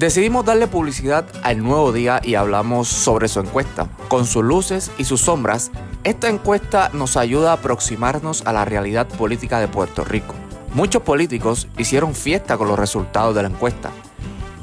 Decidimos 0.00 0.46
darle 0.46 0.66
publicidad 0.66 1.26
al 1.42 1.62
nuevo 1.62 1.92
día 1.92 2.22
y 2.24 2.34
hablamos 2.34 2.88
sobre 2.88 3.28
su 3.28 3.38
encuesta. 3.38 3.86
Con 4.08 4.24
sus 4.24 4.42
luces 4.42 4.90
y 4.96 5.04
sus 5.04 5.20
sombras, 5.20 5.70
esta 6.04 6.30
encuesta 6.30 6.88
nos 6.94 7.18
ayuda 7.18 7.50
a 7.50 7.56
aproximarnos 7.56 8.46
a 8.46 8.54
la 8.54 8.64
realidad 8.64 9.06
política 9.06 9.60
de 9.60 9.68
Puerto 9.68 10.02
Rico. 10.02 10.34
Muchos 10.72 11.02
políticos 11.02 11.68
hicieron 11.76 12.14
fiesta 12.14 12.56
con 12.56 12.68
los 12.68 12.78
resultados 12.78 13.34
de 13.34 13.42
la 13.42 13.50
encuesta. 13.50 13.90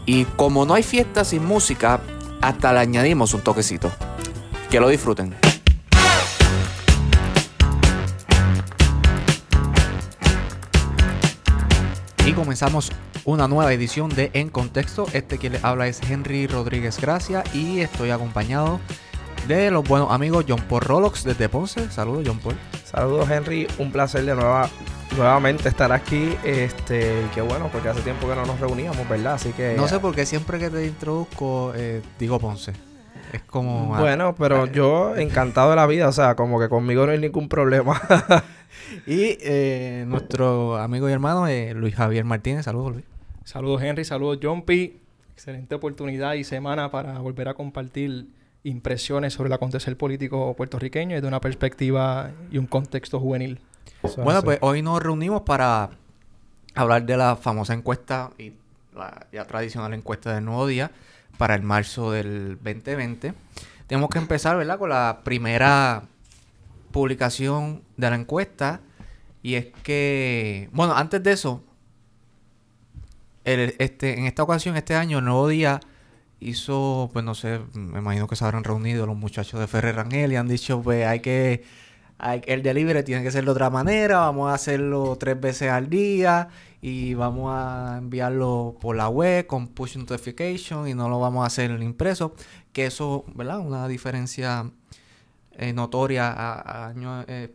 Y 0.07 0.25
como 0.25 0.65
no 0.65 0.73
hay 0.73 0.81
fiesta 0.81 1.23
sin 1.23 1.45
música, 1.45 2.01
hasta 2.41 2.73
le 2.73 2.79
añadimos 2.79 3.35
un 3.35 3.41
toquecito. 3.41 3.91
Que 4.71 4.79
lo 4.79 4.89
disfruten. 4.89 5.35
Y 12.25 12.33
comenzamos 12.33 12.91
una 13.27 13.49
nueva 13.49 13.73
edición 13.73 14.09
de 14.09 14.31
En 14.33 14.49
Contexto. 14.49 15.05
Este 15.11 15.37
que 15.37 15.49
le 15.49 15.59
habla 15.61 15.87
es 15.87 16.01
Henry 16.09 16.47
Rodríguez 16.47 16.99
Gracia 16.99 17.43
y 17.53 17.81
estoy 17.81 18.09
acompañado 18.09 18.79
de 19.49 19.69
los 19.69 19.85
buenos 19.85 20.11
amigos 20.11 20.45
John 20.47 20.61
Paul 20.61 20.81
Rolox 20.81 21.25
desde 21.25 21.49
Ponce. 21.49 21.91
Saludos, 21.91 22.23
John 22.25 22.39
Paul. 22.39 22.55
Saludos, 22.85 23.29
Henry. 23.29 23.67
Un 23.79 23.91
placer 23.91 24.23
de 24.23 24.33
nueva, 24.33 24.69
nuevamente 25.17 25.67
estar 25.67 25.91
aquí. 25.91 26.37
Este, 26.45 27.27
qué 27.35 27.41
bueno, 27.41 27.69
porque 27.69 27.89
hace 27.89 28.01
tiempo 28.01 28.29
que 28.29 28.35
no 28.35 28.45
nos 28.45 28.61
reuníamos, 28.61 29.07
¿verdad? 29.09 29.33
Así 29.33 29.51
que. 29.51 29.75
No 29.75 29.89
sé 29.89 29.99
por 29.99 30.15
qué 30.15 30.25
siempre 30.25 30.57
que 30.57 30.69
te 30.69 30.85
introduzco 30.85 31.73
eh, 31.75 32.01
digo 32.17 32.39
Ponce. 32.39 32.71
Es 33.33 33.41
como. 33.41 33.87
Bueno, 33.87 34.35
pero 34.35 34.67
eh, 34.67 34.71
yo 34.73 35.17
encantado 35.17 35.71
de 35.71 35.75
la 35.75 35.85
vida, 35.85 36.07
o 36.07 36.13
sea, 36.13 36.35
como 36.35 36.61
que 36.61 36.69
conmigo 36.69 37.05
no 37.05 37.11
hay 37.11 37.19
ningún 37.19 37.49
problema. 37.49 38.01
y 39.05 39.37
eh, 39.41 40.05
nuestro 40.07 40.77
amigo 40.77 41.09
y 41.09 41.11
hermano 41.11 41.45
eh, 41.49 41.73
Luis 41.73 41.93
Javier 41.93 42.23
Martínez. 42.23 42.63
Saludos, 42.63 42.93
Luis. 42.93 43.16
Saludos, 43.47 43.81
Henry. 43.81 44.03
Saludos, 44.03 44.39
John 44.43 44.63
P. 44.63 44.99
Excelente 45.31 45.73
oportunidad 45.73 46.33
y 46.33 46.43
semana 46.43 46.91
para 46.91 47.17
volver 47.19 47.47
a 47.47 47.53
compartir 47.53 48.27
impresiones 48.65 49.35
sobre 49.35 49.47
el 49.47 49.53
acontecer 49.53 49.95
político 49.95 50.53
puertorriqueño 50.53 51.15
desde 51.15 51.29
una 51.29 51.39
perspectiva 51.39 52.31
y 52.51 52.57
un 52.57 52.67
contexto 52.67 53.21
juvenil. 53.21 53.61
Eso 54.03 54.21
Bueno, 54.21 54.41
pues 54.41 54.57
hoy 54.59 54.81
nos 54.81 55.01
reunimos 55.01 55.43
para 55.43 55.91
hablar 56.75 57.05
de 57.05 57.15
la 57.15 57.37
famosa 57.37 57.73
encuesta 57.73 58.31
y 58.37 58.51
la 58.93 59.27
ya 59.31 59.47
tradicional 59.47 59.93
encuesta 59.93 60.35
del 60.35 60.43
nuevo 60.43 60.67
día 60.67 60.91
para 61.37 61.55
el 61.55 61.61
marzo 61.61 62.11
del 62.11 62.57
2020. 62.61 63.33
Tenemos 63.87 64.09
que 64.09 64.19
empezar, 64.19 64.57
¿verdad? 64.57 64.77
Con 64.77 64.89
la 64.89 65.21
primera 65.23 66.03
publicación 66.91 67.81
de 67.95 68.09
la 68.09 68.17
encuesta. 68.17 68.81
Y 69.41 69.55
es 69.55 69.67
que, 69.83 70.67
bueno, 70.73 70.97
antes 70.97 71.23
de 71.23 71.31
eso, 71.31 71.63
este, 73.79 74.17
en 74.17 74.25
esta 74.25 74.43
ocasión, 74.43 74.75
este 74.77 74.95
año, 74.95 75.21
nuevo 75.21 75.47
día 75.47 75.79
hizo, 76.39 77.09
pues 77.13 77.25
no 77.25 77.35
sé, 77.35 77.59
me 77.73 77.99
imagino 77.99 78.27
que 78.27 78.35
se 78.35 78.45
habrán 78.45 78.63
reunido 78.63 79.05
los 79.05 79.17
muchachos 79.17 79.59
de 79.59 79.67
Ferrer 79.67 79.95
Rangel 79.95 80.31
y 80.33 80.35
han 80.35 80.47
dicho, 80.47 80.81
pues 80.81 81.05
hay 81.07 81.19
que, 81.21 81.63
hay- 82.19 82.41
el 82.47 82.61
delivery 82.63 83.03
tiene 83.03 83.23
que 83.23 83.31
ser 83.31 83.45
de 83.45 83.51
otra 83.51 83.69
manera, 83.69 84.19
vamos 84.19 84.51
a 84.51 84.55
hacerlo 84.55 85.17
tres 85.19 85.39
veces 85.39 85.71
al 85.71 85.89
día 85.89 86.49
y 86.81 87.13
vamos 87.15 87.51
a 87.55 87.95
enviarlo 87.99 88.77
por 88.79 88.95
la 88.95 89.09
web 89.09 89.47
con 89.47 89.67
push 89.69 89.97
notification 89.97 90.87
y 90.87 90.93
no 90.93 91.09
lo 91.09 91.19
vamos 91.19 91.43
a 91.43 91.47
hacer 91.47 91.71
impreso, 91.83 92.35
que 92.73 92.85
eso, 92.87 93.25
¿verdad? 93.35 93.59
Una 93.59 93.87
diferencia 93.87 94.69
eh, 95.53 95.73
notoria 95.73 96.29
a, 96.31 96.61
a 96.61 96.87
años 96.89 97.25
eh. 97.27 97.53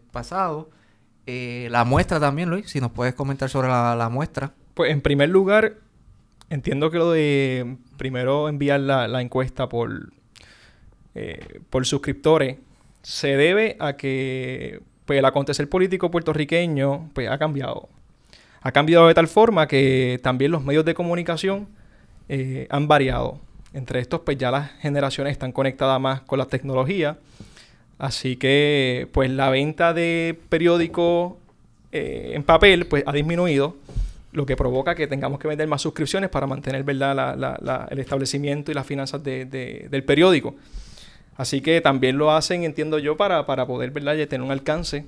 Eh, 1.26 1.68
la 1.70 1.84
muestra 1.84 2.18
también, 2.18 2.50
Luis, 2.50 2.68
si 2.70 2.80
nos 2.80 2.90
puedes 2.90 3.14
comentar 3.14 3.48
sobre 3.48 3.68
la 3.68 4.08
muestra. 4.10 4.54
Pues 4.74 4.90
en 4.90 5.00
primer 5.00 5.28
lugar, 5.28 5.74
entiendo 6.50 6.90
que 6.90 6.98
lo 6.98 7.10
de 7.10 7.76
primero 7.96 8.48
enviar 8.48 8.80
la, 8.80 9.20
encuesta 9.20 9.68
por, 9.68 10.12
eh, 11.14 11.60
por 11.70 11.86
suscriptores 11.86 12.58
se 13.02 13.36
debe 13.36 13.76
a 13.80 13.96
que 13.96 14.80
pues, 15.04 15.18
el 15.18 15.24
acontecer 15.24 15.68
político 15.68 16.10
puertorriqueño 16.10 17.10
pues, 17.12 17.28
ha 17.28 17.38
cambiado. 17.38 17.88
Ha 18.62 18.72
cambiado 18.72 19.08
de 19.08 19.14
tal 19.14 19.28
forma 19.28 19.66
que 19.66 20.20
también 20.22 20.52
los 20.52 20.64
medios 20.64 20.84
de 20.84 20.94
comunicación 20.94 21.68
eh, 22.28 22.66
han 22.70 22.88
variado. 22.88 23.40
Entre 23.74 24.00
estos, 24.00 24.20
pues 24.20 24.38
ya 24.38 24.50
las 24.50 24.70
generaciones 24.80 25.32
están 25.32 25.52
conectadas 25.52 26.00
más 26.00 26.20
con 26.22 26.38
la 26.38 26.46
tecnología. 26.46 27.18
Así 27.98 28.36
que, 28.36 29.08
pues 29.12 29.30
la 29.30 29.50
venta 29.50 29.92
de 29.94 30.38
periódicos 30.48 31.34
eh, 31.90 32.32
en 32.34 32.42
papel, 32.42 32.86
pues 32.86 33.02
ha 33.06 33.12
disminuido 33.12 33.76
lo 34.32 34.46
que 34.46 34.56
provoca 34.56 34.94
que 34.94 35.06
tengamos 35.06 35.38
que 35.38 35.48
vender 35.48 35.68
más 35.68 35.82
suscripciones 35.82 36.30
para 36.30 36.46
mantener 36.46 36.84
¿verdad? 36.84 37.88
El 37.90 37.98
establecimiento 37.98 38.70
y 38.70 38.74
las 38.74 38.86
finanzas 38.86 39.22
de- 39.22 39.44
de- 39.44 39.88
del 39.90 40.04
periódico. 40.04 40.54
Así 41.36 41.60
que 41.60 41.80
también 41.80 42.18
lo 42.18 42.30
hacen, 42.30 42.64
entiendo 42.64 42.98
yo, 42.98 43.16
para, 43.16 43.46
para 43.46 43.66
poder 43.66 43.90
¿verdad? 43.90 44.14
tener 44.28 44.42
un 44.44 44.50
alcance 44.50 45.06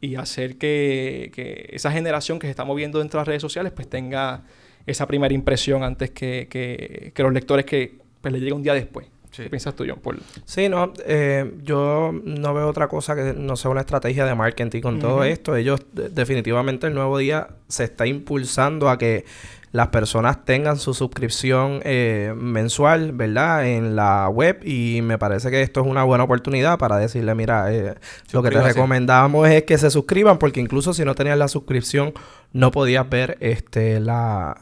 y 0.00 0.16
hacer 0.16 0.56
que, 0.56 1.30
que 1.34 1.70
esa 1.72 1.90
generación 1.90 2.38
que 2.38 2.46
se 2.46 2.50
está 2.50 2.64
moviendo 2.64 2.98
dentro 2.98 3.18
de 3.18 3.22
las 3.22 3.28
redes 3.28 3.42
sociales 3.42 3.72
pues 3.74 3.88
tenga 3.88 4.42
esa 4.86 5.06
primera 5.06 5.32
impresión 5.34 5.82
antes 5.82 6.10
que, 6.10 6.46
que- 6.50 7.12
que 7.14 7.22
los 7.22 7.32
lectores 7.32 7.64
que 7.66 7.94
pues, 8.20 8.32
le 8.32 8.40
llegue 8.40 8.52
un 8.52 8.62
día 8.62 8.74
después. 8.74 9.06
Sí. 9.36 9.42
¿Qué 9.44 9.50
piensas 9.50 9.74
tú, 9.74 9.84
John 9.86 9.98
Paul? 10.02 10.18
Sí, 10.46 10.68
no, 10.68 10.92
eh, 11.04 11.52
yo 11.62 12.12
no 12.24 12.54
veo 12.54 12.68
otra 12.68 12.88
cosa 12.88 13.14
que 13.14 13.34
no 13.36 13.56
sea 13.56 13.70
una 13.70 13.80
estrategia 13.80 14.24
de 14.24 14.34
marketing 14.34 14.80
con 14.80 14.98
todo 14.98 15.24
esto. 15.24 15.54
Ellos, 15.56 15.80
de- 15.92 16.08
definitivamente, 16.08 16.86
el 16.86 16.94
nuevo 16.94 17.18
día 17.18 17.48
se 17.68 17.84
está 17.84 18.06
impulsando 18.06 18.88
a 18.88 18.96
que 18.98 19.24
las 19.72 19.88
personas 19.88 20.42
tengan 20.46 20.78
su 20.78 20.94
suscripción 20.94 21.80
eh, 21.84 22.32
mensual, 22.34 23.12
¿verdad? 23.12 23.66
En 23.66 23.94
la 23.94 24.26
web 24.30 24.60
y 24.64 25.00
me 25.02 25.18
parece 25.18 25.50
que 25.50 25.60
esto 25.60 25.80
es 25.82 25.86
una 25.86 26.02
buena 26.02 26.24
oportunidad 26.24 26.78
para 26.78 26.96
decirle, 26.96 27.34
mira, 27.34 27.70
eh, 27.74 27.94
lo 28.32 28.42
que 28.42 28.48
te 28.50 28.62
recomendamos 28.62 29.46
es 29.50 29.64
que 29.64 29.76
se 29.76 29.90
suscriban 29.90 30.38
porque 30.38 30.60
incluso 30.60 30.94
si 30.94 31.04
no 31.04 31.14
tenías 31.14 31.36
la 31.36 31.48
suscripción 31.48 32.14
no 32.56 32.70
podías 32.70 33.06
ver 33.10 33.36
este 33.40 34.00
la, 34.00 34.56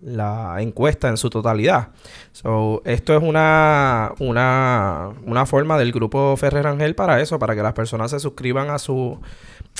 la 0.00 0.56
encuesta 0.60 1.08
en 1.08 1.16
su 1.16 1.30
totalidad. 1.30 1.88
So, 2.30 2.80
esto 2.84 3.16
es 3.16 3.22
una, 3.22 4.12
una, 4.20 5.10
una 5.24 5.46
forma 5.46 5.76
del 5.76 5.90
grupo 5.90 6.36
Ferrer 6.36 6.68
Angel 6.68 6.94
para 6.94 7.20
eso, 7.20 7.40
para 7.40 7.56
que 7.56 7.62
las 7.62 7.72
personas 7.72 8.12
se 8.12 8.20
suscriban 8.20 8.70
a 8.70 8.78
su, 8.78 9.20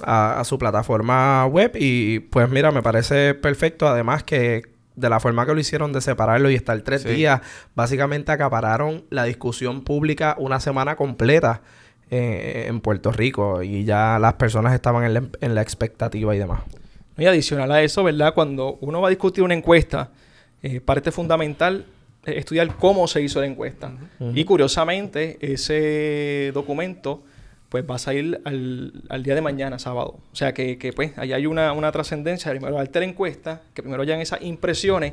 a, 0.03 0.41
a 0.41 0.45
su 0.45 0.59
plataforma 0.59 1.47
web. 1.47 1.71
Y 1.77 2.19
pues 2.19 2.51
mira, 2.51 2.73
me 2.73 2.83
parece 2.83 3.35
perfecto. 3.35 3.87
Además 3.87 4.25
que 4.25 4.63
de 4.97 5.09
la 5.09 5.21
forma 5.21 5.47
que 5.47 5.55
lo 5.55 5.61
hicieron 5.61 5.93
de 5.93 6.01
separarlo 6.01 6.51
y 6.51 6.57
estar 6.57 6.79
tres 6.81 7.03
Sí. 7.03 7.09
días, 7.11 7.41
básicamente 7.77 8.33
acapararon 8.33 9.05
la 9.11 9.23
discusión 9.25 9.83
pública 9.83 10.35
una 10.39 10.59
semana 10.59 10.97
completa 10.97 11.63
eh, 12.11 12.65
en 12.67 12.81
Puerto 12.81 13.13
Rico. 13.13 13.63
Y 13.63 13.85
ya 13.85 14.19
las 14.19 14.35
personas 14.35 14.75
estaban 14.75 15.05
en 15.05 15.15
la, 15.15 15.23
en 15.41 15.55
la 15.55 15.63
expectativa 15.63 16.35
y 16.35 16.39
demás. 16.41 16.63
Y 17.21 17.27
adicional 17.27 17.71
a 17.71 17.83
eso, 17.83 18.03
¿verdad? 18.03 18.33
Cuando 18.33 18.79
uno 18.81 19.01
va 19.03 19.09
a 19.09 19.11
discutir 19.11 19.45
una 19.45 19.53
encuesta, 19.53 20.11
eh, 20.63 20.81
parte 20.81 21.13
fundamental 21.13 21.85
es 22.25 22.37
estudiar 22.37 22.77
cómo 22.77 23.07
se 23.09 23.21
hizo 23.21 23.41
la 23.41 23.47
encuesta. 23.47 23.93
Y 24.35 24.45
curiosamente, 24.45 25.37
ese 25.41 26.51
documento 26.55 27.23
pues 27.69 27.85
va 27.89 27.97
a 27.97 27.99
salir 27.99 28.41
al, 28.45 29.05
al 29.11 29.23
día 29.23 29.35
de 29.35 29.43
mañana, 29.43 29.79
sábado. 29.79 30.19
O 30.33 30.35
sea 30.35 30.55
que, 30.55 30.77
que, 30.79 30.93
pues 30.93 31.17
ahí 31.19 31.33
hay 31.33 31.47
una, 31.47 31.73
una 31.73 31.93
trascendencia. 31.93 32.51
Primero 32.51 32.75
darte 32.75 32.99
la 32.99 33.05
encuesta, 33.05 33.63
que 33.75 33.83
primero 33.83 34.03
hayan 34.03 34.21
esas 34.21 34.41
impresiones 34.43 35.13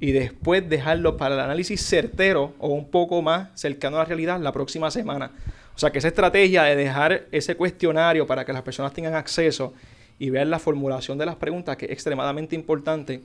y 0.00 0.12
después 0.12 0.68
dejarlo 0.68 1.16
para 1.16 1.34
el 1.34 1.40
análisis 1.42 1.80
certero 1.82 2.54
o 2.58 2.68
un 2.68 2.90
poco 2.90 3.22
más 3.22 3.48
cercano 3.54 3.96
a 3.96 4.00
la 4.00 4.04
realidad 4.06 4.40
la 4.40 4.52
próxima 4.52 4.90
semana. 4.90 5.32
O 5.74 5.78
sea 5.78 5.90
que 5.90 5.98
esa 5.98 6.08
estrategia 6.08 6.64
de 6.64 6.76
dejar 6.76 7.26
ese 7.30 7.56
cuestionario 7.56 8.26
para 8.26 8.44
que 8.44 8.52
las 8.52 8.62
personas 8.62 8.92
tengan 8.94 9.14
acceso 9.14 9.74
y 10.18 10.30
vean 10.30 10.50
la 10.50 10.58
formulación 10.58 11.18
de 11.18 11.26
las 11.26 11.36
preguntas, 11.36 11.76
que 11.76 11.86
es 11.86 11.92
extremadamente 11.92 12.54
importante, 12.54 13.20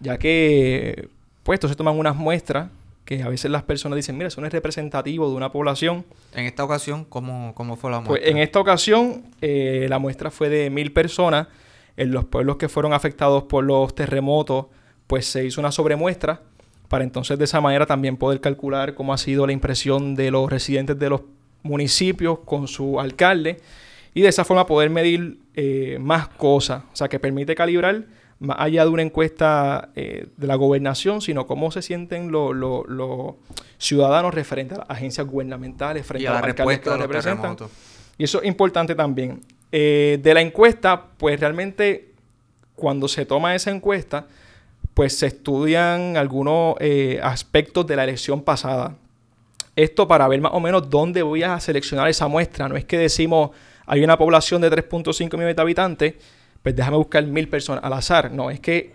ya 0.00 0.18
que 0.18 1.08
pues 1.42 1.58
entonces 1.58 1.76
toman 1.76 1.98
unas 1.98 2.16
muestras 2.16 2.68
que 3.04 3.22
a 3.22 3.28
veces 3.28 3.50
las 3.52 3.62
personas 3.62 3.96
dicen, 3.96 4.16
mira, 4.16 4.26
eso 4.28 4.40
no 4.40 4.48
es 4.48 4.52
representativo 4.52 5.30
de 5.30 5.36
una 5.36 5.52
población. 5.52 6.04
En 6.34 6.44
esta 6.44 6.64
ocasión, 6.64 7.04
¿cómo, 7.04 7.54
cómo 7.54 7.76
fue 7.76 7.92
la 7.92 7.98
Pues 7.98 8.08
muestra? 8.20 8.30
en 8.30 8.38
esta 8.38 8.58
ocasión 8.58 9.22
eh, 9.40 9.86
la 9.88 10.00
muestra 10.00 10.30
fue 10.32 10.48
de 10.48 10.70
mil 10.70 10.92
personas. 10.92 11.46
En 11.96 12.10
los 12.10 12.24
pueblos 12.24 12.56
que 12.56 12.68
fueron 12.68 12.92
afectados 12.92 13.44
por 13.44 13.64
los 13.64 13.94
terremotos, 13.94 14.66
pues 15.06 15.24
se 15.24 15.46
hizo 15.46 15.60
una 15.60 15.70
sobremuestra 15.72 16.42
para 16.88 17.04
entonces 17.04 17.38
de 17.38 17.44
esa 17.44 17.60
manera 17.60 17.86
también 17.86 18.16
poder 18.16 18.40
calcular 18.40 18.94
cómo 18.94 19.14
ha 19.14 19.18
sido 19.18 19.46
la 19.46 19.52
impresión 19.52 20.14
de 20.14 20.30
los 20.30 20.50
residentes 20.50 20.98
de 20.98 21.08
los 21.08 21.22
municipios 21.62 22.40
con 22.44 22.68
su 22.68 23.00
alcalde 23.00 23.60
y 24.16 24.22
de 24.22 24.28
esa 24.28 24.44
forma 24.46 24.64
poder 24.66 24.88
medir 24.88 25.38
eh, 25.54 25.98
más 26.00 26.28
cosas, 26.28 26.82
o 26.90 26.96
sea, 26.96 27.06
que 27.08 27.18
permite 27.20 27.54
calibrar 27.54 28.04
más 28.38 28.56
allá 28.58 28.82
de 28.84 28.90
una 28.90 29.02
encuesta 29.02 29.90
eh, 29.94 30.28
de 30.36 30.46
la 30.46 30.54
gobernación, 30.54 31.20
sino 31.20 31.46
cómo 31.46 31.70
se 31.70 31.82
sienten 31.82 32.30
lo- 32.30 32.52
lo- 32.54 32.84
los 32.86 33.34
ciudadanos 33.78 34.32
referente 34.34 34.74
a 34.74 34.78
las 34.78 34.90
agencias 34.90 35.26
gubernamentales, 35.26 36.06
frente 36.06 36.24
y 36.24 36.26
a, 36.26 36.30
a 36.30 36.32
la 36.32 36.38
alcaldes 36.38 36.56
que 36.56 36.62
respuesta 36.64 36.90
los 36.92 37.00
representan. 37.00 37.56
terremotos. 37.56 37.70
Y 38.18 38.24
eso 38.24 38.40
es 38.40 38.48
importante 38.48 38.94
también. 38.94 39.42
Eh, 39.70 40.18
de 40.22 40.32
la 40.34 40.40
encuesta, 40.40 41.08
pues 41.18 41.38
realmente 41.38 42.12
cuando 42.74 43.08
se 43.08 43.26
toma 43.26 43.54
esa 43.54 43.70
encuesta, 43.70 44.26
pues 44.94 45.16
se 45.18 45.26
estudian 45.26 46.16
algunos 46.16 46.76
eh, 46.80 47.20
aspectos 47.22 47.86
de 47.86 47.96
la 47.96 48.04
elección 48.04 48.40
pasada. 48.42 48.96
Esto 49.76 50.08
para 50.08 50.26
ver 50.28 50.40
más 50.40 50.52
o 50.54 50.60
menos 50.60 50.88
dónde 50.88 51.22
voy 51.22 51.42
a 51.42 51.60
seleccionar 51.60 52.08
esa 52.08 52.28
muestra. 52.28 52.66
No 52.68 52.76
es 52.76 52.84
que 52.86 52.96
decimos, 52.96 53.50
hay 53.86 54.02
una 54.02 54.18
población 54.18 54.60
de 54.60 54.70
3.5 54.70 55.32
millones 55.34 55.56
de 55.56 55.62
habitantes, 55.62 56.14
pues 56.62 56.74
déjame 56.74 56.96
buscar 56.96 57.24
mil 57.24 57.48
personas 57.48 57.84
al 57.84 57.92
azar. 57.92 58.32
No, 58.32 58.50
es 58.50 58.60
que 58.60 58.94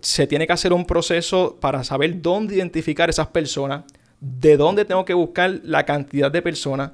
se 0.00 0.26
tiene 0.26 0.46
que 0.46 0.52
hacer 0.52 0.72
un 0.72 0.86
proceso 0.86 1.56
para 1.60 1.84
saber 1.84 2.22
dónde 2.22 2.56
identificar 2.56 3.10
esas 3.10 3.28
personas, 3.28 3.84
de 4.20 4.56
dónde 4.56 4.84
tengo 4.84 5.04
que 5.04 5.14
buscar 5.14 5.60
la 5.62 5.84
cantidad 5.84 6.30
de 6.30 6.42
personas. 6.42 6.92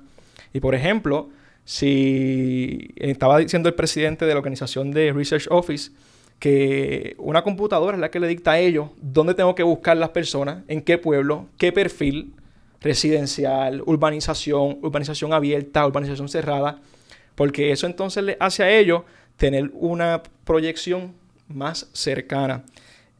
Y 0.53 0.61
por 0.61 0.75
ejemplo, 0.75 1.31
si 1.65 2.89
estaba 2.97 3.39
diciendo 3.39 3.69
el 3.69 3.75
presidente 3.75 4.27
de 4.27 4.33
la 4.33 4.39
organización 4.39 4.91
de 4.91 5.13
Research 5.13 5.47
Office 5.51 5.93
que 6.39 7.15
una 7.19 7.43
computadora 7.43 7.97
es 7.97 8.01
la 8.01 8.11
que 8.11 8.19
le 8.19 8.27
dicta 8.27 8.53
a 8.53 8.59
ellos 8.59 8.89
dónde 9.01 9.35
tengo 9.35 9.55
que 9.55 9.63
buscar 9.63 9.97
las 9.97 10.09
personas, 10.09 10.65
en 10.67 10.83
qué 10.83 10.99
pueblo, 10.99 11.47
qué 11.57 11.71
perfil, 11.71 12.35
residencial, 12.81 13.81
urbanización, 13.87 14.79
urbanización 14.83 15.33
abierta, 15.33 15.87
urbanización 15.87 16.29
cerrada, 16.29 16.81
porque 17.35 17.73
eso 17.73 17.87
entonces 17.87 18.25
le 18.25 18.37
hace 18.41 18.63
a 18.63 18.71
ellos 18.71 19.03
tener 19.37 19.71
una 19.75 20.23
proyección 20.45 21.15
más 21.49 21.89
cercana. 21.93 22.65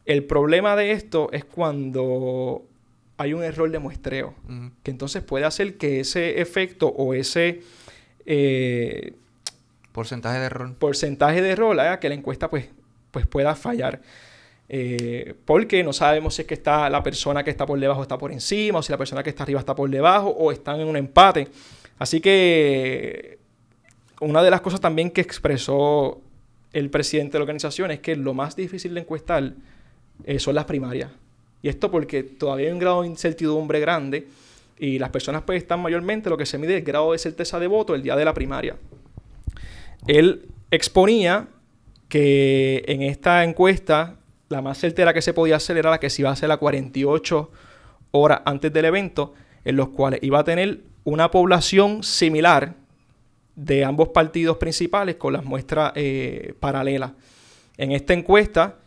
El 0.05 0.23
problema 0.23 0.75
de 0.75 0.91
esto 0.91 1.29
es 1.31 1.45
cuando 1.45 2.63
hay 3.17 3.33
un 3.33 3.43
error 3.43 3.69
de 3.71 3.79
muestreo, 3.79 4.33
que 4.83 4.91
entonces 4.91 5.23
puede 5.23 5.45
hacer 5.45 5.77
que 5.77 5.99
ese 6.01 6.41
efecto 6.41 6.87
o 6.87 7.13
ese 7.13 7.61
eh, 8.25 9.13
porcentaje 9.91 10.39
de 10.39 10.45
error, 10.45 10.73
porcentaje 10.75 11.41
de 11.41 11.51
error 11.51 11.79
haga 11.79 11.99
que 11.99 12.09
la 12.09 12.15
encuesta 12.15 12.49
pues, 12.49 12.67
pues 13.11 13.25
pueda 13.27 13.55
fallar. 13.55 14.01
Eh, 14.69 15.35
porque 15.45 15.83
no 15.83 15.93
sabemos 15.93 16.35
si 16.35 16.41
es 16.41 16.47
que 16.47 16.53
está 16.55 16.89
la 16.89 17.03
persona 17.03 17.43
que 17.43 17.51
está 17.51 17.65
por 17.65 17.79
debajo 17.79 18.01
está 18.01 18.17
por 18.17 18.31
encima, 18.31 18.79
o 18.79 18.83
si 18.83 18.91
la 18.91 18.97
persona 18.97 19.23
que 19.23 19.29
está 19.29 19.43
arriba 19.43 19.59
está 19.59 19.75
por 19.75 19.89
debajo, 19.89 20.29
o 20.29 20.51
están 20.51 20.79
en 20.79 20.87
un 20.87 20.97
empate. 20.97 21.47
Así 21.99 22.19
que 22.19 23.37
una 24.23 24.41
de 24.41 24.49
las 24.49 24.61
cosas 24.61 24.79
también 24.79 25.11
que 25.11 25.21
expresó 25.21 26.21
el 26.71 26.89
presidente 26.89 27.33
de 27.33 27.39
la 27.39 27.43
organización 27.43 27.91
es 27.91 27.99
que 27.99 28.15
lo 28.15 28.33
más 28.33 28.55
difícil 28.55 28.93
de 28.93 29.01
encuestar 29.01 29.53
eh, 30.25 30.39
son 30.39 30.55
las 30.55 30.65
primarias. 30.65 31.11
Y 31.61 31.69
esto 31.69 31.91
porque 31.91 32.23
todavía 32.23 32.67
hay 32.67 32.73
un 32.73 32.79
grado 32.79 33.01
de 33.01 33.07
incertidumbre 33.07 33.79
grande 33.79 34.27
y 34.79 34.99
las 34.99 35.09
personas 35.09 35.43
pues 35.43 35.61
están 35.61 35.81
mayormente 35.81 36.29
lo 36.29 36.37
que 36.37 36.45
se 36.45 36.57
mide 36.57 36.77
el 36.77 36.83
grado 36.83 37.11
de 37.11 37.17
certeza 37.17 37.59
de 37.59 37.67
voto 37.67 37.95
el 37.95 38.01
día 38.01 38.15
de 38.15 38.25
la 38.25 38.33
primaria. 38.33 38.75
Él 40.07 40.47
exponía 40.71 41.47
que 42.09 42.83
en 42.87 43.01
esta 43.01 43.43
encuesta 43.43 44.17
la 44.49 44.61
más 44.61 44.77
certera 44.77 45.13
que 45.13 45.21
se 45.21 45.33
podía 45.33 45.55
hacer 45.57 45.77
era 45.77 45.89
la 45.89 45.99
que 45.99 46.09
se 46.09 46.21
iba 46.21 46.29
a 46.29 46.33
hacer 46.33 46.51
a 46.51 46.57
48 46.57 47.51
horas 48.11 48.41
antes 48.45 48.71
del 48.73 48.85
evento, 48.85 49.33
en 49.63 49.75
los 49.77 49.89
cuales 49.89 50.19
iba 50.21 50.39
a 50.39 50.43
tener 50.43 50.81
una 51.03 51.31
población 51.31 52.03
similar 52.03 52.75
de 53.55 53.83
ambos 53.83 54.09
partidos 54.09 54.57
principales 54.57 55.15
con 55.15 55.33
las 55.33 55.43
muestras 55.43 55.93
eh, 55.95 56.53
paralelas. 56.59 57.11
En 57.77 57.91
esta 57.91 58.13
encuesta, 58.13 58.77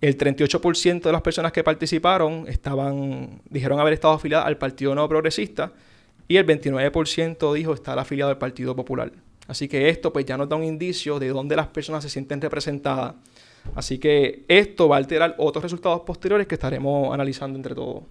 el 0.00 0.16
38% 0.16 1.02
de 1.02 1.12
las 1.12 1.22
personas 1.22 1.52
que 1.52 1.64
participaron 1.64 2.46
estaban, 2.48 3.40
dijeron 3.48 3.80
haber 3.80 3.94
estado 3.94 4.14
afiliadas 4.14 4.46
al 4.46 4.58
Partido 4.58 4.94
No 4.94 5.08
Progresista 5.08 5.72
y 6.28 6.36
el 6.36 6.46
29% 6.46 7.54
dijo 7.54 7.72
estar 7.72 7.98
afiliado 7.98 8.30
al 8.30 8.38
Partido 8.38 8.76
Popular. 8.76 9.10
Así 9.46 9.66
que 9.66 9.88
esto 9.88 10.12
pues 10.12 10.26
ya 10.26 10.36
nos 10.36 10.48
da 10.48 10.56
un 10.56 10.64
indicio 10.64 11.18
de 11.18 11.28
dónde 11.28 11.56
las 11.56 11.68
personas 11.68 12.04
se 12.04 12.10
sienten 12.10 12.40
representadas. 12.40 13.14
Así 13.74 13.98
que 13.98 14.44
esto 14.46 14.88
va 14.88 14.96
a 14.96 14.98
alterar 14.98 15.34
otros 15.38 15.62
resultados 15.62 16.02
posteriores 16.02 16.46
que 16.46 16.54
estaremos 16.54 17.12
analizando 17.12 17.56
entre 17.56 17.74
todos. 17.74 18.04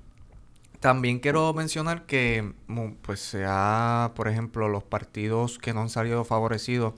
También 0.79 1.19
quiero 1.19 1.53
mencionar 1.53 2.05
que, 2.05 2.53
pues, 3.01 3.19
sea, 3.19 4.11
por 4.15 4.27
ejemplo, 4.27 4.69
los 4.69 4.83
partidos 4.83 5.57
que 5.57 5.73
no 5.73 5.81
han 5.81 5.89
salido 5.89 6.23
favorecidos, 6.23 6.93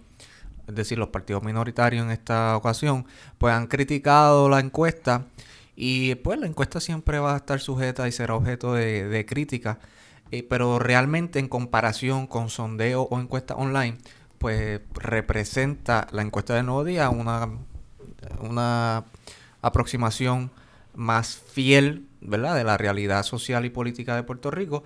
es 0.68 0.76
decir, 0.76 0.98
los 0.98 1.10
partidos 1.10 1.44
minoritarios 1.44 2.06
en 2.06 2.12
esta 2.12 2.58
ocasión, 2.58 3.06
pues 3.38 3.54
han 3.54 3.68
criticado 3.68 4.50
la 4.50 4.60
encuesta 4.60 5.26
y 5.82 6.16
pues 6.16 6.38
la 6.38 6.46
encuesta 6.46 6.82
siempre 6.82 7.20
va 7.20 7.36
a 7.36 7.38
estar 7.38 7.62
sujeta 7.62 8.06
y 8.08 8.12
será 8.12 8.36
objeto 8.36 8.74
de, 8.74 9.26
crítica, 9.26 9.80
eh, 10.30 10.44
pero 10.44 10.78
realmente 10.78 11.40
en 11.40 11.48
comparación 11.48 12.28
con 12.28 12.50
sondeo 12.50 13.04
o 13.04 13.18
encuesta 13.20 13.56
online, 13.56 13.98
pues 14.40 14.82
representa 14.94 16.08
la 16.12 16.22
encuesta 16.22 16.54
de 16.54 16.64
Nuevo 16.64 16.84
Día 16.84 17.10
una, 17.10 17.48
una 18.42 19.06
aproximación 19.62 20.52
más 21.00 21.38
fiel 21.38 22.06
¿verdad? 22.20 22.56
de 22.56 22.66
la 22.66 22.78
realidad 22.78 23.24
social 23.24 23.66
y 23.66 23.70
política 23.70 24.16
de 24.16 24.24
Puerto 24.24 24.52
Rico. 24.52 24.84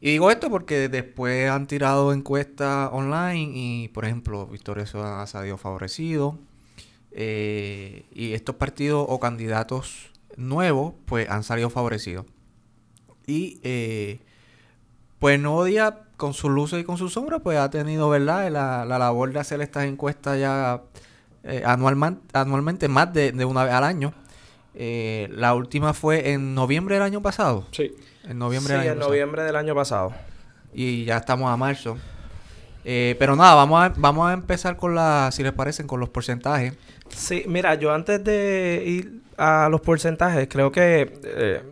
Y 0.00 0.12
digo 0.12 0.30
esto 0.30 0.50
porque 0.50 0.88
después 0.88 1.50
han 1.50 1.66
tirado 1.66 2.12
encuestas 2.12 2.90
online 2.92 3.50
y, 3.54 3.88
por 3.88 4.04
ejemplo, 4.04 4.46
Victoria 4.46 4.84
ha 4.94 5.26
salido 5.26 5.58
favorecido. 5.58 6.38
Eh, 7.10 8.06
y 8.12 8.32
estos 8.32 8.56
partidos 8.56 9.04
o 9.08 9.20
candidatos 9.20 10.10
nuevos, 10.36 10.94
pues 11.06 11.28
han 11.28 11.44
salido 11.44 11.70
favorecidos. 11.70 12.26
Y, 13.26 13.60
eh, 13.62 14.20
pues 15.18 15.38
no 15.38 15.62
día, 15.64 16.08
con 16.16 16.34
sus 16.34 16.50
luces 16.50 16.80
y 16.80 16.84
con 16.84 16.98
sus 16.98 17.12
sombras, 17.12 17.40
pues 17.42 17.58
ha 17.58 17.70
tenido, 17.70 18.08
¿verdad?, 18.08 18.50
la, 18.50 18.84
la 18.84 18.98
labor 18.98 19.32
de 19.32 19.40
hacer 19.40 19.60
estas 19.60 19.84
encuestas 19.84 20.38
ya 20.38 20.82
eh, 21.44 21.62
anualmente, 21.64 22.88
más 22.88 23.12
de 23.12 23.44
una 23.44 23.64
vez 23.64 23.72
al 23.72 23.84
año. 23.84 24.14
Eh, 24.74 25.28
la 25.32 25.54
última 25.54 25.92
fue 25.92 26.30
en 26.32 26.54
noviembre 26.54 26.96
del 26.96 27.04
año 27.04 27.22
pasado. 27.22 27.66
Sí. 27.72 27.94
En 28.24 28.38
noviembre, 28.38 28.74
del, 28.74 28.82
año 28.82 28.92
en 28.92 28.98
noviembre 28.98 29.42
del 29.42 29.56
año 29.56 29.74
pasado. 29.74 30.12
Y 30.72 31.04
ya 31.04 31.18
estamos 31.18 31.50
a 31.50 31.56
marzo. 31.56 31.98
Eh, 32.84 33.16
pero 33.18 33.36
nada, 33.36 33.54
vamos 33.54 33.82
a, 33.82 33.92
vamos 33.96 34.28
a 34.28 34.32
empezar 34.32 34.76
con 34.76 34.94
la, 34.94 35.30
si 35.32 35.42
les 35.42 35.52
parecen, 35.52 35.86
con 35.86 36.00
los 36.00 36.08
porcentajes. 36.08 36.74
Sí, 37.08 37.44
mira, 37.46 37.74
yo 37.74 37.92
antes 37.92 38.22
de 38.24 38.82
ir 38.84 39.22
a 39.36 39.68
los 39.70 39.80
porcentajes, 39.80 40.48
creo 40.48 40.72
que 40.72 41.12
eh, 41.22 41.62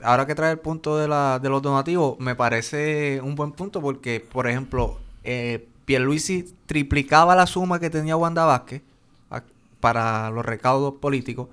Ahora 0.02 0.26
que 0.26 0.34
trae 0.34 0.50
el 0.52 0.58
punto 0.58 0.98
de, 0.98 1.06
la, 1.08 1.38
de 1.40 1.48
los 1.48 1.62
donativos, 1.62 2.18
me 2.18 2.34
parece 2.34 3.20
un 3.22 3.34
buen 3.34 3.52
punto 3.52 3.80
porque, 3.80 4.20
por 4.20 4.46
ejemplo, 4.48 4.98
eh, 5.24 5.64
Pierluisi 5.84 6.54
triplicaba 6.66 7.34
la 7.36 7.46
suma 7.46 7.78
que 7.80 7.88
tenía 7.88 8.16
Wanda 8.16 8.44
Vázquez 8.44 8.82
a- 9.30 9.42
para 9.80 10.30
los 10.30 10.44
recaudos 10.44 10.94
políticos. 11.00 11.48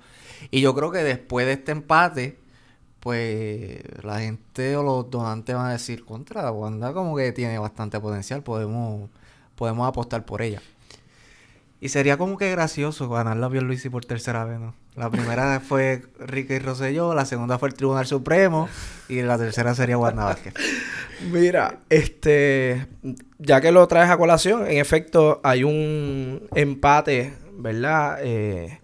Y 0.50 0.60
yo 0.60 0.74
creo 0.74 0.90
que 0.90 0.98
después 0.98 1.46
de 1.46 1.52
este 1.52 1.72
empate, 1.72 2.36
pues 3.00 3.82
la 4.02 4.20
gente 4.20 4.76
o 4.76 4.82
los 4.82 5.10
donantes 5.10 5.56
van 5.56 5.66
a 5.66 5.72
decir, 5.72 6.04
contra, 6.04 6.50
Wanda 6.52 6.92
como 6.92 7.16
que 7.16 7.32
tiene 7.32 7.58
bastante 7.58 7.98
potencial, 7.98 8.42
podemos, 8.42 9.08
podemos 9.56 9.88
apostar 9.88 10.24
por 10.24 10.42
ella. 10.42 10.62
Y 11.80 11.88
sería 11.88 12.18
como 12.18 12.36
que 12.36 12.50
gracioso 12.50 13.08
ganar 13.08 13.38
la 13.38 13.48
Pierluisi 13.48 13.88
por 13.88 14.04
tercera 14.04 14.44
vez, 14.44 14.60
¿no? 14.60 14.74
La 14.96 15.08
primera 15.08 15.60
fue 15.66 16.02
Ricky 16.18 16.58
Rosselló, 16.58 17.14
la 17.14 17.24
segunda 17.24 17.58
fue 17.58 17.70
el 17.70 17.74
Tribunal 17.74 18.06
Supremo 18.06 18.68
y 19.08 19.22
la 19.22 19.38
tercera 19.38 19.74
sería 19.74 19.96
Wanda 19.96 20.24
Vázquez. 20.24 20.52
Mira, 21.32 21.78
este, 21.88 22.86
ya 23.38 23.62
que 23.62 23.72
lo 23.72 23.86
traes 23.88 24.10
a 24.10 24.18
colación, 24.18 24.66
en 24.66 24.76
efecto 24.76 25.40
hay 25.42 25.64
un 25.64 26.48
empate, 26.54 27.34
¿verdad? 27.52 28.18
Eh, 28.22 28.79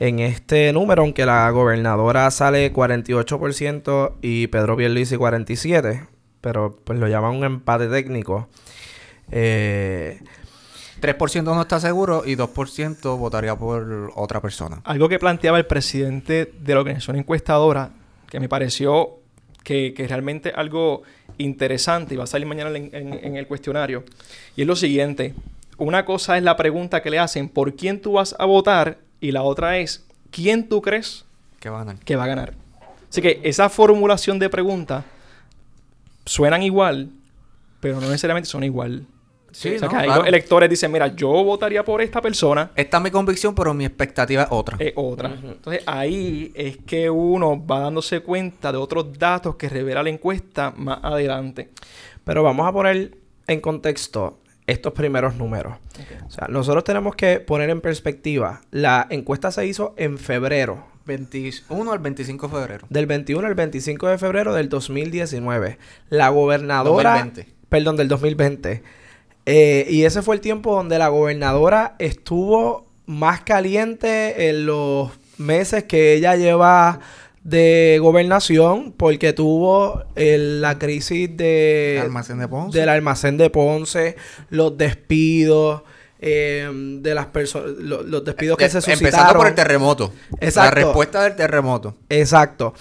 en 0.00 0.20
este 0.20 0.72
número, 0.72 1.02
aunque 1.02 1.26
la 1.26 1.50
gobernadora 1.50 2.30
sale 2.30 2.72
48% 2.72 4.12
y 4.22 4.46
Pedro 4.48 4.76
Pierluisi 4.76 5.16
47%, 5.16 6.06
pero 6.40 6.78
pues 6.84 6.98
lo 6.98 7.08
llaman 7.08 7.34
un 7.36 7.44
empate 7.44 7.88
técnico. 7.88 8.48
Eh, 9.30 10.20
3% 11.00 11.42
no 11.44 11.60
está 11.60 11.78
seguro 11.80 12.22
y 12.24 12.34
2% 12.36 13.18
votaría 13.18 13.54
por 13.56 14.12
otra 14.16 14.40
persona. 14.40 14.80
Algo 14.84 15.08
que 15.08 15.18
planteaba 15.18 15.58
el 15.58 15.66
presidente 15.66 16.52
de 16.60 16.74
la 16.74 16.80
organización 16.80 17.16
encuestadora, 17.16 17.90
que 18.28 18.40
me 18.40 18.48
pareció 18.48 19.18
que, 19.62 19.94
que 19.94 20.06
realmente 20.08 20.52
algo 20.54 21.02
interesante 21.38 22.14
y 22.14 22.16
va 22.16 22.24
a 22.24 22.26
salir 22.26 22.46
mañana 22.48 22.76
en, 22.76 22.90
en- 22.92 23.14
en 23.24 23.36
el 23.36 23.46
cuestionario, 23.46 24.04
y 24.56 24.62
es 24.62 24.66
lo 24.66 24.74
siguiente. 24.76 25.34
Una 25.76 26.04
cosa 26.04 26.36
es 26.36 26.42
la 26.42 26.56
pregunta 26.56 27.02
que 27.02 27.10
le 27.10 27.18
hacen, 27.20 27.48
¿por 27.48 27.74
quién 27.76 28.00
tú 28.00 28.12
vas 28.14 28.34
a 28.38 28.44
votar? 28.46 28.98
Y 29.20 29.32
la 29.32 29.42
otra 29.42 29.78
es, 29.78 30.06
¿quién 30.30 30.68
tú 30.68 30.80
crees 30.80 31.24
que 31.60 31.68
van 31.68 31.82
a 31.82 31.84
ganar? 31.84 32.04
que 32.04 32.16
va 32.16 32.24
a 32.24 32.28
ganar? 32.28 32.54
Así 33.10 33.22
que 33.22 33.40
esa 33.42 33.68
formulación 33.68 34.38
de 34.38 34.48
preguntas 34.48 35.04
suenan 36.24 36.62
igual, 36.62 37.10
pero 37.80 38.00
no 38.00 38.06
necesariamente 38.06 38.48
son 38.48 38.64
igual. 38.64 39.06
Sí, 39.50 39.74
o 39.74 39.78
sea, 39.78 39.88
no, 39.88 39.90
que 39.90 39.96
ahí 39.96 40.04
claro. 40.04 40.20
los 40.20 40.28
electores 40.28 40.68
dicen, 40.68 40.92
mira, 40.92 41.08
yo 41.16 41.28
votaría 41.28 41.82
por 41.84 42.02
esta 42.02 42.20
persona, 42.20 42.70
Esta 42.76 42.98
es 42.98 43.02
mi 43.02 43.10
convicción, 43.10 43.54
pero 43.54 43.72
mi 43.72 43.86
expectativa 43.86 44.42
es 44.42 44.48
otra. 44.50 44.76
es 44.78 44.92
otra. 44.94 45.32
Entonces 45.42 45.82
ahí 45.86 46.52
es 46.54 46.76
que 46.86 47.08
uno 47.08 47.64
va 47.64 47.80
dándose 47.80 48.20
cuenta 48.20 48.70
de 48.70 48.78
otros 48.78 49.18
datos 49.18 49.56
que 49.56 49.68
revela 49.68 50.02
la 50.02 50.10
encuesta 50.10 50.72
más 50.76 50.98
adelante. 51.02 51.70
Pero 52.24 52.42
vamos 52.42 52.68
a 52.68 52.72
poner 52.72 53.16
en 53.46 53.60
contexto 53.60 54.38
estos 54.68 54.92
primeros 54.92 55.34
números. 55.34 55.74
O 56.26 56.30
sea, 56.30 56.46
nosotros 56.48 56.84
tenemos 56.84 57.16
que 57.16 57.40
poner 57.40 57.70
en 57.70 57.80
perspectiva. 57.80 58.60
La 58.70 59.06
encuesta 59.10 59.50
se 59.50 59.66
hizo 59.66 59.94
en 59.96 60.18
febrero, 60.18 60.86
21 61.06 61.90
al 61.90 61.98
25 61.98 62.48
de 62.48 62.54
febrero. 62.54 62.86
del 62.90 63.06
21 63.06 63.46
al 63.46 63.54
25 63.54 64.08
de 64.08 64.18
febrero 64.18 64.54
del 64.54 64.68
2019. 64.68 65.78
La 66.10 66.28
gobernadora... 66.28 67.14
2020. 67.14 67.54
Perdón, 67.68 67.96
del 67.96 68.08
2020. 68.08 68.82
Eh, 69.46 69.86
y 69.88 70.04
ese 70.04 70.20
fue 70.22 70.34
el 70.34 70.42
tiempo 70.42 70.74
donde 70.74 70.98
la 70.98 71.08
gobernadora 71.08 71.96
estuvo 71.98 72.86
más 73.06 73.40
caliente 73.40 74.50
en 74.50 74.66
los 74.66 75.10
meses 75.38 75.84
que 75.84 76.12
ella 76.12 76.36
lleva 76.36 77.00
de 77.48 77.98
gobernación 78.00 78.92
porque 78.92 79.32
tuvo 79.32 80.02
el- 80.16 80.60
la 80.60 80.78
crisis 80.78 81.34
de 81.36 81.98
Almacén 82.02 82.38
de 82.38 82.48
Ponce. 82.48 82.78
del 82.78 82.88
almacén 82.90 83.36
de 83.38 83.48
Ponce, 83.48 84.16
los 84.50 84.76
despidos, 84.76 85.82
eh, 86.20 86.68
de 87.00 87.14
las 87.14 87.26
personas, 87.26 87.70
lo- 87.78 88.02
los 88.02 88.24
despidos 88.24 88.58
que 88.58 88.66
Eh, 88.66 88.68
se 88.70 88.80
suscitaron. 88.82 89.06
Empezando 89.06 89.38
por 89.38 89.46
el 89.46 89.54
terremoto. 89.54 90.12
Exacto. 90.40 90.74
La 90.80 90.84
respuesta 90.84 91.22
del 91.22 91.36
terremoto. 91.36 91.94
Exacto. 92.10 92.74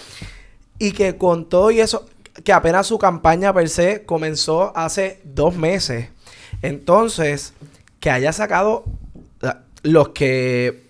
Y 0.79 0.91
que 0.91 1.15
con 1.17 1.47
todo 1.47 1.71
y 1.71 1.79
eso, 1.79 2.05
que 2.43 2.51
apenas 2.51 2.88
su 2.88 2.97
campaña 3.00 3.53
per 3.53 3.69
se 3.69 4.03
comenzó 4.03 4.75
hace 4.75 5.21
dos 5.24 5.55
meses. 5.55 6.09
Entonces, 6.62 7.53
que 8.00 8.09
haya 8.09 8.33
sacado 8.33 8.83
los 9.83 10.09
que 10.09 10.87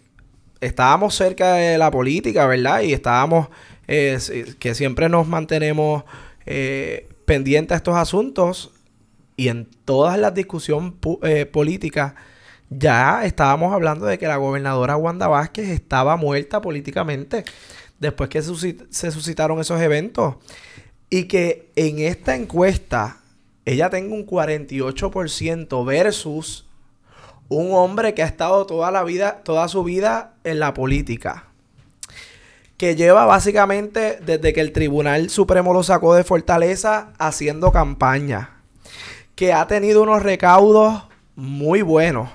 estábamos 0.61 1.15
cerca 1.15 1.53
de 1.53 1.77
la 1.77 1.91
política, 1.91 2.45
¿verdad? 2.47 2.81
Y 2.81 2.93
estábamos, 2.93 3.47
eh, 3.87 4.17
que 4.59 4.75
siempre 4.75 5.09
nos 5.09 5.27
mantenemos 5.27 6.03
eh, 6.45 7.09
pendientes 7.25 7.73
a 7.73 7.77
estos 7.77 7.95
asuntos. 7.95 8.71
Y 9.35 9.49
en 9.49 9.67
todas 9.85 10.17
las 10.17 10.33
discusiones 10.33 10.93
eh, 11.23 11.45
políticas, 11.45 12.13
ya 12.69 13.23
estábamos 13.25 13.71
hablando 13.73 14.05
de 14.07 14.17
que 14.17 14.27
la 14.27 14.37
gobernadora 14.37 14.97
Wanda 14.97 15.27
Vázquez 15.27 15.69
estaba 15.69 16.17
muerta 16.17 16.59
políticamente 16.61 17.45
después 17.99 18.29
que 18.29 18.41
susi- 18.41 18.85
se 18.89 19.11
suscitaron 19.11 19.59
esos 19.59 19.79
eventos. 19.81 20.35
Y 21.09 21.25
que 21.25 21.71
en 21.75 21.99
esta 21.99 22.35
encuesta 22.35 23.17
ella 23.65 23.89
tenga 23.89 24.13
un 24.15 24.25
48% 24.25 25.85
versus 25.85 26.66
un 27.49 27.73
hombre 27.73 28.13
que 28.13 28.23
ha 28.23 28.25
estado 28.25 28.65
toda 28.65 28.91
la 28.91 29.03
vida, 29.03 29.41
toda 29.43 29.67
su 29.67 29.83
vida 29.83 30.33
en 30.43 30.59
la 30.59 30.73
política. 30.73 31.45
Que 32.77 32.95
lleva 32.95 33.25
básicamente 33.25 34.19
desde 34.23 34.53
que 34.53 34.61
el 34.61 34.71
Tribunal 34.71 35.29
Supremo 35.29 35.73
lo 35.73 35.83
sacó 35.83 36.13
de 36.13 36.23
Fortaleza 36.23 37.13
haciendo 37.17 37.71
campaña. 37.71 38.61
Que 39.35 39.53
ha 39.53 39.65
tenido 39.67 40.03
unos 40.03 40.21
recaudos 40.21 41.03
muy 41.35 41.81
buenos. 41.81 42.29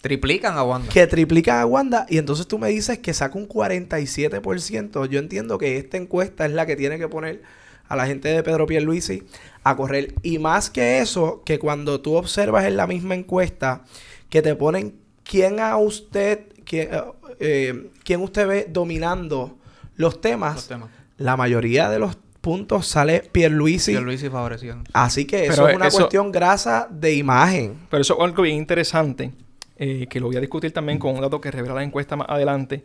Triplican 0.00 0.58
a 0.58 0.64
Wanda. 0.64 0.92
Que 0.92 1.06
triplican 1.06 1.58
a 1.58 1.66
Wanda. 1.66 2.06
Y 2.08 2.18
entonces 2.18 2.48
tú 2.48 2.58
me 2.58 2.68
dices 2.68 2.98
que 2.98 3.14
saca 3.14 3.38
un 3.38 3.48
47%. 3.48 5.06
Yo 5.08 5.20
entiendo 5.20 5.58
que 5.58 5.76
esta 5.76 5.96
encuesta 5.96 6.44
es 6.44 6.52
la 6.52 6.66
que 6.66 6.74
tiene 6.74 6.98
que 6.98 7.06
poner 7.06 7.42
a 7.88 7.94
la 7.94 8.06
gente 8.06 8.28
de 8.28 8.42
Pedro 8.42 8.66
Pierluisi 8.66 9.22
a 9.64 9.76
correr. 9.76 10.14
Y 10.22 10.38
más 10.38 10.70
que 10.70 10.98
eso, 10.98 11.42
que 11.44 11.58
cuando 11.58 12.00
tú 12.00 12.14
observas 12.16 12.64
en 12.64 12.76
la 12.76 12.86
misma 12.86 13.14
encuesta 13.14 13.82
que 14.28 14.42
te 14.42 14.54
ponen 14.56 14.94
quién 15.24 15.60
a 15.60 15.76
usted, 15.76 16.46
quién, 16.64 16.88
eh, 16.92 17.02
eh, 17.40 17.90
quién 18.04 18.20
usted 18.22 18.46
ve 18.46 18.66
dominando 18.70 19.56
los 19.96 20.20
temas, 20.20 20.54
Los 20.56 20.68
temas. 20.68 20.88
la 21.18 21.36
mayoría 21.36 21.88
de 21.90 21.98
los 21.98 22.16
puntos 22.40 22.88
sale 22.88 23.20
Pierluisi. 23.30 23.92
Y 23.92 24.16
favoreciendo. 24.28 24.90
Así 24.92 25.26
que 25.26 25.44
eso 25.46 25.56
Pero 25.62 25.68
es 25.68 25.76
una 25.76 25.86
eso- 25.88 25.98
cuestión 25.98 26.32
grasa 26.32 26.88
de 26.90 27.14
imagen. 27.14 27.76
Pero 27.88 28.00
eso 28.00 28.14
es 28.18 28.20
algo 28.24 28.42
bien 28.42 28.56
interesante, 28.56 29.30
eh, 29.76 30.06
que 30.10 30.18
lo 30.18 30.26
voy 30.26 30.36
a 30.36 30.40
discutir 30.40 30.72
también 30.72 30.98
con 30.98 31.14
un 31.14 31.20
dato 31.20 31.40
que 31.40 31.50
revela 31.52 31.74
la 31.74 31.84
encuesta 31.84 32.16
más 32.16 32.28
adelante. 32.28 32.84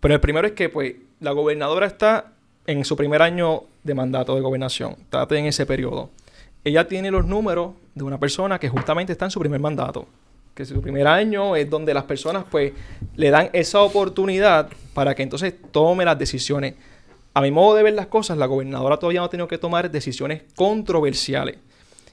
Pero 0.00 0.14
el 0.14 0.20
primero 0.20 0.46
es 0.48 0.54
que, 0.54 0.68
pues, 0.68 0.94
la 1.20 1.30
gobernadora 1.30 1.86
está 1.86 2.32
en 2.66 2.84
su 2.84 2.96
primer 2.96 3.22
año 3.22 3.62
de 3.86 3.94
mandato 3.94 4.34
de 4.34 4.40
gobernación. 4.40 4.96
Está 5.00 5.26
en 5.30 5.46
ese 5.46 5.64
periodo. 5.64 6.10
Ella 6.64 6.88
tiene 6.88 7.10
los 7.10 7.24
números 7.24 7.74
de 7.94 8.04
una 8.04 8.18
persona 8.18 8.58
que 8.58 8.68
justamente 8.68 9.12
está 9.12 9.24
en 9.26 9.30
su 9.30 9.38
primer 9.38 9.60
mandato. 9.60 10.06
Que 10.54 10.64
su 10.64 10.80
primer 10.80 11.06
año 11.06 11.54
es 11.54 11.70
donde 11.70 11.94
las 11.94 12.04
personas, 12.04 12.44
pues, 12.50 12.72
le 13.14 13.30
dan 13.30 13.50
esa 13.52 13.82
oportunidad 13.82 14.68
para 14.92 15.14
que 15.14 15.22
entonces 15.22 15.54
tome 15.70 16.04
las 16.04 16.18
decisiones. 16.18 16.74
A 17.34 17.40
mi 17.40 17.50
modo 17.50 17.76
de 17.76 17.82
ver 17.82 17.94
las 17.94 18.06
cosas, 18.06 18.36
la 18.36 18.46
gobernadora 18.46 18.96
todavía 18.96 19.20
no 19.20 19.26
ha 19.26 19.30
tenido 19.30 19.46
que 19.46 19.58
tomar 19.58 19.90
decisiones 19.90 20.42
controversiales. 20.56 21.58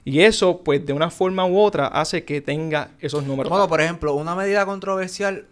Y 0.05 0.19
eso, 0.19 0.59
pues, 0.59 0.85
de 0.85 0.93
una 0.93 1.09
forma 1.09 1.45
u 1.45 1.57
otra, 1.57 1.87
hace 1.87 2.25
que 2.25 2.41
tenga 2.41 2.91
esos 2.99 3.25
números. 3.25 3.49
Bueno, 3.49 3.67
por 3.67 3.81
ejemplo, 3.81 4.13
una 4.13 4.35
medida 4.35 4.65
controversial, 4.65 5.45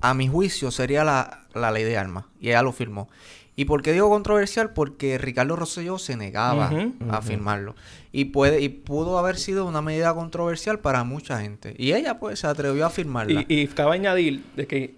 a 0.00 0.14
mi 0.14 0.28
juicio, 0.28 0.70
sería 0.70 1.02
la, 1.02 1.40
la 1.52 1.70
ley 1.72 1.82
de 1.82 1.98
armas. 1.98 2.24
Y 2.40 2.48
ella 2.48 2.62
lo 2.62 2.72
firmó. 2.72 3.08
¿Y 3.56 3.64
por 3.64 3.82
qué 3.82 3.92
digo 3.94 4.10
controversial? 4.10 4.74
Porque 4.74 5.16
Ricardo 5.16 5.56
Rosselló 5.56 5.98
se 5.98 6.16
negaba 6.16 6.70
a 7.08 7.22
firmarlo. 7.22 7.74
Y 8.12 8.26
puede 8.26 8.60
y 8.60 8.68
pudo 8.68 9.18
haber 9.18 9.36
sido 9.36 9.66
una 9.66 9.80
medida 9.80 10.14
controversial 10.14 10.78
para 10.78 11.04
mucha 11.04 11.40
gente. 11.40 11.74
Y 11.78 11.94
ella, 11.94 12.18
pues, 12.18 12.40
se 12.40 12.46
atrevió 12.46 12.84
a 12.84 12.90
firmarla. 12.90 13.46
Y, 13.48 13.60
y 13.62 13.66
cabe 13.68 13.94
añadir 13.94 14.42
de 14.56 14.66
que, 14.66 14.94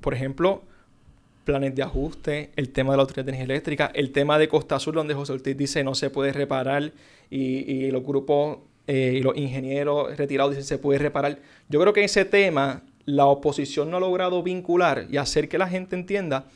por 0.00 0.14
ejemplo, 0.14 0.62
planes 1.44 1.74
de 1.74 1.82
ajuste, 1.82 2.52
el 2.56 2.70
tema 2.70 2.92
de 2.92 2.96
la 2.96 3.02
autoridad 3.02 3.26
de 3.26 3.32
energía 3.32 3.54
eléctrica, 3.54 3.90
el 3.94 4.12
tema 4.12 4.38
de 4.38 4.48
Costa 4.48 4.76
Azul, 4.76 4.94
donde 4.94 5.14
José 5.14 5.32
Ortiz 5.32 5.56
dice 5.56 5.84
no 5.84 5.94
se 5.94 6.08
puede 6.08 6.32
reparar 6.32 6.92
y, 7.30 7.38
y 7.38 7.90
los 7.90 8.02
grupos 8.02 8.58
eh, 8.86 9.18
y 9.18 9.22
los 9.22 9.36
ingenieros 9.36 10.16
retirados 10.16 10.52
dicen 10.52 10.64
se 10.64 10.78
puede 10.78 10.98
reparar. 10.98 11.38
Yo 11.68 11.80
creo 11.80 11.92
que 11.92 12.04
ese 12.04 12.24
tema 12.24 12.82
la 13.04 13.26
oposición 13.26 13.90
no 13.90 13.98
ha 13.98 14.00
logrado 14.00 14.42
vincular 14.42 15.06
y 15.10 15.16
hacer 15.16 15.48
que 15.48 15.58
la 15.58 15.68
gente 15.68 15.96
entienda 15.96 16.46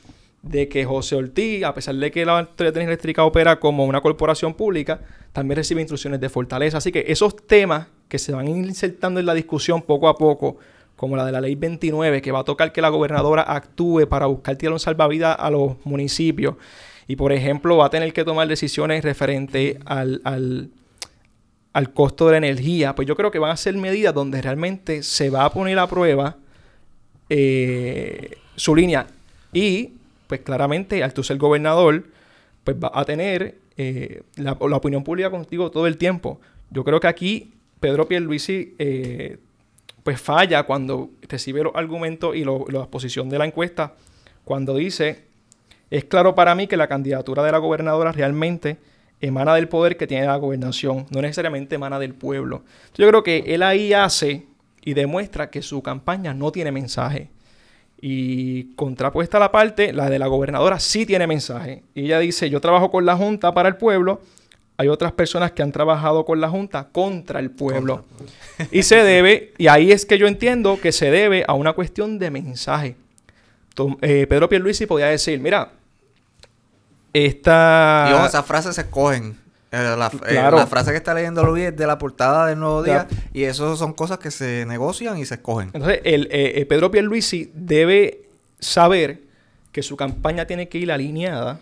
de 0.44 0.68
que 0.68 0.84
José 0.84 1.16
Ortiz, 1.16 1.64
a 1.64 1.74
pesar 1.74 1.94
de 1.94 2.10
que 2.10 2.24
la 2.24 2.38
Autoridad 2.40 2.76
Eléctrica 2.76 3.24
opera 3.24 3.58
como 3.58 3.84
una 3.84 4.00
corporación 4.00 4.54
pública, 4.54 5.00
también 5.32 5.56
recibe 5.56 5.80
instrucciones 5.80 6.20
de 6.20 6.28
fortaleza. 6.28 6.78
Así 6.78 6.92
que 6.92 7.04
esos 7.08 7.36
temas 7.46 7.88
que 8.08 8.18
se 8.18 8.32
van 8.32 8.46
insertando 8.48 9.20
en 9.20 9.26
la 9.26 9.34
discusión 9.34 9.82
poco 9.82 10.08
a 10.08 10.16
poco, 10.16 10.58
como 10.96 11.16
la 11.16 11.24
de 11.24 11.32
la 11.32 11.40
ley 11.40 11.54
29, 11.54 12.20
que 12.20 12.30
va 12.30 12.40
a 12.40 12.44
tocar 12.44 12.72
que 12.72 12.82
la 12.82 12.90
gobernadora 12.90 13.42
actúe 13.42 14.06
para 14.08 14.26
buscar 14.26 14.56
tirar 14.56 14.74
un 14.74 14.78
salvavidas 14.78 15.36
a 15.38 15.50
los 15.50 15.76
municipios. 15.84 16.56
Y 17.08 17.16
por 17.16 17.32
ejemplo, 17.32 17.78
va 17.78 17.86
a 17.86 17.90
tener 17.90 18.12
que 18.12 18.24
tomar 18.24 18.46
decisiones 18.46 19.02
referente 19.02 19.78
al, 19.86 20.20
al, 20.24 20.70
al 21.72 21.92
costo 21.92 22.26
de 22.26 22.32
la 22.32 22.38
energía. 22.38 22.94
Pues 22.94 23.08
yo 23.08 23.16
creo 23.16 23.30
que 23.30 23.38
van 23.38 23.50
a 23.50 23.56
ser 23.56 23.76
medidas 23.76 24.14
donde 24.14 24.40
realmente 24.42 25.02
se 25.02 25.30
va 25.30 25.44
a 25.44 25.52
poner 25.52 25.78
a 25.78 25.86
prueba 25.86 26.36
eh, 27.28 28.36
su 28.56 28.74
línea. 28.76 29.06
Y, 29.52 29.92
pues 30.26 30.40
claramente, 30.40 31.02
al 31.02 31.14
tú 31.14 31.22
ser 31.22 31.38
gobernador, 31.38 32.04
pues 32.64 32.76
va 32.76 32.90
a 32.94 33.04
tener 33.04 33.58
eh, 33.76 34.22
la, 34.36 34.52
opinión 34.52 35.04
pública 35.04 35.30
contigo 35.30 35.70
todo 35.70 35.86
el 35.86 35.96
tiempo. 35.96 36.40
Yo 36.70 36.84
creo 36.84 37.00
que 37.00 37.06
aquí 37.06 37.52
Pedro 37.80 38.08
Pierluisi 38.08 38.74
eh, 38.78 39.38
pues 40.02 40.20
falla 40.20 40.62
cuando 40.64 41.10
recibe 41.28 41.62
los 41.62 41.74
argumentos 41.74 42.36
y 42.36 42.44
la 42.44 42.80
exposición 42.80 43.28
de 43.28 43.38
la 43.38 43.46
encuesta, 43.46 43.94
cuando 44.44 44.76
dice, 44.76 45.24
es 45.90 46.04
claro 46.04 46.34
para 46.34 46.54
mí 46.54 46.66
que 46.66 46.76
la 46.76 46.88
candidatura 46.88 47.42
de 47.42 47.52
la 47.52 47.58
gobernadora 47.58 48.12
realmente 48.12 48.76
emana 49.20 49.54
del 49.54 49.68
poder 49.68 49.96
que 49.96 50.06
tiene 50.06 50.26
la 50.26 50.36
gobernación, 50.36 51.06
no 51.10 51.22
necesariamente 51.22 51.76
emana 51.76 51.98
del 51.98 52.14
pueblo. 52.14 52.62
Yo 52.94 53.08
creo 53.08 53.22
que 53.22 53.44
él 53.46 53.62
ahí 53.62 53.92
hace 53.92 54.46
y 54.82 54.94
demuestra 54.94 55.50
que 55.50 55.62
su 55.62 55.82
campaña 55.82 56.34
no 56.34 56.52
tiene 56.52 56.70
mensaje. 56.70 57.30
Y 58.06 58.74
contrapuesta 58.74 59.38
a 59.38 59.40
la 59.40 59.50
parte, 59.50 59.94
la 59.94 60.10
de 60.10 60.18
la 60.18 60.26
gobernadora 60.26 60.78
sí 60.78 61.06
tiene 61.06 61.26
mensaje. 61.26 61.84
Y 61.94 62.04
ella 62.04 62.18
dice, 62.18 62.50
yo 62.50 62.60
trabajo 62.60 62.90
con 62.90 63.06
la 63.06 63.16
Junta 63.16 63.54
para 63.54 63.66
el 63.66 63.76
pueblo, 63.76 64.20
hay 64.76 64.88
otras 64.88 65.12
personas 65.12 65.52
que 65.52 65.62
han 65.62 65.72
trabajado 65.72 66.26
con 66.26 66.38
la 66.38 66.50
Junta 66.50 66.88
contra 66.92 67.40
el 67.40 67.50
pueblo. 67.50 68.04
y 68.70 68.82
se 68.82 68.96
debe, 68.96 69.54
y 69.56 69.68
ahí 69.68 69.90
es 69.90 70.04
que 70.04 70.18
yo 70.18 70.26
entiendo 70.26 70.78
que 70.78 70.92
se 70.92 71.10
debe 71.10 71.46
a 71.48 71.54
una 71.54 71.72
cuestión 71.72 72.18
de 72.18 72.30
mensaje. 72.30 72.96
Eh, 74.02 74.26
Pedro 74.28 74.50
Pierluisi 74.50 74.84
podía 74.84 75.06
decir, 75.06 75.40
mira, 75.40 75.72
esta... 77.14 78.10
Y 78.10 78.26
esas 78.26 78.44
frases 78.44 78.74
se 78.74 78.82
escogen. 78.82 79.34
Eh, 79.74 79.94
eh, 80.28 80.34
la, 80.34 80.66
frase 80.66 80.92
que 80.92 80.96
está 80.96 81.14
leyendo 81.14 81.42
Luis 81.44 81.64
es 81.64 81.76
de 81.76 81.86
la 81.86 81.98
portada 81.98 82.46
del 82.46 82.60
Nuevo 82.60 82.82
Día 82.82 83.08
y 83.32 83.42
eso 83.42 83.76
son 83.76 83.92
cosas 83.92 84.18
que 84.18 84.30
se 84.30 84.64
negocian 84.66 85.18
y 85.18 85.24
se 85.26 85.34
escogen. 85.34 85.70
Entonces, 85.74 86.00
el, 86.04 86.28
eh, 86.30 86.64
Pedro 86.68 86.90
Pierluisi 86.92 87.50
debe 87.54 88.28
saber 88.60 89.22
que 89.72 89.82
su 89.82 89.96
campaña 89.96 90.46
tiene 90.46 90.68
que 90.68 90.78
ir 90.78 90.92
alineada 90.92 91.60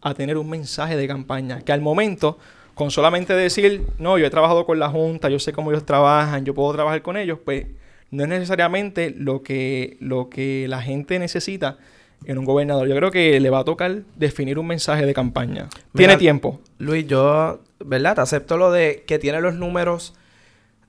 a 0.00 0.14
tener 0.14 0.36
un 0.36 0.50
mensaje 0.50 0.96
de 0.96 1.06
campaña. 1.06 1.60
Que 1.60 1.72
al 1.72 1.80
momento, 1.80 2.38
con 2.74 2.90
solamente 2.90 3.34
decir, 3.34 3.86
no, 3.98 4.18
yo 4.18 4.26
he 4.26 4.30
trabajado 4.30 4.66
con 4.66 4.80
la 4.80 4.90
Junta, 4.90 5.28
yo 5.28 5.38
sé 5.38 5.52
cómo 5.52 5.70
ellos 5.70 5.86
trabajan, 5.86 6.44
yo 6.44 6.54
puedo 6.54 6.72
trabajar 6.72 7.02
con 7.02 7.16
ellos, 7.16 7.38
pues 7.44 7.66
no 8.10 8.24
es 8.24 8.28
necesariamente 8.28 9.14
lo 9.16 9.42
que, 9.42 9.96
lo 10.00 10.28
que 10.28 10.66
la 10.68 10.82
gente 10.82 11.20
necesita 11.20 11.78
en 12.26 12.38
un 12.38 12.44
gobernador. 12.44 12.88
Yo 12.88 12.96
creo 12.96 13.10
que 13.10 13.38
le 13.40 13.50
va 13.50 13.60
a 13.60 13.64
tocar 13.64 14.02
definir 14.16 14.58
un 14.58 14.66
mensaje 14.66 15.06
de 15.06 15.14
campaña. 15.14 15.68
tiene 15.94 16.16
tiempo. 16.16 16.60
Luis, 16.78 17.06
yo, 17.06 17.60
¿verdad? 17.84 18.16
Te 18.16 18.20
acepto 18.22 18.56
lo 18.56 18.70
de 18.70 19.04
que 19.06 19.18
tiene 19.18 19.40
los 19.40 19.54
números 19.54 20.14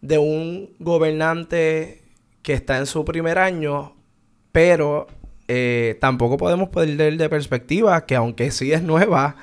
de 0.01 0.17
un 0.17 0.69
gobernante 0.79 2.01
que 2.41 2.53
está 2.53 2.77
en 2.77 2.85
su 2.85 3.03
primer 3.05 3.39
año, 3.39 3.93
pero 4.51 5.07
eh, 5.47 5.97
tampoco 5.99 6.37
podemos 6.37 6.69
perder 6.69 7.17
de 7.17 7.29
perspectiva 7.29 8.05
que 8.05 8.15
aunque 8.15 8.51
sí 8.51 8.71
es 8.71 8.83
nueva, 8.83 9.35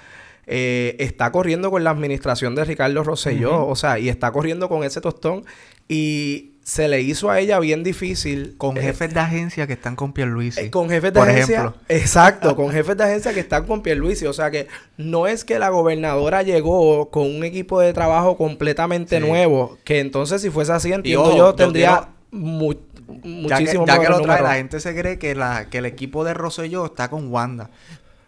eh, 0.47 0.97
está 0.99 1.31
corriendo 1.33 1.71
con 1.71 1.85
la 1.85 1.91
administración 1.91 2.55
de 2.55 2.65
Ricardo 2.65 3.03
Rosselló, 3.05 3.67
o 3.67 3.77
sea, 3.77 3.99
y 3.99 4.09
está 4.09 4.33
corriendo 4.33 4.69
con 4.69 4.85
ese 4.85 5.01
tostón 5.01 5.45
y 5.89 6.52
se 6.63 6.87
le 6.89 7.01
hizo 7.01 7.31
a 7.31 7.41
ella 7.41 7.59
bien 7.59 7.83
difícil. 7.83 8.55
Con 8.57 8.77
eh, 8.77 8.83
jefes 8.83 9.13
de 9.13 9.21
agencia 9.21 9.67
que 9.67 9.73
están 9.73 9.97
con 9.97 10.13
Pierluisi. 10.13 10.61
Eh, 10.61 10.71
con 10.71 10.89
jefes 10.89 11.13
de 11.13 11.21
agencia. 11.21 11.59
Ejemplo. 11.59 11.81
Exacto, 11.89 12.57
con 12.57 12.71
jefes 12.71 12.97
de 12.97 13.05
agencia 13.05 13.35
que 13.35 13.41
están 13.41 13.67
con 13.67 13.83
Pierluisi. 13.83 14.27
O 14.27 14.33
sea 14.33 14.51
que 14.51 14.69
no 14.97 15.27
es 15.27 15.45
que 15.45 15.59
la 15.59 15.71
gobernadora 15.71 16.43
llegó 16.43 17.11
con 17.11 17.25
un 17.25 17.45
equipo 17.45 17.81
de 17.81 17.93
trabajo 17.93 18.37
completamente 18.37 19.19
nuevo. 19.21 19.79
Que 19.85 20.01
entonces, 20.01 20.41
si 20.43 20.51
fuese 20.51 20.73
así, 20.73 20.93
entiendo 20.93 21.37
yo, 21.37 21.55
tendría 21.55 22.09
muchísimo 22.31 23.47
Ya 23.49 23.59
que, 23.59 23.65
ya 23.87 24.01
que 24.01 24.09
lo 24.09 24.21
trae, 24.21 24.43
la 24.43 24.55
gente 24.55 24.81
se 24.81 24.95
cree 24.95 25.19
que, 25.19 25.35
la, 25.35 25.69
que 25.69 25.79
el 25.79 25.87
equipo 25.87 26.25
de 26.25 26.35
Rosselló 26.35 26.87
está 26.87 27.11
con 27.11 27.33
Wanda. 27.33 27.71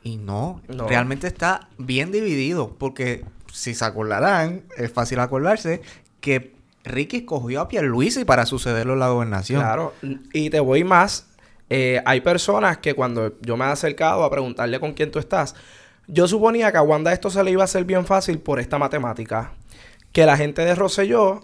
Y 0.03 0.17
no, 0.17 0.61
no, 0.69 0.87
realmente 0.87 1.27
está 1.27 1.69
bien 1.79 2.11
dividido. 2.11 2.75
Porque 2.79 3.25
si 3.53 3.75
se 3.75 3.85
acordarán, 3.85 4.65
es 4.77 4.93
fácil 4.93 5.21
acordarse 5.21 5.81
que 6.21 6.54
Ricky 6.85 7.19
escogió 7.19 7.63
a 7.63 7.69
Pierluisi 7.69 8.25
para 8.25 8.47
sucederlo 8.47 8.93
en 8.93 9.01
la 9.01 9.09
gobernación. 9.09 9.61
Claro, 9.61 9.95
y 10.33 10.51
te 10.51 10.61
voy 10.61 10.85
más. 10.85 11.29
Eh, 11.71 12.03
hay 12.05 12.21
personas 12.21 12.79
que 12.79 12.95
cuando 12.95 13.41
yo 13.41 13.57
me 13.57 13.65
he 13.65 13.69
acercado 13.69 14.23
a 14.23 14.31
preguntarle 14.31 14.79
con 14.79 14.93
quién 14.93 15.11
tú 15.11 15.19
estás, 15.19 15.55
yo 16.07 16.29
suponía 16.29 16.71
que 16.71 16.79
a 16.79 16.83
Wanda 16.83 17.13
esto 17.13 17.31
se 17.31 17.43
le 17.43 17.51
iba 17.51 17.63
a 17.63 17.65
hacer 17.65 17.85
bien 17.85 18.05
fácil 18.05 18.39
por 18.39 18.61
esta 18.61 18.79
matemática. 18.79 19.55
Que 20.13 20.27
la 20.27 20.37
gente 20.37 20.63
de 20.63 20.75
Rosselló 20.75 21.41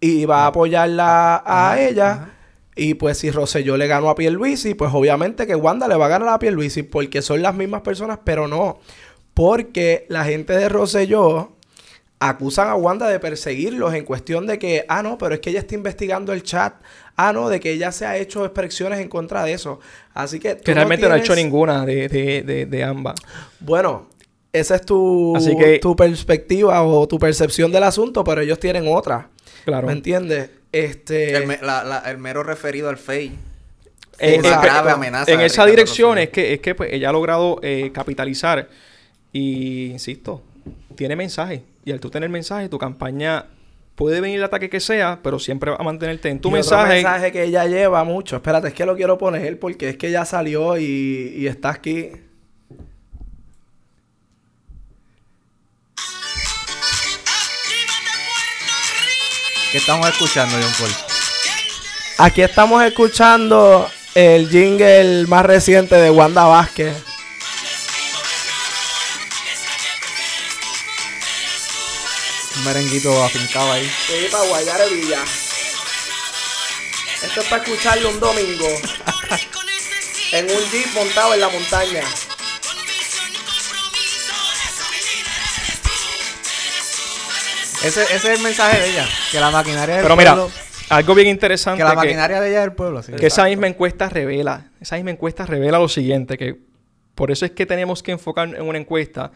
iba 0.00 0.44
a 0.44 0.46
apoyarla 0.48 1.42
a 1.44 1.80
ella. 1.80 2.30
Y 2.74 2.94
pues 2.94 3.18
si 3.18 3.30
Rosselló 3.30 3.76
le 3.76 3.86
ganó 3.86 4.10
a 4.10 4.14
Pierluisi, 4.14 4.74
pues 4.74 4.90
obviamente 4.92 5.46
que 5.46 5.54
Wanda 5.54 5.88
le 5.88 5.96
va 5.96 6.06
a 6.06 6.10
ganar 6.10 6.28
a 6.28 6.38
Pierluisi 6.38 6.82
porque 6.82 7.22
son 7.22 7.42
las 7.42 7.54
mismas 7.54 7.82
personas, 7.82 8.18
pero 8.24 8.48
no. 8.48 8.80
Porque 9.34 10.06
la 10.08 10.24
gente 10.24 10.54
de 10.54 10.68
Rosselló 10.68 11.55
acusan 12.18 12.68
a 12.68 12.74
Wanda 12.74 13.08
de 13.08 13.20
perseguirlos 13.20 13.94
en 13.94 14.04
cuestión 14.04 14.46
de 14.46 14.58
que, 14.58 14.84
ah, 14.88 15.02
no, 15.02 15.18
pero 15.18 15.34
es 15.34 15.40
que 15.40 15.50
ella 15.50 15.60
está 15.60 15.74
investigando 15.74 16.32
el 16.32 16.42
chat. 16.42 16.74
Ah, 17.16 17.32
no, 17.32 17.48
de 17.48 17.60
que 17.60 17.72
ella 17.72 17.92
se 17.92 18.06
ha 18.06 18.16
hecho 18.16 18.44
expresiones 18.44 19.00
en 19.00 19.08
contra 19.08 19.44
de 19.44 19.52
eso. 19.52 19.80
Así 20.14 20.38
que... 20.38 20.56
Que 20.56 20.74
realmente 20.74 21.08
no, 21.08 21.14
ha 21.14 21.18
hecho 21.18 21.34
ninguna 21.34 21.84
de, 21.86 22.08
de, 22.08 22.66
de, 22.66 22.84
ambas. 22.84 23.16
Bueno, 23.60 24.08
esa 24.52 24.76
es 24.76 24.82
tu, 24.84 25.34
tu 25.80 25.96
perspectiva 25.96 26.82
o 26.82 27.06
tu 27.08 27.18
percepción 27.18 27.72
del 27.72 27.84
asunto, 27.84 28.22
pero 28.22 28.42
ellos 28.42 28.58
tienen 28.58 28.84
otra. 28.86 29.28
Claro. 29.64 29.86
¿Me 29.86 29.94
entiendes? 29.94 30.50
Este... 30.72 31.36
El, 31.36 32.18
mero 32.18 32.42
referido 32.42 32.88
al 32.88 32.98
FEI. 32.98 33.32
Eh, 34.18 34.40
grave 34.42 34.90
amenaza. 34.90 35.30
En 35.30 35.40
esa 35.40 35.66
dirección 35.66 36.18
es 36.18 36.30
que, 36.30 36.54
es 36.54 36.60
que 36.60 36.74
pues, 36.74 36.90
ella 36.92 37.10
ha 37.10 37.12
logrado 37.12 37.60
eh, 37.62 37.90
capitalizar 37.92 38.68
y, 39.32 39.86
insisto, 39.86 40.42
tiene 40.96 41.16
mensaje. 41.16 41.62
Y 41.86 41.92
al 41.92 42.00
tú 42.00 42.10
tener 42.10 42.28
mensaje, 42.28 42.68
tu 42.68 42.78
campaña 42.78 43.46
puede 43.94 44.20
venir 44.20 44.38
el 44.38 44.44
ataque 44.44 44.68
que 44.68 44.80
sea, 44.80 45.20
pero 45.22 45.38
siempre 45.38 45.70
va 45.70 45.76
a 45.76 45.84
mantenerte 45.84 46.28
en 46.28 46.40
tu 46.40 46.50
mensaje. 46.50 46.94
mensaje 46.94 47.30
que 47.30 47.44
ella 47.44 47.64
lleva 47.64 48.02
mucho. 48.02 48.34
Espérate, 48.34 48.66
es 48.66 48.74
que 48.74 48.84
lo 48.84 48.96
quiero 48.96 49.16
poner 49.16 49.56
porque 49.60 49.90
es 49.90 49.96
que 49.96 50.10
ya 50.10 50.24
salió 50.24 50.76
y, 50.76 51.46
está 51.46 51.70
aquí. 51.70 52.10
¿Qué 59.70 59.78
estamos 59.78 60.08
escuchando, 60.08 60.56
John 60.60 60.72
Paul? 60.80 60.90
Aquí 62.18 62.42
estamos 62.42 62.82
escuchando 62.82 63.88
el 64.16 64.48
jingle 64.48 65.28
más 65.28 65.46
reciente 65.46 65.94
de 65.94 66.10
Wanda 66.10 66.46
Vázquez. 66.46 67.15
Un 72.56 72.64
merenguito 72.64 73.22
afincado 73.22 73.72
ahí. 73.72 73.90
Sí, 74.06 74.28
para 74.30 74.44
Guayare 74.44 74.88
Villa. 74.94 75.22
Esto 77.22 77.40
es 77.40 77.46
para 77.48 77.62
escucharlo 77.62 78.10
un 78.10 78.20
domingo. 78.20 78.66
en 80.32 80.50
un 80.50 80.70
jeep 80.70 80.94
montado 80.94 81.34
en 81.34 81.40
la 81.40 81.48
montaña. 81.48 82.02
Ese, 87.84 88.02
ese 88.02 88.14
es 88.14 88.24
el 88.24 88.40
mensaje 88.40 88.80
de 88.80 88.90
ella. 88.90 89.06
Que 89.30 89.38
la 89.38 89.50
maquinaria 89.50 89.96
del 89.96 90.02
Pero 90.02 90.16
mira, 90.16 90.36
algo 90.88 91.14
bien 91.14 91.28
interesante. 91.28 91.82
Que 91.82 91.88
la 91.88 91.94
maquinaria 91.94 92.40
de 92.40 92.50
ella 92.50 92.60
del 92.60 92.72
pueblo. 92.72 93.02
Sí. 93.02 93.12
Que 93.12 93.26
esa 93.26 93.44
misma 93.44 93.66
encuesta 93.66 94.08
revela. 94.08 94.70
Esa 94.80 94.96
misma 94.96 95.10
encuesta 95.10 95.46
revela 95.46 95.78
lo 95.78 95.88
siguiente. 95.88 96.36
Que 96.36 96.56
por 97.14 97.30
eso 97.30 97.44
es 97.44 97.52
que 97.52 97.66
tenemos 97.66 98.02
que 98.02 98.12
enfocar 98.12 98.48
en 98.48 98.62
una 98.62 98.78
encuesta 98.78 99.30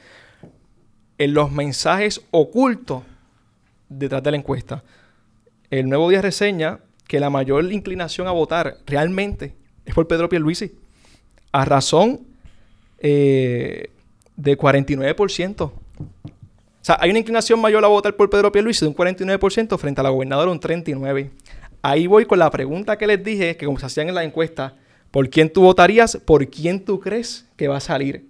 en 1.21 1.35
los 1.35 1.53
mensajes 1.53 2.23
ocultos 2.31 3.03
detrás 3.91 4.23
de 4.23 4.31
la 4.31 4.39
encuesta. 4.39 4.83
El 5.71 5.87
Nuevo 5.87 6.09
Día 6.09 6.23
reseña 6.23 6.81
que 7.07 7.21
la 7.21 7.29
mayor 7.29 7.71
inclinación 7.71 8.27
a 8.27 8.31
votar 8.31 8.79
realmente 8.87 9.55
es 9.85 9.95
por 9.95 10.09
Pedro 10.09 10.31
Pierluisi. 10.31 10.73
A 11.53 11.67
razón 11.67 12.21
eh, 13.01 13.91
de 14.35 14.57
49%. 14.57 15.61
O 15.61 15.73
sea, 16.81 16.97
hay 16.99 17.11
una 17.11 17.19
inclinación 17.19 17.61
mayor 17.61 17.85
a 17.85 17.89
votar 17.89 18.17
por 18.17 18.31
Pedro 18.31 18.51
Pierluisi 18.51 18.87
de 18.87 18.89
un 18.89 18.97
49% 18.97 19.77
frente 19.77 20.01
a 20.01 20.05
la 20.05 20.11
gobernadora 20.11 20.51
un 20.51 20.59
39%. 20.59 21.29
Ahí 21.83 22.07
voy 22.07 22.25
con 22.25 22.39
la 22.39 22.51
pregunta 22.51 22.97
que 22.97 23.07
les 23.07 23.23
dije, 23.23 23.59
que 23.59 23.67
como 23.67 23.79
se 23.79 23.85
hacían 23.85 24.09
en 24.09 24.15
la 24.15 24.25
encuesta, 24.25 24.75
¿por 25.11 25.29
quién 25.29 25.53
tú 25.53 25.61
votarías? 25.61 26.17
¿Por 26.17 26.49
quién 26.49 26.83
tú 26.83 26.99
crees 26.99 27.47
que 27.57 27.69
va 27.69 27.77
a 27.77 27.81
salir? 27.81 28.30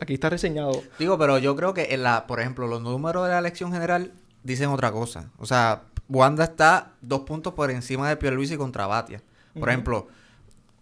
Aquí 0.00 0.14
está 0.14 0.30
reseñado. 0.30 0.82
Digo, 0.98 1.18
pero 1.18 1.38
yo 1.38 1.54
creo 1.56 1.74
que, 1.74 1.94
en 1.94 2.02
la, 2.02 2.26
por 2.26 2.40
ejemplo, 2.40 2.66
los 2.66 2.80
números 2.82 3.24
de 3.26 3.30
la 3.32 3.38
elección 3.38 3.72
general 3.72 4.12
dicen 4.42 4.68
otra 4.70 4.92
cosa. 4.92 5.30
O 5.38 5.46
sea, 5.46 5.82
Wanda 6.08 6.44
está 6.44 6.92
dos 7.00 7.20
puntos 7.20 7.54
por 7.54 7.70
encima 7.70 8.08
de 8.08 8.16
Pierluisi 8.16 8.56
contra 8.56 8.86
Batia. 8.86 9.22
Por 9.58 9.68
ejemplo, 9.68 10.06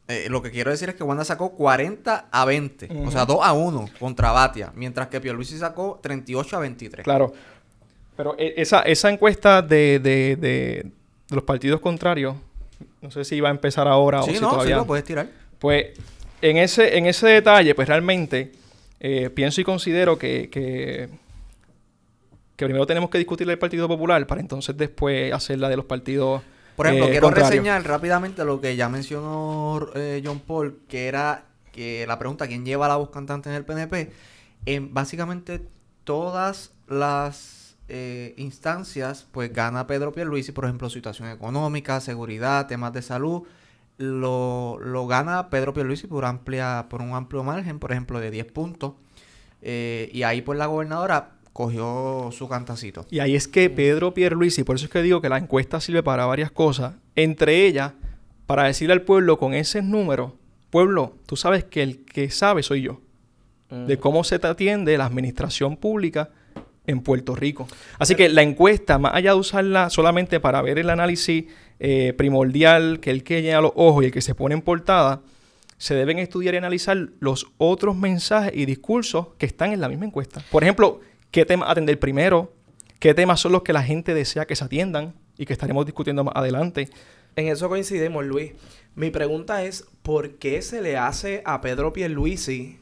eh, 0.09 0.27
lo 0.29 0.43
que 0.43 0.51
quiero 0.51 0.71
decir 0.71 0.89
es 0.91 0.95
que 0.95 1.03
Wanda 1.03 1.25
sacó 1.25 1.51
40 1.53 2.27
a 2.31 2.45
20. 2.45 2.89
Ujú. 2.93 3.09
O 3.09 3.11
sea, 3.11 3.25
2 3.25 3.39
a 3.43 3.53
1 3.55 3.89
contra 3.99 4.31
Batia. 4.33 4.71
Mientras 4.75 5.09
que 5.09 5.21
Pierluisi 5.21 5.59
sacó 5.59 5.99
38 6.03 6.57
a 6.57 6.61
23. 6.61 7.05
Claro. 7.05 7.33
Pero 8.17 8.35
e- 8.39 8.55
esa, 8.57 8.83
esa 8.83 9.11
encuesta 9.11 9.63
de, 9.63 9.99
de, 9.99 10.37
de- 10.37 10.91
de 11.29 11.35
los 11.35 11.43
partidos 11.45 11.81
contrarios, 11.81 12.37
no 13.03 13.11
sé 13.11 13.25
si 13.25 13.41
va 13.41 13.49
a 13.49 13.51
empezar 13.51 13.89
ahora 13.89 14.23
Sí, 14.23 14.31
o 14.31 14.35
si 14.35 14.41
no, 14.41 14.49
sí 14.51 14.55
todavía. 14.55 14.77
lo 14.77 14.87
puedes 14.87 15.05
tirar. 15.05 15.27
Pues 15.59 15.87
en 16.43 16.59
ese, 16.59 16.97
en 16.99 17.07
ese 17.07 17.27
detalle, 17.29 17.75
pues 17.75 17.89
realmente 17.89 18.53
eh, 19.01 19.31
pienso 19.31 19.61
y 19.61 19.65
considero 19.65 20.19
que, 20.19 20.49
que, 20.51 21.09
que 22.57 22.65
primero 22.65 22.87
tenemos 22.87 23.11
que 23.11 23.19
discutir 23.19 23.49
el 23.49 23.59
Partido 23.59 23.89
Popular 23.89 24.27
para 24.27 24.41
entonces 24.41 24.77
después 24.77 25.33
hacer 25.33 25.59
la 25.59 25.69
de 25.69 25.77
los 25.77 25.85
partidos. 25.85 26.43
Por 26.77 26.87
ejemplo, 26.87 27.07
eh, 27.07 27.11
quiero 27.11 27.31
reseñar 27.31 27.87
rápidamente 27.87 28.45
lo 28.45 28.61
que 28.61 28.77
ya 28.77 28.89
mencionó 28.89 29.89
eh, 29.95 30.23
John 30.25 30.41
Paul, 30.41 30.81
que 30.89 31.09
era 31.09 31.45
que 31.73 32.07
la 32.07 32.19
pregunta 32.19 32.47
¿quién 32.47 32.65
lleva 32.65 32.89
la 32.89 32.97
voz 32.97 33.11
cantante 33.11 33.49
en 33.51 33.55
el 33.55 33.65
PNP? 33.65 34.11
En 34.65 34.93
básicamente 34.93 35.63
todas 36.05 36.73
las 36.89 37.77
eh, 37.89 38.35
instancias, 38.37 39.27
pues 39.31 39.53
gana 39.53 39.87
Pedro 39.87 40.13
Pierluisi, 40.13 40.53
por 40.53 40.65
ejemplo, 40.65 40.91
situación 40.91 41.29
económica, 41.29 42.01
seguridad, 42.01 42.67
temas 42.67 42.93
de 42.93 43.03
salud, 43.03 43.43
lo, 43.99 44.79
lo 44.81 45.07
gana 45.07 45.49
Pedro 45.51 45.73
Pierluisi 45.73 46.07
por 46.07 46.25
amplia, 46.25 46.87
por 46.89 47.03
un 47.03 47.15
amplio 47.15 47.43
margen, 47.43 47.79
por 47.79 47.93
ejemplo, 47.93 48.21
de 48.21 48.31
10 48.31 48.53
puntos. 48.53 48.93
Eh, 49.63 50.11
y 50.13 50.23
ahí 50.23 50.43
pues 50.43 50.59
la 50.59 50.67
gobernadora 50.67 51.33
cogió 51.53 52.29
su 52.33 52.49
cantacito. 52.49 53.07
Y 53.11 53.21
ahí 53.21 53.35
es 53.35 53.49
que 53.49 53.71
Pedro 53.71 54.13
Pierluisi, 54.13 54.63
por 54.63 54.77
eso 54.77 54.85
es 54.85 54.91
que 54.91 55.03
digo 55.03 55.23
que 55.23 55.29
la 55.29 55.39
encuesta 55.39 55.81
sirve 55.81 56.03
para 56.03 56.27
varias 56.27 56.51
cosas, 56.51 56.95
entre 57.15 57.67
ellas, 57.67 57.95
para 58.47 58.65
decirle 58.65 58.93
al 58.93 59.03
pueblo 59.03 59.39
con 59.39 59.55
ese 59.55 59.81
número, 59.83 60.37
pueblo, 60.71 61.15
tú 61.27 61.37
sabes 61.37 61.65
que 61.65 61.83
el 61.83 62.05
que 62.05 62.31
sabe 62.31 62.63
soy 62.63 62.83
yo, 62.83 63.01
de 63.71 63.99
cómo 63.99 64.23
se 64.23 64.39
te 64.39 64.47
atiende 64.47 64.97
la 64.97 65.07
administración 65.07 65.77
pública 65.77 66.31
en 66.87 67.01
Puerto 67.01 67.35
Rico. 67.35 67.67
Así 67.99 68.15
que 68.15 68.29
la 68.29 68.43
encuesta, 68.43 68.99
más 68.99 69.15
allá 69.15 69.33
de 69.33 69.39
usarla 69.39 69.91
solamente 69.91 70.39
para 70.39 70.63
ver 70.63 70.79
el 70.79 70.91
análisis 70.91 71.47
eh, 71.79 72.13
primordial, 72.17 73.01
que 73.01 73.11
el 73.11 73.23
que 73.23 73.43
llena 73.43 73.61
los 73.61 73.73
ojos 73.75 74.03
y 74.03 74.07
el 74.07 74.13
que 74.13 74.21
se 74.21 74.35
pone 74.35 74.55
en 74.55 74.63
portada, 74.63 75.23
se 75.79 75.95
deben 75.95 76.19
estudiar 76.19 76.55
y 76.55 76.59
analizar 76.59 76.97
los 77.21 77.47
otros 77.59 77.97
mensajes 77.97 78.53
y 78.55 78.65
discursos 78.65 79.29
que 79.39 79.47
están 79.47 79.73
en 79.73 79.81
la 79.81 79.89
misma 79.89 80.07
encuesta. 80.07 80.43
Por 80.51 80.63
ejemplo, 80.63 81.01
qué 81.31 81.45
tema 81.45 81.71
atender 81.71 81.99
primero, 81.99 82.53
qué 82.99 83.13
temas 83.15 83.41
son 83.41 83.53
los 83.53 83.63
que 83.63 83.73
la 83.73 83.83
gente 83.83 84.15
desea 84.15 84.47
que 84.47 84.57
se 84.57 84.65
atiendan 84.65 85.15
y 85.37 85.45
que 85.45 85.53
estaremos 85.53 85.85
discutiendo 85.85 86.25
más 86.25 86.35
adelante. 86.35 86.89
En 87.37 87.49
eso 87.49 87.69
coincidimos, 87.69 88.25
Luis. 88.25 88.53
Mi 88.95 89.11
pregunta 89.11 89.63
es, 89.63 89.87
¿por 90.03 90.37
qué 90.37 90.63
se 90.63 90.81
le 90.81 90.97
hace 90.97 91.43
a 91.45 91.61
Pedro 91.61 91.93
Pierluisi 91.93 92.79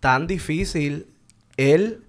tan 0.00 0.26
difícil 0.26 1.06
él, 1.56 2.02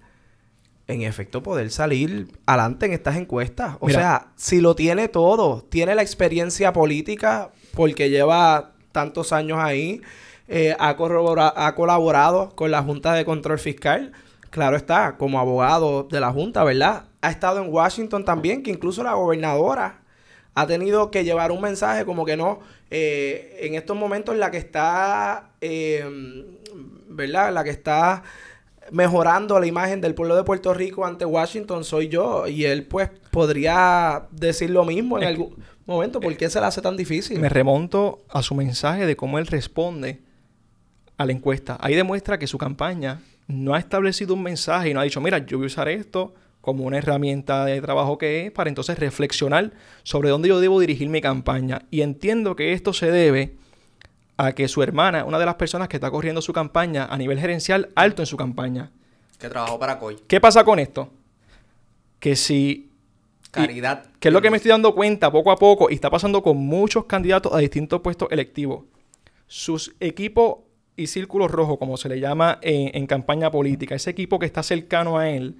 en 0.86 1.02
efecto, 1.02 1.42
poder 1.42 1.70
salir 1.70 2.28
adelante 2.46 2.86
en 2.86 2.92
estas 2.92 3.16
encuestas? 3.16 3.76
O 3.80 3.86
Mira. 3.86 3.98
sea, 3.98 4.26
si 4.36 4.60
lo 4.60 4.74
tiene 4.74 5.08
todo, 5.08 5.62
tiene 5.62 5.94
la 5.94 6.02
experiencia 6.02 6.72
política 6.72 7.50
porque 7.74 8.10
lleva 8.10 8.72
tantos 8.92 9.32
años 9.32 9.58
ahí, 9.60 10.02
eh, 10.46 10.76
ha, 10.78 10.90
ha 10.90 11.74
colaborado 11.74 12.50
con 12.54 12.70
la 12.70 12.82
Junta 12.82 13.14
de 13.14 13.24
Control 13.24 13.58
Fiscal, 13.58 14.12
claro 14.50 14.76
está, 14.76 15.16
como 15.16 15.40
abogado 15.40 16.04
de 16.04 16.20
la 16.20 16.30
Junta, 16.32 16.62
¿verdad? 16.64 17.06
Ha 17.22 17.30
estado 17.30 17.62
en 17.62 17.72
Washington 17.72 18.24
también, 18.24 18.62
que 18.62 18.70
incluso 18.70 19.02
la 19.02 19.14
gobernadora 19.14 20.02
ha 20.54 20.66
tenido 20.66 21.10
que 21.10 21.24
llevar 21.24 21.50
un 21.50 21.60
mensaje 21.60 22.04
como 22.04 22.24
que 22.24 22.36
no, 22.36 22.60
eh, 22.90 23.58
en 23.62 23.74
estos 23.74 23.96
momentos 23.96 24.36
la 24.36 24.50
que 24.50 24.58
está, 24.58 25.50
eh, 25.60 26.04
¿verdad? 27.08 27.52
La 27.52 27.64
que 27.64 27.70
está 27.70 28.22
mejorando 28.92 29.58
la 29.58 29.66
imagen 29.66 30.00
del 30.00 30.14
pueblo 30.14 30.36
de 30.36 30.44
Puerto 30.44 30.72
Rico 30.74 31.04
ante 31.06 31.24
Washington 31.24 31.84
soy 31.84 32.08
yo. 32.08 32.46
Y 32.46 32.64
él 32.64 32.86
pues 32.86 33.10
podría 33.30 34.26
decir 34.30 34.70
lo 34.70 34.84
mismo 34.84 35.16
en 35.18 35.22
Es- 35.24 35.28
algún 35.30 35.56
momento. 35.86 36.20
¿Por 36.20 36.36
qué 36.36 36.48
se 36.50 36.60
le 36.60 36.66
hace 36.66 36.80
tan 36.82 36.96
difícil? 36.96 37.38
Me 37.40 37.48
remonto 37.48 38.24
a 38.30 38.42
su 38.42 38.54
mensaje 38.54 39.06
de 39.06 39.16
cómo 39.16 39.38
él 39.38 39.46
responde 39.46 40.20
a 41.16 41.26
la 41.26 41.32
encuesta. 41.32 41.76
Ahí 41.80 41.94
demuestra 41.94 42.38
que 42.38 42.46
su 42.46 42.58
campaña 42.58 43.20
no 43.46 43.74
ha 43.74 43.78
establecido 43.78 44.34
un 44.34 44.42
mensaje 44.42 44.90
y 44.90 44.94
no 44.94 45.00
ha 45.00 45.04
dicho, 45.04 45.20
mira, 45.20 45.38
yo 45.38 45.58
voy 45.58 45.66
a 45.66 45.68
usar 45.68 45.88
esto 45.88 46.34
como 46.60 46.84
una 46.84 46.96
herramienta 46.96 47.64
de 47.66 47.78
trabajo 47.82 48.16
que 48.16 48.46
es 48.46 48.52
para 48.52 48.70
entonces 48.70 48.98
reflexionar 48.98 49.72
sobre 50.02 50.30
dónde 50.30 50.48
yo 50.48 50.60
debo 50.60 50.80
dirigir 50.80 51.10
mi 51.10 51.20
campaña. 51.20 51.82
Y 51.90 52.00
entiendo 52.00 52.56
que 52.56 52.72
esto 52.72 52.92
se 52.94 53.10
debe 53.10 53.56
a 54.36 54.52
que 54.52 54.68
su 54.68 54.82
hermana, 54.82 55.24
una 55.24 55.38
de 55.38 55.46
las 55.46 55.54
personas 55.54 55.88
que 55.88 55.96
está 55.96 56.10
corriendo 56.10 56.42
su 56.42 56.52
campaña 56.52 57.06
a 57.06 57.16
nivel 57.16 57.38
gerencial 57.38 57.90
alto 57.94 58.22
en 58.22 58.26
su 58.26 58.36
campaña. 58.36 58.90
Que 59.38 59.48
trabajó 59.48 59.78
para 59.78 59.98
COI. 59.98 60.16
¿Qué 60.26 60.40
pasa 60.40 60.64
con 60.64 60.78
esto? 60.78 61.10
Que 62.18 62.36
si 62.36 62.90
Caridad. 63.50 64.06
que 64.18 64.28
es 64.28 64.34
lo 64.34 64.42
que 64.42 64.50
me 64.50 64.56
estoy 64.56 64.70
dando 64.70 64.94
cuenta 64.94 65.30
poco 65.30 65.52
a 65.52 65.56
poco 65.56 65.88
y 65.90 65.94
está 65.94 66.10
pasando 66.10 66.42
con 66.42 66.56
muchos 66.56 67.04
candidatos 67.04 67.52
a 67.52 67.58
distintos 67.58 68.00
puestos 68.00 68.28
electivos. 68.32 68.84
Sus 69.46 69.94
equipos 70.00 70.58
y 70.96 71.06
círculos 71.06 71.50
rojos, 71.50 71.78
como 71.78 71.96
se 71.96 72.08
le 72.08 72.18
llama 72.18 72.58
en, 72.62 72.96
en 72.96 73.06
campaña 73.06 73.50
política, 73.50 73.94
ese 73.94 74.10
equipo 74.10 74.38
que 74.38 74.46
está 74.46 74.62
cercano 74.62 75.18
a 75.18 75.28
él, 75.30 75.56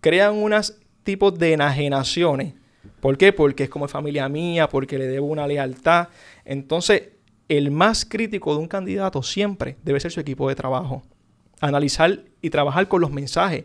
crean 0.00 0.34
unos 0.34 0.78
tipos 1.04 1.38
de 1.38 1.54
enajenaciones. 1.54 2.54
¿Por 3.00 3.16
qué? 3.16 3.32
Porque 3.32 3.64
es 3.64 3.70
como 3.70 3.88
familia 3.88 4.28
mía, 4.28 4.68
porque 4.68 4.98
le 4.98 5.06
debo 5.06 5.26
una 5.26 5.46
lealtad. 5.46 6.08
Entonces, 6.44 7.10
el 7.58 7.70
más 7.70 8.04
crítico 8.04 8.52
de 8.54 8.60
un 8.60 8.68
candidato 8.68 9.22
siempre 9.22 9.76
debe 9.84 10.00
ser 10.00 10.10
su 10.12 10.20
equipo 10.20 10.48
de 10.48 10.54
trabajo. 10.54 11.02
Analizar 11.60 12.24
y 12.40 12.50
trabajar 12.50 12.88
con 12.88 13.00
los 13.00 13.10
mensajes 13.12 13.64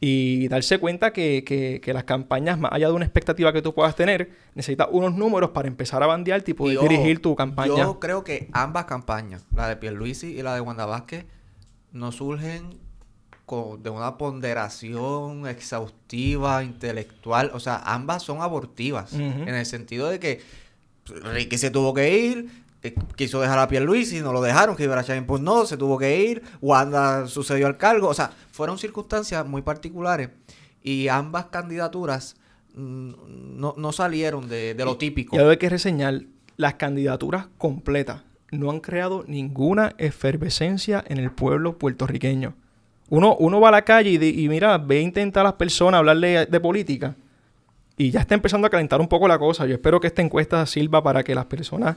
y 0.00 0.46
darse 0.48 0.78
cuenta 0.78 1.12
que, 1.12 1.42
que- 1.44 1.80
que 1.82 1.92
las 1.92 2.04
campañas, 2.04 2.58
más 2.58 2.70
allá 2.72 2.86
de 2.88 2.92
una 2.92 3.04
expectativa 3.04 3.52
que 3.52 3.62
tú 3.62 3.74
puedas 3.74 3.96
tener, 3.96 4.30
necesitas 4.54 4.86
unos 4.92 5.14
números 5.16 5.50
para 5.50 5.66
empezar 5.66 6.02
a 6.02 6.06
bandear 6.06 6.44
y 6.46 6.52
poder 6.54 6.74
Y 6.74 6.76
ojo, 6.76 6.88
dirigir 6.88 7.20
tu 7.20 7.34
campaña. 7.34 7.74
Yo 7.76 7.98
creo 7.98 8.22
que 8.22 8.48
ambas 8.52 8.84
campañas, 8.84 9.44
la 9.54 9.68
de 9.68 9.76
Pierluisi 9.76 10.28
y 10.38 10.42
la 10.42 10.54
de 10.54 10.60
Wanda 10.60 10.86
Vázquez, 10.86 11.24
no 11.92 12.12
surgen 12.12 12.78
co- 13.46 13.78
de 13.82 13.90
una 13.90 14.16
ponderación 14.18 15.48
exhaustiva, 15.48 16.62
intelectual. 16.62 17.50
O 17.54 17.58
sea, 17.60 17.76
ambas 17.84 18.22
son 18.22 18.40
abortivas. 18.42 19.14
En 19.14 19.48
el 19.48 19.66
sentido 19.66 20.08
de 20.08 20.20
que 20.20 20.40
Ricky 21.06 21.58
se 21.58 21.70
tuvo 21.70 21.92
que 21.94 22.16
ir, 22.18 22.48
quiso 23.16 23.40
dejar 23.40 23.58
a 23.58 23.68
Pierluisi, 23.68 24.20
no 24.20 24.32
lo 24.32 24.40
dejaron, 24.40 24.76
que 24.76 24.84
Ibarra 24.84 25.04
Chávez 25.04 25.24
pues 25.26 25.42
no, 25.42 25.66
se 25.66 25.76
tuvo 25.76 25.98
que 25.98 26.20
ir, 26.24 26.42
Wanda 26.60 27.26
sucedió 27.26 27.66
al 27.66 27.76
cargo. 27.76 28.08
O 28.08 28.14
sea, 28.14 28.30
fueron 28.52 28.78
circunstancias 28.78 29.46
muy 29.46 29.62
particulares 29.62 30.30
y 30.82 31.08
ambas 31.08 31.46
candidaturas 31.46 32.36
mm, 32.74 33.10
no, 33.58 33.74
no 33.76 33.92
salieron 33.92 34.48
de, 34.48 34.74
de 34.74 34.84
lo 34.84 34.96
típico. 34.96 35.34
Y 35.36 35.38
algo 35.38 35.50
hay 35.50 35.56
que 35.56 35.68
reseñar, 35.68 36.22
las 36.56 36.74
candidaturas 36.74 37.46
completas 37.58 38.22
no 38.50 38.70
han 38.70 38.80
creado 38.80 39.24
ninguna 39.26 39.94
efervescencia 39.98 41.04
en 41.06 41.18
el 41.18 41.30
pueblo 41.30 41.78
puertorriqueño. 41.78 42.54
Uno, 43.10 43.36
uno 43.36 43.60
va 43.60 43.68
a 43.68 43.72
la 43.72 43.82
calle 43.84 44.10
y, 44.10 44.18
di- 44.18 44.44
y 44.44 44.48
mira, 44.48 44.76
ve 44.78 44.98
a 44.98 45.02
intentar 45.02 45.40
a 45.42 45.50
las 45.50 45.52
personas 45.54 45.98
hablarle 45.98 46.46
de 46.46 46.60
política 46.60 47.14
y 47.96 48.10
ya 48.10 48.20
está 48.20 48.34
empezando 48.34 48.66
a 48.66 48.70
calentar 48.70 49.00
un 49.00 49.08
poco 49.08 49.26
la 49.26 49.38
cosa. 49.38 49.66
Yo 49.66 49.74
espero 49.74 49.98
que 49.98 50.06
esta 50.06 50.22
encuesta 50.22 50.64
sirva 50.66 51.02
para 51.02 51.24
que 51.24 51.34
las 51.34 51.46
personas 51.46 51.96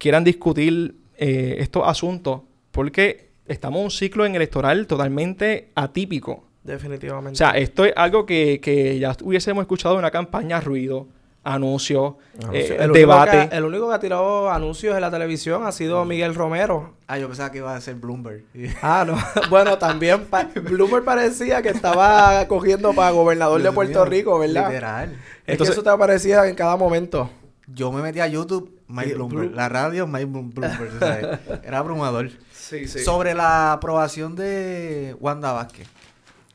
quieran 0.00 0.24
discutir 0.24 0.96
eh, 1.18 1.56
estos 1.58 1.86
asuntos 1.86 2.40
porque 2.72 3.28
estamos 3.46 3.78
en 3.80 3.84
un 3.84 3.90
ciclo 3.90 4.24
en 4.26 4.34
electoral 4.34 4.86
totalmente 4.86 5.68
atípico. 5.74 6.44
Definitivamente. 6.64 7.32
O 7.34 7.36
sea, 7.36 7.50
esto 7.50 7.84
es 7.84 7.92
algo 7.96 8.24
que, 8.26 8.60
que 8.62 8.98
ya 8.98 9.14
hubiésemos 9.22 9.62
escuchado 9.62 9.94
en 9.94 9.98
una 10.00 10.10
campaña 10.10 10.60
ruido, 10.60 11.06
anuncios, 11.42 12.14
Anuncio- 12.38 12.52
eh, 12.52 12.76
el, 12.78 12.90
único 12.90 12.92
debate. 12.98 13.48
que, 13.48 13.56
el 13.56 13.64
único 13.64 13.88
que 13.88 13.94
ha 13.94 13.98
tirado 13.98 14.50
anuncios 14.50 14.94
en 14.94 15.00
la 15.00 15.10
televisión 15.10 15.66
ha 15.66 15.72
sido 15.72 16.04
Miguel 16.04 16.34
Romero. 16.34 16.94
Ah, 17.06 17.18
yo 17.18 17.26
pensaba 17.28 17.50
que 17.50 17.58
iba 17.58 17.74
a 17.74 17.80
ser 17.80 17.96
Bloomberg. 17.96 18.44
Ah, 18.82 19.04
no. 19.06 19.16
bueno, 19.50 19.78
también 19.78 20.26
pa- 20.26 20.48
Bloomer 20.54 21.02
parecía 21.02 21.60
que 21.62 21.70
estaba 21.70 22.46
cogiendo 22.46 22.92
para 22.92 23.10
gobernador 23.10 23.62
de 23.62 23.72
Puerto 23.72 24.00
mío, 24.00 24.04
Rico, 24.04 24.38
¿verdad? 24.38 24.68
Literal. 24.68 25.12
Es 25.12 25.18
Entonces- 25.54 25.74
que 25.74 25.80
eso 25.80 25.82
te 25.82 25.90
aparecía 25.90 26.46
en 26.46 26.54
cada 26.54 26.76
momento. 26.76 27.30
Yo 27.72 27.92
me 27.92 28.02
metí 28.02 28.20
a 28.20 28.26
YouTube, 28.26 28.78
Mike 28.88 29.10
Y 29.10 29.14
Bloomberg. 29.14 29.50
Bloom- 29.50 29.54
La 29.54 29.68
radio, 29.68 30.06
Mike 30.06 30.26
Bloom- 30.26 30.52
Bloomberg. 30.52 31.40
era 31.64 31.78
abrumador. 31.78 32.30
Sí, 32.52 32.86
sí. 32.88 33.00
Sobre 33.00 33.34
la 33.34 33.72
aprobación 33.72 34.34
de 34.36 35.16
Wanda 35.20 35.52
Vázquez. 35.52 35.88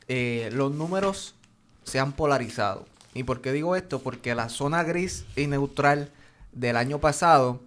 eh, 0.08 0.50
los 0.52 0.72
números 0.72 1.34
se 1.84 1.98
han 1.98 2.12
polarizado. 2.12 2.86
¿Y 3.14 3.22
por 3.24 3.40
qué 3.40 3.52
digo 3.52 3.76
esto? 3.76 4.00
Porque 4.00 4.34
la 4.34 4.48
zona 4.48 4.82
gris 4.82 5.24
y 5.36 5.46
neutral 5.46 6.10
del 6.52 6.76
año 6.76 6.98
pasado 6.98 7.60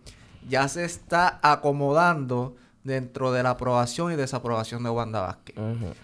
ya 0.48 0.68
se 0.68 0.86
está 0.86 1.40
acomodando 1.42 2.56
dentro 2.84 3.32
de 3.32 3.44
la 3.44 3.52
aprobación 3.52 4.12
y 4.12 4.16
desaprobación 4.16 4.84
de 4.84 4.90
Wanda 4.90 5.22
Vázquez. 5.22 5.56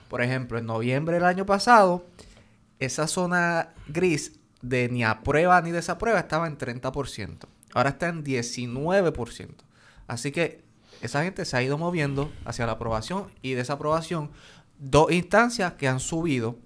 Por 0.10 0.22
ejemplo, 0.22 0.58
en 0.58 0.66
noviembre 0.66 1.16
del 1.16 1.26
año 1.26 1.46
pasado, 1.46 2.06
esa 2.80 3.08
zona 3.08 3.70
gris 3.88 4.34
de 4.70 4.90
ni 4.90 5.04
aprueba 5.04 5.62
ni 5.62 5.72
desaprueba 5.72 6.20
estaba 6.20 6.48
en 6.48 6.58
30%. 6.58 7.48
Ahora 7.74 7.90
está 7.90 8.10
en 8.10 8.24
19%. 8.24 9.50
Así 10.08 10.32
que 10.32 10.64
esa 11.02 11.24
gente 11.24 11.46
se 11.46 11.58
ha 11.58 11.64
ido 11.64 11.78
moviendo 11.78 12.32
hacia 12.46 12.66
la 12.66 12.74
aprobación 12.74 13.28
y 13.42 13.54
desaprobación. 13.54 14.32
Dos 14.80 15.12
instancias 15.12 15.74
que 15.74 15.88
han 15.88 16.00
subido. 16.00 16.58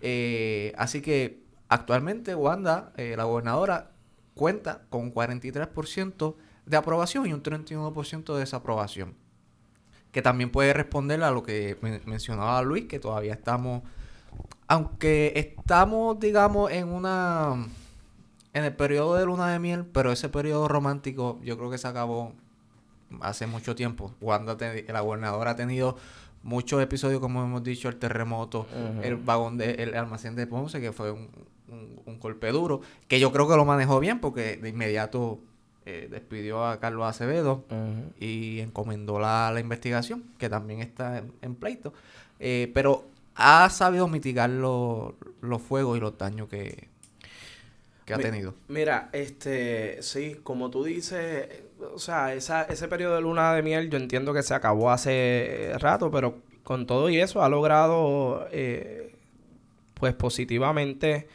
Eh, 0.00 0.72
así 0.76 1.02
que 1.02 1.42
actualmente 1.68 2.34
Wanda, 2.34 2.92
eh, 2.96 3.14
la 3.16 3.24
gobernadora, 3.24 3.90
cuenta 4.34 4.82
con 4.88 5.12
43% 5.12 6.36
de 6.66 6.76
aprobación 6.76 7.26
y 7.26 7.32
un 7.32 7.42
31% 7.42 8.34
de 8.34 8.40
desaprobación. 8.40 9.14
Que 10.12 10.22
también 10.22 10.50
puede 10.50 10.72
responder 10.72 11.22
a 11.22 11.30
lo 11.30 11.42
que 11.42 11.76
mencionaba 12.06 12.62
Luis, 12.62 12.86
que 12.86 12.98
todavía 12.98 13.34
estamos, 13.34 13.82
aunque 14.66 15.32
estamos, 15.36 16.18
digamos, 16.20 16.70
en 16.70 16.88
una, 16.88 17.66
en 18.52 18.64
el 18.64 18.74
periodo 18.74 19.16
de 19.16 19.26
luna 19.26 19.50
de 19.50 19.58
miel, 19.58 19.84
pero 19.84 20.12
ese 20.12 20.28
periodo 20.28 20.68
romántico 20.68 21.38
yo 21.42 21.56
creo 21.56 21.70
que 21.70 21.78
se 21.78 21.88
acabó 21.88 22.32
hace 23.20 23.46
mucho 23.46 23.74
tiempo. 23.74 24.14
Wanda, 24.20 24.56
la 24.88 25.00
gobernadora 25.00 25.52
ha 25.52 25.56
tenido 25.56 25.96
muchos 26.42 26.82
episodios, 26.82 27.20
como 27.20 27.42
hemos 27.42 27.62
dicho, 27.62 27.88
el 27.88 27.96
terremoto, 27.96 28.66
el 29.02 29.16
vagón 29.16 29.58
de, 29.58 29.72
el 29.72 29.94
almacén 29.94 30.36
de 30.36 30.46
Ponce, 30.46 30.80
que 30.80 30.92
fue 30.92 31.10
un, 31.10 31.28
un, 32.06 32.18
golpe 32.18 32.50
duro, 32.50 32.80
que 33.06 33.20
yo 33.20 33.32
creo 33.32 33.48
que 33.48 33.56
lo 33.56 33.64
manejó 33.64 34.00
bien 34.00 34.20
porque 34.20 34.56
de 34.56 34.68
inmediato 34.68 35.40
eh, 35.90 36.08
despidió 36.10 36.66
a 36.66 36.80
Carlos 36.80 37.06
Acevedo 37.06 37.64
y 38.20 38.60
encomendó 38.60 39.18
la, 39.18 39.50
la, 39.52 39.60
investigación, 39.60 40.24
que 40.36 40.50
también 40.50 40.80
está 40.80 41.22
en, 41.40 41.54
pleito. 41.54 41.94
Eh, 42.40 42.70
pero 42.74 43.07
ha 43.38 43.70
sabido 43.70 44.08
mitigar 44.08 44.50
los 44.50 45.62
fuegos 45.62 45.96
y 45.96 46.00
los 46.00 46.18
daños 46.18 46.48
que, 46.48 46.88
que 48.04 48.14
ha 48.14 48.18
tenido. 48.18 48.54
Mira, 48.66 49.10
este, 49.12 50.02
sí, 50.02 50.40
como 50.42 50.70
tú 50.70 50.82
dices, 50.82 51.48
o 51.94 52.00
sea, 52.00 52.34
esa, 52.34 52.64
ese 52.64 52.88
periodo 52.88 53.14
de 53.14 53.20
luna 53.20 53.54
de 53.54 53.62
miel 53.62 53.90
yo 53.90 53.96
entiendo 53.96 54.34
que 54.34 54.42
se 54.42 54.54
acabó 54.54 54.90
hace 54.90 55.72
rato, 55.78 56.10
pero 56.10 56.42
con 56.64 56.86
todo 56.86 57.08
y 57.10 57.20
eso 57.20 57.40
ha 57.42 57.48
logrado, 57.48 58.48
eh, 58.50 59.14
pues 59.94 60.14
positivamente 60.14 61.28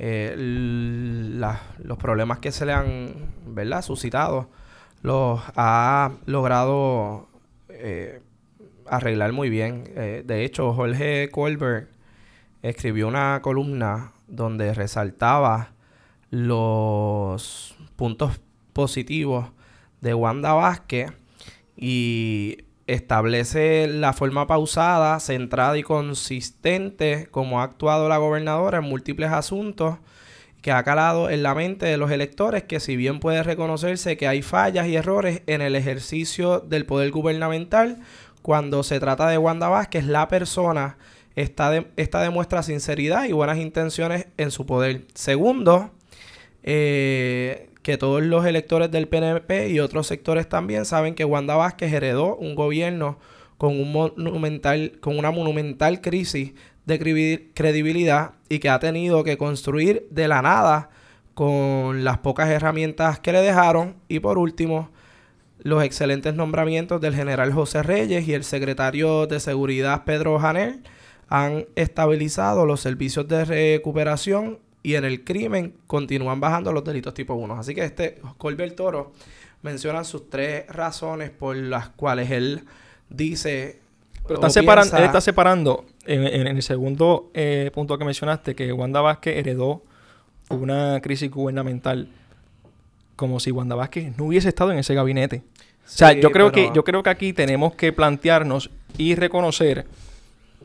eh, 0.00 0.34
los 0.36 1.98
problemas 1.98 2.40
que 2.40 2.50
se 2.50 2.66
le 2.66 2.72
han, 2.72 3.14
¿verdad?, 3.46 3.82
suscitado, 3.82 4.50
los 5.02 5.40
ha 5.54 6.10
logrado 6.26 7.28
eh, 7.68 8.20
arreglar 8.88 9.32
muy 9.32 9.50
bien. 9.50 9.84
Eh, 9.96 10.22
de 10.24 10.44
hecho, 10.44 10.72
Jorge 10.72 11.28
Colbert 11.30 11.90
escribió 12.62 13.08
una 13.08 13.40
columna 13.42 14.12
donde 14.26 14.74
resaltaba 14.74 15.72
los 16.30 17.76
puntos 17.96 18.40
positivos 18.72 19.50
de 20.00 20.14
Wanda 20.14 20.52
Vázquez 20.52 21.12
y 21.76 22.58
establece 22.86 23.86
la 23.88 24.12
forma 24.12 24.46
pausada, 24.46 25.18
centrada 25.20 25.76
y 25.76 25.82
consistente 25.82 27.28
como 27.30 27.60
ha 27.60 27.64
actuado 27.64 28.08
la 28.08 28.18
gobernadora 28.18 28.78
en 28.78 28.84
múltiples 28.84 29.30
asuntos 29.30 29.96
que 30.62 30.72
ha 30.72 30.82
calado 30.82 31.30
en 31.30 31.42
la 31.42 31.54
mente 31.54 31.86
de 31.86 31.96
los 31.96 32.10
electores 32.10 32.64
que 32.64 32.80
si 32.80 32.96
bien 32.96 33.20
puede 33.20 33.42
reconocerse 33.42 34.16
que 34.16 34.26
hay 34.26 34.42
fallas 34.42 34.88
y 34.88 34.96
errores 34.96 35.42
en 35.46 35.62
el 35.62 35.76
ejercicio 35.76 36.60
del 36.60 36.86
poder 36.86 37.10
gubernamental, 37.10 38.00
cuando 38.46 38.84
se 38.84 39.00
trata 39.00 39.26
de 39.26 39.38
Wanda 39.38 39.68
Vázquez, 39.68 40.04
la 40.04 40.28
persona 40.28 40.98
esta, 41.34 41.84
esta 41.96 42.22
demuestra 42.22 42.62
sinceridad 42.62 43.24
y 43.24 43.32
buenas 43.32 43.58
intenciones 43.58 44.28
en 44.36 44.52
su 44.52 44.66
poder. 44.66 45.02
Segundo, 45.14 45.90
eh, 46.62 47.70
que 47.82 47.98
todos 47.98 48.22
los 48.22 48.46
electores 48.46 48.92
del 48.92 49.08
PNP 49.08 49.70
y 49.70 49.80
otros 49.80 50.06
sectores 50.06 50.48
también 50.48 50.84
saben 50.84 51.16
que 51.16 51.24
Wanda 51.24 51.56
Vázquez 51.56 51.92
heredó 51.92 52.36
un 52.36 52.54
gobierno 52.54 53.18
con, 53.58 53.80
un 53.80 53.90
monumental, 53.90 54.92
con 55.00 55.18
una 55.18 55.32
monumental 55.32 56.00
crisis 56.00 56.52
de 56.84 57.50
credibilidad 57.52 58.34
y 58.48 58.60
que 58.60 58.68
ha 58.68 58.78
tenido 58.78 59.24
que 59.24 59.36
construir 59.36 60.06
de 60.12 60.28
la 60.28 60.40
nada 60.40 60.90
con 61.34 62.04
las 62.04 62.18
pocas 62.18 62.48
herramientas 62.48 63.18
que 63.18 63.32
le 63.32 63.40
dejaron. 63.42 63.96
Y 64.06 64.20
por 64.20 64.38
último, 64.38 64.90
los 65.66 65.82
excelentes 65.82 66.32
nombramientos 66.32 67.00
del 67.00 67.16
general 67.16 67.52
José 67.52 67.82
Reyes 67.82 68.28
y 68.28 68.34
el 68.34 68.44
secretario 68.44 69.26
de 69.26 69.40
Seguridad 69.40 70.04
Pedro 70.04 70.38
Janel 70.38 70.84
han 71.28 71.66
estabilizado 71.74 72.66
los 72.66 72.80
servicios 72.80 73.26
de 73.26 73.44
recuperación 73.44 74.60
y 74.84 74.94
en 74.94 75.04
el 75.04 75.24
crimen 75.24 75.74
continúan 75.88 76.38
bajando 76.38 76.72
los 76.72 76.84
delitos 76.84 77.14
tipo 77.14 77.34
1. 77.34 77.58
Así 77.58 77.74
que 77.74 77.84
este 77.84 78.20
Colbert 78.38 78.76
Toro 78.76 79.12
menciona 79.62 80.04
sus 80.04 80.30
tres 80.30 80.68
razones 80.68 81.30
por 81.30 81.56
las 81.56 81.88
cuales 81.88 82.30
él 82.30 82.62
dice... 83.10 83.80
Pero 84.22 84.34
está 84.34 84.50
separando, 84.50 84.96
él 84.96 85.02
está 85.02 85.20
separando 85.20 85.84
en, 86.04 86.46
el 86.46 86.62
segundo 86.62 87.32
eh, 87.34 87.72
punto 87.74 87.98
que 87.98 88.04
mencionaste 88.04 88.54
que 88.54 88.72
Wanda 88.72 89.00
Vázquez 89.00 89.36
heredó 89.36 89.82
una 90.48 91.00
crisis 91.00 91.28
gubernamental 91.28 92.08
como 93.16 93.40
si 93.40 93.50
Wanda 93.50 93.74
Vázquez 93.74 94.16
no 94.16 94.26
hubiese 94.26 94.48
estado 94.48 94.70
en 94.70 94.78
ese 94.78 94.94
gabinete. 94.94 95.42
O 95.86 95.88
sea, 95.88 96.12
yo 96.12 96.30
creo 96.32 96.50
que 96.50 96.70
yo 96.74 96.84
creo 96.84 97.02
que 97.02 97.10
aquí 97.10 97.32
tenemos 97.32 97.74
que 97.74 97.92
plantearnos 97.92 98.70
y 98.98 99.14
reconocer 99.14 99.86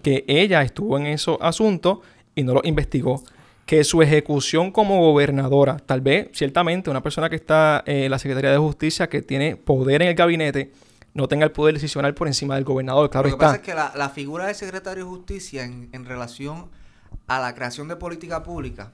que 0.02 0.26
ella 0.28 0.64
estuvo 0.64 0.98
en 0.98 1.06
esos 1.06 1.38
asuntos 1.42 2.00
y 2.36 2.44
no 2.44 2.54
lo 2.54 2.62
investigó 2.64 3.24
que 3.66 3.84
su 3.84 4.02
ejecución 4.02 4.72
como 4.72 5.00
gobernadora, 5.00 5.78
tal 5.78 6.02
vez, 6.02 6.30
ciertamente, 6.34 6.90
una 6.90 7.02
persona 7.02 7.30
que 7.30 7.38
está 7.38 7.82
en 7.86 8.12
la 8.12 8.20
Secretaría 8.20 8.52
de 8.52 8.58
Justicia, 8.58 9.08
que 9.08 9.22
tiene 9.22 9.56
poder 9.56 10.02
en 10.02 10.10
el 10.10 10.16
gabinete, 10.16 10.74
no 11.14 11.28
tenga 11.28 11.46
el 11.46 11.52
poder 11.52 11.76
decisional 11.76 12.14
por 12.14 12.28
encima 12.28 12.56
del 12.56 12.64
gobernador. 12.64 13.10
Claro 13.10 13.30
Lo 13.30 13.38
que 13.38 13.40
pasa 13.40 13.56
es 13.56 13.62
que 13.62 13.74
la, 13.74 14.10
figura 14.10 14.48
del 14.48 14.56
secretario 14.56 15.06
de 15.06 15.10
Justicia 15.10 15.64
en, 15.64 16.06
relación 16.06 16.70
a 17.28 17.40
la 17.40 17.56
creación 17.56 17.88
de 17.88 17.96
política 17.96 18.44
pública 18.44 18.92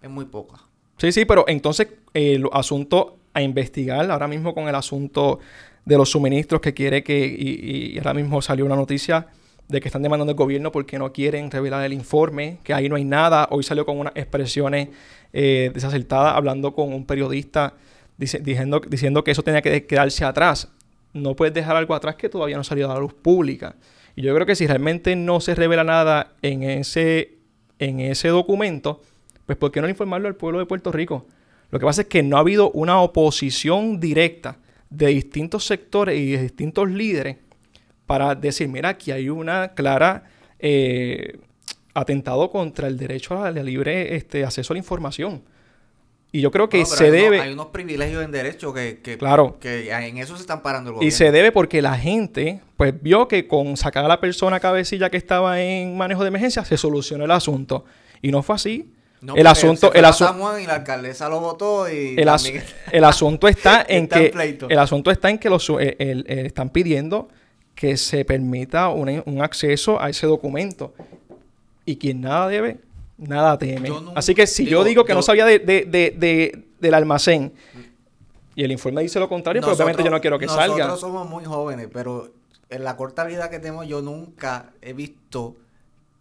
es 0.00 0.10
muy 0.10 0.26
poca. 0.26 0.60
Sí, 0.98 1.10
sí, 1.10 1.24
pero 1.24 1.44
entonces 1.48 1.88
el 2.12 2.48
asunto 2.52 3.16
a 3.34 3.42
investigar, 3.42 4.10
ahora 4.10 4.28
mismo 4.28 4.54
con 4.54 4.68
el 4.68 4.74
asunto 4.74 5.40
de 5.84 5.96
los 5.98 6.10
suministros 6.10 6.60
que 6.60 6.72
quiere 6.72 7.02
que, 7.02 7.26
y 7.26 7.98
ahora 7.98 8.14
mismo 8.14 8.40
salió 8.40 8.64
una 8.64 8.76
noticia 8.76 9.26
de 9.68 9.80
que 9.80 9.88
están 9.88 10.02
demandando 10.02 10.32
el 10.32 10.36
gobierno 10.36 10.70
porque 10.72 10.98
no 10.98 11.12
quieren 11.12 11.50
revelar 11.50 11.84
el 11.84 11.92
informe, 11.92 12.58
que 12.62 12.74
ahí 12.74 12.88
no 12.88 12.96
hay 12.96 13.04
nada. 13.04 13.48
Hoy 13.50 13.62
salió 13.62 13.86
con 13.86 13.98
unas 13.98 14.14
expresiones 14.16 14.88
eh, 15.32 15.70
desacertadas 15.72 16.34
hablando 16.34 16.74
con 16.74 16.92
un 16.92 17.06
periodista 17.06 17.74
diciendo, 18.18 18.80
diciendo 18.86 19.24
que 19.24 19.30
eso 19.30 19.42
tenía 19.42 19.62
que 19.62 19.86
quedarse 19.86 20.24
atrás. 20.24 20.68
No 21.12 21.34
puedes 21.34 21.54
dejar 21.54 21.76
algo 21.76 21.94
atrás 21.94 22.16
que 22.16 22.28
todavía 22.28 22.56
no 22.56 22.60
ha 22.60 22.64
salido 22.64 22.90
a 22.90 22.94
la 22.94 23.00
luz 23.00 23.14
pública. 23.14 23.76
Y 24.16 24.22
yo 24.22 24.34
creo 24.34 24.46
que 24.46 24.54
si 24.54 24.66
realmente 24.66 25.16
no 25.16 25.40
se 25.40 25.54
revela 25.54 25.84
nada 25.84 26.32
en 26.42 26.62
ese, 26.62 27.38
en 27.78 28.00
ese 28.00 28.28
documento, 28.28 29.00
pues 29.46 29.56
¿por 29.58 29.72
qué 29.72 29.80
no 29.80 29.88
informarlo 29.88 30.28
al 30.28 30.36
pueblo 30.36 30.58
de 30.58 30.66
Puerto 30.66 30.92
Rico? 30.92 31.26
Lo 31.74 31.80
que 31.80 31.86
pasa 31.86 32.02
es 32.02 32.06
que 32.06 32.22
no 32.22 32.36
ha 32.36 32.40
habido 32.40 32.70
una 32.70 33.00
oposición 33.00 33.98
directa 33.98 34.58
de 34.90 35.08
distintos 35.08 35.66
sectores 35.66 36.16
y 36.16 36.30
de 36.30 36.42
distintos 36.42 36.88
líderes 36.88 37.38
para 38.06 38.36
decir, 38.36 38.68
mira, 38.68 38.90
aquí 38.90 39.10
hay 39.10 39.28
una 39.28 39.72
clara 39.74 40.22
eh, 40.60 41.40
atentado 41.92 42.48
contra 42.48 42.86
el 42.86 42.96
derecho 42.96 43.42
al 43.42 43.56
libre 43.64 44.14
este, 44.14 44.44
acceso 44.44 44.72
a 44.72 44.74
la 44.74 44.78
información. 44.78 45.42
Y 46.30 46.42
yo 46.42 46.52
creo 46.52 46.68
que 46.68 46.86
se 46.86 47.10
debe... 47.10 47.40
hay 47.40 47.54
unos 47.54 47.66
privilegios 47.66 48.24
en 48.24 48.30
derecho 48.30 48.72
que, 48.72 49.00
que, 49.02 49.18
claro. 49.18 49.58
que 49.58 49.90
en 49.90 50.18
eso 50.18 50.36
se 50.36 50.42
están 50.42 50.62
parando 50.62 50.90
el 50.90 50.94
gobierno. 50.94 51.08
Y 51.08 51.10
se 51.10 51.32
debe 51.32 51.50
porque 51.50 51.82
la 51.82 51.98
gente, 51.98 52.60
pues 52.76 52.94
vio 53.02 53.26
que 53.26 53.48
con 53.48 53.76
sacar 53.76 54.04
a 54.04 54.08
la 54.08 54.20
persona 54.20 54.60
cabecilla 54.60 55.10
que 55.10 55.16
estaba 55.16 55.60
en 55.60 55.96
manejo 55.96 56.22
de 56.22 56.28
emergencia, 56.28 56.64
se 56.64 56.76
solucionó 56.76 57.24
el 57.24 57.32
asunto. 57.32 57.84
Y 58.22 58.30
no 58.30 58.44
fue 58.44 58.54
así. 58.54 58.92
El 59.34 59.46
asunto, 59.46 59.92
el 59.92 60.04
asunto 60.04 60.58
y 60.58 60.66
la 60.66 60.74
alcaldesa 60.74 61.28
lo 61.28 61.40
votó 61.40 61.88
y 61.88 62.16
el, 62.18 62.28
el 62.92 63.04
asunto 63.04 63.48
está 63.48 63.84
en 63.88 64.08
que 64.08 64.32
el 64.68 64.78
asunto 64.78 65.10
está 65.10 65.30
en 65.30 65.38
que 65.38 65.50
los 65.50 65.70
están 65.70 66.70
pidiendo 66.70 67.28
que 67.74 67.96
se 67.96 68.24
permita 68.24 68.88
un 68.88 69.42
acceso 69.42 70.00
a 70.00 70.08
ese 70.08 70.26
documento. 70.26 70.94
Y 71.84 71.96
quien 71.96 72.20
nada 72.20 72.48
debe, 72.48 72.78
nada 73.18 73.58
teme. 73.58 73.90
Así 74.14 74.34
que 74.34 74.46
si 74.46 74.64
yo 74.64 74.84
digo 74.84 75.04
que 75.04 75.14
no 75.14 75.22
sabía 75.22 75.44
de, 75.44 76.64
del 76.80 76.94
almacén 76.94 77.52
y 78.56 78.62
el 78.62 78.70
informe 78.70 79.02
dice 79.02 79.18
lo 79.18 79.28
contrario, 79.28 79.62
pues 79.62 79.76
obviamente 79.76 80.04
yo 80.04 80.10
no 80.10 80.20
quiero 80.20 80.38
que 80.38 80.48
salga. 80.48 80.86
Nosotros 80.86 81.00
somos 81.00 81.28
muy 81.28 81.44
jóvenes, 81.44 81.88
pero 81.92 82.30
en 82.70 82.84
la 82.84 82.96
corta 82.96 83.24
vida 83.24 83.50
que 83.50 83.58
tengo 83.58 83.84
yo 83.84 84.00
nunca 84.00 84.70
he 84.80 84.92
visto 84.92 85.56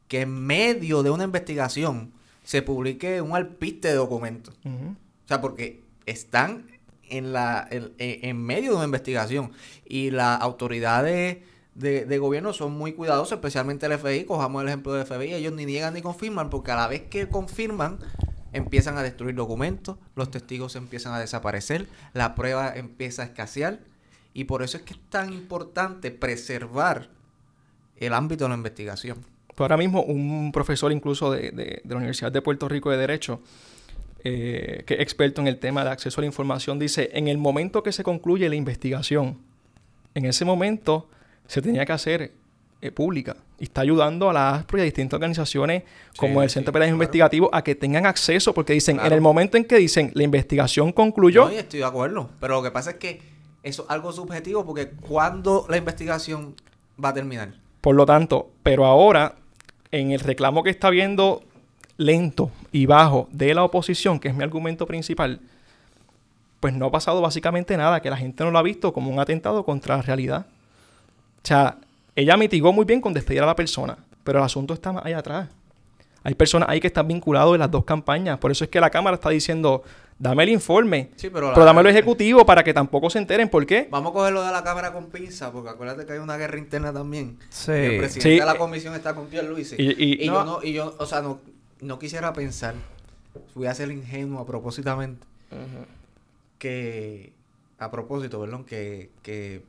que 0.08 0.22
en 0.22 0.34
medio 0.34 1.04
de 1.04 1.12
una 1.12 1.24
investigación 1.24 2.12
se 2.44 2.62
publique 2.62 3.22
un 3.22 3.36
alpiste 3.36 3.88
de 3.88 3.96
documentos. 3.96 4.56
O 4.66 5.28
sea, 5.28 5.42
porque 5.42 5.84
están 6.06 6.68
en, 7.10 7.34
la, 7.34 7.68
en, 7.70 8.42
medio 8.42 8.72
de 8.72 8.76
una 8.78 8.86
investigación. 8.86 9.52
Y 9.86 10.12
las 10.12 10.42
autoridades 10.42 11.38
de, 11.76 12.18
gobierno 12.18 12.54
son 12.54 12.74
muy 12.74 12.94
cuidadosos, 12.94 13.34
especialmente 13.34 13.86
el 13.86 13.98
FBI. 13.98 14.26
Cojamos 14.26 14.62
el 14.62 14.68
ejemplo 14.70 14.94
del 14.94 15.06
FBI. 15.06 15.34
Ellos 15.34 15.54
ni 15.54 15.66
niegan 15.66 15.94
ni 15.94 16.02
confirman, 16.02 16.50
porque 16.50 16.72
a 16.72 16.76
la 16.76 16.88
vez 16.88 17.04
que 17.04 17.30
confirman, 17.30 18.00
empiezan 18.54 18.98
a 18.98 19.04
destruir 19.04 19.36
documentos, 19.36 19.98
los 20.16 20.32
testigos 20.32 20.76
empiezan 20.76 21.14
a 21.14 21.20
desaparecer, 21.20 21.88
la 22.14 22.36
prueba 22.36 22.74
empieza 22.76 23.24
a 23.24 23.26
escasear 23.26 23.80
y 24.34 24.46
por 24.46 24.64
eso 24.64 24.78
es 24.78 24.84
que 24.84 24.94
es 24.94 25.00
tan 25.10 25.34
importante 25.34 26.12
preservar 26.12 27.10
el 27.98 28.14
ámbito 28.14 28.46
de 28.46 28.50
la 28.50 28.56
investigación. 28.56 29.26
Pues 29.56 29.62
ahora 29.66 29.78
mismo 29.78 30.02
un 30.04 30.52
profesor 30.52 30.92
incluso 30.92 31.32
de, 31.32 31.52
de, 31.52 31.82
de 31.84 31.90
la 31.90 31.96
Universidad 31.98 32.32
de 32.32 32.42
Puerto 32.42 32.68
Rico 32.68 32.90
de 32.92 32.98
Derecho, 32.98 33.40
eh, 34.24 34.84
que 34.86 34.96
es 34.96 35.00
experto 35.02 35.42
en 35.42 35.48
el 35.48 35.58
tema 35.60 35.84
de 35.84 35.90
acceso 35.92 36.20
a 36.20 36.24
la 36.24 36.28
información, 36.28 36.80
dice, 36.80 37.10
en 37.14 37.28
el 37.28 37.38
momento 37.38 37.84
que 37.84 37.92
se 37.92 38.04
concluye 38.04 38.48
la 38.50 38.56
investigación, 38.56 39.38
en 40.16 40.26
ese 40.26 40.46
momento 40.46 41.08
se 41.48 41.62
tenía 41.62 41.86
que 41.86 41.92
hacer 41.92 42.32
eh, 42.82 42.92
pública 42.92 43.36
y 43.60 43.64
está 43.66 43.82
ayudando 43.82 44.30
a 44.30 44.34
las 44.34 44.66
y 44.74 44.80
a 44.80 44.84
distintas 44.84 45.18
organizaciones 45.18 45.84
como 46.18 46.40
Sí, 46.40 46.44
el 46.44 46.50
sí, 46.50 46.54
Centro 46.56 46.72
de 46.72 46.74
Periodismo 46.74 46.98
claro. 46.98 47.04
Investigativo 47.04 47.50
a 47.54 47.64
que 47.64 47.76
tengan 47.76 48.06
acceso 48.06 48.54
porque 48.54 48.74
dicen, 48.74 48.96
Claro. 48.96 49.08
en 49.08 49.14
el 49.14 49.22
momento 49.22 49.58
en 49.58 49.66
que 49.66 49.76
dicen 49.78 50.12
la 50.16 50.24
investigación 50.24 50.92
concluyó, 50.94 51.46
No, 51.46 51.52
estoy 51.52 51.80
de 51.80 51.86
acuerdo, 51.86 52.30
pero 52.40 52.56
lo 52.56 52.64
que 52.64 52.72
pasa 52.72 52.92
es 52.92 52.98
que 52.98 53.22
eso 53.62 53.84
es 53.84 53.90
algo 53.90 54.12
subjetivo 54.12 54.66
porque 54.66 54.90
¿cuándo 54.90 55.66
la 55.70 55.78
investigación 55.78 56.56
va 57.04 57.10
a 57.10 57.14
terminar? 57.14 57.54
Por 57.82 57.96
lo 57.96 58.06
tanto, 58.06 58.52
pero 58.64 58.86
ahora, 58.86 59.36
en 59.94 60.12
el 60.12 60.20
reclamo 60.20 60.64
que 60.64 60.72
está 60.72 60.90
viendo 60.90 61.44
lento 61.98 62.50
y 62.72 62.88
bajo 62.88 63.30
de 63.32 63.54
la 63.54 63.64
oposición, 63.64 64.20
que 64.20 64.28
es 64.28 64.36
mi 64.36 64.44
argumento 64.44 64.88
principal, 64.88 65.40
pues 66.60 66.74
no 66.74 66.88
ha 66.88 66.92
pasado 66.92 67.22
básicamente 67.22 67.78
nada, 67.78 68.02
que 68.02 68.10
la 68.10 68.18
gente 68.18 68.44
no 68.44 68.50
lo 68.50 68.58
ha 68.58 68.64
visto 68.64 68.92
como 68.92 69.12
un 69.12 69.20
atentado 69.20 69.64
contra 69.64 69.98
la 69.98 70.02
realidad. 70.02 70.48
O 71.44 71.48
sea, 71.48 71.78
ella 72.16 72.36
mitigó 72.38 72.74
muy 72.74 72.86
bien 72.86 73.02
con 73.02 73.14
despedir 73.14 73.44
a 73.44 73.46
la 73.46 73.56
persona, 73.56 73.98
pero 74.24 74.40
el 74.40 74.46
asunto 74.46 74.74
está 74.74 74.92
más 74.92 75.06
atrás. 75.06 75.50
Hay 76.24 76.36
personas 76.36 76.70
ahí 76.70 76.80
que 76.80 76.88
están 76.88 77.08
vinculados 77.08 77.54
en 77.56 77.60
las 77.60 77.70
dos 77.72 77.84
campañas, 77.84 78.38
por 78.40 78.50
eso 78.52 78.64
es 78.64 78.70
que 78.70 78.80
la 78.80 78.90
Cámara 78.90 79.16
está 79.16 79.30
diciendo, 79.30 79.84
dame 80.18 80.44
el 80.44 80.50
informe, 80.50 81.10
Sí, 81.18 81.30
pero, 81.30 81.52
pero 81.54 81.66
dámelo 81.66 81.90
ejecutivo 81.90 82.46
para 82.46 82.64
que 82.64 82.74
tampoco 82.74 83.10
se 83.10 83.18
enteren. 83.20 83.50
¿Por 83.50 83.66
qué? 83.66 83.88
Vamos 83.92 84.12
a 84.12 84.14
cogerlo 84.14 84.42
de 84.44 84.52
la 84.52 84.64
cámara 84.64 84.94
con 84.94 85.08
pinza, 85.08 85.52
porque 85.52 85.70
acuérdate 85.72 86.06
que 86.06 86.14
hay 86.14 86.20
una 86.20 86.38
guerra 86.38 86.58
interna 86.58 86.94
también. 86.94 87.38
Sí. 87.50 87.72
El 87.72 87.98
presidente 87.98 88.22
Sí. 88.36 88.40
de 88.40 88.46
la 88.46 88.56
comisión 88.56 88.96
está 88.96 89.14
con 89.16 89.28
Pierluisi. 89.28 89.76
Y- 89.78 89.92
y- 90.02 90.24
Y, 90.24 90.28
no. 90.28 90.34
yo 90.34 90.44
no, 90.46 90.60
y 90.64 90.72
yo, 90.74 90.96
o 90.98 91.06
sea, 91.06 91.22
no, 91.22 91.40
no 91.82 92.00
quisiera 92.00 92.32
pensar, 92.32 92.76
voy 93.54 93.68
a 93.68 93.74
ser 93.74 93.92
ingenuo 93.92 94.40
a 94.40 94.46
propósitamente, 94.46 95.26
que, 96.58 97.34
a 97.80 97.92
propósito, 97.92 98.40
perdón, 98.40 98.64
que, 98.64 99.10
que 99.22 99.64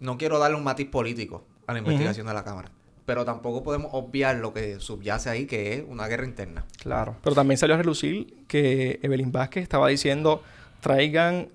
no 0.00 0.16
quiero 0.18 0.38
darle 0.38 0.56
un 0.56 0.64
matiz 0.64 0.88
político 0.88 1.42
a 1.66 1.72
la 1.72 1.78
investigación 1.80 2.26
de 2.26 2.34
la 2.34 2.44
Cámara. 2.44 2.70
Pero 3.06 3.24
tampoco 3.24 3.62
podemos 3.62 3.90
obviar 3.92 4.36
lo 4.36 4.54
que 4.54 4.80
subyace 4.80 5.28
ahí, 5.28 5.46
que 5.46 5.74
es 5.74 5.84
una 5.86 6.06
guerra 6.08 6.24
interna. 6.24 6.64
Claro. 6.80 7.16
Pero 7.22 7.34
también 7.36 7.58
salió 7.58 7.74
a 7.74 7.78
relucir 7.78 8.34
que 8.48 8.98
Evelyn 9.02 9.30
Vázquez 9.30 9.62
estaba 9.62 9.88
diciendo 9.88 10.42
traigan 10.80 11.48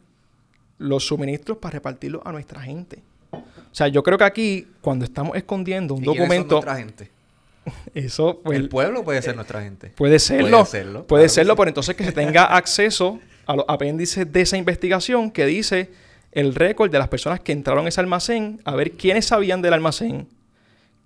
los 0.77 1.05
suministros 1.05 1.57
para 1.57 1.73
repartirlos 1.73 2.21
a 2.25 2.31
nuestra 2.31 2.62
gente. 2.62 3.03
O 3.31 3.43
sea, 3.71 3.88
yo 3.88 4.01
creo 4.01 4.17
que 4.17 4.23
aquí, 4.23 4.67
cuando 4.81 5.05
estamos 5.05 5.35
escondiendo 5.38 5.93
un 5.93 6.01
¿Y 6.01 6.05
documento, 6.05 6.55
nuestra 6.55 6.77
gente? 6.77 7.12
eso 7.93 8.41
pues, 8.43 8.57
el 8.57 8.69
pueblo 8.69 9.03
puede 9.03 9.21
ser 9.21 9.35
nuestra 9.35 9.62
gente. 9.62 9.89
puede 9.95 10.19
serlo. 10.19 10.49
Puede 10.49 10.65
serlo, 10.65 11.07
Puede 11.07 11.21
claro 11.23 11.33
serlo, 11.33 11.53
sí. 11.53 11.57
pero 11.57 11.67
entonces 11.69 11.95
que 11.95 12.03
se 12.03 12.12
tenga 12.12 12.43
acceso 12.55 13.19
a 13.45 13.55
los 13.55 13.65
apéndices 13.67 14.31
de 14.31 14.41
esa 14.41 14.57
investigación 14.57 15.31
que 15.31 15.45
dice 15.45 15.91
el 16.31 16.55
récord 16.55 16.91
de 16.91 16.99
las 16.99 17.07
personas 17.07 17.39
que 17.39 17.51
entraron 17.51 17.85
a 17.85 17.89
ese 17.89 17.99
almacén, 17.99 18.62
a 18.63 18.75
ver 18.75 18.91
quiénes 18.91 19.25
sabían 19.25 19.62
del 19.62 19.73
almacén, 19.73 20.27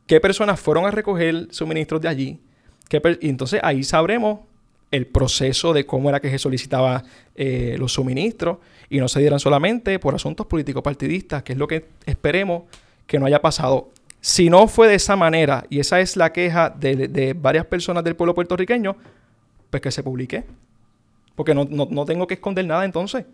qué 0.08 0.20
personas 0.20 0.60
fueron 0.60 0.86
a 0.86 0.92
recoger 0.92 1.48
suministros 1.52 2.02
de 2.02 2.08
allí. 2.08 2.40
y 3.22 3.30
entonces 3.30 3.60
ahí 3.64 3.84
sabremos 3.84 4.42
el 4.92 5.08
proceso 5.08 5.74
de 5.74 5.86
cómo 5.86 6.10
era 6.10 6.20
que 6.20 6.30
se 6.30 6.38
solicitaba 6.38 7.04
eh, 7.36 7.76
los 7.80 7.94
suministros 7.94 8.58
y 8.90 9.00
no 9.00 9.08
se 9.08 9.20
dieran 9.20 9.40
solamente 9.40 9.98
por 9.98 10.14
asuntos 10.14 10.46
políticos 10.46 10.84
partidistas, 10.84 11.42
que 11.42 11.54
es 11.54 11.58
lo 11.58 11.68
que 11.68 11.88
esperemos 12.06 12.64
que 13.08 13.18
no 13.18 13.26
haya 13.26 13.42
pasado. 13.42 13.90
Si 14.22 14.50
no 14.52 14.68
fue 14.68 14.88
de 14.88 14.96
esa 14.96 15.16
manera, 15.16 15.66
y 15.70 15.80
esa 15.80 16.00
es 16.00 16.16
la 16.16 16.32
queja 16.32 16.70
de, 16.70 17.08
de 17.08 17.34
varias 17.34 17.66
personas 17.66 18.04
del 18.04 18.16
pueblo 18.16 18.36
puertorriqueño, 18.36 18.96
pues 19.72 19.82
que 19.82 19.90
se 19.92 20.04
publique. 20.04 20.44
Porque 21.36 21.56
no, 21.56 21.66
no- 21.68 21.88
no 21.90 22.06
tengo 22.06 22.28
que 22.28 22.36
esconder 22.36 22.66
nada 22.66 22.86
entonces. 22.86 23.26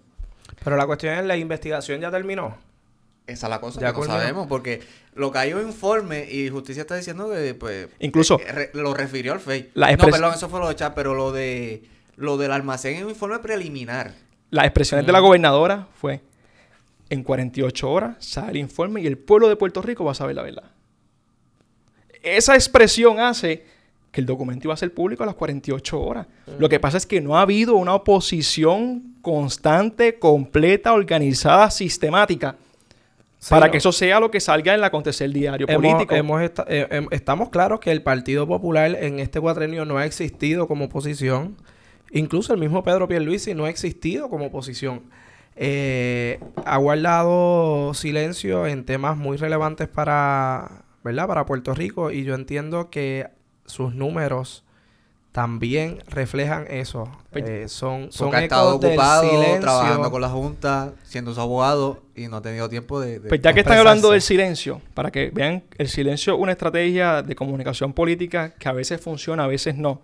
Pero 0.63 0.77
la 0.77 0.85
cuestión 0.87 1.13
es, 1.15 1.25
la 1.25 1.35
investigación 1.35 1.99
ya 1.99 2.09
terminó. 2.09 2.55
Esa 3.29 3.47
es 3.47 3.49
la 3.49 3.59
cosa 3.61 3.79
De 3.79 3.85
que 3.85 3.99
no 3.99 4.05
sabemos, 4.05 4.47
porque 4.47 4.81
lo 5.13 5.31
que 5.31 5.37
hay 5.39 5.53
un 5.53 5.61
informe 5.67 6.27
y 6.31 6.49
Justicia 6.49 6.81
está 6.81 6.95
diciendo 6.95 7.29
que, 7.31 7.53
pues... 7.53 7.87
Incluso- 7.99 8.39
eh, 8.39 8.51
re- 8.51 8.69
lo 8.73 8.93
refirió 8.93 9.33
al 9.33 9.39
FEI. 9.39 9.69
La 9.73 9.91
No, 9.95 10.05
perdón, 10.05 10.33
eso 10.35 10.49
fue 10.49 10.59
lo 10.59 10.67
de 10.67 10.75
chat, 10.75 10.93
pero 10.93 11.13
lo 11.13 11.31
de... 11.31 11.83
Lo 12.15 12.35
del 12.37 12.51
almacén 12.51 12.97
es 12.97 13.03
un 13.03 13.09
informe 13.11 13.39
preliminar. 13.39 14.13
Las 14.49 14.65
expresiones 14.65 15.05
de 15.05 15.11
la 15.13 15.19
gobernadora 15.19 15.87
fue, 15.93 16.21
en 17.09 17.23
48 17.23 17.89
horas 17.89 18.15
sale 18.19 18.51
el 18.51 18.57
informe 18.57 18.99
y 19.01 19.07
el 19.07 19.17
pueblo 19.17 19.47
de 19.47 19.55
Puerto 19.55 19.81
Rico 19.81 20.03
va 20.03 20.11
a 20.11 20.15
saber 20.15 20.35
la 20.35 20.41
verdad. 20.41 20.63
Esa 22.23 22.55
expresión 22.55 23.19
hace 23.19 23.63
que 24.11 24.21
el 24.21 24.27
documento 24.27 24.67
iba 24.67 24.73
a 24.73 24.77
ser 24.77 24.93
público 24.93 25.23
a 25.23 25.25
las 25.27 25.35
48 25.35 26.01
horas. 26.01 26.27
Lo 26.57 26.67
que 26.67 26.79
pasa 26.79 26.97
es 26.97 27.05
que 27.05 27.21
no 27.21 27.37
ha 27.37 27.41
habido 27.43 27.75
una 27.75 27.93
oposición 27.93 29.15
constante, 29.21 30.17
completa, 30.19 30.93
organizada, 30.93 31.69
sistemática, 31.71 32.57
Sí, 33.39 33.49
para 33.51 33.67
no. 33.67 33.71
que 33.71 33.77
eso 33.77 33.91
sea 33.93 34.19
lo 34.19 34.29
que 34.31 34.39
salga 34.41 34.73
en 34.73 34.79
el 34.79 34.83
acontecer 34.83 35.31
diario 35.31 35.65
Hemos- 35.69 35.81
político. 35.93 36.13
hemos 36.13 36.41
eh, 36.67 36.87
em- 36.91 37.07
estamos 37.11 37.49
claros 37.49 37.79
que 37.79 37.89
el 37.91 38.01
Partido 38.01 38.45
Popular 38.45 38.97
en 39.01 39.19
este 39.19 39.39
cuatrenio 39.39 39.85
no 39.85 39.97
ha 39.97 40.05
existido 40.05 40.67
como 40.67 40.85
oposición. 40.85 41.55
Incluso 42.11 42.53
el 42.53 42.59
mismo 42.59 42.83
Pedro 42.83 43.07
Pierluisi 43.07 43.53
no 43.53 43.65
ha 43.65 43.69
existido 43.69 44.29
como 44.29 44.47
oposición. 44.47 45.03
Eh, 45.55 46.39
ha 46.65 46.77
guardado 46.77 47.93
silencio 47.93 48.65
en 48.67 48.85
temas 48.85 49.17
muy 49.17 49.37
relevantes 49.37 49.87
para, 49.87 50.83
¿verdad? 51.03 51.27
para 51.27 51.45
Puerto 51.45 51.73
Rico 51.73 52.11
y 52.11 52.23
yo 52.23 52.35
entiendo 52.35 52.89
que 52.89 53.27
sus 53.65 53.93
números 53.93 54.63
también 55.31 55.99
reflejan 56.07 56.65
eso. 56.69 57.09
Pues- 57.31 57.45
Eh, 57.47 57.67
son 57.67 58.11
son 58.11 58.33
ha 58.33 58.43
estado 58.43 58.79
del 58.79 58.91
ocupado 58.91 59.29
silencio. 59.29 59.61
trabajando 59.61 60.11
con 60.11 60.21
la 60.21 60.29
Junta, 60.29 60.93
siendo 61.03 61.33
su 61.33 61.39
abogado 61.41 62.01
y 62.15 62.27
no 62.27 62.37
ha 62.37 62.41
tenido 62.41 62.67
tiempo 62.67 62.99
de... 62.99 63.19
de 63.19 63.29
Pues 63.29 63.41
ya 63.41 63.53
que 63.53 63.59
están 63.59 63.77
hablando 63.77 64.11
del 64.11 64.21
silencio, 64.21 64.81
para 64.93 65.11
que 65.11 65.29
vean, 65.31 65.63
el 65.77 65.87
silencio 65.87 66.33
es 66.33 66.39
una 66.39 66.51
estrategia 66.53 67.21
de 67.21 67.35
comunicación 67.35 67.93
política 67.93 68.53
que 68.55 68.67
a 68.67 68.73
veces 68.73 68.99
funciona, 68.99 69.43
a 69.43 69.47
veces 69.47 69.75
no. 69.75 70.01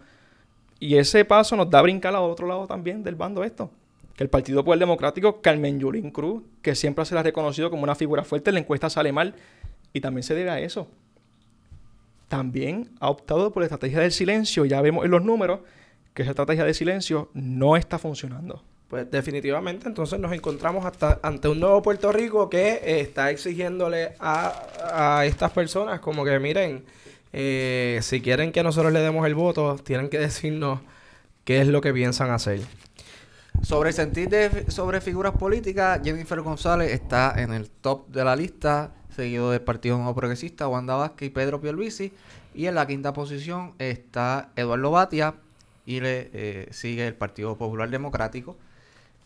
Y 0.79 0.97
ese 0.97 1.25
paso 1.25 1.55
nos 1.55 1.69
da 1.69 1.79
a 1.79 1.81
brincar 1.81 2.13
al 2.15 2.21
otro 2.23 2.47
lado 2.47 2.67
también 2.67 3.03
del 3.03 3.15
bando 3.15 3.43
esto. 3.43 3.71
Que 4.15 4.23
el 4.23 4.29
Partido 4.29 4.59
Popular 4.61 4.79
Democrático, 4.79 5.41
Carmen 5.41 5.79
Yulín 5.79 6.11
Cruz, 6.11 6.43
que 6.61 6.75
siempre 6.75 7.03
se 7.05 7.15
la 7.15 7.21
ha 7.21 7.23
reconocido 7.23 7.69
como 7.69 7.83
una 7.83 7.95
figura 7.95 8.23
fuerte, 8.23 8.49
en 8.51 8.53
la 8.55 8.59
encuesta 8.61 8.89
sale 8.89 9.11
mal. 9.11 9.35
Y 9.91 10.01
también 10.01 10.23
se 10.23 10.35
debe 10.35 10.49
a 10.51 10.59
eso. 10.59 10.87
También 12.37 12.89
ha 12.99 13.09
optado 13.09 13.51
por 13.51 13.61
la 13.61 13.65
estrategia 13.65 13.99
del 13.99 14.11
silencio. 14.11 14.65
Ya 14.65 14.81
vemos 14.81 15.05
en 15.05 15.11
los 15.11 15.23
números 15.23 15.61
que 16.13 16.23
esa 16.23 16.31
estrategia 16.31 16.65
de 16.65 16.73
silencio 16.73 17.29
no 17.33 17.77
está 17.77 17.99
funcionando. 17.99 18.63
Pues 18.87 19.09
definitivamente 19.09 19.87
entonces 19.87 20.19
nos 20.19 20.31
encontramos 20.31 20.85
hasta 20.85 21.19
ante 21.23 21.47
un 21.47 21.59
nuevo 21.59 21.81
Puerto 21.81 22.11
Rico 22.11 22.49
que 22.49 22.73
eh, 22.73 22.99
está 23.01 23.31
exigiéndole 23.31 24.13
a, 24.19 25.17
a 25.17 25.25
estas 25.25 25.51
personas 25.51 25.99
como 25.99 26.23
que 26.23 26.37
miren, 26.39 26.85
eh, 27.33 27.99
si 28.01 28.21
quieren 28.21 28.51
que 28.51 28.63
nosotros 28.63 28.93
le 28.93 28.99
demos 28.99 29.25
el 29.25 29.35
voto, 29.35 29.75
tienen 29.83 30.09
que 30.09 30.19
decirnos 30.19 30.79
qué 31.43 31.61
es 31.61 31.67
lo 31.67 31.81
que 31.81 31.93
piensan 31.93 32.29
hacer. 32.31 32.61
Sobre 33.61 33.89
el 33.89 33.95
sentir 33.95 34.29
de, 34.29 34.69
sobre 34.69 35.01
figuras 35.01 35.33
políticas, 35.33 35.99
Jennifer 36.03 36.39
González 36.41 36.91
está 36.91 37.33
en 37.37 37.53
el 37.53 37.69
top 37.69 38.07
de 38.09 38.23
la 38.23 38.35
lista, 38.35 38.93
seguido 39.15 39.51
del 39.51 39.61
Partido 39.61 39.97
Nuevo 39.97 40.13
Progresista, 40.13 40.67
Wanda 40.67 40.95
Vázquez 40.95 41.27
y 41.27 41.29
Pedro 41.31 41.61
Pierluisi. 41.61 42.11
Y 42.53 42.67
en 42.67 42.75
la 42.75 42.85
quinta 42.85 43.13
posición 43.13 43.73
está 43.79 44.49
Eduardo 44.55 44.91
Batia 44.91 45.35
y 45.85 45.99
le 46.01 46.29
eh, 46.33 46.67
sigue 46.71 47.07
el 47.07 47.15
Partido 47.15 47.55
Popular 47.55 47.89
Democrático. 47.89 48.57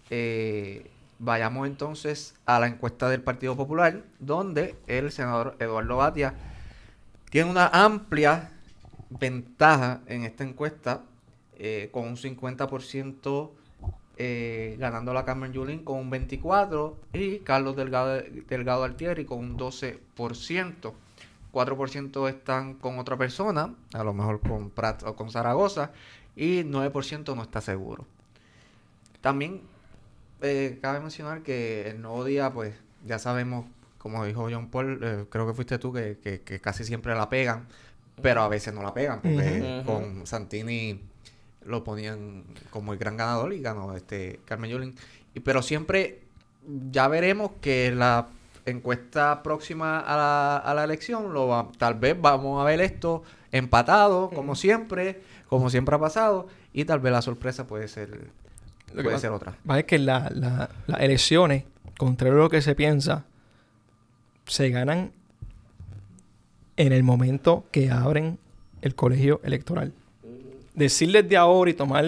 Eh, 0.10 0.90
vayamos 1.18 1.68
entonces 1.68 2.36
a 2.46 2.60
la 2.60 2.68
encuesta 2.68 3.10
del 3.10 3.22
Partido 3.22 3.56
Popular, 3.56 4.04
donde 4.20 4.76
el 4.88 5.12
senador 5.12 5.56
Eduardo 5.60 5.98
Batia 5.98 6.34
tiene 7.30 7.50
una 7.50 7.68
amplia 7.68 8.52
ventaja 9.10 10.02
en 10.08 10.24
esta 10.24 10.44
encuesta, 10.44 11.02
eh, 11.58 11.90
con 11.92 12.08
un 12.08 12.16
50% 12.16 13.52
eh, 14.20 14.76
ganando 14.78 15.14
la 15.14 15.26
Carmen 15.26 15.52
Yulín 15.54 15.84
con 15.84 15.98
un 15.98 16.12
24% 16.12 16.94
y 17.14 17.40
Carlos 17.40 17.76
Delgado, 17.76 18.22
Delgado 18.48 18.84
Altieri 18.84 19.26
con 19.26 19.40
un 19.40 19.58
12%. 19.58 20.94
4% 21.52 22.30
están 22.30 22.76
con 22.76 23.00
otra 23.00 23.18
persona, 23.18 23.74
a 23.94 24.04
lo 24.04 24.14
mejor 24.14 24.40
con 24.40 24.70
Prat 24.70 25.02
o 25.04 25.16
con 25.16 25.32
Zaragoza, 25.32 25.92
y 26.36 26.64
9% 26.64 27.36
no 27.36 27.42
está 27.42 27.60
seguro. 27.60 28.06
También 29.22 29.62
eh, 30.42 30.78
cabe 30.82 31.00
mencionar 31.00 31.42
que 31.42 31.90
el 31.90 32.02
nuevo 32.02 32.24
día, 32.24 32.52
pues 32.54 32.76
ya 33.06 33.20
sabemos, 33.20 33.66
como 33.98 34.24
dijo 34.26 34.48
John 34.52 34.70
Paul, 34.70 35.00
eh, 35.02 35.26
creo 35.30 35.48
que 35.48 35.54
fuiste 35.54 35.80
tú, 35.80 35.92
que, 35.92 36.18
que- 36.24 36.42
que 36.42 36.62
casi 36.62 36.84
siempre 36.84 37.16
la 37.16 37.30
pegan, 37.30 37.68
pero 38.22 38.42
a 38.42 38.48
veces 38.48 38.74
no 38.74 38.84
la 38.84 38.94
pegan, 38.94 39.22
porque 39.22 39.42
con 39.86 40.28
Santini 40.28 41.02
lo 41.66 41.84
ponían 41.84 42.44
como 42.70 42.94
el 42.94 43.00
gran 43.00 43.18
ganador 43.18 43.54
y 43.54 43.62
ganó 43.62 43.96
este 43.96 44.40
Carmen 44.46 44.72
Yulín. 44.72 44.96
Y, 45.34 45.40
pero 45.42 45.62
siempre 45.62 46.22
ya 46.92 47.08
veremos 47.08 47.52
que 47.62 47.92
la 47.92 48.28
encuesta 48.66 49.42
próxima 49.44 50.00
a 50.00 50.16
la, 50.18 50.58
a 50.58 50.74
la 50.74 50.84
elección, 50.84 51.34
lo 51.34 51.48
va- 51.48 51.70
tal 51.78 51.96
vez 51.96 52.16
vamos 52.20 52.62
a 52.62 52.66
ver 52.66 52.82
esto 52.82 53.24
empatado, 53.52 54.30
como 54.30 54.56
siempre, 54.56 55.22
como 55.48 55.70
siempre 55.70 55.96
ha 55.96 56.00
pasado, 56.00 56.48
y 56.74 56.86
tal 56.86 57.00
vez 57.00 57.12
la 57.12 57.22
sorpresa 57.22 57.66
puede 57.66 57.88
ser, 57.88 58.30
Lo 58.94 59.04
puede 59.04 59.18
ser 59.20 59.32
otra. 59.32 59.56
Es 59.78 59.86
que 59.86 59.98
la- 60.00 60.30
la- 60.34 60.70
las 60.88 61.00
elecciones, 61.02 61.64
contrario 61.98 62.36
a 62.38 62.44
lo 62.44 62.50
que 62.50 62.62
se 62.62 62.76
piensa, 62.76 63.26
se 64.46 64.70
ganan 64.70 65.12
en 66.78 66.94
el 66.94 67.04
momento 67.04 67.66
que 67.72 67.92
abren 67.92 68.40
el 68.82 68.96
colegio 68.96 69.42
electoral. 69.44 69.94
Decirles 70.80 71.28
de 71.30 71.38
ahora 71.38 71.70
y 71.72 71.74
tomar 71.74 72.06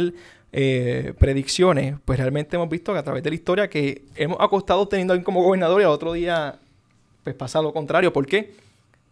eh, 0.53 1.13
predicciones, 1.19 1.95
pues 2.05 2.17
realmente 2.19 2.55
hemos 2.55 2.69
visto 2.69 2.91
que 2.93 2.99
a 2.99 3.03
través 3.03 3.21
de 3.23 3.29
la 3.29 3.35
historia 3.35 3.69
que 3.69 4.03
hemos 4.15 4.37
acostado 4.39 4.87
teniendo 4.87 5.11
a 5.11 5.15
alguien 5.15 5.23
como 5.25 5.43
gobernador 5.43 5.81
y 5.81 5.83
al 5.83 5.91
otro 5.91 6.13
día 6.13 6.55
pues 7.23 7.35
pasa 7.35 7.61
lo 7.61 7.71
contrario. 7.71 8.11
¿Por 8.11 8.25
qué? 8.25 8.53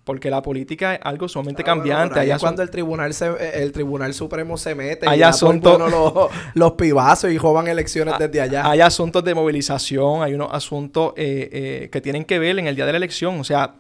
Porque 0.04 0.30
la 0.32 0.42
política 0.42 0.96
es 0.96 1.00
algo 1.04 1.28
sumamente 1.28 1.62
Ah, 1.62 1.66
cambiante. 1.66 2.20
es 2.32 2.40
cuando 2.40 2.64
el 2.64 2.70
tribunal 2.72 3.14
se- 3.14 3.62
el 3.62 3.72
tribunal 3.72 4.14
supremo 4.14 4.58
se 4.58 4.74
mete 4.74 5.06
asunto- 5.22 5.78
bueno 5.78 5.88
los, 5.90 6.32
los 6.56 6.72
pibazos 6.74 7.32
y 7.32 7.38
joban 7.38 7.68
elecciones 7.68 8.16
Ah, 8.16 8.18
desde 8.20 8.42
allá. 8.42 8.68
Hay 8.68 8.82
asuntos 8.82 9.24
de 9.24 9.36
movilización, 9.36 10.24
hay 10.24 10.34
unos 10.34 10.50
asuntos 10.52 11.14
eh, 11.16 11.50
eh, 11.52 11.90
que 11.92 12.02
tienen 12.02 12.26
que 12.26 12.40
ver 12.40 12.58
en 12.58 12.66
el 12.68 12.76
día 12.76 12.86
de 12.88 12.92
la 12.94 12.98
elección. 12.98 13.40
O 13.40 13.44
sea, 13.44 13.76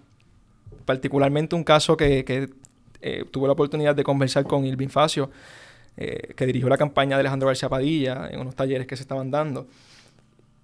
particularmente 0.85 1.55
un 1.55 1.63
caso 1.63 1.97
que, 1.97 2.23
que, 2.23 2.49
eh, 3.01 3.23
tuve 3.31 3.47
la 3.47 3.53
oportunidad 3.53 3.95
de 3.95 4.03
conversar 4.03 4.43
con 4.43 4.65
Irving 4.65 4.89
Facio, 4.89 5.29
eh, 6.01 6.33
que 6.35 6.45
dirigió 6.45 6.69
la 6.69 6.77
campaña 6.77 7.17
de 7.17 7.19
Alejandro 7.19 7.47
García 7.47 7.67
Padilla 7.67 8.29
en 8.31 8.39
unos 8.39 8.55
talleres 8.55 8.87
que 8.87 8.95
se 8.95 9.03
estaban 9.03 9.29
dando. 9.31 9.67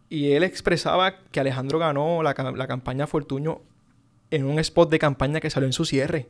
Y 0.10 0.32
él 0.32 0.44
expresaba 0.44 1.18
que 1.32 1.40
Alejandro 1.42 1.78
ganó 1.78 2.24
la, 2.24 2.34
la 2.56 2.68
campaña 2.68 3.06
Fortuño 3.06 3.60
en 4.32 4.46
un 4.46 4.60
spot 4.60 4.90
de 4.90 4.98
campaña 5.00 5.40
que 5.40 5.50
salió 5.50 5.68
en 5.68 5.74
su 5.74 5.84
cierre. 5.86 6.28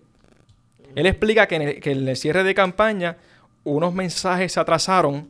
Él 0.95 1.06
explica 1.06 1.47
que 1.47 1.56
en 1.56 1.62
el, 1.62 1.80
que 1.82 1.91
en 1.91 2.08
el 2.08 2.16
cierre 2.18 2.43
de 2.43 2.56
campaña 2.56 3.18
unos 3.64 3.93
mensajes 3.93 4.53
se 4.53 4.60
atrasaron 4.60 5.28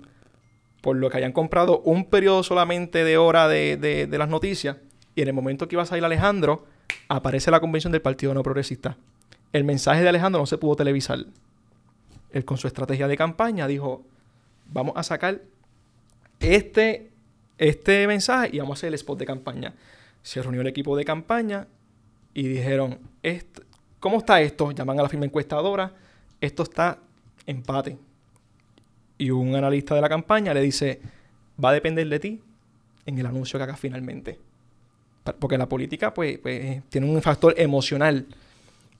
por 0.81 0.95
lo 0.95 1.09
que 1.09 1.17
hayan 1.17 1.31
comprado 1.31 1.79
un 1.79 2.05
periodo 2.05 2.43
solamente 2.43 3.03
de 3.03 3.17
hora 3.17 3.47
de, 3.47 3.75
de- 3.77 4.05
de 4.07 4.17
las 4.17 4.29
noticias 4.29 4.77
y 5.15 5.21
en 5.21 5.27
el 5.29 5.33
momento 5.33 5.67
que 5.67 5.75
iba 5.75 5.83
a 5.83 5.85
salir 5.87 6.05
Alejandro 6.05 6.65
aparece 7.07 7.49
la 7.49 7.59
convención 7.59 7.91
del 7.91 8.01
Partido 8.01 8.33
No 8.33 8.43
Progresista. 8.43 8.95
El 9.53 9.63
mensaje 9.63 10.01
de 10.03 10.09
Alejandro 10.09 10.39
no 10.41 10.45
se 10.45 10.57
pudo 10.57 10.75
televisar. 10.75 11.19
Él 12.31 12.43
con 12.45 12.57
su 12.57 12.67
estrategia 12.67 13.07
de 13.07 13.15
campaña 13.17 13.67
dijo, 13.67 14.03
vamos 14.71 14.93
a 14.97 15.03
sacar 15.03 15.41
este, 16.39 17.11
este 17.57 18.07
mensaje 18.07 18.49
y 18.53 18.59
vamos 18.59 18.77
a 18.77 18.79
hacer 18.79 18.87
el 18.89 18.95
spot 18.95 19.19
de 19.19 19.25
campaña. 19.25 19.73
Se 20.21 20.41
reunió 20.41 20.61
el 20.61 20.67
equipo 20.67 20.95
de 20.97 21.05
campaña 21.05 21.67
y 22.33 22.47
dijeron, 22.47 22.99
"Est- 23.23 23.59
¿cómo 23.99 24.17
está 24.17 24.41
esto? 24.41 24.71
Llaman 24.71 24.99
a 24.99 25.03
la 25.03 25.09
firma 25.09 25.25
encuestadora, 25.25 25.93
esto 26.41 26.63
está 26.63 26.99
empate. 27.45 27.97
Y 29.17 29.29
un 29.31 29.55
analista 29.55 29.95
de 29.95 30.01
la 30.01 30.09
campaña 30.09 30.53
le 30.53 30.61
dice, 30.61 30.99
va 31.63 31.69
a 31.69 31.73
depender 31.73 32.07
de 32.09 32.19
ti 32.19 32.41
en 33.05 33.17
el 33.17 33.25
anuncio 33.25 33.57
que 33.57 33.63
hagas 33.63 33.79
finalmente. 33.79 34.39
Porque 35.39 35.57
la 35.57 35.69
política 35.69 36.13
pues, 36.13 36.37
pues, 36.39 36.83
tiene 36.89 37.09
un 37.09 37.21
factor 37.21 37.53
emocional. 37.57 38.25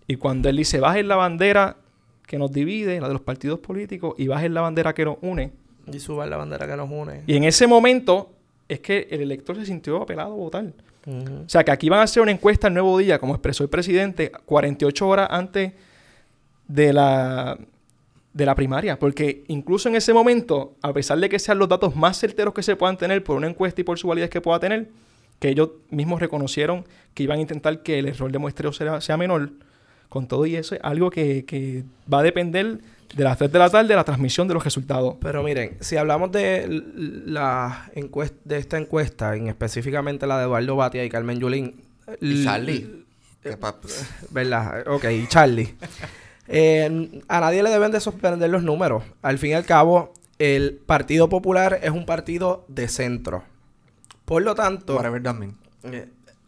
Y 0.08 0.16
cuando 0.16 0.48
él 0.50 0.56
dice, 0.58 0.80
bajen 0.80 1.08
la 1.08 1.16
bandera 1.18 1.78
que 2.26 2.38
nos 2.38 2.52
divide, 2.52 3.00
la 3.00 3.08
de 3.08 3.14
los 3.14 3.22
partidos 3.22 3.60
políticos, 3.60 4.16
y 4.18 4.28
bajen 4.28 4.54
la 4.54 4.62
bandera 4.62 4.94
que 4.94 5.06
nos 5.06 5.18
une. 5.22 5.52
Y 5.92 6.00
suban 6.00 6.30
la 6.30 6.38
bandera 6.38 6.68
que 6.68 6.76
nos 6.76 6.90
une. 6.90 7.24
Y 7.28 7.36
en 7.36 7.44
ese 7.44 7.68
momento 7.68 8.32
es 8.68 8.80
que 8.80 9.08
el 9.12 9.22
elector 9.22 9.56
se 9.56 9.66
sintió 9.66 10.02
apelado 10.02 10.34
a 10.34 10.36
votar. 10.36 10.66
O 11.08 11.48
sea, 11.48 11.64
que 11.64 11.72
aquí 11.72 11.88
van 11.88 12.00
a 12.00 12.04
hacer 12.04 12.24
una 12.24 12.32
encuesta 12.32 12.68
el 12.68 12.74
nuevo 12.74 12.98
día, 12.98 13.20
como 13.20 13.36
expresó 13.36 13.64
el 13.64 13.70
presidente, 13.70 14.32
48 14.46 15.08
horas 15.08 15.28
antes 15.30 15.74
de 16.68 16.94
la, 16.94 17.60
de 18.34 18.46
la 18.46 18.56
primaria. 18.56 18.98
Porque 18.98 19.44
incluso 19.48 19.88
en 19.88 19.96
ese 19.96 20.14
momento, 20.14 20.74
a 20.82 20.92
pesar 20.94 21.20
de 21.20 21.30
que 21.30 21.38
sean 21.38 21.60
los 21.60 21.70
datos 21.70 21.96
más 21.96 22.20
certeros 22.20 22.56
que 22.56 22.64
se 22.64 22.76
puedan 22.76 22.98
tener 22.98 23.24
por 23.24 23.38
una 23.38 23.48
encuesta 23.48 23.82
y 23.82 23.84
por 23.84 24.00
su 24.00 24.08
validez 24.08 24.32
que 24.32 24.42
pueda 24.42 24.60
tener, 24.60 24.90
que 25.40 25.50
ellos 25.50 25.70
mismos 25.92 26.20
reconocieron 26.20 26.86
que 27.14 27.24
iban 27.24 27.38
a 27.38 27.42
intentar 27.42 27.84
que 27.84 28.00
el 28.00 28.08
error 28.08 28.32
de 28.32 28.40
muestreo 28.40 28.74
sea, 28.74 29.00
sea 29.00 29.18
menor, 29.18 29.52
con 30.16 30.28
todo 30.28 30.46
y 30.46 30.56
eso 30.56 30.74
es 30.76 30.82
algo 30.84 31.10
que, 31.12 31.46
que 31.46 31.84
va 32.12 32.20
a 32.20 32.24
depender 32.24 32.80
de 33.16 33.24
las 33.24 33.38
3 33.38 33.52
de 33.52 33.60
la 33.60 33.70
tarde 33.70 33.88
de 33.90 33.96
la 33.96 34.04
transmisión 34.04 34.48
de 34.48 34.54
los 34.56 34.64
resultados. 34.64 35.16
Pero 35.22 35.44
miren, 35.44 35.78
si 35.82 35.98
hablamos 35.98 36.32
de 36.32 36.68
la 37.26 37.90
encuesta, 37.94 38.38
de 38.46 38.58
esta 38.58 38.78
encuesta, 38.78 39.36
en 39.36 39.48
específicamente 39.48 40.26
la 40.26 40.38
de 40.40 40.46
Eduardo 40.46 40.76
Batia 40.76 41.04
y 41.06 41.10
Carmen 41.10 41.40
Yulín. 41.40 41.82
Y 42.22 42.44
Charlie. 42.44 43.06
pa- 43.60 43.76
¿Verdad? 44.32 44.88
Ok, 44.88 45.06
y 45.12 45.28
Charlie. 45.28 45.76
Eh, 46.48 47.22
a 47.28 47.40
nadie 47.40 47.64
le 47.64 47.72
deben 47.72 47.92
de 47.92 48.00
sorprender 48.00 48.52
los 48.52 48.62
números. 48.62 49.02
Al 49.24 49.40
fin 49.40 49.50
y 49.50 49.54
al 49.56 49.66
cabo, 49.66 50.14
el 50.38 50.76
Partido 50.86 51.28
Popular 51.28 51.80
es 51.82 51.90
un 51.90 52.06
partido 52.06 52.66
de 52.68 52.88
centro. 52.88 53.44
Por 54.26 54.44
lo 54.44 54.54
tanto... 54.54 54.96
Whatever 54.96 55.24
that 55.24 55.34
mean. 55.34 55.56
Eh, 55.86 56.08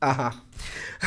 Ajá. 0.09 0.43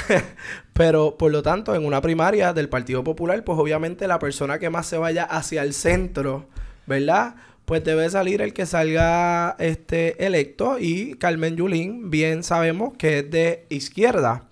Pero 0.73 1.17
por 1.17 1.33
lo 1.33 1.43
tanto, 1.43 1.75
en 1.75 1.85
una 1.85 2.01
primaria 2.01 2.53
del 2.53 2.69
Partido 2.69 3.05
Popular, 3.05 3.43
pues 3.45 3.59
obviamente 3.59 4.07
la 4.07 4.19
persona 4.19 4.59
que 4.59 4.71
más 4.71 4.87
se 4.87 4.99
vaya 4.99 5.25
hacia 5.25 5.63
el 5.63 5.75
centro, 5.75 6.47
¿verdad? 6.87 7.35
Pues 7.65 7.85
debe 7.85 8.09
salir 8.11 8.43
el 8.43 8.53
que 8.53 8.67
salga 8.67 9.57
este 9.59 10.27
electo 10.27 10.79
y 10.79 11.15
Carmen 11.15 11.57
Yulín, 11.57 12.11
bien 12.11 12.43
sabemos 12.43 12.95
que 12.97 13.21
es 13.21 13.31
de 13.31 13.67
izquierda. 13.69 14.45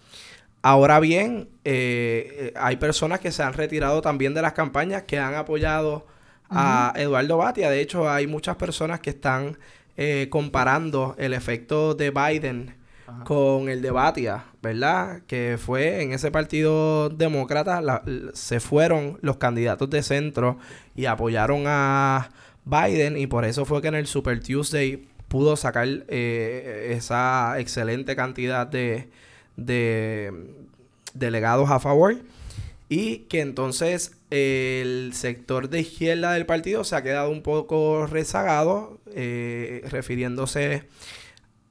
Ahora 0.62 1.00
bien, 1.00 1.48
eh, 1.64 2.36
eh, 2.38 2.54
hay 2.56 2.76
personas 2.76 3.20
que 3.20 3.32
se 3.32 3.42
han 3.42 3.52
retirado 3.52 4.02
también 4.02 4.34
de 4.34 4.42
las 4.42 4.52
campañas 4.52 5.04
que 5.04 5.18
han 5.18 5.34
apoyado 5.34 6.06
a 6.50 6.92
Eduardo 6.96 7.36
Batia. 7.38 7.70
De 7.70 7.80
hecho, 7.80 8.10
hay 8.10 8.26
muchas 8.26 8.56
personas 8.56 9.00
que 9.00 9.10
están 9.10 9.58
eh, 9.96 10.28
comparando 10.30 11.14
el 11.18 11.32
efecto 11.32 11.94
de 11.94 12.10
Biden 12.10 12.77
Con 13.24 13.68
el 13.68 13.80
de 13.80 13.90
Batia, 13.90 14.44
¿verdad? 14.62 15.22
Que 15.26 15.56
fue 15.58 16.02
en 16.02 16.12
ese 16.12 16.30
partido 16.30 17.08
demócrata, 17.08 18.02
se 18.34 18.60
fueron 18.60 19.18
los 19.22 19.38
candidatos 19.38 19.88
de 19.88 20.02
centro 20.02 20.58
y 20.94 21.06
apoyaron 21.06 21.64
a 21.66 22.30
Biden 22.64 23.16
y 23.16 23.26
por 23.26 23.44
eso 23.44 23.64
fue 23.64 23.80
que 23.80 23.88
en 23.88 23.94
el 23.94 24.06
Super 24.06 24.42
Tuesday 24.42 25.08
pudo 25.28 25.56
sacar 25.56 25.86
eh, 26.08 26.94
esa 26.96 27.58
excelente 27.58 28.14
cantidad 28.14 28.66
de, 28.66 29.08
de 29.56 30.32
delegados 31.14 31.70
a 31.70 31.80
favor 31.80 32.16
y 32.88 33.18
que 33.20 33.40
entonces 33.40 34.16
el 34.30 35.12
sector 35.14 35.68
de 35.68 35.80
izquierda 35.80 36.32
del 36.32 36.46
partido 36.46 36.84
se 36.84 36.96
ha 36.96 37.02
quedado 37.02 37.30
un 37.30 37.42
poco 37.42 38.06
rezagado, 38.06 38.98
eh, 39.14 39.82
refiriéndose 39.90 40.84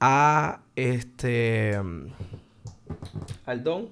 a 0.00 0.60
este 0.76 1.76
al 3.46 3.64
Don 3.64 3.88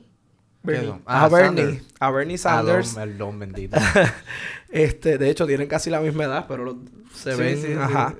Bernie. 0.62 0.86
Don? 0.86 1.02
a 1.06 1.24
Ah, 1.24 1.28
Bernie 1.28 1.62
Sanders. 1.64 1.84
a 2.00 2.10
Bernie 2.10 2.34
Ah, 2.34 2.38
Sanders 2.38 2.96
el 2.96 3.18
don 3.18 3.38
bendito. 3.38 3.76
este 4.70 5.18
de 5.18 5.30
hecho 5.30 5.46
tienen 5.46 5.68
casi 5.68 5.90
la 5.90 6.00
misma 6.00 6.24
edad 6.24 6.46
pero 6.48 6.64
lo- 6.64 6.78
se 7.14 7.32
Sí, 7.34 7.40
ven 7.40 7.56
sí, 7.56 7.66
sí. 7.68 7.72
ajá 7.72 8.14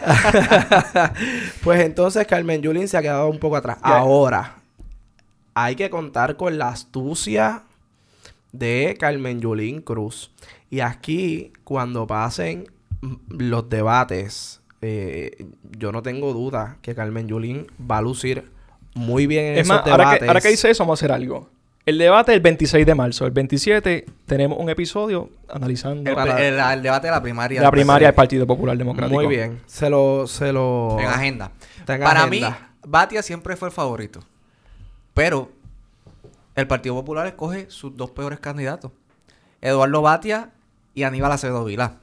pues 1.64 1.80
entonces 1.80 2.26
Carmen 2.26 2.60
Yulín 2.62 2.88
se 2.88 2.96
ha 2.96 3.02
quedado 3.02 3.28
un 3.28 3.38
poco 3.38 3.56
atrás 3.56 3.78
ahora 3.82 4.56
hay 5.54 5.74
que 5.76 5.88
contar 5.90 6.36
con 6.36 6.58
la 6.58 6.68
astucia 6.68 7.62
de 8.52 8.96
Carmen 8.98 9.40
Yulín 9.40 9.80
Cruz 9.80 10.30
y 10.70 10.80
aquí 10.80 11.52
cuando 11.64 12.06
pasen 12.06 12.66
mm, 13.00 13.14
los 13.38 13.68
debates 13.70 14.60
eh, 14.82 15.46
yo 15.78 15.92
no 15.92 16.02
tengo 16.02 16.32
duda 16.32 16.76
que 16.82 16.94
Carmen 16.94 17.28
Yulín 17.28 17.66
va 17.90 17.98
a 17.98 18.02
lucir 18.02 18.50
muy 18.94 19.26
bien 19.26 19.44
en 19.46 19.52
Es 19.54 19.60
esos 19.62 19.68
más, 19.76 19.84
debates 19.84 20.04
ahora 20.06 20.18
que, 20.18 20.26
ahora 20.26 20.40
que 20.40 20.48
dice 20.48 20.70
eso, 20.70 20.84
vamos 20.84 20.98
a 20.98 21.04
hacer 21.04 21.12
algo. 21.12 21.48
El 21.84 21.98
debate 21.98 22.32
es 22.32 22.36
el 22.36 22.42
26 22.42 22.84
de 22.84 22.94
marzo. 22.96 23.26
El 23.26 23.30
27 23.30 24.06
tenemos 24.26 24.58
un 24.58 24.68
episodio 24.70 25.30
analizando 25.48 26.10
El, 26.10 26.16
Para- 26.16 26.44
el- 26.44 26.58
el 26.78 26.82
debate 26.82 27.06
de 27.06 27.10
la 27.12 27.22
primaria. 27.22 27.62
la 27.62 27.70
primaria 27.70 28.08
del 28.08 28.14
Partido 28.14 28.46
Popular 28.46 28.76
Democrático. 28.76 29.14
muy 29.20 29.28
bien 29.28 29.60
se 29.66 29.88
lo 29.88 30.26
se 30.26 30.52
lo 30.52 30.96
En 30.98 31.06
agenda. 31.06 31.52
en 31.80 31.84
Para 31.86 32.24
agenda. 32.24 32.50
mí, 32.50 32.56
Batia 32.88 33.22
siempre 33.22 33.54
fue 33.56 33.68
el 33.68 33.72
favorito. 33.74 34.20
Pero 35.14 35.50
el 36.54 36.66
Partido 36.66 36.94
Popular 36.96 37.26
escoge 37.26 37.70
sus 37.70 37.96
dos 37.96 38.10
peores 38.10 38.40
candidatos. 38.40 38.90
Eduardo 39.60 40.02
Batia 40.02 40.50
y 40.94 41.04
Aníbal 41.04 41.32
Acevedo 41.32 41.64
Vilá. 41.64 41.94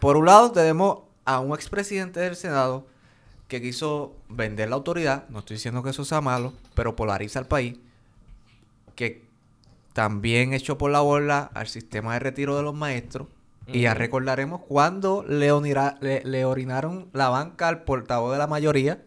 Por 0.00 0.16
un 0.16 0.26
lado 0.26 0.52
tenemos 0.52 0.98
a 1.28 1.40
un 1.40 1.52
expresidente 1.54 2.20
del 2.20 2.36
Senado 2.36 2.86
que 3.48 3.60
quiso 3.60 4.16
vender 4.30 4.70
la 4.70 4.76
autoridad. 4.76 5.28
No 5.28 5.40
estoy 5.40 5.56
diciendo 5.56 5.82
que 5.82 5.90
eso 5.90 6.04
sea 6.04 6.20
malo, 6.22 6.54
pero 6.74 6.96
polariza 6.96 7.38
al 7.38 7.46
país. 7.46 7.78
Que 8.94 9.26
también 9.92 10.54
echó 10.54 10.78
por 10.78 10.90
la 10.90 11.00
borda 11.00 11.50
al 11.54 11.66
sistema 11.68 12.14
de 12.14 12.20
retiro 12.20 12.56
de 12.56 12.62
los 12.62 12.74
maestros. 12.74 13.28
Y 13.66 13.82
ya 13.82 13.92
recordaremos 13.92 14.62
cuando 14.66 15.22
le, 15.28 15.52
onira- 15.52 15.98
le- 16.00 16.22
le 16.24 16.46
orinaron 16.46 17.10
la 17.12 17.28
banca 17.28 17.68
al 17.68 17.82
portavoz 17.84 18.32
de 18.32 18.38
la 18.38 18.46
mayoría. 18.46 19.02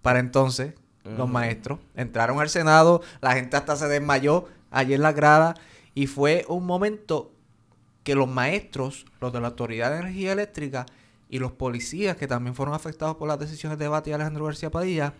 Para 0.00 0.18
entonces, 0.20 0.72
los 1.04 1.28
maestros 1.28 1.78
entraron 1.94 2.40
al 2.40 2.48
Senado, 2.48 3.02
la 3.20 3.34
gente 3.34 3.56
hasta 3.56 3.76
se 3.76 3.86
desmayó 3.88 4.46
allí 4.70 4.94
en 4.94 5.02
la 5.02 5.12
grada. 5.12 5.54
Y 5.94 6.06
fue 6.06 6.44
un 6.48 6.64
momento 6.64 7.30
que 8.02 8.14
los 8.14 8.26
maestros, 8.28 9.04
los 9.20 9.32
de 9.32 9.40
la 9.40 9.48
Autoridad 9.48 9.90
de 9.90 9.98
Energía 9.98 10.32
Eléctrica 10.32 10.86
y 11.28 11.38
los 11.38 11.52
policías 11.52 12.16
que 12.16 12.26
también 12.26 12.54
fueron 12.54 12.74
afectados 12.74 13.16
por 13.16 13.28
las 13.28 13.38
decisiones 13.38 13.78
de 13.78 13.88
Bati 13.88 14.10
y 14.10 14.12
Alejandro 14.12 14.44
García 14.44 14.70
Padilla, 14.70 15.12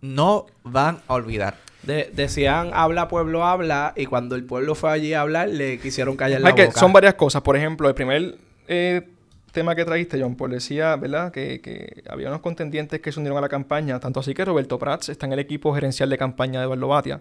no 0.00 0.46
van 0.64 1.00
a 1.08 1.14
olvidar. 1.14 1.56
De- 1.84 2.10
decían 2.14 2.70
habla 2.74 3.08
pueblo 3.08 3.44
habla 3.44 3.92
y 3.96 4.06
cuando 4.06 4.34
el 4.36 4.44
pueblo 4.44 4.74
fue 4.74 4.90
allí 4.92 5.14
a 5.14 5.20
hablar 5.20 5.48
le 5.48 5.78
quisieron 5.78 6.16
callar 6.16 6.40
la 6.40 6.50
boca. 6.50 6.70
son 6.72 6.92
varias 6.92 7.14
cosas. 7.14 7.42
Por 7.42 7.56
ejemplo, 7.56 7.88
el 7.88 7.94
primer 7.94 8.36
eh, 8.68 9.08
tema 9.52 9.74
que 9.74 9.84
trajiste, 9.84 10.20
John 10.20 10.36
Paul, 10.36 10.50
decía, 10.52 10.96
¿verdad? 10.96 11.30
Que, 11.32 11.60
que 11.60 12.02
había 12.08 12.28
unos 12.28 12.40
contendientes 12.40 13.00
que 13.00 13.10
se 13.12 13.18
unieron 13.20 13.38
a 13.38 13.42
la 13.42 13.48
campaña. 13.48 13.98
Tanto 14.00 14.20
así 14.20 14.32
que 14.34 14.44
Roberto 14.44 14.78
Prats 14.78 15.08
está 15.08 15.26
en 15.26 15.32
el 15.34 15.38
equipo 15.40 15.74
gerencial 15.74 16.08
de 16.10 16.18
campaña 16.18 16.60
de 16.60 16.64
Eduardo 16.66 16.88
Batia. 16.88 17.20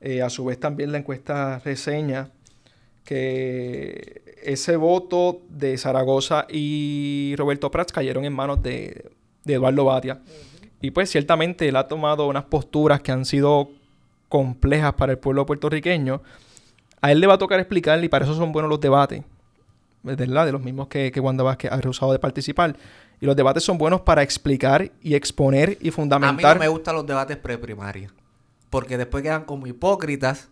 Eh, 0.00 0.22
a 0.22 0.28
su 0.30 0.44
vez 0.44 0.58
también 0.60 0.92
la 0.92 0.98
encuesta 0.98 1.58
reseña 1.64 2.28
que 3.04 4.22
ese 4.42 4.76
voto 4.76 5.40
de 5.48 5.76
Zaragoza 5.78 6.46
y 6.48 7.34
Roberto 7.36 7.70
Prats 7.70 7.92
cayeron 7.92 8.24
en 8.24 8.32
manos 8.32 8.62
de, 8.62 9.10
de 9.44 9.54
Eduardo 9.54 9.84
Batia. 9.84 10.20
Y 10.80 10.90
pues 10.90 11.10
ciertamente 11.10 11.68
él 11.68 11.76
ha 11.76 11.88
tomado 11.88 12.28
unas 12.28 12.44
posturas 12.44 13.00
que 13.00 13.12
han 13.12 13.24
sido 13.24 13.70
complejas 14.28 14.94
para 14.94 15.12
el 15.12 15.18
pueblo 15.18 15.46
puertorriqueño. 15.46 16.22
A 17.00 17.12
él 17.12 17.20
le 17.20 17.26
va 17.26 17.34
a 17.34 17.38
tocar 17.38 17.58
explicar 17.60 18.02
y 18.02 18.08
para 18.08 18.24
eso 18.24 18.34
son 18.34 18.52
buenos 18.52 18.68
los 18.68 18.80
debates. 18.80 19.22
¿Verdad? 20.02 20.46
De 20.46 20.52
los 20.52 20.62
mismos 20.62 20.86
que, 20.88 21.10
que 21.10 21.18
Wanda 21.18 21.42
Vázquez 21.42 21.72
ha 21.72 21.80
rehusado 21.80 22.12
de 22.12 22.18
participar. 22.18 22.76
Y 23.20 23.26
los 23.26 23.34
debates 23.34 23.64
son 23.64 23.78
buenos 23.78 24.02
para 24.02 24.22
explicar 24.22 24.92
y 25.02 25.14
exponer 25.14 25.70
y 25.70 25.72
A 25.72 25.76
mí 25.76 25.86
no 25.86 25.92
fundamentar. 25.92 26.58
me 26.58 26.68
gustan 26.68 26.94
los 26.94 27.06
debates 27.06 27.36
preprimarios. 27.38 28.12
Porque 28.70 28.98
después 28.98 29.22
quedan 29.22 29.44
como 29.44 29.66
hipócritas 29.66 30.48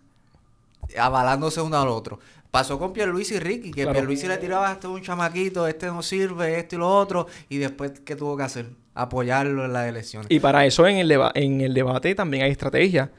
avalándose 0.98 1.60
uno 1.60 1.80
al 1.80 1.88
otro. 1.88 2.18
Pasó 2.54 2.78
con 2.78 2.92
Pierluisi 2.92 3.34
y 3.34 3.38
Ricky, 3.40 3.72
que 3.72 3.82
Claro. 3.82 3.94
Pierluisi 3.94 4.28
le 4.28 4.36
tiraba 4.36 4.70
este 4.70 4.86
es 4.86 4.92
un 4.92 5.02
chamaquito, 5.02 5.66
este 5.66 5.86
no 5.86 6.02
sirve, 6.04 6.56
esto 6.60 6.76
y 6.76 6.78
lo 6.78 6.88
otro, 6.88 7.26
y 7.48 7.58
después 7.58 7.98
¿qué 8.04 8.14
tuvo 8.14 8.36
que 8.36 8.44
hacer? 8.44 8.66
Apoyarlo 8.94 9.64
en 9.64 9.72
las 9.72 9.88
elecciones. 9.88 10.28
Y 10.30 10.38
para 10.38 10.64
eso 10.64 10.86
en 10.86 10.98
el, 10.98 11.08
deba- 11.08 11.32
en 11.34 11.60
el 11.62 11.74
debate 11.74 12.14
también 12.14 12.44
hay 12.44 12.52
estrategia. 12.52 13.10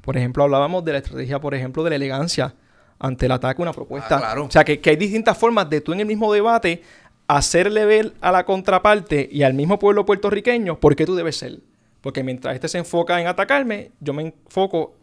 Por 0.00 0.16
ejemplo, 0.16 0.44
hablábamos 0.44 0.82
de 0.82 0.92
la 0.92 0.98
estrategia, 1.00 1.38
por 1.38 1.54
ejemplo, 1.54 1.84
de 1.84 1.90
la 1.90 1.96
elegancia 1.96 2.54
ante 2.98 3.26
el 3.26 3.32
ataque 3.32 3.60
a 3.60 3.64
una 3.64 3.74
propuesta. 3.74 4.16
Ah, 4.16 4.20
claro. 4.20 4.44
O 4.46 4.50
sea, 4.50 4.64
que, 4.64 4.80
que 4.80 4.88
hay 4.88 4.96
distintas 4.96 5.36
formas 5.36 5.68
de 5.68 5.82
tú 5.82 5.92
en 5.92 6.00
el 6.00 6.06
mismo 6.06 6.32
debate 6.32 6.82
hacerle 7.26 7.84
ver 7.84 8.14
a 8.22 8.32
la 8.32 8.46
contraparte 8.46 9.28
y 9.30 9.42
al 9.42 9.52
mismo 9.52 9.78
pueblo 9.78 10.06
puertorriqueño 10.06 10.80
por 10.80 10.96
qué 10.96 11.04
tú 11.04 11.14
debes 11.16 11.36
ser. 11.36 11.58
Porque 12.00 12.24
mientras 12.24 12.54
este 12.54 12.66
se 12.68 12.78
enfoca 12.78 13.20
en 13.20 13.26
atacarme, 13.26 13.90
yo 14.00 14.14
me 14.14 14.22
enfoco 14.22 14.94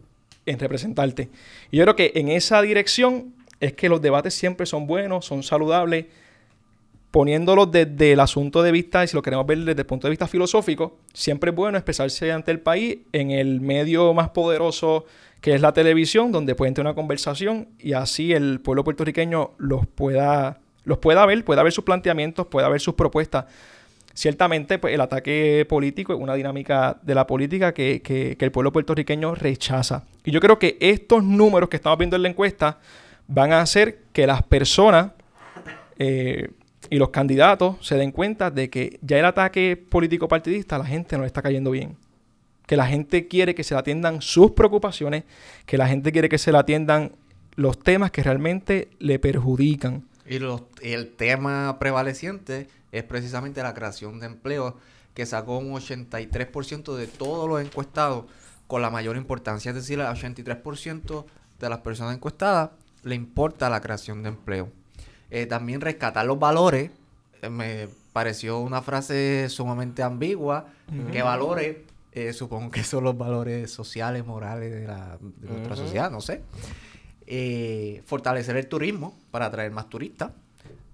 en 0.48 0.58
representarte. 0.58 1.30
Y 1.70 1.78
yo 1.78 1.84
creo 1.84 1.96
que 1.96 2.12
en 2.16 2.30
esa 2.30 2.60
dirección 2.64 3.36
es 3.60 3.74
que 3.74 3.90
los 3.90 4.02
debates 4.02 4.34
siempre 4.34 4.66
son 4.66 4.88
buenos, 4.88 5.26
son 5.26 5.44
saludables, 5.44 6.06
poniéndolos 7.12 7.72
desde 7.72 8.14
el 8.14 8.20
asunto 8.20 8.62
de 8.62 8.72
vista, 8.72 9.04
y 9.04 9.08
si 9.08 9.16
lo 9.16 9.22
queremos 9.22 9.46
ver 9.48 9.60
desde 9.60 9.82
el 9.82 9.86
punto 9.86 10.08
de 10.08 10.12
vista 10.12 10.28
filosófico, 10.28 10.98
siempre 11.14 11.52
es 11.52 11.56
bueno 11.56 11.78
expresarse 11.78 12.32
ante 12.32 12.52
el 12.52 12.60
país 12.60 13.00
en 13.14 13.32
el 13.32 13.62
medio 13.62 14.14
más 14.14 14.30
poderoso 14.30 15.06
que 15.42 15.54
es 15.54 15.62
la 15.62 15.72
televisión, 15.72 16.32
donde 16.32 16.56
pueden 16.56 16.74
tener 16.74 16.88
una 16.88 16.96
conversación 16.96 17.70
y 17.80 17.94
así 17.94 18.34
el 18.34 18.60
pueblo 18.60 18.84
puertorriqueño 18.84 19.52
los 19.58 19.86
pueda, 19.88 20.60
los 20.84 20.98
pueda 20.98 21.26
ver, 21.26 21.46
pueda 21.46 21.64
ver 21.64 21.72
sus 21.72 21.84
planteamientos, 21.84 22.48
pueda 22.48 22.68
ver 22.70 22.82
sus 22.82 22.96
propuestas. 22.96 23.46
Ciertamente, 24.14 24.80
pues, 24.80 24.96
el 24.96 25.02
ataque 25.02 25.64
político 25.70 26.12
es 26.14 26.20
una 26.20 26.34
dinámica 26.34 26.98
de 27.04 27.14
la 27.14 27.28
política 27.28 27.72
que, 27.72 28.02
que- 28.02 28.36
que 28.36 28.46
el 28.46 28.52
pueblo 28.52 28.72
puertorriqueño 28.72 29.36
rechaza. 29.36 30.06
Y 30.26 30.32
yo 30.32 30.40
creo 30.40 30.58
que 30.58 30.76
estos 30.80 31.24
números 31.24 31.70
que 31.70 31.76
estamos 31.78 32.00
viendo 32.00 32.16
en 32.16 32.24
la 32.24 32.30
encuesta 32.30 32.80
van 33.28 33.52
a 33.52 33.62
hacer 33.62 34.04
que 34.14 34.26
las 34.28 34.44
personas 34.44 35.12
eh, 36.00 36.52
y 36.90 36.98
los 36.98 37.10
candidatos 37.10 37.76
se 37.86 37.96
den 37.96 38.12
cuenta 38.12 38.52
de 38.52 38.70
que 38.70 39.00
ya 39.02 39.18
el 39.20 39.26
ataque 39.26 39.76
político 39.78 40.28
partidista 40.28 40.76
a 40.76 40.80
la 40.80 40.86
gente 40.86 41.16
no 41.18 41.24
le 41.24 41.28
está 41.28 41.42
cayendo 41.42 41.72
bien. 41.72 41.98
Que 42.66 42.78
la 42.78 42.86
gente 42.88 43.28
quiere 43.28 43.56
que 43.56 43.64
se 43.64 43.74
le 43.74 43.80
atiendan 43.80 44.22
sus 44.22 44.52
preocupaciones, 44.52 45.24
que 45.66 45.78
la 45.78 45.88
gente 45.88 46.12
quiere 46.12 46.30
que 46.30 46.38
se 46.38 46.52
le 46.52 46.58
atiendan 46.58 47.14
los 47.56 47.80
temas 47.80 48.12
que 48.12 48.24
realmente 48.24 48.90
le 49.00 49.20
perjudican. 49.20 50.04
Y 50.26 50.40
los- 50.40 50.64
el 50.82 51.10
tema 51.16 51.78
prevaleciente 51.80 52.68
es 52.92 53.04
precisamente 53.04 53.64
la 53.64 53.74
creación 53.74 54.20
de 54.20 54.28
empleo, 54.28 54.78
que 55.14 55.26
sacó 55.26 55.58
un 55.58 55.72
83% 55.74 56.96
de 56.96 57.08
todos 57.08 57.50
los 57.50 57.62
encuestados 57.62 58.26
con 58.68 58.82
la 58.82 58.90
mayor 58.92 59.18
importancia. 59.18 59.70
Es 59.70 59.76
decir, 59.76 60.00
al 60.02 60.16
83% 60.16 61.26
de 61.60 61.70
las 61.70 61.80
personas 61.80 62.16
encuestadas 62.16 62.70
le 63.08 63.16
importa 63.16 63.70
la 63.70 63.82
creación 63.82 64.22
de 64.24 64.30
empleo. 64.30 64.70
Eh, 65.32 65.46
también 65.46 65.82
rescatar 65.82 66.26
los 66.26 66.40
valores. 66.40 66.92
eh, 67.42 67.50
me 67.50 67.88
pareció 68.14 68.60
una 68.60 68.82
frase 68.82 69.48
sumamente 69.50 70.04
ambigua. 70.04 70.68
¿Qué 71.12 71.22
valores? 71.22 71.78
Eh, 72.14 72.34
supongo 72.34 72.72
que 72.72 72.84
son 72.84 73.04
los 73.04 73.18
valores 73.18 73.70
sociales, 73.70 74.26
morales 74.26 74.72
de, 74.72 74.88
la, 74.88 75.18
de 75.20 75.50
nuestra 75.50 75.76
sociedad, 75.76 76.10
no 76.10 76.22
sé. 76.22 76.42
Fortalecer 78.06 78.58
el 78.58 78.68
turismo 78.68 79.16
para 79.32 79.48
atraer 79.48 79.72
más 79.72 79.90
turistas, 79.90 80.32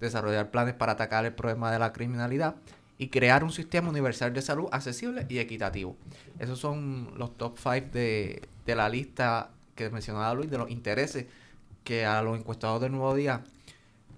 desarrollar 0.00 0.50
planes 0.50 0.74
para 0.74 0.92
atacar 0.92 1.24
el 1.24 1.32
problema 1.32 1.70
de 1.72 1.78
la 1.78 1.92
criminalidad 1.92 2.56
y 2.98 3.08
crear 3.08 3.42
un 3.42 3.52
sistema 3.52 3.88
universal 3.88 4.34
de 4.34 4.42
salud 4.42 4.68
accesible 4.70 5.26
y 5.28 5.38
equitativo. 5.38 5.96
Esos 6.38 6.58
son 6.58 7.14
los 7.16 7.36
top 7.38 7.56
5 7.56 7.88
de, 7.92 8.42
de 8.66 8.76
la 8.76 8.88
lista 8.88 9.50
que 9.74 9.88
mencionaba 9.90 10.34
Luis 10.34 10.50
de 10.50 10.58
los 10.58 10.70
intereses 10.70 11.26
que 11.84 12.04
a 12.06 12.22
los 12.22 12.38
encuestados 12.38 12.80
del 12.80 12.92
Nuevo 12.92 13.14
Día 13.14 13.44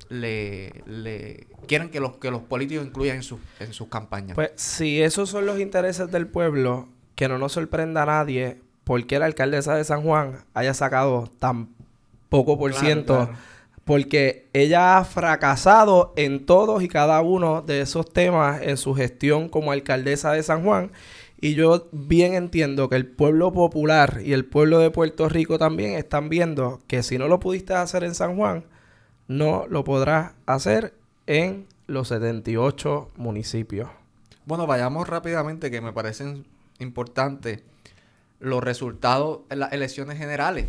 le, 0.08 0.72
le 0.86 1.46
quieren 1.66 1.90
que 1.90 2.00
los 2.00 2.16
que 2.18 2.30
los 2.30 2.42
políticos 2.42 2.86
incluyan 2.86 3.16
en, 3.16 3.22
sus 3.22 3.40
en 3.60 3.72
sus 3.72 3.88
campañas. 3.88 4.34
Pues 4.34 4.52
si 4.56 5.02
esos 5.02 5.28
son 5.30 5.46
los 5.46 5.58
intereses 5.58 6.10
del 6.10 6.26
pueblo, 6.28 6.88
que 7.16 7.28
no 7.28 7.38
nos 7.38 7.52
sorprenda 7.52 8.02
a 8.02 8.06
nadie 8.06 8.60
porque 8.84 9.18
la 9.18 9.26
alcaldesa 9.26 9.74
de 9.74 9.82
San 9.84 10.02
Juan 10.02 10.44
haya 10.54 10.74
sacado 10.74 11.28
tan 11.40 11.68
poco 12.28 12.56
por 12.58 12.70
Claro, 12.70 12.86
ciento. 12.86 13.14
claro. 13.26 13.38
Porque 13.84 14.48
ella 14.52 14.98
ha 14.98 15.04
fracasado 15.04 16.12
en 16.16 16.44
todos 16.44 16.82
y 16.82 16.88
cada 16.88 17.20
uno 17.20 17.62
de 17.62 17.80
esos 17.82 18.12
temas 18.12 18.60
en 18.62 18.76
su 18.76 18.94
gestión 18.94 19.48
como 19.48 19.70
alcaldesa 19.70 20.32
de 20.32 20.42
San 20.42 20.64
Juan. 20.64 20.90
Y 21.41 21.55
yo 21.55 21.89
bien 21.93 22.34
entiendo 22.34 22.89
que 22.89 22.97
el 22.97 23.07
pueblo 23.07 23.53
popular 23.53 24.20
y 24.24 24.32
el 24.32 24.47
pueblo 24.47 24.78
de 24.78 24.91
Puerto 24.91 25.28
Rico 25.28 25.59
también 25.59 25.93
están 25.95 26.28
viendo 26.28 26.80
que 26.87 27.03
si 27.03 27.18
no 27.18 27.28
lo 27.28 27.41
pudiste 27.41 27.74
hacer 27.74 28.05
en 28.05 28.14
San 28.14 28.37
Juan, 28.37 28.64
no 29.28 29.66
lo 29.68 29.84
podrás 29.84 30.32
hacer 30.47 30.95
en 31.26 31.66
los 31.87 32.09
78 32.09 33.11
municipios. 33.16 33.91
Bueno, 34.47 34.66
vayamos 34.66 35.09
rápidamente 35.09 35.70
que 35.70 35.80
me 35.80 35.93
parecen 35.93 36.47
importantes 36.78 37.62
los 38.41 38.62
resultados 38.62 39.41
en 39.51 39.61
las 39.61 39.72
elecciones 39.72 40.18
generales. 40.18 40.66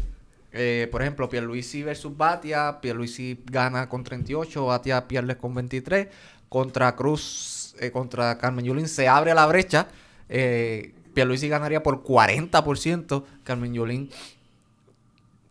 Eh, 0.53 0.88
por 0.91 1.01
ejemplo, 1.01 1.30
Pierluisi 1.30 1.84
versus 1.84 2.15
Batia, 2.15 2.80
Pierluisi 2.82 3.43
gana 3.45 3.89
con 3.89 4.03
38, 4.03 4.65
Batia 4.65 5.07
pierde 5.07 5.38
con 5.38 5.53
23, 5.53 6.07
contra 6.49 6.95
Cruz, 6.95 7.76
eh, 7.80 7.91
contra 7.91 8.38
Carmen 8.38 8.65
Yulín 8.65 8.88
se 8.88 9.07
abre 9.07 9.34
la 9.34 9.45
brecha, 9.45 9.88
eh, 10.30 10.93
Pierluisi 11.13 11.47
ganaría 11.49 11.82
por 11.84 12.03
40%, 12.03 13.23
Carmen 13.43 13.73
Yulín 13.73 14.09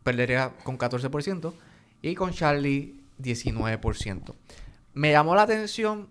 perdería 0.02 0.52
con 0.62 0.78
14% 0.78 1.52
y 2.02 2.14
con 2.14 2.32
Charlie 2.32 3.00
19%. 3.20 4.34
Me 4.94 5.10
llamó 5.10 5.34
la 5.34 5.42
atención 5.42 6.08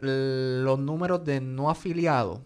los 0.00 0.78
números 0.78 1.24
de 1.24 1.40
no 1.40 1.70
afiliados 1.70 2.40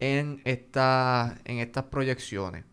en, 0.00 0.40
esta, 0.44 1.38
en 1.44 1.58
estas 1.58 1.84
proyecciones. 1.84 2.64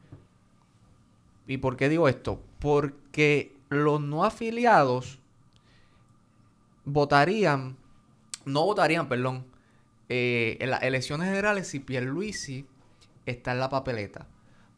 ¿Y 1.47 1.57
por 1.57 1.75
qué 1.75 1.89
digo 1.89 2.07
esto? 2.07 2.41
Porque 2.59 3.53
los 3.69 3.99
no 4.01 4.23
afiliados 4.23 5.19
votarían, 6.85 7.75
no 8.45 8.63
votarían, 8.63 9.09
perdón, 9.09 9.45
eh, 10.09 10.57
en 10.59 10.69
las 10.69 10.83
elecciones 10.83 11.27
generales 11.27 11.67
si 11.67 11.79
Pierluisi 11.79 12.65
está 13.25 13.53
en 13.53 13.59
la 13.59 13.69
papeleta. 13.69 14.27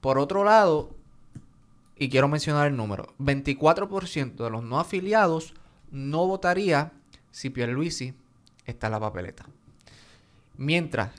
Por 0.02 0.20
otro 0.20 0.44
lado, 0.44 0.96
y 1.98 2.10
quiero 2.10 2.28
mencionar 2.28 2.68
el 2.68 2.76
número, 2.76 3.14
24% 3.20 4.36
de 4.36 4.50
los 4.50 4.64
no 4.64 4.80
afiliados 4.80 5.54
no 5.92 6.28
votaría 6.28 6.92
si 7.32 7.50
Pierluisi 7.50 8.14
está 8.66 8.88
en 8.88 8.92
la 8.92 9.00
papeleta. 9.00 9.46
Mientras 10.58 11.12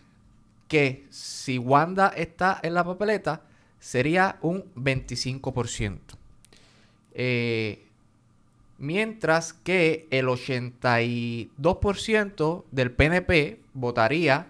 que 0.69 1.07
si 1.11 1.59
Wanda 1.59 2.09
está 2.09 2.61
en 2.63 2.75
la 2.75 2.85
papeleta, 2.85 3.43
sería 3.79 4.39
un 4.41 4.65
25%. 4.75 5.99
Eh, 7.15 7.87
Mientras 8.79 9.55
que 9.55 10.07
el 10.11 10.27
82% 10.27 12.65
del 12.71 12.93
PNP 12.93 13.61
votaría 13.77 14.47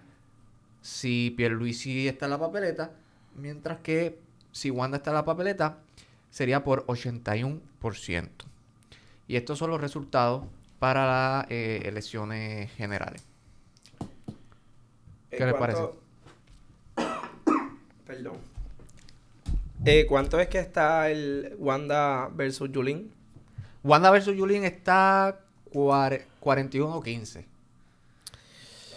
si 0.81 1.35
Pierluisi 1.37 2.07
está 2.09 2.27
en 2.27 2.31
la 2.31 2.39
papeleta, 2.39 2.93
mientras 3.35 3.79
que 3.81 4.19
si 4.53 4.71
Wanda 4.71 4.99
está 4.99 5.11
en 5.11 5.17
la 5.17 5.25
papeleta, 5.25 5.79
sería 6.31 6.63
por 6.63 6.87
81%. 6.87 8.29
Y 9.29 9.37
estos 9.37 9.59
son 9.59 9.71
los 9.71 9.81
resultados 9.81 10.45
para 10.79 11.07
las 11.41 11.51
eh, 11.51 11.83
elecciones 11.87 12.71
generales. 12.73 13.23
¿Qué 15.31 15.43
Eh, 15.43 15.47
le 15.47 15.53
¿cuánto- 15.55 15.97
Perdón. 18.07 18.37
Eh, 19.85 20.07
¿Cuánto 20.09 20.39
es 20.41 20.49
que 20.49 20.59
está 20.61 21.11
el 21.11 21.55
Wanda 21.59 22.29
versus 22.33 22.71
Yulín? 22.71 23.11
Wanda 23.83 24.11
versus 24.11 24.37
Yulín 24.37 24.65
está 24.65 25.41
cuar- 25.73 26.23
41-15. 26.41 27.45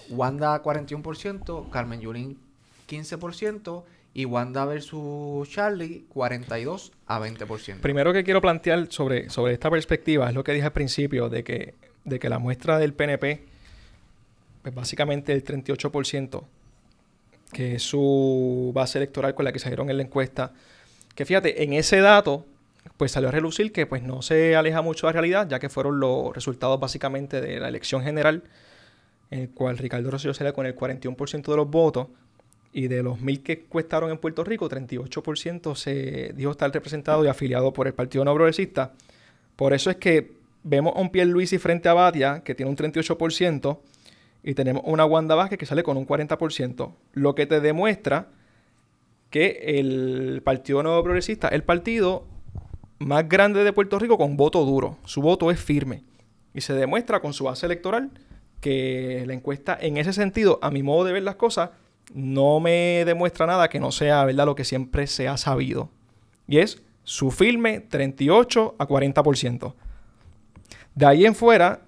Wanda 0.10 0.62
41%, 0.62 1.70
Carmen 1.70 2.01
Yulín 2.01 2.38
15% 2.88 3.84
y 4.14 4.26
Wanda 4.26 4.66
versus 4.66 5.49
Charlie 5.49 6.05
42 6.10 6.91
a 7.07 7.20
20%. 7.20 7.80
Primero 7.80 8.12
que 8.12 8.24
quiero 8.24 8.41
plantear 8.41 8.88
sobre, 8.91 9.30
sobre 9.30 9.53
esta 9.53 9.70
perspectiva 9.70 10.30
es 10.30 10.36
lo 10.36 10.43
que 10.43 10.53
dije 10.53 10.66
al 10.66 10.74
principio 10.74 11.30
de 11.30 11.43
que, 11.43 11.76
de 12.03 12.20
que 12.20 12.30
la 12.30 12.39
muestra 12.39 12.80
del 12.80 12.93
PNP, 12.93 13.43
pues 14.64 14.76
básicamente 14.76 15.32
el 15.34 15.43
38%, 15.43 16.43
que 17.53 17.76
es 17.76 17.84
su 17.84 18.72
base 18.74 18.97
electoral 18.97 19.36
con 19.36 19.45
la 19.45 19.51
que 19.51 19.60
salieron 19.60 19.89
en 19.89 19.97
la 19.97 20.03
encuesta, 20.03 20.53
que 21.16 21.26
fíjate, 21.26 21.64
en 21.64 21.74
ese 21.74 21.99
dato, 21.99 22.45
pues 22.97 23.12
salió 23.12 23.30
a 23.30 23.32
relucir 23.32 23.72
que 23.72 23.86
pues 23.86 24.03
no 24.03 24.22
se 24.22 24.55
aleja 24.55 24.82
mucho 24.82 25.07
de 25.07 25.14
la 25.14 25.22
realidad, 25.22 25.47
ya 25.47 25.60
que 25.60 25.70
fueron 25.70 25.99
los 25.99 26.34
resultados 26.34 26.80
básicamente 26.80 27.41
de 27.41 27.60
la 27.60 27.68
elección 27.68 28.03
general, 28.03 28.43
en 29.32 29.39
el 29.39 29.49
cual 29.51 29.77
Ricardo 29.77 30.11
Rosselló 30.11 30.34
sale 30.34 30.53
con 30.53 30.65
el 30.65 30.75
41% 30.75 31.51
de 31.51 31.55
los 31.55 31.69
votos, 31.69 32.07
y 32.71 32.88
de 32.88 33.01
los 33.01 33.19
mil 33.19 33.41
que 33.41 33.63
cuestaron 33.63 34.11
en 34.11 34.17
Puerto 34.17 34.43
Rico, 34.43 34.69
38% 34.69 35.75
se 35.75 36.34
dijo 36.36 36.51
estar 36.51 36.71
representado 36.71 37.25
y 37.25 37.27
afiliado 37.27 37.73
por 37.73 37.88
el 37.88 37.93
Partido 37.93 38.23
No 38.23 38.34
Progresista. 38.34 38.93
Por 39.55 39.73
eso 39.73 39.89
es 39.89 39.97
que 39.97 40.34
vemos 40.63 40.93
a 40.95 40.99
un 40.99 41.09
Pierluisi 41.09 41.57
frente 41.57 41.89
a 41.89 41.93
Batia, 41.93 42.43
que 42.43 42.53
tiene 42.53 42.69
un 42.69 42.77
38%, 42.77 43.80
y 44.43 44.53
tenemos 44.53 44.84
una 44.86 45.05
Wanda 45.05 45.36
Vázquez 45.36 45.57
que 45.57 45.65
sale 45.65 45.84
con 45.84 45.97
un 45.97 46.07
40%. 46.07 46.93
Lo 47.13 47.36
que 47.36 47.45
te 47.45 47.59
demuestra 47.59 48.27
que 49.30 49.61
el 49.80 50.41
Partido 50.43 50.82
Nuevo 50.84 51.03
Progresista 51.03 51.49
es 51.49 51.55
el 51.55 51.63
partido 51.63 52.25
más 52.99 53.27
grande 53.27 53.63
de 53.63 53.73
Puerto 53.73 53.99
Rico 53.99 54.17
con 54.17 54.38
voto 54.38 54.63
duro. 54.63 54.97
Su 55.05 55.21
voto 55.21 55.51
es 55.51 55.59
firme. 55.59 56.03
Y 56.53 56.61
se 56.61 56.73
demuestra 56.73 57.19
con 57.19 57.34
su 57.34 57.45
base 57.45 57.65
electoral 57.65 58.11
que 58.62 59.24
la 59.26 59.34
encuesta, 59.34 59.78
en 59.80 59.97
ese 59.97 60.14
sentido, 60.14 60.60
a 60.62 60.72
mi 60.72 60.84
modo 60.84 61.05
de 61.05 61.14
ver 61.14 61.24
las 61.24 61.36
cosas, 61.36 61.72
no 62.14 62.60
me 62.60 63.03
demuestra 63.05 63.45
nada 63.45 63.70
que 63.70 63.80
no 63.80 63.91
sea 63.91 64.26
verdad 64.26 64.45
lo 64.45 64.55
que 64.55 64.66
siempre 64.66 65.07
se 65.07 65.28
ha 65.28 65.38
sabido. 65.38 65.89
Y 66.47 66.57
es 66.57 66.82
su 67.03 67.32
firme 67.32 67.80
38 67.80 68.76
a 68.78 68.88
40%. 68.88 69.74
De 70.95 71.05
ahí 71.05 71.26
en 71.26 71.36
fuera, 71.36 71.82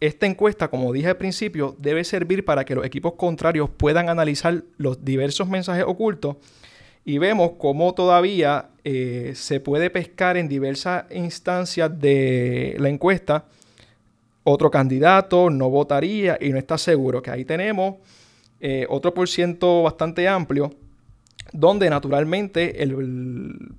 esta 0.00 0.26
encuesta, 0.26 0.68
como 0.68 0.92
dije 0.92 1.08
al 1.08 1.16
principio, 1.16 1.74
debe 1.78 2.04
servir 2.04 2.44
para 2.44 2.64
que 2.64 2.74
los 2.74 2.84
equipos 2.84 3.14
contrarios 3.14 3.70
puedan 3.70 4.08
analizar 4.08 4.64
los 4.76 5.04
diversos 5.04 5.48
mensajes 5.48 5.84
ocultos 5.86 6.36
y 7.04 7.18
vemos 7.18 7.52
cómo 7.58 7.94
todavía 7.94 8.70
eh, 8.82 9.32
se 9.36 9.60
puede 9.60 9.90
pescar 9.90 10.36
en 10.36 10.48
diversas 10.48 11.04
instancias 11.12 11.98
de 12.00 12.74
la 12.78 12.88
encuesta. 12.88 13.44
Otro 14.48 14.70
candidato 14.70 15.50
no 15.50 15.70
votaría 15.70 16.38
y 16.40 16.50
no 16.50 16.58
está 16.58 16.78
seguro, 16.78 17.20
que 17.20 17.32
ahí 17.32 17.44
tenemos 17.44 17.96
eh, 18.60 18.86
otro 18.88 19.12
por 19.12 19.28
ciento 19.28 19.82
bastante 19.82 20.28
amplio, 20.28 20.72
donde 21.52 21.90
naturalmente 21.90 22.80
el, 22.80 23.74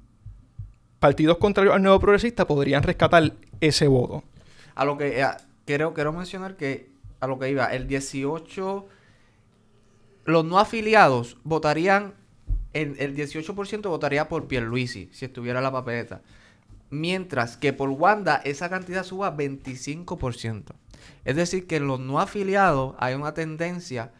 partidos 1.00 1.38
contrarios 1.38 1.74
al 1.74 1.82
nuevo 1.84 2.02
progresista 2.02 2.46
podrían 2.46 2.84
rescatar 2.84 3.32
ese 3.62 3.88
voto. 3.88 4.26
A 4.76 4.84
lo 4.84 4.98
que 4.98 5.22
eh, 5.22 5.26
quiero, 5.64 5.94
mencionar 6.12 6.58
que 6.58 6.90
a 7.22 7.28
lo 7.28 7.40
que 7.40 7.50
iba, 7.50 7.68
el 7.68 7.88
18, 7.88 8.86
los 10.26 10.44
no 10.44 10.60
afiliados 10.60 11.38
votarían, 11.46 12.14
el, 12.74 12.98
el 13.00 13.16
18% 13.16 13.88
votaría 13.88 14.28
por 14.28 14.50
Pierluisi, 14.50 15.08
si 15.14 15.24
estuviera 15.24 15.62
la 15.62 15.72
papeleta. 15.72 16.20
Mientras 16.90 17.58
que 17.58 17.74
por 17.74 17.90
Wanda 17.90 18.38
esa 18.38 18.70
cantidad 18.70 19.04
suba 19.04 19.36
25%. 19.36 20.74
Es 21.26 21.36
decir, 21.36 21.68
que 21.68 21.78
en 21.78 21.88
los 21.88 22.00
no 22.00 22.20
afiliados 22.20 22.96
hay 23.00 23.14
una 23.14 23.34
tendencia 23.34 24.12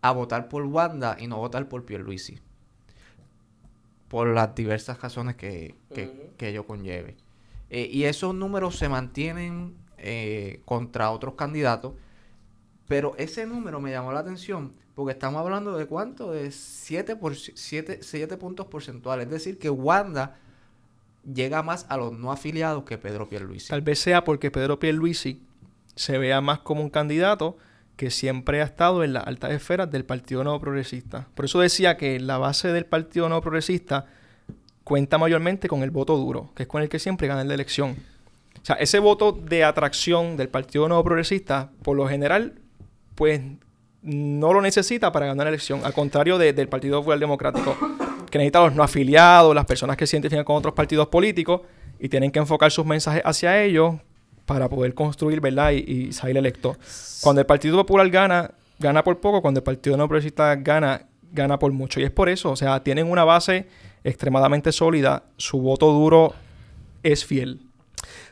a 0.00 0.12
votar 0.12 0.48
por 0.48 0.64
Wanda 0.64 1.16
y 1.18 1.26
no 1.26 1.36
votar 1.36 1.68
por 1.68 1.84
Pierluisi. 1.84 2.38
Por 4.08 4.28
las 4.28 4.54
diversas 4.54 5.00
razones 5.02 5.36
que, 5.36 5.74
que, 5.94 6.48
ello 6.48 6.66
conlleve. 6.66 7.16
Eh, 7.68 7.88
y 7.92 8.04
esos 8.04 8.34
números 8.34 8.78
se 8.78 8.88
mantienen 8.88 9.76
eh, 9.98 10.62
contra 10.64 11.10
otros 11.10 11.34
candidatos. 11.34 11.92
Pero 12.86 13.14
ese 13.18 13.46
número 13.46 13.80
me 13.80 13.90
llamó 13.90 14.12
la 14.12 14.20
atención 14.20 14.72
porque 14.98 15.12
estamos 15.12 15.40
hablando 15.40 15.76
de 15.78 15.86
cuánto? 15.86 16.32
De 16.32 16.50
7, 16.50 17.14
por, 17.14 17.36
7, 17.36 18.00
7 18.02 18.36
puntos 18.36 18.66
porcentuales. 18.66 19.26
Es 19.26 19.30
decir, 19.30 19.56
que 19.56 19.70
Wanda 19.70 20.40
llega 21.32 21.62
más 21.62 21.86
a 21.88 21.96
los 21.96 22.12
no 22.12 22.32
afiliados 22.32 22.84
que 22.84 22.98
Pedro 22.98 23.28
Pierluisi. 23.28 23.68
Tal 23.68 23.82
vez 23.82 23.98
sea 23.98 24.24
porque 24.24 24.50
Pedro 24.50 24.78
Pierluisi 24.78 25.42
se 25.94 26.18
vea 26.18 26.40
más 26.40 26.60
como 26.60 26.82
un 26.82 26.90
candidato 26.90 27.56
que 27.96 28.10
siempre 28.10 28.60
ha 28.62 28.64
estado 28.64 29.02
en 29.02 29.12
las 29.12 29.26
altas 29.26 29.50
esferas 29.50 29.90
del 29.90 30.04
Partido 30.04 30.44
Nuevo 30.44 30.60
Progresista. 30.60 31.26
Por 31.34 31.44
eso 31.46 31.58
decía 31.60 31.96
que 31.96 32.20
la 32.20 32.38
base 32.38 32.68
del 32.72 32.86
Partido 32.86 33.28
Nuevo 33.28 33.42
Progresista 33.42 34.06
cuenta 34.84 35.18
mayormente 35.18 35.68
con 35.68 35.82
el 35.82 35.90
voto 35.90 36.16
duro, 36.16 36.50
que 36.54 36.62
es 36.62 36.68
con 36.68 36.80
el 36.82 36.88
que 36.88 36.98
siempre 37.00 37.26
gana 37.28 37.42
la 37.44 37.54
elección. 37.54 37.96
O 38.62 38.64
sea, 38.64 38.76
ese 38.76 38.98
voto 39.00 39.32
de 39.32 39.64
atracción 39.64 40.36
del 40.36 40.48
Partido 40.48 40.88
Nuevo 40.88 41.02
Progresista, 41.04 41.70
por 41.82 41.96
lo 41.96 42.06
general, 42.08 42.54
pues 43.16 43.40
no 44.02 44.52
lo 44.52 44.62
necesita 44.62 45.10
para 45.10 45.26
ganar 45.26 45.46
la 45.46 45.50
elección, 45.50 45.84
al 45.84 45.92
contrario 45.92 46.38
de- 46.38 46.52
del 46.52 46.68
Partido 46.68 47.00
Popular 47.00 47.18
Democrático, 47.18 47.76
que 48.30 48.38
necesita 48.38 48.60
los 48.60 48.74
no 48.74 48.82
afiliados, 48.82 49.54
las 49.54 49.64
personas 49.64 49.96
que 49.96 50.06
se 50.06 50.16
identifican 50.16 50.44
con 50.44 50.56
otros 50.56 50.74
partidos 50.74 51.08
políticos 51.08 51.62
y 51.98 52.08
tienen 52.08 52.30
que 52.30 52.38
enfocar 52.38 52.70
sus 52.70 52.86
mensajes 52.86 53.22
hacia 53.24 53.62
ellos 53.62 53.96
para 54.46 54.68
poder 54.68 54.94
construir, 54.94 55.40
¿verdad? 55.40 55.72
Y, 55.72 56.08
y 56.08 56.12
salir 56.12 56.36
electo. 56.36 56.76
Cuando 57.20 57.40
el 57.40 57.46
Partido 57.46 57.76
Popular 57.76 58.08
gana, 58.08 58.50
gana 58.78 59.04
por 59.04 59.20
poco. 59.20 59.42
Cuando 59.42 59.58
el 59.58 59.64
Partido 59.64 59.96
No 59.96 60.08
Progresista 60.08 60.54
gana, 60.56 61.06
gana 61.32 61.58
por 61.58 61.72
mucho. 61.72 62.00
Y 62.00 62.04
es 62.04 62.10
por 62.10 62.28
eso, 62.28 62.50
o 62.50 62.56
sea, 62.56 62.82
tienen 62.82 63.10
una 63.10 63.24
base 63.24 63.66
extremadamente 64.04 64.72
sólida. 64.72 65.24
Su 65.36 65.60
voto 65.60 65.92
duro 65.92 66.34
es 67.02 67.24
fiel. 67.24 67.60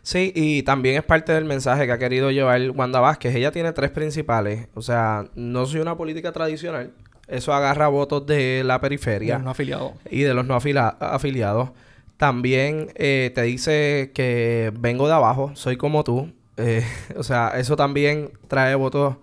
Sí, 0.02 0.32
y 0.34 0.62
también 0.62 0.96
es 0.96 1.02
parte 1.02 1.32
del 1.32 1.44
mensaje 1.44 1.86
que 1.86 1.92
ha 1.92 1.98
querido 1.98 2.30
llevar 2.30 2.70
Wanda 2.70 3.00
Vázquez. 3.00 3.34
Ella 3.34 3.50
tiene 3.50 3.72
tres 3.72 3.90
principales. 3.90 4.68
O 4.74 4.82
sea, 4.82 5.24
no 5.34 5.66
soy 5.66 5.80
una 5.80 5.96
política 5.96 6.32
tradicional. 6.32 6.92
Eso 7.28 7.52
agarra 7.52 7.88
votos 7.88 8.24
de 8.26 8.62
la 8.64 8.80
periferia 8.80 9.34
Los 9.34 9.44
no 9.44 9.50
afiliados. 9.50 9.92
y 10.10 10.22
de 10.22 10.34
los 10.34 10.46
no 10.46 10.54
afiliados. 10.54 11.70
También 12.16 12.92
eh, 12.94 13.30
te 13.34 13.42
dice 13.42 14.12
que 14.14 14.72
vengo 14.78 15.06
de 15.08 15.14
abajo, 15.14 15.52
soy 15.54 15.76
como 15.76 16.04
tú. 16.04 16.32
Eh, 16.56 16.84
o 17.16 17.22
sea, 17.22 17.52
eso 17.56 17.76
también 17.76 18.30
trae 18.48 18.74
votos 18.74 19.16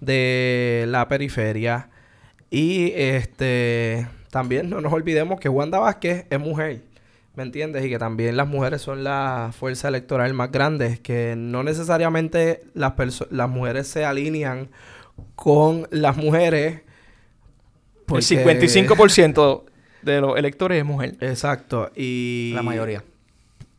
de 0.00 0.84
la 0.88 1.08
periferia. 1.08 1.88
Y 2.50 2.92
este 2.94 4.06
también 4.30 4.68
no 4.68 4.80
nos 4.80 4.92
olvidemos 4.92 5.40
que 5.40 5.48
Wanda 5.48 5.78
Vázquez 5.78 6.26
es 6.30 6.38
mujer. 6.38 6.82
¿Me 7.34 7.42
entiendes? 7.42 7.84
Y 7.84 7.90
que 7.90 7.98
también 7.98 8.36
las 8.36 8.48
mujeres 8.48 8.82
son 8.82 9.04
la 9.04 9.50
fuerza 9.58 9.88
electoral 9.88 10.32
más 10.34 10.50
grande. 10.52 10.98
Que 11.02 11.34
no 11.36 11.62
necesariamente 11.62 12.62
las, 12.74 12.94
las 13.30 13.48
mujeres 13.48 13.88
se 13.88 14.04
alinean 14.04 14.68
con 15.34 15.86
las 15.90 16.16
mujeres. 16.16 16.80
Porque- 18.06 18.24
El 18.34 18.58
55% 18.60 19.64
de 20.02 20.20
los 20.20 20.38
electores 20.38 20.78
es 20.78 20.84
mujer. 20.84 21.16
Exacto. 21.20 21.90
Y... 21.96 22.52
La 22.54 22.62
mayoría. 22.62 23.02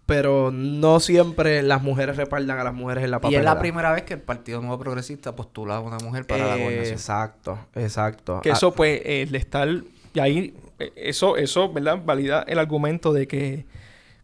Pero 0.06 0.52
no 0.52 1.02
siempre 1.02 1.62
las 1.64 1.84
mujeres 1.84 2.16
respaldan 2.16 2.58
a 2.60 2.64
las 2.64 2.74
mujeres 2.74 3.04
en 3.04 3.12
la 3.12 3.18
Y 3.18 3.20
papelera. 3.20 3.42
es 3.42 3.46
la 3.46 3.60
primera 3.60 3.92
vez 3.92 4.04
que 4.04 4.14
el 4.14 4.22
Partido 4.22 4.62
Nuevo 4.62 4.80
Progresista 4.80 5.36
postula 5.36 5.76
a 5.78 5.80
una 5.82 5.98
mujer 5.98 6.26
para 6.26 6.46
la 6.48 6.58
Eh, 6.58 6.64
gobernación. 6.64 6.94
Exacto, 6.94 7.60
exacto. 7.76 8.40
Que 8.42 8.52
Ah, 8.52 8.54
eso, 8.54 8.72
pues, 8.74 9.02
el 9.04 9.36
estar. 9.36 9.68
Y 10.14 10.20
ahí, 10.22 10.54
eh, 10.80 10.94
eso, 10.96 11.36
eso, 11.36 11.72
¿verdad? 11.74 12.00
Valida 12.06 12.46
el 12.48 12.58
argumento 12.58 13.12
de 13.12 13.28
que 13.28 13.66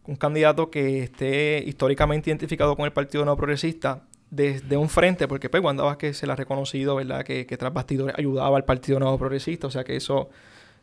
un 0.06 0.16
candidato 0.16 0.70
que 0.70 1.02
esté 1.02 1.62
históricamente 1.66 2.30
identificado 2.30 2.76
con 2.76 2.86
el 2.86 2.92
Partido 2.92 3.24
No 3.26 3.36
Progresista 3.36 4.04
desde 4.34 4.76
un 4.76 4.88
frente, 4.88 5.28
porque 5.28 5.48
pues 5.48 5.62
Wanda 5.62 5.84
Vázquez 5.84 6.16
se 6.16 6.26
la 6.26 6.32
ha 6.32 6.36
reconocido, 6.36 6.96
¿verdad? 6.96 7.24
Que, 7.24 7.46
que 7.46 7.56
tras 7.56 7.72
bastidores 7.72 8.14
ayudaba 8.18 8.56
al 8.56 8.64
Partido 8.64 8.98
Nuevo 8.98 9.18
Progresista, 9.18 9.66
o 9.66 9.70
sea 9.70 9.84
que 9.84 9.96
eso 9.96 10.28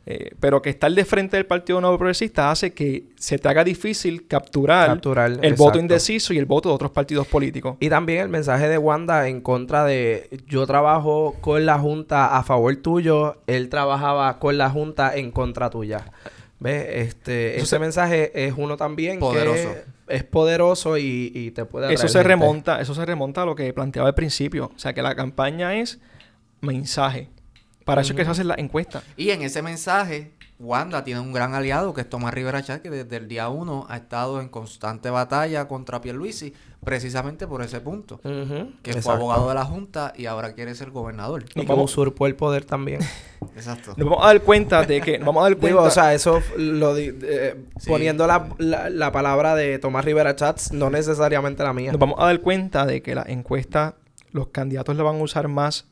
Eh, 0.04 0.32
pero 0.40 0.60
que 0.60 0.70
estar 0.70 0.90
de 0.90 1.04
frente 1.04 1.36
del 1.36 1.46
Partido 1.46 1.80
Nuevo 1.80 1.96
Progresista 1.96 2.50
hace 2.50 2.72
que 2.72 3.04
se 3.16 3.38
te 3.38 3.48
haga 3.48 3.62
difícil 3.62 4.26
capturar, 4.26 4.88
Capturar, 4.88 5.30
el 5.30 5.36
exacto. 5.44 5.62
voto 5.62 5.78
indeciso 5.78 6.34
y 6.34 6.38
el 6.38 6.44
voto 6.44 6.70
de 6.70 6.74
otros 6.74 6.90
partidos 6.90 7.24
políticos. 7.28 7.76
Y 7.78 7.88
también 7.88 8.22
el 8.22 8.28
mensaje 8.28 8.66
de 8.68 8.78
Wanda 8.78 9.28
en 9.28 9.40
contra 9.40 9.84
de 9.84 10.28
yo 10.48 10.66
trabajo 10.66 11.36
con 11.40 11.64
la 11.66 11.78
Junta 11.78 12.36
a 12.36 12.42
favor 12.42 12.74
tuyo, 12.78 13.36
él 13.46 13.68
trabajaba 13.68 14.40
con 14.40 14.58
la 14.58 14.70
Junta 14.70 15.14
en 15.14 15.30
contra 15.30 15.70
tuya. 15.70 16.10
¿Ves? 16.58 16.84
Este, 17.08 17.50
Eso 17.54 17.58
ese 17.62 17.66
se- 17.66 17.78
mensaje 17.78 18.46
es 18.46 18.54
uno 18.56 18.76
también 18.76 19.20
Poderoso. 19.20 19.54
que 19.68 19.84
es 20.08 20.24
poderoso 20.24 20.98
y, 20.98 21.32
y 21.34 21.50
te 21.52 21.64
puede 21.64 21.92
Eso 21.92 22.08
se 22.08 22.18
gente. 22.18 22.28
remonta, 22.28 22.80
eso 22.80 22.94
se 22.94 23.04
remonta 23.04 23.42
a 23.42 23.46
lo 23.46 23.54
que 23.54 23.72
planteaba 23.72 24.08
al 24.08 24.14
principio. 24.14 24.70
O 24.74 24.78
sea, 24.78 24.92
que 24.92 25.02
la 25.02 25.14
campaña 25.14 25.74
es 25.74 26.00
mensaje. 26.60 27.28
Para 27.84 28.02
eso 28.02 28.12
es 28.12 28.16
que 28.16 28.24
se 28.24 28.30
hacen 28.30 28.48
las 28.48 28.58
encuestas. 28.58 29.02
Y 29.16 29.30
en 29.30 29.42
ese 29.42 29.60
mensaje, 29.62 30.32
Wanda 30.62 31.02
tiene 31.02 31.20
un 31.20 31.32
gran 31.32 31.54
aliado 31.54 31.92
que 31.92 32.02
es 32.02 32.08
Tomás 32.08 32.32
Rivera 32.32 32.62
Chat, 32.62 32.80
que 32.82 32.88
desde 32.90 33.16
el 33.16 33.26
día 33.28 33.48
uno 33.48 33.84
ha 33.88 33.96
estado 33.96 34.40
en 34.40 34.48
constante 34.48 35.10
batalla 35.10 35.66
contra 35.66 36.00
Pierluisi, 36.00 36.54
precisamente 36.84 37.46
por 37.48 37.62
ese 37.62 37.80
punto. 37.80 38.20
Que 38.20 38.30
fue 38.30 38.92
exacto. 38.92 39.10
abogado 39.10 39.48
de 39.48 39.54
la 39.56 39.64
Junta 39.64 40.12
y 40.16 40.26
ahora 40.26 40.52
quiere 40.54 40.74
ser 40.74 40.90
gobernador. 40.90 41.44
Y 41.54 41.66
vamos- 41.66 41.90
usurpó 41.90 42.26
el 42.26 42.36
poder 42.36 42.64
también. 42.64 43.00
Exacto. 43.56 43.94
Nos 43.96 44.08
vamos 44.08 44.24
a 44.24 44.28
dar 44.28 44.40
cuenta 44.42 44.82
de 44.84 45.00
que... 45.00 45.18
Nos 45.18 45.26
vamos 45.26 45.40
a 45.40 45.44
dar 45.50 45.52
cuenta... 45.58 45.66
Digo, 45.68 45.82
o 45.82 45.90
sea, 45.90 46.14
eso 46.14 46.40
lo 46.56 46.94
di- 46.94 47.12
eh, 47.22 47.56
Sí. 47.78 47.90
poniendo 47.90 48.26
la, 48.28 48.48
la, 48.58 48.88
la 48.88 49.10
palabra 49.10 49.54
de 49.56 49.78
Tomás 49.80 50.04
Rivera 50.04 50.36
Chats, 50.36 50.72
no 50.72 50.90
necesariamente 50.90 51.62
la 51.64 51.72
mía. 51.72 51.90
Nos 51.90 51.98
vamos 52.00 52.16
a 52.20 52.26
dar 52.26 52.40
cuenta 52.40 52.86
de 52.86 53.02
que 53.02 53.14
la 53.16 53.24
encuesta, 53.26 53.96
los 54.30 54.48
candidatos 54.48 54.96
la 54.96 55.02
van 55.02 55.16
a 55.16 55.22
usar 55.22 55.48
más 55.48 55.86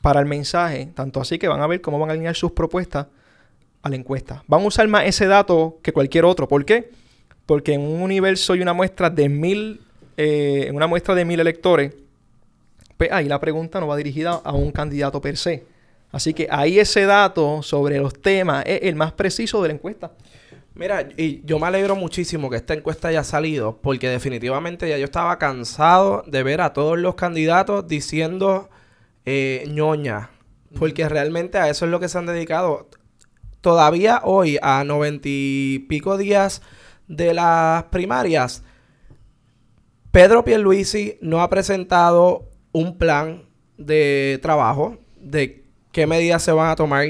para 0.00 0.20
el 0.20 0.26
mensaje, 0.26 0.86
tanto 0.94 1.20
así 1.20 1.38
que 1.38 1.48
van 1.48 1.60
a 1.60 1.66
ver 1.66 1.80
cómo 1.80 1.98
van 1.98 2.10
a 2.10 2.12
alinear 2.12 2.34
sus 2.34 2.52
propuestas 2.52 3.06
a 3.82 3.88
la 3.88 3.96
encuesta. 3.96 4.42
Van 4.46 4.62
a 4.62 4.66
usar 4.66 4.86
más 4.88 5.04
ese 5.06 5.26
dato 5.26 5.78
que 5.82 5.92
cualquier 5.92 6.24
otro. 6.24 6.48
¿Por 6.48 6.64
qué? 6.64 6.90
Porque 7.46 7.74
en 7.74 7.82
un 7.82 8.00
universo 8.00 8.54
y 8.54 8.62
una 8.62 8.72
muestra 8.72 9.10
de 9.10 9.28
mil, 9.28 9.80
eh, 10.16 10.70
una 10.72 10.86
muestra 10.86 11.14
de 11.14 11.24
mil 11.24 11.40
electores, 11.40 11.92
pues 12.96 13.10
ahí 13.12 13.26
la 13.26 13.40
pregunta 13.40 13.80
no 13.80 13.88
va 13.88 13.96
dirigida 13.96 14.40
a 14.44 14.52
un 14.52 14.70
candidato 14.70 15.20
per 15.20 15.36
se. 15.36 15.64
Así 16.12 16.34
que 16.34 16.46
ahí 16.50 16.78
ese 16.78 17.06
dato 17.06 17.62
sobre 17.62 17.98
los 17.98 18.20
temas 18.20 18.64
es 18.66 18.80
el 18.82 18.94
más 18.94 19.12
preciso 19.12 19.62
de 19.62 19.68
la 19.68 19.74
encuesta. 19.74 20.12
Mira, 20.74 21.08
y 21.16 21.44
yo 21.44 21.58
me 21.58 21.66
alegro 21.66 21.96
muchísimo 21.96 22.48
que 22.48 22.56
esta 22.56 22.74
encuesta 22.74 23.08
haya 23.08 23.24
salido, 23.24 23.78
porque 23.82 24.08
definitivamente 24.08 24.88
ya 24.88 24.96
yo 24.96 25.04
estaba 25.04 25.38
cansado 25.38 26.22
de 26.26 26.42
ver 26.42 26.60
a 26.62 26.72
todos 26.72 26.98
los 26.98 27.14
candidatos 27.14 27.86
diciendo 27.88 28.70
eh, 29.26 29.64
ñoña, 29.68 30.30
porque 30.78 31.08
realmente 31.08 31.58
a 31.58 31.68
eso 31.68 31.84
es 31.84 31.90
lo 31.90 32.00
que 32.00 32.08
se 32.08 32.18
han 32.18 32.26
dedicado. 32.26 32.88
Todavía 33.62 34.20
hoy, 34.24 34.58
a 34.60 34.82
noventa 34.84 35.28
y 35.30 35.78
pico 35.88 36.18
días 36.18 36.60
de 37.06 37.32
las 37.32 37.84
primarias, 37.84 38.64
Pedro 40.10 40.44
Pierluisi 40.44 41.16
no 41.22 41.40
ha 41.40 41.48
presentado 41.48 42.50
un 42.72 42.98
plan 42.98 43.44
de 43.78 44.40
trabajo 44.42 44.98
de 45.16 45.64
qué 45.92 46.06
medidas 46.08 46.42
se 46.42 46.50
van 46.50 46.70
a 46.70 46.76
tomar 46.76 47.06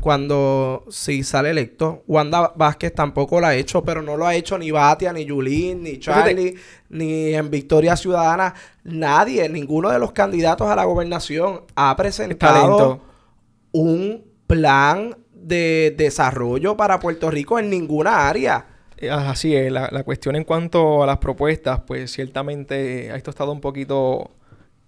cuando 0.00 0.84
si 0.90 1.24
sale 1.24 1.48
electo. 1.48 2.04
Wanda 2.06 2.52
Vázquez 2.54 2.94
tampoco 2.94 3.40
lo 3.40 3.46
ha 3.46 3.54
hecho, 3.54 3.82
pero 3.82 4.02
no 4.02 4.18
lo 4.18 4.26
ha 4.26 4.34
hecho 4.34 4.58
ni 4.58 4.70
Batia, 4.70 5.14
ni 5.14 5.24
Yulín, 5.24 5.82
ni 5.82 5.98
Charlie, 5.98 6.56
ni 6.90 7.34
en 7.34 7.50
Victoria 7.50 7.96
Ciudadana. 7.96 8.54
Nadie, 8.84 9.48
ninguno 9.48 9.88
de 9.88 9.98
los 9.98 10.12
candidatos 10.12 10.68
a 10.68 10.76
la 10.76 10.84
gobernación 10.84 11.62
ha 11.74 11.96
presentado 11.96 13.00
un 13.72 14.24
plan 14.46 15.16
de 15.46 15.94
desarrollo 15.96 16.76
para 16.76 16.98
Puerto 16.98 17.30
Rico 17.30 17.58
en 17.58 17.70
ninguna 17.70 18.28
área. 18.28 18.66
Eh, 18.98 19.10
Así 19.10 19.54
es, 19.54 19.70
la, 19.70 19.88
la 19.92 20.02
cuestión 20.04 20.36
en 20.36 20.44
cuanto 20.44 21.02
a 21.02 21.06
las 21.06 21.18
propuestas, 21.18 21.80
pues 21.86 22.10
ciertamente 22.12 23.06
eh, 23.08 23.16
esto 23.16 23.30
ha 23.30 23.32
estado 23.32 23.52
un 23.52 23.60
poquito 23.60 24.30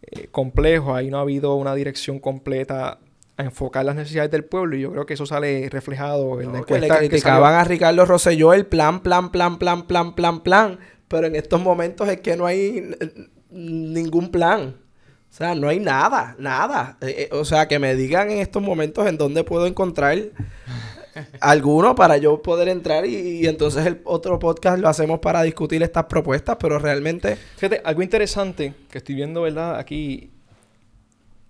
eh, 0.02 0.28
complejo, 0.30 0.94
ahí 0.94 1.10
no 1.10 1.18
ha 1.18 1.22
habido 1.22 1.54
una 1.56 1.74
dirección 1.74 2.18
completa 2.18 2.98
a 3.36 3.42
enfocar 3.44 3.84
las 3.84 3.94
necesidades 3.94 4.30
del 4.32 4.44
pueblo 4.44 4.76
y 4.76 4.80
yo 4.80 4.90
creo 4.90 5.06
que 5.06 5.14
eso 5.14 5.26
sale 5.26 5.68
reflejado 5.70 6.40
en 6.40 6.52
la 6.52 6.60
No, 6.60 6.64
que 6.64 6.78
le 6.80 6.88
encuesta 6.88 6.98
que 6.98 7.08
criticaban 7.08 7.52
salió. 7.52 7.60
a 7.60 7.64
Ricardo 7.64 8.04
Rosselló 8.06 8.52
el 8.52 8.66
plan, 8.66 9.00
plan, 9.00 9.30
plan, 9.30 9.58
plan, 9.58 9.86
plan, 9.86 10.14
plan, 10.14 10.40
plan. 10.42 10.78
Pero 11.06 11.26
en 11.28 11.36
estos 11.36 11.60
momentos 11.62 12.08
es 12.08 12.20
que 12.20 12.36
no 12.36 12.46
hay 12.46 12.90
ningún 13.50 14.30
plan. 14.30 14.76
O 15.30 15.34
sea, 15.38 15.54
no 15.54 15.68
hay 15.68 15.78
nada, 15.78 16.34
nada. 16.38 16.96
Eh, 17.00 17.28
eh, 17.30 17.34
o 17.34 17.44
sea, 17.44 17.68
que 17.68 17.78
me 17.78 17.94
digan 17.94 18.30
en 18.30 18.38
estos 18.38 18.62
momentos 18.62 19.06
en 19.06 19.18
dónde 19.18 19.44
puedo 19.44 19.66
encontrar 19.66 20.18
alguno 21.40 21.94
para 21.94 22.16
yo 22.16 22.42
poder 22.42 22.68
entrar 22.68 23.06
y, 23.06 23.40
y 23.40 23.46
entonces 23.46 23.86
el 23.86 24.00
otro 24.04 24.38
podcast 24.38 24.78
lo 24.78 24.88
hacemos 24.88 25.18
para 25.20 25.42
discutir 25.42 25.82
estas 25.82 26.04
propuestas, 26.04 26.56
pero 26.58 26.78
realmente 26.78 27.36
Fíjate, 27.56 27.82
algo 27.84 28.02
interesante 28.02 28.74
que 28.90 28.98
estoy 28.98 29.14
viendo, 29.14 29.42
¿verdad? 29.42 29.78
Aquí 29.78 30.30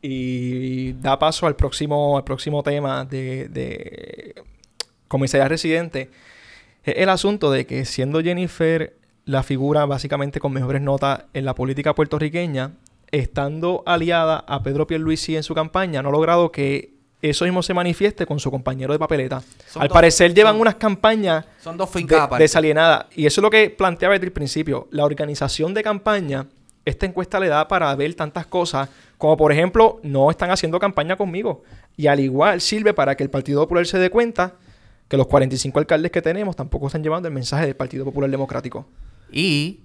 y 0.00 0.92
da 0.94 1.18
paso 1.18 1.46
al 1.46 1.56
próximo, 1.56 2.16
al 2.16 2.24
próximo 2.24 2.62
tema 2.62 3.04
de, 3.04 3.48
de 3.48 4.34
comisaría 5.08 5.48
residente. 5.48 6.10
Es 6.84 6.94
el 6.98 7.08
asunto 7.08 7.50
de 7.50 7.66
que 7.66 7.84
siendo 7.84 8.22
Jennifer 8.22 8.96
la 9.24 9.42
figura 9.42 9.84
básicamente 9.86 10.40
con 10.40 10.52
mejores 10.52 10.80
notas 10.80 11.24
en 11.34 11.44
la 11.44 11.54
política 11.54 11.94
puertorriqueña, 11.94 12.72
estando 13.12 13.82
aliada 13.86 14.44
a 14.46 14.62
Pedro 14.62 14.86
Pierluisi 14.86 15.36
en 15.36 15.42
su 15.42 15.54
campaña, 15.54 16.02
no 16.02 16.08
ha 16.10 16.12
logrado 16.12 16.52
que 16.52 16.94
eso 17.20 17.44
mismo 17.44 17.62
se 17.62 17.74
manifieste 17.74 18.26
con 18.26 18.38
su 18.38 18.50
compañero 18.50 18.92
de 18.92 18.98
papeleta. 18.98 19.42
Son 19.66 19.82
Al 19.82 19.88
dos- 19.88 19.94
parecer 19.94 20.32
llevan 20.34 20.54
son- 20.54 20.60
unas 20.60 20.74
campañas 20.76 21.44
Son 21.60 21.76
dos 21.76 21.92
de- 21.92 22.06
desalienadas. 22.38 23.06
Y 23.16 23.26
eso 23.26 23.40
es 23.40 23.42
lo 23.42 23.50
que 23.50 23.70
planteaba 23.70 24.14
desde 24.14 24.26
el 24.26 24.32
principio. 24.32 24.86
La 24.92 25.04
organización 25.04 25.74
de 25.74 25.82
campaña, 25.82 26.46
esta 26.84 27.06
encuesta 27.06 27.40
le 27.40 27.48
da 27.48 27.66
para 27.66 27.94
ver 27.96 28.14
tantas 28.14 28.46
cosas, 28.46 28.88
como 29.16 29.36
por 29.36 29.50
ejemplo, 29.50 29.98
no 30.04 30.30
están 30.30 30.50
haciendo 30.52 30.78
campaña 30.78 31.16
conmigo. 31.16 31.64
Y 31.96 32.06
al 32.06 32.20
igual 32.20 32.60
sirve 32.60 32.94
para 32.94 33.16
que 33.16 33.24
el 33.24 33.30
Partido 33.30 33.60
Popular 33.62 33.84
se 33.86 33.98
dé 33.98 34.10
cuenta 34.10 34.54
que 35.08 35.16
los 35.16 35.26
45 35.26 35.80
alcaldes 35.80 36.12
que 36.12 36.22
tenemos 36.22 36.54
tampoco 36.54 36.86
están 36.86 37.02
llevando 37.02 37.26
el 37.26 37.34
mensaje 37.34 37.66
del 37.66 37.74
Partido 37.74 38.04
Popular 38.04 38.30
Democrático. 38.30 38.86
Y 39.32 39.80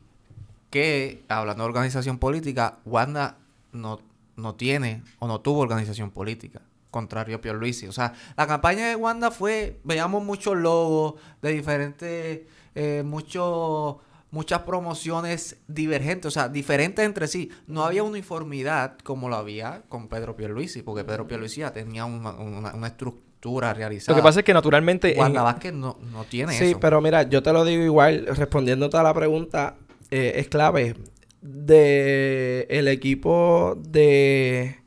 que, 0.73 1.23
hablando 1.29 1.63
de 1.63 1.69
organización 1.69 2.17
política, 2.17 2.79
Wanda 2.83 3.37
no, 3.73 3.99
no 4.35 4.55
tiene 4.55 5.03
o 5.19 5.27
no 5.27 5.39
tuvo 5.39 5.59
organización 5.59 6.09
política, 6.09 6.61
contrario 6.89 7.35
a 7.35 7.41
Pierluisi. 7.41 7.85
O 7.87 7.91
sea, 7.91 8.13
la 8.35 8.47
campaña 8.47 8.87
de 8.89 8.95
Wanda 8.95 9.29
fue, 9.29 9.79
veíamos 9.83 10.23
muchos 10.23 10.57
logos 10.57 11.13
de 11.43 11.51
diferentes, 11.51 12.41
eh, 12.73 13.03
muchos, 13.05 13.97
muchas 14.31 14.61
promociones 14.63 15.57
divergentes, 15.67 16.25
o 16.25 16.31
sea, 16.31 16.49
diferentes 16.49 17.05
entre 17.05 17.27
sí. 17.27 17.51
No 17.67 17.83
había 17.85 18.01
uniformidad 18.01 18.97
como 19.03 19.29
lo 19.29 19.35
había 19.35 19.83
con 19.89 20.07
Pedro 20.07 20.35
Pierluisi, 20.35 20.81
porque 20.81 21.03
Pedro 21.03 21.27
Pierluisi 21.27 21.59
ya 21.61 21.71
tenía 21.71 22.05
una, 22.05 22.31
una- 22.31 22.73
una 22.73 22.87
estructura 22.87 23.73
realizada. 23.75 24.17
Lo 24.17 24.23
que 24.23 24.25
pasa 24.25 24.39
es 24.39 24.45
que 24.45 24.53
naturalmente... 24.55 25.13
en- 25.13 25.19
Wanda 25.19 25.43
Vázquez 25.43 25.71
no, 25.73 25.97
no 26.11 26.23
tiene 26.23 26.53
Sí, 26.57 26.71
eso. 26.71 26.79
pero 26.79 26.99
mira, 26.99 27.23
yo 27.23 27.43
te 27.43 27.53
lo 27.53 27.63
digo 27.63 27.83
igual, 27.83 28.25
respondiéndote 28.25 28.97
a 28.97 29.03
la 29.03 29.13
pregunta, 29.13 29.75
eh, 30.13 30.39
es 30.39 30.47
clave. 30.47 30.95
De 31.41 32.67
el 32.69 32.87
equipo 32.87 33.75
de 33.89 34.77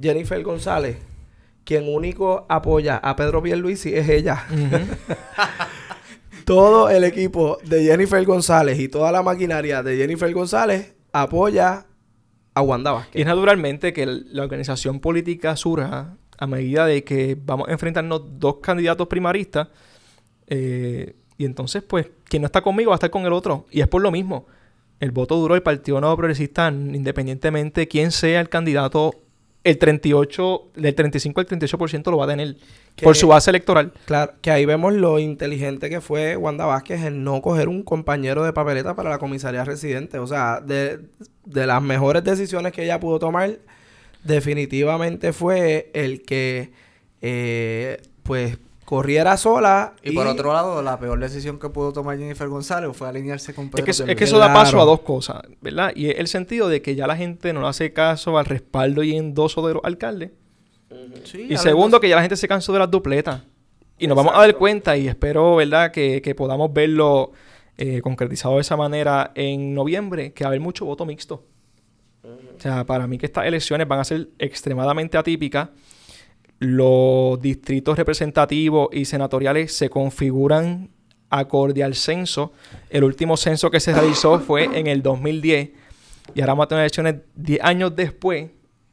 Jennifer 0.00 0.40
González, 0.44 0.96
quien 1.64 1.92
único 1.92 2.46
apoya 2.48 2.96
a 2.96 3.16
Pedro 3.16 3.42
Pierluisi 3.42 3.92
es 3.94 4.08
ella. 4.08 4.46
Todo 6.44 6.88
el 6.88 7.02
equipo 7.02 7.58
de 7.64 7.82
Jennifer 7.84 8.24
González 8.24 8.78
y 8.78 8.88
toda 8.88 9.10
la 9.10 9.24
maquinaria 9.24 9.82
de 9.82 9.96
Jennifer 9.96 10.32
González 10.32 10.94
apoya 11.12 11.86
a 12.54 12.62
Wanda 12.62 12.92
Y 12.92 12.94
Vázquez. 12.94 13.20
es 13.22 13.26
naturalmente 13.26 13.92
que 13.92 14.06
la 14.06 14.44
organización 14.44 15.00
política 15.00 15.56
surja 15.56 16.16
a 16.38 16.46
medida 16.46 16.86
de 16.86 17.02
que 17.02 17.36
vamos 17.44 17.68
a 17.68 17.72
enfrentarnos 17.72 18.38
dos 18.38 18.58
candidatos 18.62 19.08
primaristas. 19.08 19.68
eh, 20.46 21.16
y 21.38 21.44
entonces, 21.44 21.82
pues, 21.82 22.08
quien 22.24 22.42
no 22.42 22.46
está 22.46 22.62
conmigo 22.62 22.90
va 22.90 22.94
a 22.94 22.98
estar 22.98 23.10
con 23.10 23.26
el 23.26 23.32
otro. 23.32 23.66
Y 23.70 23.80
es 23.80 23.88
por 23.88 24.00
lo 24.00 24.10
mismo. 24.10 24.46
El 25.00 25.10
voto 25.10 25.36
duro 25.36 25.54
del 25.54 25.62
Partido 25.62 26.00
Nuevo 26.00 26.16
Progresista, 26.16 26.68
independientemente 26.68 27.82
de 27.82 27.88
quién 27.88 28.10
sea 28.12 28.40
el 28.40 28.48
candidato, 28.48 29.14
el 29.62 29.78
38, 29.78 30.68
del 30.76 30.94
35 30.94 31.40
al 31.40 31.46
38% 31.46 32.10
lo 32.10 32.18
va 32.18 32.24
a 32.24 32.28
tener. 32.28 32.56
Que- 32.94 33.04
Por 33.04 33.16
su 33.16 33.28
base 33.28 33.50
electoral. 33.50 33.92
Claro, 34.06 34.32
que 34.40 34.50
ahí 34.50 34.64
vemos 34.64 34.94
lo 34.94 35.18
inteligente 35.18 35.90
que 35.90 36.00
fue 36.00 36.36
Wanda 36.36 36.64
Vázquez 36.66 37.02
en 37.02 37.24
no 37.24 37.42
coger 37.42 37.68
un 37.68 37.82
compañero 37.82 38.42
de 38.44 38.52
papeleta 38.52 38.94
para 38.94 39.10
la 39.10 39.18
comisaría 39.18 39.64
residente. 39.64 40.18
O 40.18 40.26
sea, 40.26 40.60
de, 40.60 41.00
de 41.44 41.66
las 41.66 41.82
mejores 41.82 42.22
decisiones 42.24 42.72
que 42.72 42.84
ella 42.84 42.98
pudo 43.00 43.18
tomar, 43.18 43.58
definitivamente 44.24 45.32
fue 45.32 45.90
el 45.94 46.22
que, 46.22 46.70
eh, 47.22 48.00
pues, 48.22 48.58
corriera 48.86 49.36
sola. 49.36 49.92
Y 50.02 50.12
por 50.12 50.26
otro 50.26 50.54
lado, 50.54 50.80
la 50.80 50.98
peor 50.98 51.20
decisión 51.20 51.58
que 51.58 51.68
pudo 51.68 51.92
tomar 51.92 52.16
Jennifer 52.16 52.48
González 52.48 52.96
fue 52.96 53.06
alinearse 53.08 53.52
con 53.52 53.68
Pedro 53.68 53.84
Es 53.90 54.00
que, 54.00 54.10
es 54.12 54.16
que 54.16 54.24
eso 54.24 54.38
da 54.38 54.52
paso 54.54 54.70
Claro. 54.70 54.82
a 54.82 54.86
dos 54.86 55.00
cosas, 55.00 55.42
¿verdad? 55.60 55.92
Y 55.94 56.08
es 56.08 56.18
el 56.18 56.28
sentido 56.28 56.68
de 56.70 56.80
que 56.80 56.94
ya 56.94 57.06
la 57.06 57.16
gente 57.16 57.52
no 57.52 57.60
le 57.60 57.66
hace 57.68 57.92
caso 57.92 58.38
al 58.38 58.46
respaldo 58.46 59.02
y 59.02 59.14
endoso 59.14 59.66
de 59.68 59.74
los 59.74 59.84
alcaldes. 59.84 60.30
Sí, 61.24 61.48
Y 61.50 61.56
segundo, 61.58 62.00
que 62.00 62.08
ya 62.08 62.16
la 62.16 62.22
gente 62.22 62.36
se 62.36 62.48
cansó 62.48 62.72
de 62.72 62.78
las 62.78 62.90
dupletas. 62.90 63.42
Y 63.98 64.06
nos 64.06 64.16
vamos 64.16 64.32
a 64.34 64.38
dar 64.40 64.54
cuenta 64.56 64.96
y 64.96 65.08
espero, 65.08 65.56
¿verdad?, 65.56 65.90
que, 65.90 66.22
que 66.22 66.34
podamos 66.34 66.72
verlo 66.72 67.32
eh, 67.76 68.00
concretizado 68.00 68.54
de 68.54 68.60
esa 68.60 68.76
manera 68.76 69.32
en 69.34 69.74
noviembre, 69.74 70.32
que 70.32 70.44
va 70.44 70.48
a 70.48 70.50
haber 70.50 70.60
mucho 70.60 70.84
voto 70.86 71.04
mixto. 71.04 71.44
O 72.22 72.60
sea, 72.60 72.84
para 72.84 73.06
mí 73.06 73.18
que 73.18 73.26
estas 73.26 73.46
elecciones 73.46 73.86
van 73.86 74.00
a 74.00 74.04
ser 74.04 74.28
extremadamente 74.38 75.16
atípicas. 75.18 75.68
Los 76.58 77.40
distritos 77.40 77.96
representativos 77.98 78.88
y 78.92 79.04
senatoriales 79.04 79.72
se 79.72 79.90
configuran 79.90 80.90
acorde 81.30 81.82
al 81.82 81.94
censo. 81.94 82.52
El 82.88 83.04
último 83.04 83.36
censo 83.36 83.70
que 83.70 83.80
se 83.80 83.92
realizó 83.92 84.38
fue 84.38 84.64
en 84.64 84.86
el 84.86 85.02
2010 85.02 85.70
y 86.34 86.40
ahora 86.40 86.52
vamos 86.52 86.64
a 86.64 86.68
tener 86.68 86.82
elecciones 86.82 87.16
10 87.34 87.60
años 87.62 87.94
después 87.94 88.50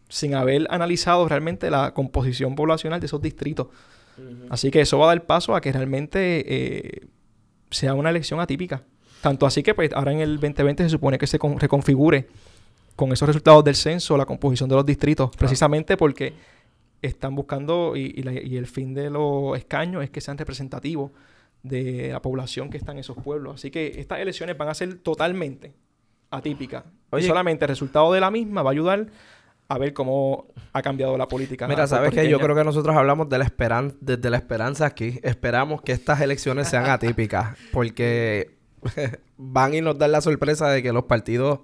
sin 0.09 0.35
haber 0.35 0.67
analizado 0.69 1.27
realmente 1.27 1.71
la 1.71 1.93
composición 1.93 2.55
poblacional 2.55 2.99
de 2.99 3.07
esos 3.07 3.21
distritos. 3.21 3.67
Así 4.49 4.69
que 4.69 4.81
eso 4.81 4.99
va 4.99 5.05
a 5.05 5.07
dar 5.07 5.25
paso 5.25 5.55
a 5.55 5.61
que 5.61 5.71
realmente 5.71 6.45
eh, 6.47 7.07
sea 7.71 7.95
una 7.95 8.11
elección 8.11 8.39
atípica. 8.39 8.83
Tanto 9.21 9.45
así 9.45 9.63
que 9.63 9.73
pues, 9.73 9.91
ahora 9.93 10.11
en 10.11 10.19
el 10.19 10.39
2020 10.39 10.83
se 10.83 10.89
supone 10.89 11.17
que 11.17 11.25
se 11.25 11.39
reconfigure 11.57 12.27
con 12.95 13.11
esos 13.11 13.27
resultados 13.27 13.63
del 13.63 13.75
censo 13.75 14.15
la 14.17 14.25
composición 14.25 14.69
de 14.69 14.75
los 14.75 14.85
distritos, 14.85 15.31
precisamente 15.35 15.97
porque 15.97 16.33
están 17.03 17.35
buscando 17.35 17.95
y, 17.95 18.13
el 18.57 18.67
fin 18.67 18.93
de 18.93 19.09
los 19.09 19.57
escaños 19.57 20.03
es 20.03 20.09
que 20.09 20.21
sean 20.21 20.37
representativos 20.37 21.11
de 21.61 22.09
la 22.11 22.21
población 22.21 22.69
que 22.69 22.77
está 22.77 22.91
en 22.91 22.99
esos 22.99 23.17
pueblos. 23.17 23.55
Así 23.55 23.71
que 23.71 23.99
estas 23.99 24.19
elecciones 24.19 24.57
van 24.57 24.69
a 24.69 24.73
ser 24.73 24.95
totalmente 24.99 25.73
atípicas. 26.31 26.83
y 27.17 27.23
solamente 27.23 27.65
el 27.65 27.69
resultado 27.69 28.11
de 28.11 28.19
la 28.19 28.31
misma 28.31 28.63
va 28.63 28.71
a 28.71 28.73
ayudar 28.73 29.07
a 29.67 29.77
ver 29.77 29.93
cómo 29.93 30.47
ha 30.71 30.81
cambiado 30.81 31.17
la 31.17 31.27
política. 31.27 31.67
Mira, 31.67 31.87
sabes 31.87 32.11
que 32.11 32.29
yo 32.29 32.39
creo 32.39 32.55
que 32.55 32.63
nosotros 32.63 32.95
hablamos 32.95 33.29
de 33.29 33.37
la 33.37 33.45
esperanza, 33.45 33.95
desde 34.01 34.29
la 34.29 34.37
esperanza 34.37 34.85
aquí. 34.85 35.19
Esperamos 35.23 35.81
que 35.81 35.91
estas 35.91 36.21
elecciones 36.21 36.67
sean 36.67 36.85
atípicas, 36.89 37.57
porque 37.71 38.55
van 39.37 39.73
y 39.73 39.81
nos 39.81 39.97
dan 39.97 40.11
la 40.11 40.21
sorpresa 40.21 40.69
de 40.69 40.83
que 40.83 40.91
los 40.93 41.05
partidos 41.05 41.59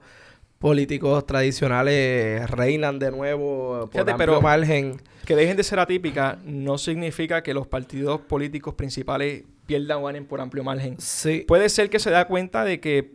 políticos 0.60 1.26
tradicionales 1.26 2.50
reinan 2.50 3.00
de 3.00 3.12
nuevo 3.12 3.90
por 3.92 4.18
pero 4.18 4.42
margen. 4.42 5.02
Que 5.26 5.36
dejen 5.36 5.58
de 5.58 5.64
ser 5.64 5.80
atípicas 5.80 6.38
no 6.44 6.78
significa 6.78 7.42
que 7.42 7.54
los 7.54 7.68
partidos 7.68 8.22
políticos 8.22 8.74
principales 8.74 9.44
pierdan 9.66 10.00
o 10.00 10.06
ganen 10.06 10.26
por 10.26 10.42
amplio 10.42 10.64
margen. 10.64 10.96
Sí. 11.00 11.46
Puede 11.48 11.70
ser 11.70 11.90
que 11.90 12.00
se 12.00 12.10
da 12.10 12.26
cuenta 12.26 12.64
de 12.66 12.80
que 12.80 13.14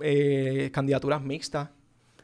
eh, 0.00 0.70
candidaturas 0.72 1.22
mixtas, 1.22 1.70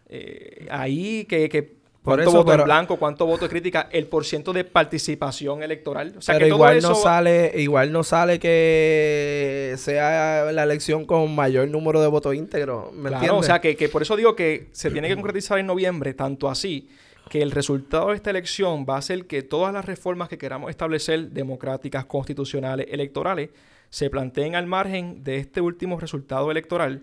eh, 0.08 0.66
ahí 0.70 1.24
que, 1.24 1.48
que 1.48 1.76
¿Cuánto 2.05 2.32
voto 2.32 2.52
en 2.52 2.64
blanco? 2.64 2.96
¿Cuánto 2.98 3.24
voto 3.24 3.46
de 3.46 3.48
crítica? 3.48 3.88
El 3.90 4.07
porciento 4.07 4.52
de 4.52 4.64
participación 4.64 5.62
electoral. 5.62 6.14
O 6.18 6.20
sea, 6.20 6.38
que 6.38 6.48
igual 6.48 6.82
no 6.82 6.94
sale, 6.94 7.52
igual 7.57 7.92
no 7.92 8.05
sale 8.05 8.38
que 8.38 9.74
sea 9.78 10.52
la 10.52 10.64
elección 10.64 11.07
con 11.07 11.34
mayor 11.34 11.66
número 11.68 12.02
de 12.02 12.09
votos 12.09 12.34
íntegros. 12.34 12.92
¿Me 12.92 13.09
claro, 13.09 13.38
o 13.38 13.42
sea 13.42 13.61
que, 13.61 13.74
que, 13.74 13.88
por 13.88 14.02
eso 14.02 14.16
digo 14.16 14.36
que 14.36 14.68
se 14.72 14.90
tiene 14.90 15.09
que 15.09 15.14
concretizar 15.14 15.59
en 15.59 15.66
noviembre, 15.66 16.12
tanto 16.12 16.50
así 16.50 16.90
que 17.30 17.40
el 17.40 17.50
resultado 17.50 18.11
de 18.11 18.16
esta 18.16 18.28
elección 18.28 18.84
va 18.88 18.98
a 18.98 19.02
ser 19.02 19.26
que 19.26 19.42
todas 19.42 19.72
las 19.72 19.86
reformas 19.86 20.28
que 20.28 20.36
queramos 20.36 20.68
establecer, 20.68 21.30
democráticas, 21.30 22.05
constitucionales, 22.05 22.86
electorales, 22.90 23.48
se 23.88 24.11
planteen 24.11 24.57
al 24.57 24.66
margen 24.66 25.24
de 25.24 25.38
este 25.38 25.62
último 25.62 25.98
resultado 25.98 26.50
electoral, 26.50 27.02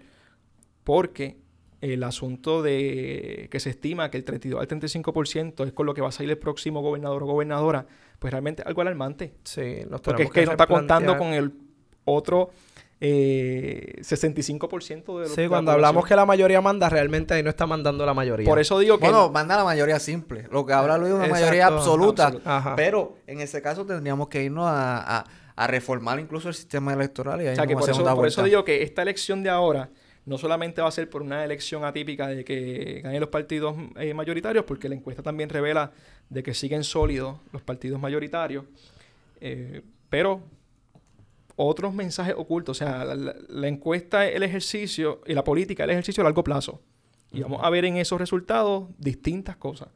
porque 0.83 1.40
el 1.81 2.03
asunto 2.03 2.61
de 2.61 3.47
que 3.51 3.59
se 3.59 3.71
estima 3.71 4.11
que 4.11 4.17
el 4.17 4.23
32 4.23 4.61
al 4.61 4.67
35% 4.67 5.65
es 5.65 5.73
con 5.73 5.87
lo 5.87 5.93
que 5.93 6.01
va 6.01 6.09
a 6.09 6.11
salir 6.11 6.29
el 6.29 6.37
próximo 6.37 6.81
gobernador 6.81 7.23
o 7.23 7.25
gobernadora, 7.25 7.87
pues 8.19 8.31
realmente 8.31 8.63
algo 8.65 8.81
alarmante. 8.81 9.33
Sí, 9.43 9.79
Porque 10.03 10.23
es 10.23 10.31
que, 10.31 10.45
no 10.45 10.51
está 10.51 10.67
contando 10.67 11.17
con 11.17 11.33
el 11.33 11.51
otro 12.05 12.51
eh, 13.03 13.95
65% 14.01 15.05
de 15.05 15.21
los 15.21 15.33
Sí, 15.33 15.47
cuando 15.47 15.71
hablamos 15.71 16.05
que 16.05 16.15
la 16.15 16.27
mayoría 16.27 16.61
manda, 16.61 16.87
realmente 16.87 17.33
ahí 17.33 17.41
no 17.41 17.49
está 17.49 17.65
mandando 17.65 18.05
la 18.05 18.13
mayoría. 18.13 18.47
Por 18.47 18.59
eso 18.59 18.77
digo 18.77 18.99
que. 18.99 19.05
Bueno, 19.05 19.31
manda 19.31 19.57
la 19.57 19.63
mayoría 19.63 19.99
simple. 19.99 20.47
Lo 20.51 20.67
que 20.67 20.73
habla 20.73 20.99
Luis 20.99 21.13
es 21.13 21.17
una 21.17 21.27
mayoría 21.27 21.65
absoluta. 21.65 22.31
Pero 22.75 23.17
en 23.25 23.41
ese 23.41 23.59
caso 23.63 23.85
tendríamos 23.85 24.27
que 24.27 24.43
irnos 24.43 24.65
a, 24.67 25.25
reformar 25.67 26.19
incluso 26.19 26.47
el 26.47 26.55
sistema 26.55 26.93
electoral. 26.93 27.41
Y 27.41 27.47
ahí 27.47 27.53
o 27.53 27.55
sea, 27.55 27.67
que 27.67 27.75
por 27.75 28.27
eso 28.27 28.43
digo 28.43 28.63
que 28.63 28.83
esta 28.83 29.01
elección 29.01 29.43
de 29.43 29.49
ahora 29.49 29.89
no 30.25 30.37
solamente 30.37 30.81
va 30.81 30.87
a 30.87 30.91
ser 30.91 31.09
por 31.09 31.21
una 31.21 31.43
elección 31.43 31.83
atípica 31.83 32.27
de 32.27 32.43
que 32.43 33.01
ganen 33.03 33.19
los 33.19 33.29
partidos 33.29 33.75
eh, 33.95 34.13
mayoritarios, 34.13 34.65
porque 34.65 34.87
la 34.87 34.95
encuesta 34.95 35.23
también 35.23 35.49
revela 35.49 35.91
de 36.29 36.43
que 36.43 36.53
siguen 36.53 36.83
sólidos 36.83 37.39
los 37.51 37.61
partidos 37.61 37.99
mayoritarios, 37.99 38.65
eh, 39.39 39.81
pero 40.09 40.43
otros 41.55 41.93
mensajes 41.93 42.35
ocultos, 42.37 42.77
o 42.77 42.85
sea, 42.85 43.05
la, 43.05 43.67
encuesta 43.67 44.27
es 44.27 44.35
el 44.35 44.43
ejercicio 44.43 45.21
y 45.25 45.33
la 45.33 45.43
política 45.43 45.83
es 45.83 45.85
el 45.85 45.91
ejercicio 45.91 46.21
a 46.21 46.25
largo 46.25 46.43
plazo. 46.43 46.81
Y 47.31 47.41
vamos 47.41 47.61
a 47.63 47.69
ver 47.69 47.85
en 47.85 47.97
esos 47.97 48.19
resultados 48.19 48.89
distintas 48.97 49.57
cosas. 49.57 49.89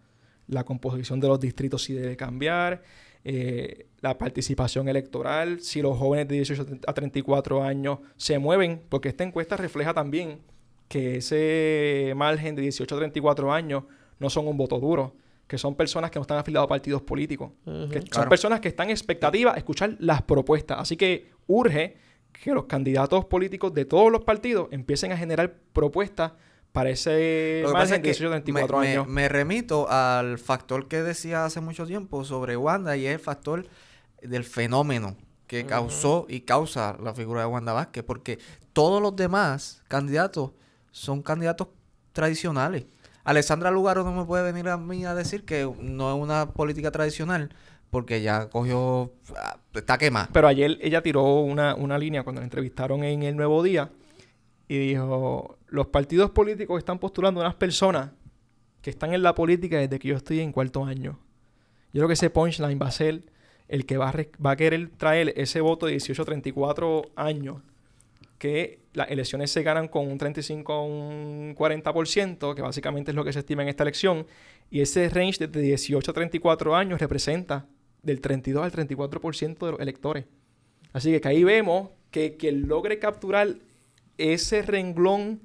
La 0.48 0.64
composición 0.64 1.20
de 1.20 1.28
los 1.28 1.40
distritos 1.40 1.84
si 1.84 1.94
debe 1.94 2.16
cambiar, 2.16 2.84
eh, 3.28 3.88
la 4.02 4.20
participación 4.20 4.88
electoral, 4.88 5.60
si 5.60 5.82
los 5.82 5.98
jóvenes 5.98 6.28
de 6.28 6.36
18 6.36 6.66
a 6.86 6.94
34 6.94 7.64
años 7.64 7.98
se 8.18 8.38
mueven, 8.38 8.84
porque 8.88 9.10
esta 9.10 9.24
encuesta 9.24 9.58
refleja 9.58 9.96
también 9.96 10.42
que 10.88 11.18
ese 11.18 12.14
margen 12.16 12.56
de 12.56 12.62
18 12.62 12.94
a 12.94 12.98
34 13.00 13.52
años 13.52 13.86
no 14.20 14.30
son 14.30 14.48
un 14.48 14.58
voto 14.58 14.80
duro, 14.80 15.16
que 15.48 15.58
son 15.58 15.74
personas 15.74 16.12
que 16.12 16.20
no 16.20 16.22
están 16.22 16.38
afiliados 16.38 16.66
a 16.66 16.70
partidos 16.70 17.02
políticos, 17.02 17.50
que 17.92 18.04
son 18.12 18.30
personas 18.30 18.60
que 18.60 18.68
están 18.68 18.88
en 18.88 18.92
expectativa 18.92 19.56
a 19.56 19.58
escuchar 19.58 19.96
las 20.00 20.22
propuestas. 20.22 20.78
Así 20.80 20.96
que 20.96 21.32
urge 21.48 21.98
que 22.32 22.52
los 22.54 22.66
candidatos 22.66 23.26
políticos 23.26 23.74
de 23.74 23.86
todos 23.86 24.12
los 24.12 24.24
partidos 24.24 24.68
empiecen 24.70 25.12
a 25.12 25.18
generar 25.18 25.56
propuestas 25.74 26.34
para 26.76 26.90
ese 26.90 27.64
margen 27.72 28.02
de 28.02 28.10
18 28.10 28.30
24 28.30 28.80
años. 28.80 29.08
Me, 29.08 29.30
remito 29.30 29.90
al 29.90 30.38
factor 30.38 30.90
que 30.90 31.02
decía 31.02 31.46
hace 31.46 31.62
mucho 31.62 31.88
tiempo 31.88 32.26
sobre 32.26 32.58
Wanda 32.58 32.98
y 32.98 33.08
es 33.08 33.14
el 33.14 33.20
factor 33.20 33.66
del 34.22 34.44
fenómeno 34.44 35.16
que 35.48 35.66
causó 35.66 36.26
y 36.28 36.42
causa 36.42 36.98
la 37.02 37.14
figura 37.14 37.42
de 37.42 37.48
Wanda 37.48 37.72
Vázquez, 37.72 38.04
porque 38.04 38.40
todos 38.74 39.02
los 39.02 39.16
demás 39.16 39.84
candidatos 39.88 40.52
son 40.92 41.22
candidatos 41.22 41.70
tradicionales. 42.12 42.86
Alessandra 43.24 43.72
Lugaro 43.72 44.04
no 44.04 44.12
me 44.12 44.26
puede 44.26 44.44
venir 44.44 44.68
a 44.68 44.76
mí 44.76 45.06
a 45.06 45.16
decir 45.16 45.46
que 45.46 45.72
no 45.80 46.14
es 46.14 46.22
una 46.22 46.52
política 46.52 46.92
tradicional 46.92 47.56
porque 47.90 48.22
ya 48.22 48.50
cogió, 48.50 49.14
ah, 49.38 49.58
está 49.74 49.98
quemada. 49.98 50.28
Pero 50.34 50.50
ayer 50.50 50.78
ella 50.82 51.02
tiró 51.02 51.40
una, 51.40 51.74
una 51.76 51.98
línea 51.98 52.24
cuando 52.24 52.42
la 52.42 52.46
entrevistaron 52.46 53.06
en 53.06 53.24
El 53.24 53.38
Nuevo 53.38 53.64
Día 53.64 53.90
y 54.68 54.78
dijo, 54.78 55.58
los 55.68 55.88
partidos 55.88 56.32
políticos 56.32 56.78
están 56.80 57.00
postulando 57.00 57.42
unas 57.42 57.56
personas 57.56 58.12
que 58.82 58.90
están 58.90 59.14
en 59.14 59.24
la 59.24 59.36
política 59.36 59.78
desde 59.78 60.00
que 60.00 60.10
yo 60.10 60.16
estoy 60.16 60.40
en 60.40 60.52
cuarto 60.52 60.86
año. 60.86 61.20
Yo 61.94 62.02
creo 62.02 62.08
que 62.08 62.14
ese 62.14 62.30
punchline 62.30 62.80
va 62.82 62.88
a 62.88 62.92
ser 62.92 63.24
el 63.68 63.86
que 63.86 63.98
va 63.98 64.10
a, 64.10 64.14
va 64.44 64.52
a 64.52 64.56
querer 64.56 64.90
traer 64.98 65.34
ese 65.38 65.62
voto 65.62 65.86
de 65.86 65.94
18 65.94 66.22
a 66.22 66.26
34 66.26 67.02
años, 67.16 67.62
que 68.38 68.80
las 68.94 69.10
elecciones 69.10 69.52
se 69.52 69.64
ganan 69.64 69.88
con 69.88 70.08
un 70.08 70.18
35 70.18 70.74
a 70.74 70.84
un 70.84 71.56
40%, 71.56 72.54
que 72.54 72.62
básicamente 72.62 73.12
es 73.12 73.16
lo 73.16 73.24
que 73.24 73.34
se 73.34 73.40
estima 73.40 73.64
en 73.64 73.70
esta 73.70 73.84
elección, 73.84 74.26
y 74.70 74.82
ese 74.82 75.10
range 75.10 75.48
de 75.48 75.62
18 75.62 76.12
a 76.12 76.14
34 76.14 76.76
años 76.76 77.00
representa 77.00 77.66
del 78.04 78.22
32 78.22 78.64
al 78.64 78.72
34% 78.72 79.66
de 79.66 79.72
los 79.72 79.80
electores. 79.80 80.26
Así 80.94 81.18
que, 81.20 81.28
ahí 81.28 81.44
vemos 81.44 81.90
que 82.12 82.38
quien 82.38 82.68
logre 82.68 83.00
capturar 83.00 83.56
ese 84.18 84.62
renglón 84.62 85.42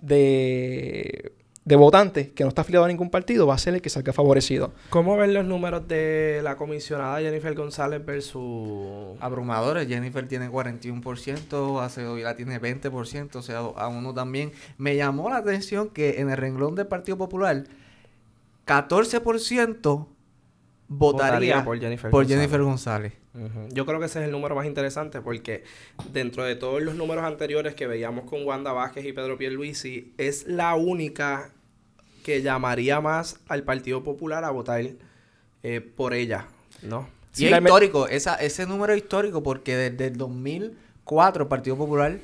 de, 0.00 1.32
de 1.64 1.76
votantes 1.76 2.30
que 2.32 2.42
no 2.42 2.48
está 2.48 2.62
afiliado 2.62 2.84
a 2.84 2.88
ningún 2.88 3.10
partido 3.10 3.46
va 3.46 3.54
a 3.54 3.58
ser 3.58 3.74
el 3.74 3.82
que 3.82 3.88
salga 3.88 4.12
favorecido. 4.12 4.72
¿Cómo 4.90 5.16
ven 5.16 5.32
los 5.32 5.44
números 5.44 5.86
de 5.86 6.40
la 6.42 6.56
comisionada 6.56 7.20
Jennifer 7.20 7.54
González 7.54 8.04
versus... 8.04 9.16
Abrumadores. 9.20 9.86
Jennifer 9.86 10.26
tiene 10.26 10.50
41%, 10.50 11.80
Acedovila 11.80 12.34
tiene 12.34 12.60
20%, 12.60 13.36
o 13.36 13.42
sea, 13.42 13.58
a 13.58 13.88
uno 13.88 14.12
también. 14.12 14.52
Me 14.76 14.96
llamó 14.96 15.30
la 15.30 15.36
atención 15.36 15.88
que 15.88 16.20
en 16.20 16.30
el 16.30 16.36
renglón 16.36 16.74
del 16.74 16.88
Partido 16.88 17.16
Popular, 17.16 17.64
14% 18.66 20.06
votaría, 20.88 21.64
por 21.64 22.26
Jennifer 22.26 22.62
González. 22.62 23.21
Yo 23.70 23.86
creo 23.86 23.98
que 23.98 24.06
ese 24.06 24.20
es 24.20 24.26
el 24.26 24.30
número 24.30 24.54
más 24.54 24.66
interesante 24.66 25.22
porque 25.22 25.64
dentro 26.12 26.44
de 26.44 26.54
todos 26.54 26.82
los 26.82 26.94
números 26.94 27.24
anteriores 27.24 27.74
que 27.74 27.86
veíamos 27.86 28.26
con 28.26 28.44
Wanda 28.44 28.72
Vázquez 28.72 29.06
y 29.06 29.12
Pedro 29.12 29.38
Pierluisi, 29.38 30.12
es 30.18 30.46
la 30.46 30.74
única 30.74 31.50
que 32.22 32.42
llamaría 32.42 33.00
más 33.00 33.40
al 33.48 33.62
Partido 33.62 34.02
Popular 34.04 34.44
a 34.44 34.50
votar 34.50 34.84
eh, 35.62 35.80
por 35.80 36.12
ella, 36.12 36.46
¿no? 36.82 37.08
Sí, 37.32 37.46
es 37.46 37.58
histórico, 37.58 38.06
esa, 38.08 38.34
ese 38.34 38.66
número 38.66 38.92
es 38.92 38.98
histórico 38.98 39.42
porque 39.42 39.76
desde 39.76 40.08
el 40.08 40.18
2004 40.18 41.44
el 41.44 41.48
Partido 41.48 41.76
Popular, 41.76 42.18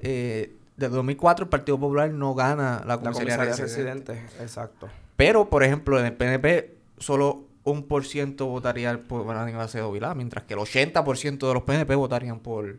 eh, 0.00 0.52
desde 0.76 0.96
2004 0.96 1.44
el 1.44 1.48
Partido 1.48 1.78
Popular 1.78 2.10
no 2.10 2.34
gana 2.34 2.82
la 2.84 2.98
comisaría, 2.98 3.36
de 3.36 4.18
Exacto. 4.40 4.88
Pero, 5.16 5.48
por 5.48 5.62
ejemplo, 5.62 5.98
en 6.00 6.06
el 6.06 6.12
PNP 6.12 6.74
solo 6.98 7.47
un 7.70 7.84
por 7.84 8.04
ciento 8.04 8.46
votaría 8.46 9.00
por 9.02 9.30
Aníbal 9.34 9.62
Acevedo 9.62 9.92
Vilá, 9.92 10.14
mientras 10.14 10.44
que 10.44 10.54
el 10.54 10.60
80% 10.60 11.46
de 11.48 11.54
los 11.54 11.62
PNP 11.62 11.94
votarían 11.94 12.40
por, 12.40 12.78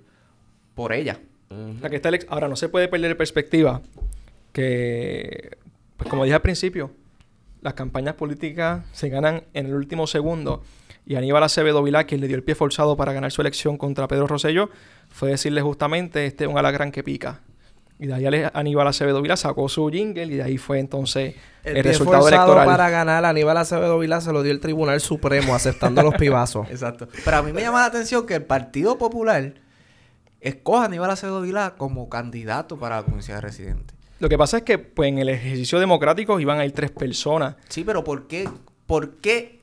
por 0.75 0.93
ella. 0.93 1.19
La 1.81 1.89
que 1.89 1.95
está 1.95 2.09
el 2.09 2.15
ex- 2.15 2.27
Ahora, 2.29 2.47
no 2.47 2.55
se 2.55 2.69
puede 2.69 2.87
perder 2.87 3.09
de 3.09 3.15
perspectiva 3.15 3.81
que, 4.53 5.57
pues 5.97 6.09
como 6.09 6.23
dije 6.23 6.35
al 6.35 6.41
principio, 6.41 6.91
las 7.61 7.73
campañas 7.73 8.15
políticas 8.15 8.85
se 8.93 9.09
ganan 9.09 9.43
en 9.53 9.65
el 9.67 9.73
último 9.73 10.07
segundo. 10.07 10.63
Y 11.05 11.15
Aníbal 11.15 11.43
Acevedo 11.43 11.81
Vilá, 11.81 12.03
quien 12.05 12.21
le 12.21 12.27
dio 12.27 12.35
el 12.35 12.43
pie 12.43 12.55
forzado 12.55 12.95
para 12.95 13.13
ganar 13.13 13.31
su 13.31 13.41
elección 13.41 13.77
contra 13.77 14.07
Pedro 14.07 14.27
Rosselló, 14.27 14.69
fue 15.09 15.29
decirle 15.29 15.61
justamente, 15.61 16.25
este 16.25 16.43
es 16.45 16.49
un 16.49 16.57
alacrán 16.57 16.91
que 16.91 17.03
pica. 17.03 17.41
Y 18.01 18.07
de 18.07 18.13
ahí 18.13 18.49
Aníbal 18.53 18.87
Acevedo 18.87 19.21
Vilá 19.21 19.35
sacó 19.35 19.67
su 19.67 19.89
jingle 19.89 20.23
y 20.23 20.35
de 20.37 20.43
ahí 20.43 20.57
fue 20.57 20.79
entonces 20.79 21.35
el, 21.65 21.77
El, 21.77 21.83
resultado 21.83 22.29
electoral. 22.29 22.65
para 22.65 22.89
ganar 22.89 23.25
Aníbal 23.25 23.57
Acevedo 23.57 23.99
Vilá 23.99 24.21
se 24.21 24.31
lo 24.31 24.41
dio 24.41 24.53
el 24.53 24.61
Tribunal 24.61 25.01
Supremo 25.01 25.53
aceptando 25.53 26.01
los 26.01 26.13
pibazos. 26.17 26.69
Exacto. 26.69 27.09
Pero 27.25 27.37
a 27.37 27.41
mí 27.43 27.51
me 27.51 27.59
llama 27.59 27.81
la 27.81 27.87
atención 27.87 28.25
que 28.25 28.35
el 28.35 28.43
Partido 28.43 28.97
Popular 28.97 29.55
escoja 30.39 30.83
a 30.83 30.85
Aníbal 30.85 31.11
Acevedo 31.11 31.41
Vilá 31.41 31.75
como 31.77 32.07
candidato 32.07 32.79
para 32.79 32.95
la 32.95 33.03
comunidad 33.03 33.35
de 33.35 33.41
residentes. 33.41 33.97
Lo 34.19 34.29
que 34.29 34.37
pasa 34.37 34.57
es 34.57 34.63
que 34.63 34.77
pues, 34.77 35.09
en 35.09 35.17
el 35.17 35.27
ejercicio 35.27 35.77
democrático 35.77 36.39
iban 36.39 36.57
a 36.59 36.65
ir 36.65 36.71
tres 36.71 36.91
personas. 36.91 37.55
Sí, 37.67 37.83
pero 37.83 38.05
¿por 38.05 38.27
qué, 38.27 38.49
por 38.85 39.17
qué 39.17 39.59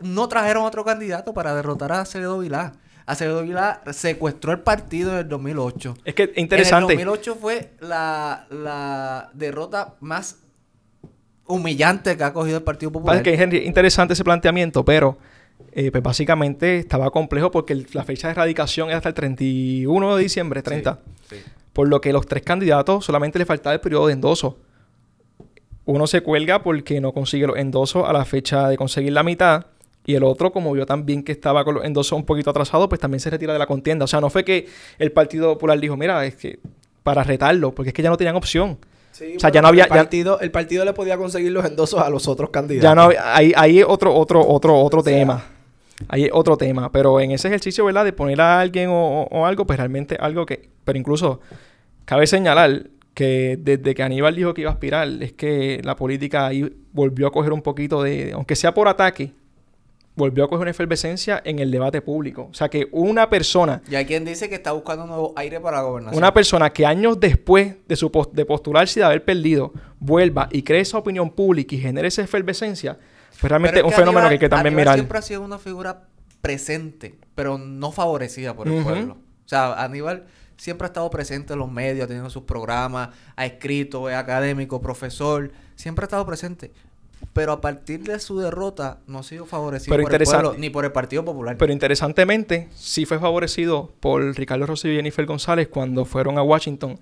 no 0.00 0.28
trajeron 0.28 0.64
otro 0.64 0.84
candidato 0.84 1.34
para 1.34 1.54
derrotar 1.54 1.92
a 1.92 2.00
Acevedo 2.00 2.38
Vilá? 2.38 2.72
Acevedo 3.06 3.42
Vilá 3.42 3.82
secuestró 3.92 4.50
el 4.52 4.60
partido 4.60 5.12
en 5.12 5.18
el 5.18 5.28
2008. 5.28 5.96
Es 6.04 6.14
que 6.14 6.24
es 6.24 6.30
interesante. 6.36 6.92
En 6.94 7.00
el 7.00 7.06
2008 7.06 7.36
fue 7.40 7.70
la, 7.80 8.46
la 8.50 9.30
derrota 9.32 9.94
más 10.00 10.38
humillante 11.46 12.16
que 12.16 12.24
ha 12.24 12.32
cogido 12.32 12.58
el 12.58 12.64
Partido 12.64 12.90
Popular. 12.92 13.14
Pasa 13.16 13.22
que, 13.22 13.34
Henry, 13.34 13.58
interesante 13.58 14.14
ese 14.14 14.24
planteamiento, 14.24 14.84
pero 14.84 15.16
eh, 15.72 15.90
pues 15.92 16.02
básicamente 16.02 16.78
estaba 16.78 17.10
complejo 17.10 17.50
porque 17.50 17.72
el- 17.72 17.86
la 17.92 18.02
fecha 18.04 18.26
de 18.28 18.32
erradicación 18.32 18.88
era 18.88 18.96
hasta 18.98 19.08
el 19.10 19.14
31 19.14 20.16
de 20.16 20.22
diciembre, 20.22 20.62
30. 20.62 20.98
Sí, 21.30 21.36
sí. 21.36 21.42
Por 21.72 21.88
lo 21.88 22.00
que 22.00 22.12
los 22.12 22.26
tres 22.26 22.42
candidatos 22.42 23.04
solamente 23.04 23.38
le 23.38 23.46
faltaba 23.46 23.74
el 23.74 23.80
periodo 23.80 24.08
de 24.08 24.14
endoso. 24.14 24.58
Uno 25.84 26.06
se 26.08 26.22
cuelga 26.22 26.62
porque 26.64 27.00
no 27.00 27.12
consigue 27.12 27.46
los 27.46 27.56
endosos 27.56 28.08
a 28.08 28.12
la 28.12 28.24
fecha 28.24 28.68
de 28.68 28.76
conseguir 28.76 29.12
la 29.12 29.22
mitad. 29.22 29.66
Y 30.06 30.14
el 30.14 30.22
otro, 30.24 30.52
como 30.52 30.72
vio 30.72 30.86
también 30.86 31.22
que 31.22 31.32
estaba 31.32 31.64
con 31.64 31.74
los 31.74 31.84
endosos 31.84 32.12
un 32.16 32.24
poquito 32.24 32.50
atrasado, 32.50 32.88
pues 32.88 33.00
también 33.00 33.20
se 33.20 33.28
retira 33.28 33.52
de 33.52 33.58
la 33.58 33.66
contienda. 33.66 34.04
O 34.04 34.08
sea, 34.08 34.20
no 34.20 34.30
fue 34.30 34.44
que 34.44 34.66
el 34.98 35.10
Partido 35.12 35.52
Popular 35.54 35.78
dijo, 35.80 35.96
mira, 35.96 36.24
es 36.24 36.36
que 36.36 36.58
para 37.02 37.22
retarlo, 37.24 37.72
porque 37.74 37.90
es 37.90 37.94
que 37.94 38.02
ya 38.02 38.10
no 38.10 38.16
tenían 38.16 38.36
opción. 38.36 38.78
Sí, 39.12 39.34
O 39.36 39.40
sea, 39.40 39.50
ya 39.50 39.62
no 39.62 39.68
había- 39.68 39.84
El 39.84 39.90
ya- 39.90 39.96
partido, 39.96 40.40
el 40.40 40.50
partido 40.50 40.84
le 40.84 40.92
podía 40.92 41.16
conseguir 41.16 41.50
los 41.50 41.64
endosos 41.64 42.00
a 42.00 42.08
los 42.10 42.28
otros 42.28 42.50
candidatos. 42.50 42.84
Ya 42.88 42.94
no 42.94 43.02
había- 43.02 43.34
ahí, 43.36 43.52
ahí 43.56 43.82
otro, 43.82 44.14
otro, 44.14 44.46
otro, 44.46 44.78
otro 44.78 45.00
O 45.00 45.02
sea, 45.02 45.12
tema. 45.12 45.44
Ahí 46.08 46.24
es 46.24 46.30
otro 46.34 46.56
tema. 46.58 46.92
Pero 46.92 47.18
en 47.20 47.30
ese 47.30 47.48
ejercicio, 47.48 47.84
¿verdad? 47.86 48.04
De 48.04 48.12
poner 48.12 48.40
a 48.40 48.60
alguien 48.60 48.90
o, 48.90 49.22
o- 49.22 49.28
o 49.30 49.46
algo, 49.46 49.66
pues 49.66 49.78
realmente 49.78 50.16
algo 50.20 50.44
que. 50.44 50.68
Pero 50.84 50.98
incluso 50.98 51.40
cabe 52.04 52.26
señalar 52.26 52.88
que 53.14 53.56
desde 53.58 53.94
que 53.94 54.02
Aníbal 54.02 54.36
dijo 54.36 54.52
que 54.52 54.60
iba 54.60 54.70
a 54.70 54.74
aspirar, 54.74 55.08
es 55.20 55.32
que 55.32 55.80
la 55.82 55.96
política 55.96 56.46
ahí 56.46 56.70
volvió 56.92 57.26
a 57.28 57.32
coger 57.32 57.52
un 57.54 57.62
poquito 57.62 58.02
de. 58.02 58.32
Aunque 58.34 58.54
sea 58.54 58.74
por 58.74 58.86
ataque, 58.88 59.32
volvió 60.16 60.44
a 60.44 60.48
coger 60.48 60.62
una 60.62 60.70
efervescencia 60.70 61.40
en 61.44 61.58
el 61.60 61.70
debate 61.70 62.00
público. 62.02 62.48
O 62.50 62.54
sea 62.54 62.68
que 62.68 62.88
una 62.90 63.30
persona. 63.30 63.82
Y 63.88 63.94
hay 63.94 64.06
quien 64.06 64.24
dice 64.24 64.48
que 64.48 64.54
está 64.56 64.72
buscando 64.72 65.04
un 65.04 65.10
nuevo 65.10 65.32
aire 65.36 65.60
para 65.60 65.76
la 65.76 65.82
gobernación. 65.84 66.18
Una 66.18 66.32
persona 66.34 66.72
que 66.72 66.84
años 66.86 67.20
después 67.20 67.76
de 67.86 67.96
su 67.96 68.10
pos- 68.10 68.32
de 68.32 68.44
postularse 68.44 68.98
y 68.98 69.02
de 69.02 69.06
haber 69.06 69.24
perdido, 69.24 69.72
vuelva 70.00 70.48
y 70.50 70.62
cree 70.62 70.80
esa 70.80 70.98
opinión 70.98 71.30
pública 71.30 71.74
y 71.74 71.78
genere 71.78 72.08
esa 72.08 72.22
efervescencia, 72.22 72.98
pues 73.40 73.48
realmente 73.50 73.78
es 73.78 73.84
un 73.84 73.90
que 73.90 73.96
fenómeno 73.96 74.20
Aníbal- 74.26 74.28
que 74.28 74.34
hay 74.34 74.38
que 74.38 74.48
también 74.48 74.66
Aníbal 74.74 74.82
mirar. 74.84 74.94
siempre 74.96 75.18
ha 75.18 75.22
sido 75.22 75.42
una 75.42 75.58
figura 75.58 76.08
presente, 76.40 77.18
pero 77.34 77.58
no 77.58 77.92
favorecida 77.92 78.54
por 78.54 78.68
el 78.68 78.74
Ujú. 78.74 78.84
pueblo. 78.84 79.12
O 79.44 79.48
sea, 79.48 79.74
Aníbal 79.82 80.24
siempre 80.56 80.86
ha 80.86 80.88
estado 80.88 81.10
presente 81.10 81.52
en 81.52 81.58
los 81.58 81.70
medios, 81.70 82.04
ha 82.04 82.08
tenido 82.08 82.30
sus 82.30 82.44
programas, 82.44 83.10
ha 83.36 83.44
escrito, 83.44 84.08
es 84.08 84.16
académico, 84.16 84.80
profesor, 84.80 85.52
siempre 85.74 86.04
ha 86.04 86.06
estado 86.06 86.24
presente. 86.24 86.72
Pero 87.32 87.52
a 87.52 87.60
partir 87.60 88.02
de 88.02 88.18
su 88.18 88.38
derrota 88.38 88.98
no 89.06 89.18
ha 89.18 89.22
sido 89.22 89.44
favorecido 89.46 89.94
Pero 89.94 90.04
por 90.08 90.14
el 90.14 90.24
pueblo 90.24 90.54
ni 90.58 90.70
por 90.70 90.84
el 90.84 90.92
Partido 90.92 91.24
Popular. 91.24 91.56
Pero 91.58 91.72
interesantemente, 91.72 92.68
sí 92.74 93.04
fue 93.04 93.18
favorecido 93.18 93.92
por 94.00 94.22
Ricardo 94.36 94.66
Rosselló 94.66 94.94
y 94.94 94.96
Jennifer 94.96 95.26
González 95.26 95.68
cuando 95.68 96.04
fueron 96.04 96.38
a 96.38 96.42
Washington 96.42 96.98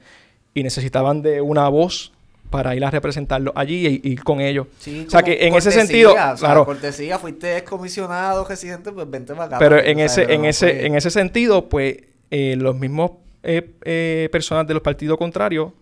y 0.53 0.63
necesitaban 0.63 1.23
de 1.23 1.41
una 1.41 1.69
voz 1.69 2.13
para 2.51 2.75
ir 2.77 2.85
a 2.85 2.91
representarlo 2.91 3.53
allí 3.57 3.87
e 3.87 4.01
ir 4.09 4.23
con 4.23 4.41
ellos. 4.41 4.67
Sí, 4.79 5.05
o 5.07 5.11
sea 5.11 5.23
que 5.23 5.33
en 5.47 5.55
ese 5.55 5.71
cortesía, 5.71 5.81
sentido, 5.87 6.11
o 6.13 6.15
sea, 6.15 6.35
claro. 6.37 6.65
cortesía, 6.65 7.19
fuiste 7.19 7.57
excomisionado, 7.57 8.45
residente, 8.47 8.93
pues 8.93 9.09
vente 9.11 9.33
para 9.35 9.45
acá. 9.47 9.59
Pero 9.59 9.79
en 9.79 9.99
ese, 9.99 10.33
en 10.33 10.43
no 10.43 10.49
ese, 10.49 10.69
fue- 10.71 10.87
en 10.87 10.95
ese 10.95 11.11
sentido, 11.11 11.69
pues 11.69 11.97
eh, 12.31 12.55
los 12.57 12.77
mismos 12.77 13.13
eh, 13.43 13.73
eh, 13.85 14.29
personas 14.31 14.67
de 14.67 14.75
los 14.75 14.83
partidos 14.83 15.19
contrarios 15.19 15.73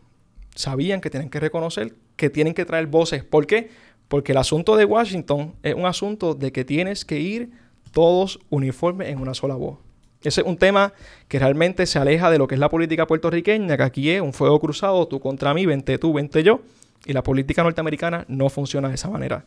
sabían 0.55 1.01
que 1.01 1.11
tienen 1.11 1.31
que 1.31 1.41
reconocer 1.41 1.95
que 2.17 2.29
tienen 2.31 2.55
que 2.55 2.65
traer 2.65 2.87
voces. 2.87 3.25
¿Por 3.25 3.47
qué? 3.47 3.71
Porque 4.13 4.33
el 4.33 4.39
asunto 4.39 4.77
de 4.77 4.85
Washington 4.85 5.55
es 5.63 5.75
un 5.75 5.87
asunto 5.87 6.35
de 6.35 6.53
que 6.53 6.67
tienes 6.67 7.07
que 7.07 7.19
ir 7.19 7.49
todos 7.93 8.39
uniformes 8.51 9.09
en 9.09 9.19
una 9.19 9.33
sola 9.33 9.55
voz. 9.55 9.79
Ese 10.23 10.43
es 10.43 10.47
un 10.47 10.59
tema 10.59 10.93
que 11.29 11.39
realmente 11.39 11.87
se 11.87 11.99
aleja 11.99 12.31
de 12.31 12.37
lo 12.37 12.47
que 12.47 12.57
es 12.57 12.59
la 12.61 12.69
política 12.69 13.07
puertorriqueña, 13.07 13.75
que 13.79 13.83
aquí 13.83 14.11
es 14.11 14.21
un 14.21 14.35
fuego 14.35 14.61
cruzado, 14.61 15.09
tú 15.09 15.19
contra 15.19 15.55
mí, 15.55 15.65
vente 15.65 15.97
tú, 15.97 16.13
vente 16.13 16.43
yo. 16.43 16.61
Y 17.07 17.15
la 17.15 17.23
política 17.23 17.63
norteamericana 17.63 18.27
no 18.29 18.51
funciona 18.51 18.91
de 18.91 18.97
esa 18.97 19.09
manera. 19.09 19.47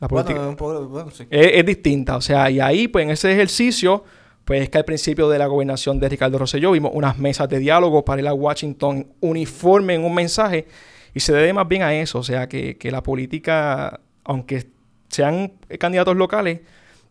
La 0.00 0.08
política, 0.08 0.36
Bueno, 0.38 0.48
un 0.52 0.56
poco- 0.56 0.88
bueno, 0.88 1.10
sí. 1.10 1.26
es, 1.28 1.50
es 1.56 1.66
distinta. 1.66 2.16
O 2.16 2.22
sea, 2.22 2.50
y 2.50 2.58
ahí, 2.58 2.88
pues 2.88 3.04
en 3.04 3.10
ese 3.10 3.30
ejercicio, 3.30 4.02
pues 4.46 4.62
es 4.62 4.70
que 4.70 4.78
al 4.78 4.86
principio 4.86 5.28
de 5.28 5.38
la 5.38 5.46
gobernación 5.46 6.00
de 6.00 6.08
Ricardo 6.08 6.38
Rosselló 6.38 6.70
vimos 6.70 6.92
unas 6.94 7.18
mesas 7.18 7.50
de 7.50 7.58
diálogo 7.58 8.02
para 8.02 8.22
ir 8.22 8.28
a 8.28 8.32
Washington 8.32 9.08
uniforme 9.20 9.92
en 9.96 10.04
un 10.06 10.14
mensaje 10.14 10.66
y 11.14 11.20
se 11.20 11.32
debe 11.32 11.52
más 11.52 11.68
bien 11.68 11.82
a 11.82 11.94
eso. 11.94 12.18
O 12.18 12.22
sea, 12.22 12.48
que, 12.48 12.76
que 12.76 12.90
la 12.90 13.02
política, 13.02 14.00
aunque 14.24 14.66
sean 15.08 15.52
candidatos 15.78 16.16
locales, 16.16 16.60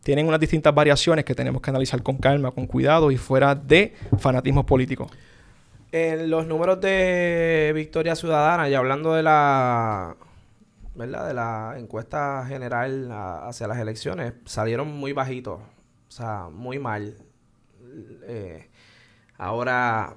tienen 0.02 0.26
unas 0.26 0.40
distintas 0.40 0.74
variaciones 0.74 1.24
que 1.24 1.34
tenemos 1.34 1.60
que 1.60 1.70
analizar 1.70 2.02
con 2.02 2.16
calma, 2.16 2.50
con 2.50 2.66
cuidado 2.66 3.10
y 3.10 3.16
fuera 3.16 3.54
de 3.54 3.94
fanatismos 4.18 4.64
políticos. 4.64 5.10
En 5.92 6.30
los 6.30 6.46
números 6.46 6.80
de 6.80 7.72
Victoria 7.74 8.14
Ciudadana, 8.14 8.68
y 8.68 8.74
hablando 8.74 9.12
de 9.12 9.22
la 9.22 10.16
¿verdad? 10.94 11.28
de 11.28 11.34
la 11.34 11.74
encuesta 11.78 12.44
general 12.46 13.10
hacia 13.10 13.66
las 13.66 13.78
elecciones, 13.78 14.34
salieron 14.44 14.88
muy 14.88 15.12
bajitos. 15.12 15.60
O 15.60 16.12
sea, 16.12 16.48
muy 16.50 16.78
mal. 16.78 17.16
Eh, 18.24 18.68
ahora, 19.38 20.14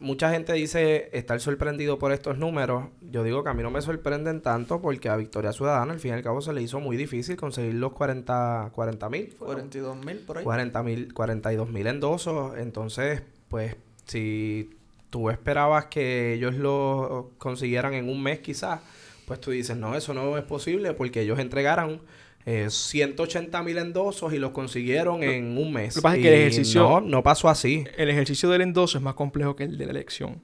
mucha 0.00 0.30
gente 0.30 0.54
dice 0.54 1.10
estar 1.12 1.38
sorprendido 1.40 1.98
por 1.98 2.12
estos 2.12 2.38
números. 2.38 2.86
Yo 3.02 3.22
digo 3.22 3.44
que 3.44 3.50
a 3.50 3.54
mí 3.54 3.62
no 3.62 3.70
me 3.70 3.82
sorprenden 3.82 4.40
tanto 4.40 4.80
porque 4.80 5.08
a 5.08 5.16
Victoria 5.16 5.52
Ciudadana, 5.52 5.92
al 5.92 6.00
fin 6.00 6.12
y 6.12 6.14
al 6.14 6.22
cabo, 6.22 6.40
se 6.40 6.52
le 6.52 6.62
hizo 6.62 6.80
muy 6.80 6.96
difícil 6.96 7.36
conseguir 7.36 7.74
los 7.74 7.92
40 7.92 8.72
mil. 9.10 9.36
42 9.38 10.04
mil 10.04 10.18
por 10.18 10.38
ahí. 10.38 10.44
40 10.44 10.82
mil, 10.82 11.14
42 11.14 11.68
mil 11.68 11.86
endosos. 11.86 12.56
Entonces, 12.56 13.22
pues, 13.48 13.76
si 14.06 14.70
tú 15.10 15.28
esperabas 15.28 15.86
que 15.86 16.34
ellos 16.34 16.54
lo 16.54 17.32
consiguieran 17.38 17.92
en 17.94 18.08
un 18.08 18.22
mes 18.22 18.40
quizás, 18.40 18.80
pues 19.26 19.40
tú 19.40 19.50
dices, 19.50 19.76
no, 19.76 19.94
eso 19.94 20.14
no 20.14 20.36
es 20.38 20.44
posible 20.44 20.94
porque 20.94 21.20
ellos 21.20 21.38
entregaron 21.38 22.00
eh, 22.46 22.66
180 22.70 23.62
mil 23.62 23.78
endosos 23.78 24.32
y 24.32 24.38
los 24.38 24.50
consiguieron 24.52 25.22
en 25.22 25.56
un 25.58 25.72
mes. 25.72 25.96
Lo 25.96 26.00
que 26.00 26.02
pasa 26.02 26.16
es 26.16 26.22
que 26.22 26.28
el 26.28 26.40
ejercicio- 26.40 26.82
No, 26.82 27.00
no 27.00 27.22
pasó 27.22 27.48
así. 27.48 27.84
el 27.96 28.08
ejercicio 28.08 28.48
del 28.50 28.62
endoso 28.62 28.98
es 28.98 29.04
más 29.04 29.14
complejo 29.14 29.56
que 29.56 29.64
el 29.64 29.76
de 29.78 29.84
la 29.86 29.92
elección. 29.92 30.42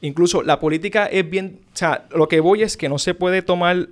Incluso 0.00 0.42
la 0.42 0.58
política 0.60 1.06
es 1.06 1.28
bien... 1.28 1.60
O 1.72 1.76
sea, 1.76 2.06
lo 2.14 2.28
que 2.28 2.40
voy 2.40 2.62
es 2.62 2.76
que 2.76 2.88
no 2.88 2.98
se 2.98 3.14
puede 3.14 3.40
tomar 3.42 3.88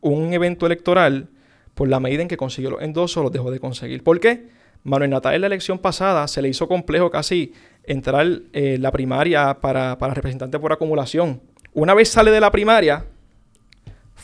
un 0.00 0.32
evento 0.34 0.66
electoral 0.66 1.28
por 1.74 1.88
la 1.88 1.98
medida 2.00 2.22
en 2.22 2.28
que 2.28 2.36
consiguió 2.36 2.70
los 2.70 2.82
endosos 2.82 3.22
los 3.22 3.32
dejó 3.32 3.50
de 3.50 3.58
conseguir. 3.60 4.02
¿Por 4.04 4.20
qué? 4.20 4.48
Manuel 4.84 5.10
Natal 5.10 5.34
en 5.34 5.40
la 5.40 5.46
elección 5.46 5.78
pasada 5.78 6.28
se 6.28 6.42
le 6.42 6.48
hizo 6.50 6.68
complejo 6.68 7.10
casi 7.10 7.52
entrar 7.84 8.26
en 8.52 8.82
la 8.82 8.92
primaria 8.92 9.58
para, 9.60 9.96
para 9.98 10.12
representante 10.14 10.58
por 10.58 10.72
acumulación. 10.72 11.40
Una 11.72 11.94
vez 11.94 12.10
sale 12.10 12.30
de 12.30 12.40
la 12.40 12.50
primaria, 12.52 13.06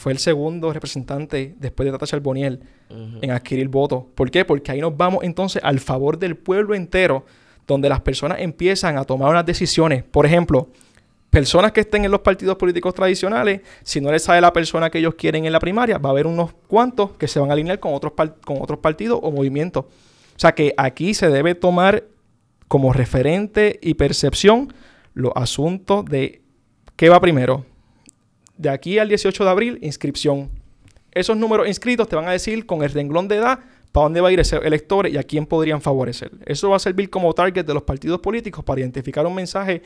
fue 0.00 0.12
el 0.12 0.18
segundo 0.18 0.72
representante 0.72 1.54
después 1.58 1.84
de 1.84 1.92
Tata 1.92 2.06
Charboniel 2.06 2.60
en 2.88 3.30
adquirir 3.32 3.68
votos. 3.68 4.04
¿Por 4.14 4.30
qué? 4.30 4.46
Porque 4.46 4.72
ahí 4.72 4.80
nos 4.80 4.96
vamos 4.96 5.22
entonces 5.24 5.62
al 5.62 5.78
favor 5.78 6.18
del 6.18 6.38
pueblo 6.38 6.74
entero, 6.74 7.26
donde 7.66 7.90
las 7.90 8.00
personas 8.00 8.38
empiezan 8.40 8.96
a 8.96 9.04
tomar 9.04 9.28
unas 9.28 9.44
decisiones. 9.44 10.02
Por 10.02 10.24
ejemplo, 10.24 10.70
personas 11.28 11.72
que 11.72 11.80
estén 11.80 12.06
en 12.06 12.10
los 12.10 12.20
partidos 12.20 12.56
políticos 12.56 12.94
tradicionales, 12.94 13.60
si 13.82 14.00
no 14.00 14.10
les 14.10 14.22
sale 14.22 14.40
la 14.40 14.54
persona 14.54 14.88
que 14.88 15.00
ellos 15.00 15.16
quieren 15.16 15.44
en 15.44 15.52
la 15.52 15.60
primaria, 15.60 15.98
va 15.98 16.08
a 16.08 16.12
haber 16.12 16.26
unos 16.26 16.54
cuantos 16.66 17.10
que 17.18 17.28
se 17.28 17.38
van 17.38 17.50
a 17.50 17.52
alinear 17.52 17.78
con 17.78 17.92
otros, 17.92 18.14
con 18.46 18.56
otros 18.62 18.78
partidos 18.78 19.20
o 19.22 19.30
movimientos. 19.30 19.84
O 19.84 20.38
sea 20.38 20.52
que 20.52 20.72
aquí 20.78 21.12
se 21.12 21.28
debe 21.28 21.54
tomar 21.54 22.04
como 22.68 22.94
referente 22.94 23.78
y 23.82 23.92
percepción 23.92 24.72
los 25.12 25.32
asuntos 25.36 26.06
de 26.06 26.40
qué 26.96 27.10
va 27.10 27.20
primero. 27.20 27.66
De 28.60 28.68
aquí 28.68 28.98
al 28.98 29.08
18 29.08 29.42
de 29.42 29.50
abril, 29.50 29.78
inscripción. 29.80 30.50
esos 31.12 31.34
números 31.34 31.66
inscritos 31.66 32.06
te 32.08 32.14
van 32.14 32.28
a 32.28 32.32
decir 32.32 32.66
con 32.66 32.82
el 32.82 32.90
renglón 32.90 33.26
de 33.26 33.36
edad 33.36 33.60
para 33.90 34.04
dónde 34.04 34.20
va 34.20 34.28
a 34.28 34.32
ir 34.32 34.40
ese 34.40 34.56
elector 34.56 35.08
y 35.08 35.16
a 35.16 35.22
quién 35.22 35.46
podrían 35.46 35.80
favorecer. 35.80 36.30
Eso 36.44 36.68
va 36.68 36.76
a 36.76 36.78
servir 36.78 37.08
como 37.08 37.32
target 37.32 37.64
de 37.64 37.72
los 37.72 37.84
partidos 37.84 38.20
políticos 38.20 38.62
para 38.62 38.82
identificar 38.82 39.26
un 39.26 39.34
mensaje 39.34 39.80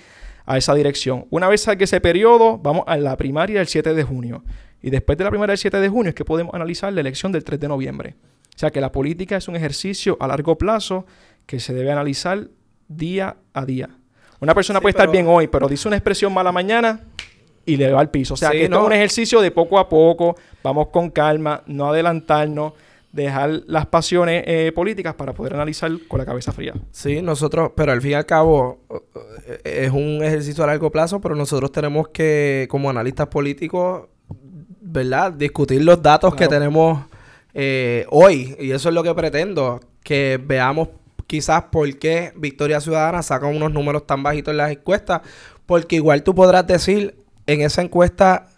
a 0.44 0.58
esa 0.58 0.74
dirección. 0.74 1.24
Una 1.30 1.46
vez 1.46 1.60
salga 1.60 1.84
ese 1.84 2.00
periodo, 2.00 2.58
vamos 2.58 2.82
a 2.88 2.96
la 2.96 3.16
primaria 3.16 3.60
del 3.60 3.68
7 3.68 3.94
de 3.94 4.02
junio. 4.02 4.42
Y 4.82 4.90
después 4.90 5.16
de 5.16 5.22
la 5.22 5.30
primaria 5.30 5.52
del 5.52 5.58
7 5.58 5.78
de 5.78 5.88
junio 5.88 6.08
es 6.08 6.16
que 6.16 6.24
podemos 6.24 6.52
analizar 6.52 6.92
la 6.92 7.00
elección 7.00 7.30
del 7.30 7.44
3 7.44 7.60
de 7.60 7.68
noviembre. 7.68 8.16
O 8.56 8.58
sea 8.58 8.72
que 8.72 8.80
la 8.80 8.90
política 8.90 9.36
es 9.36 9.46
un 9.46 9.54
ejercicio 9.54 10.16
a 10.18 10.26
largo 10.26 10.58
plazo 10.58 11.06
que 11.46 11.60
se 11.60 11.74
debe 11.74 11.92
analizar 11.92 12.48
día 12.88 13.36
a 13.52 13.64
día. 13.64 13.90
Una 14.40 14.52
persona 14.52 14.80
puede 14.80 14.90
estar 14.90 15.12
bien 15.12 15.28
hoy, 15.28 15.46
pero 15.46 15.68
dice 15.68 15.86
una 15.86 15.96
expresión 15.96 16.34
mala 16.34 16.50
mañana 16.50 17.02
y 17.66 17.76
le 17.76 17.92
va 17.92 18.00
al 18.00 18.10
piso. 18.10 18.34
O 18.34 18.36
sea 18.36 18.50
que 18.50 18.64
esto 18.64 18.80
es 18.80 18.86
un 18.86 18.92
ejercicio 18.92 19.40
de 19.40 19.50
poco 19.50 19.78
a 19.78 19.88
poco, 19.88 20.36
vamos 20.62 20.88
con 20.88 21.10
calma, 21.10 21.62
no 21.66 21.88
adelantarnos 21.88 22.72
dejar 23.14 23.62
las 23.66 23.86
pasiones 23.86 24.42
eh, 24.44 24.72
políticas 24.74 25.14
para 25.14 25.32
poder 25.32 25.54
analizar 25.54 25.90
con 26.08 26.18
la 26.18 26.26
cabeza 26.26 26.50
fría. 26.50 26.74
Sí, 26.90 27.22
nosotros, 27.22 27.70
pero 27.76 27.92
al 27.92 28.02
fin 28.02 28.10
y 28.10 28.14
al 28.14 28.26
cabo 28.26 28.80
es 29.62 29.92
un 29.92 30.20
ejercicio 30.22 30.64
a 30.64 30.66
largo 30.66 30.90
plazo, 30.90 31.20
pero 31.20 31.36
nosotros 31.36 31.70
tenemos 31.70 32.08
que, 32.08 32.66
como 32.68 32.90
analistas 32.90 33.28
políticos, 33.28 34.08
¿verdad? 34.80 35.32
Discutir 35.32 35.82
los 35.84 36.02
datos 36.02 36.34
que 36.34 36.48
tenemos 36.48 37.04
eh, 37.54 38.04
hoy. 38.10 38.56
Y 38.58 38.72
eso 38.72 38.88
es 38.88 38.94
lo 38.94 39.04
que 39.04 39.14
pretendo, 39.14 39.80
que 40.02 40.40
veamos 40.44 40.88
quizás 41.26 41.64
por 41.70 41.88
qué 41.98 42.32
Victoria 42.36 42.80
Ciudadana 42.80 43.22
saca 43.22 43.46
unos 43.46 43.72
números 43.72 44.06
tan 44.06 44.22
bajitos 44.22 44.52
en 44.52 44.58
las 44.58 44.72
encuestas, 44.72 45.22
porque 45.66 45.96
igual 45.96 46.22
tú 46.22 46.34
podrás 46.34 46.66
decir, 46.66 47.14
en 47.46 47.60
esa 47.60 47.82
encuesta 47.82 48.48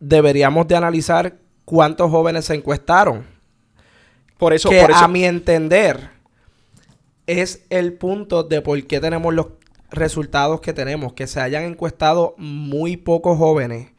deberíamos 0.00 0.68
de 0.68 0.76
analizar 0.76 1.36
cuántos 1.64 2.10
jóvenes 2.10 2.44
se 2.46 2.54
encuestaron 2.54 3.38
por 4.38 4.52
eso, 4.52 4.70
que 4.70 4.80
a 4.80 5.08
mi 5.08 5.24
entender 5.24 6.10
es 7.26 7.66
el 7.70 7.92
punto 7.94 8.44
de 8.44 8.62
por 8.62 8.82
qué 8.86 9.00
tenemos 9.00 9.34
los 9.34 9.48
resultados 9.90 10.60
que 10.60 10.72
tenemos, 10.72 11.12
que 11.12 11.26
se 11.26 11.40
hayan 11.40 11.64
encuestado 11.64 12.34
muy 12.38 12.96
pocos 12.96 13.36
jóvenes. 13.36 13.90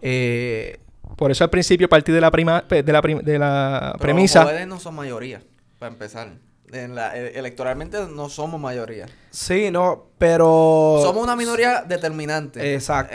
Eh, 0.00 0.78
por 1.16 1.32
eso 1.32 1.42
al 1.42 1.50
principio 1.50 1.88
partí 1.88 2.12
de 2.12 2.20
la 2.20 2.30
prima, 2.30 2.64
de 2.68 2.82
la, 2.84 3.00
de 3.00 3.38
la 3.38 3.96
premisa. 3.98 4.40
Los 4.40 4.50
jóvenes 4.50 4.68
no 4.68 4.78
son 4.78 4.94
mayoría, 4.94 5.42
para 5.78 5.92
empezar. 5.92 6.30
E, 6.72 7.32
electoralmente 7.34 7.98
no 8.12 8.28
somos 8.28 8.60
mayoría. 8.60 9.06
Sí, 9.30 9.70
no, 9.70 10.06
pero... 10.18 11.00
Somos 11.02 11.22
una 11.22 11.36
minoría 11.36 11.82
determinante. 11.82 12.74
Exacto. 12.74 13.14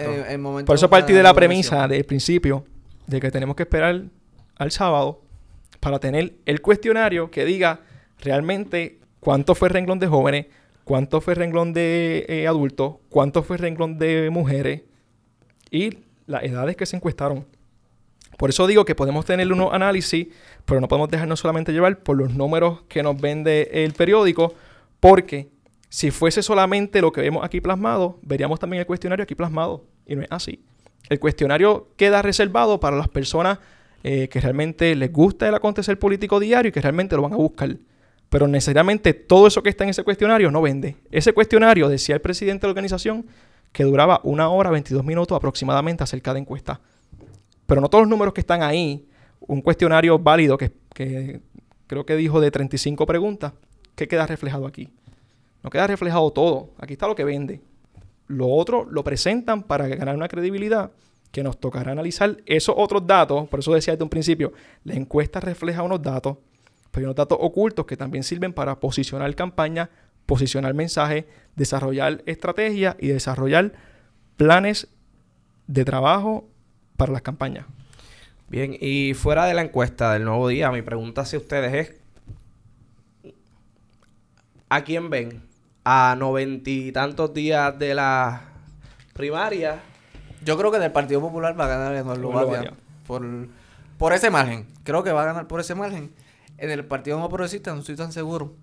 por 0.66 0.76
eso 0.76 0.90
partí 0.90 1.14
de 1.14 1.24
la 1.24 1.34
premisa 1.34 1.88
del 1.88 2.04
principio 2.06 2.66
de 3.08 3.20
que 3.20 3.32
tenemos 3.32 3.56
que 3.56 3.64
esperar 3.64 4.04
al 4.58 4.72
sábado 4.72 5.22
para 5.80 6.00
tener 6.00 6.36
el 6.46 6.62
cuestionario 6.62 7.30
que 7.30 7.46
diga 7.46 7.82
realmente 8.20 9.00
cuánto 9.20 9.56
fue 9.56 9.68
el 9.68 9.74
renglón 9.74 10.00
de 10.00 10.08
jóvenes, 10.08 10.46
cuánto 10.84 11.22
fue 11.22 11.34
el 11.34 11.40
renglón 11.40 11.74
de 11.74 12.26
eh, 12.28 12.48
adultos, 12.48 12.96
cuánto 13.10 13.44
fue 13.44 13.58
el 13.58 13.62
renglón 13.62 13.98
de 13.98 14.30
mujeres 14.32 14.82
y 15.70 16.00
las 16.26 16.44
edades 16.44 16.76
que 16.76 16.86
se 16.86 16.96
encuestaron. 16.96 17.46
Por 18.38 18.50
eso 18.50 18.68
digo 18.68 18.86
que 18.86 18.96
podemos 18.96 19.26
tener 19.26 19.52
unos 19.52 19.74
análisis, 19.74 20.28
pero 20.66 20.82
no 20.82 20.88
podemos 20.88 21.10
dejarnos 21.10 21.40
solamente 21.40 21.72
llevar 21.72 22.00
por 22.00 22.18
los 22.18 22.34
números 22.34 22.82
que 22.90 23.02
nos 23.02 23.20
vende 23.20 23.70
el 23.72 23.94
periódico, 23.94 24.54
porque 25.00 25.50
si 25.90 26.12
fuese 26.12 26.44
solamente 26.44 27.02
lo 27.02 27.12
que 27.12 27.22
vemos 27.22 27.46
aquí 27.46 27.62
plasmado, 27.62 28.20
veríamos 28.22 28.60
también 28.60 28.82
el 28.82 28.86
cuestionario 28.86 29.24
aquí 29.24 29.36
plasmado. 29.36 29.86
Y 30.06 30.16
no 30.16 30.24
es 30.24 30.28
así. 30.30 30.64
El 31.10 31.20
cuestionario 31.20 31.88
queda 31.96 32.22
reservado 32.22 32.80
para 32.80 32.98
las 32.98 33.08
personas 33.08 33.60
eh, 34.04 34.28
que 34.28 34.42
realmente 34.42 34.94
les 34.96 35.12
gusta 35.12 35.48
el 35.48 35.56
acontecer 35.56 35.98
político 35.98 36.40
diario 36.40 36.70
y 36.70 36.72
que 36.72 36.82
realmente 36.82 37.16
lo 37.16 37.22
van 37.22 37.34
a 37.34 37.38
buscar. 37.38 37.78
Pero 38.30 38.48
necesariamente 38.48 39.14
todo 39.14 39.48
eso 39.48 39.64
que 39.64 39.70
está 39.70 39.84
en 39.84 39.92
ese 39.92 40.04
cuestionario 40.04 40.52
no 40.52 40.62
vende. 40.62 40.98
Ese 41.12 41.34
cuestionario, 41.34 41.88
decía 41.88 42.16
el 42.16 42.22
presidente 42.22 42.62
de 42.62 42.68
la 42.68 42.72
organización, 42.72 43.26
que 43.72 43.84
duraba 43.84 44.22
una 44.24 44.50
hora 44.50 44.72
22 44.72 45.04
minutos 45.04 45.36
aproximadamente 45.36 46.04
acerca 46.04 46.34
de 46.34 46.40
encuesta. 46.40 46.82
Pero 47.66 47.82
no 47.82 47.90
todos 47.90 48.04
los 48.04 48.10
números 48.10 48.34
que 48.34 48.42
están 48.42 48.64
ahí, 48.64 49.08
un 49.40 49.62
cuestionario 49.62 50.20
válido 50.20 50.58
que, 50.58 50.72
creo 51.88 52.06
que 52.06 52.16
dijo 52.16 52.40
de 52.40 52.52
35 52.52 53.06
preguntas, 53.06 53.54
¿qué 53.96 54.08
queda 54.08 54.26
reflejado 54.28 54.68
aquí? 54.68 54.90
No 55.64 55.70
queda 55.70 55.88
reflejado 55.88 56.32
todo. 56.32 56.70
Aquí 56.78 56.94
está 56.94 57.08
lo 57.08 57.16
que 57.16 57.24
vende. 57.24 57.62
Lo 58.28 58.50
otro 58.50 58.86
lo 58.90 59.04
presentan 59.04 59.64
para 59.64 59.88
ganar 59.88 60.16
una 60.16 60.28
credibilidad 60.28 60.92
que 61.32 61.44
nos 61.44 61.60
tocará 61.60 61.92
analizar 61.92 62.38
esos 62.46 62.76
otros 62.78 63.06
datos. 63.06 63.48
Por 63.50 63.60
eso 63.60 63.74
decía 63.74 63.94
desde 63.94 64.04
un 64.04 64.10
principio, 64.10 64.54
la 64.84 64.94
encuesta 64.94 65.40
refleja 65.40 65.84
unos 65.84 66.02
datos, 66.02 66.38
pero 66.92 67.02
hay 67.02 67.06
unos 67.06 67.16
datos 67.16 67.38
ocultos 67.42 67.86
que 67.86 67.98
también 67.98 68.24
sirven 68.24 68.54
para 68.54 68.80
posicionar 68.80 69.34
campaña, 69.36 69.90
posicionar 70.26 70.74
mensajes, 70.74 71.26
desarrollar 71.56 72.24
estrategias 72.26 72.96
y 73.00 73.08
desarrollar 73.08 73.74
planes 74.38 74.88
de 75.68 75.84
trabajo 75.84 76.48
para 76.98 77.12
las 77.12 77.22
campañas. 77.22 77.66
Bien, 78.48 78.78
y 78.80 79.14
fuera 79.14 79.46
de 79.46 79.54
la 79.54 79.62
encuesta 79.62 80.14
del 80.14 80.26
nuevo 80.26 80.48
día, 80.48 80.72
mi 80.72 80.82
pregunta 80.82 81.22
hacia 81.22 81.40
ustedes 81.40 81.74
es, 83.24 83.34
¿a 84.70 84.84
quién 84.84 85.10
ven? 85.10 85.42
A 85.84 86.16
noventa 86.18 86.70
y 86.70 86.92
tantos 86.92 87.34
días 87.34 87.78
de 87.78 87.96
la 87.96 88.42
primaria 89.14 89.82
yo 90.46 90.58
creo 90.58 90.72
que 90.72 90.78
del 90.78 90.92
Partido 90.92 91.20
Popular 91.20 91.60
va 91.60 91.66
a 91.66 91.68
ganar 91.68 92.04
Batia. 92.04 92.74
Por, 93.08 93.48
por 93.98 94.14
ese 94.14 94.30
margen. 94.30 94.68
Creo 94.84 95.04
que 95.04 95.12
va 95.12 95.24
a 95.24 95.26
ganar 95.26 95.48
por 95.48 95.60
ese 95.60 95.74
margen. 95.74 96.14
En 96.58 96.70
el 96.70 96.86
Partido 96.86 97.20
No 97.20 97.28
Progresista 97.30 97.74
no 97.74 97.80
estoy 97.80 97.96
tan 97.96 98.12
seguro. 98.12 98.54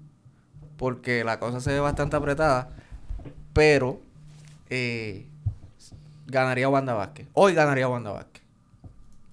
Porque 0.77 1.25
la 1.25 1.41
cosa 1.41 1.61
se 1.61 1.73
ve 1.73 1.81
bastante 1.81 2.15
apretada. 2.15 2.71
Pero 3.53 4.01
eh, 4.71 5.27
ganaría 6.33 6.69
Wanda 6.69 6.95
Vázquez. 6.95 7.29
Hoy 7.35 7.55
ganaría 7.55 7.87
Wanda 7.87 8.11
Vázquez. 8.11 8.43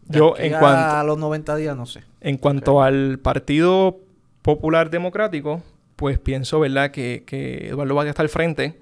Yo 0.07 0.35
en 0.37 0.51
cuanto 0.51 0.95
a 0.95 1.03
los 1.03 1.17
90 1.17 1.55
días 1.55 1.75
no 1.75 1.85
sé. 1.85 2.03
En 2.21 2.37
cuanto 2.37 2.81
al 2.81 3.19
Partido 3.19 3.99
Popular 4.41 4.89
Democrático, 4.89 5.63
pues 5.95 6.19
pienso, 6.19 6.59
¿verdad?, 6.59 6.91
que, 6.91 7.23
que 7.25 7.67
Eduardo 7.67 7.95
Vázquez 7.95 8.11
está 8.11 8.23
al 8.23 8.29
frente, 8.29 8.79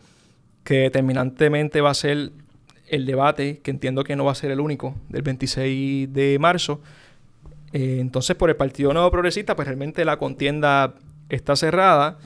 que 0.64 0.80
determinantemente 0.80 1.82
va 1.82 1.92
a 1.92 1.94
ser 1.94 2.32
el 2.88 3.06
debate, 3.06 3.60
que 3.60 3.72
entiendo 3.72 4.04
que 4.04 4.16
no 4.16 4.26
va 4.26 4.32
a 4.32 4.36
ser 4.36 4.52
el 4.52 4.60
único, 4.60 4.96
del 5.10 5.22
26 5.22 6.12
de 6.12 6.38
marzo. 6.40 6.82
Eh, 7.74 7.98
entonces, 8.00 8.36
por 8.36 8.50
el 8.50 8.56
Partido 8.56 8.94
Nuevo 8.94 9.12
Progresista, 9.12 9.56
pues 9.56 9.68
realmente 9.68 10.06
la 10.06 10.18
contienda 10.18 10.96
está 11.30 11.56
cerrada 11.56 12.18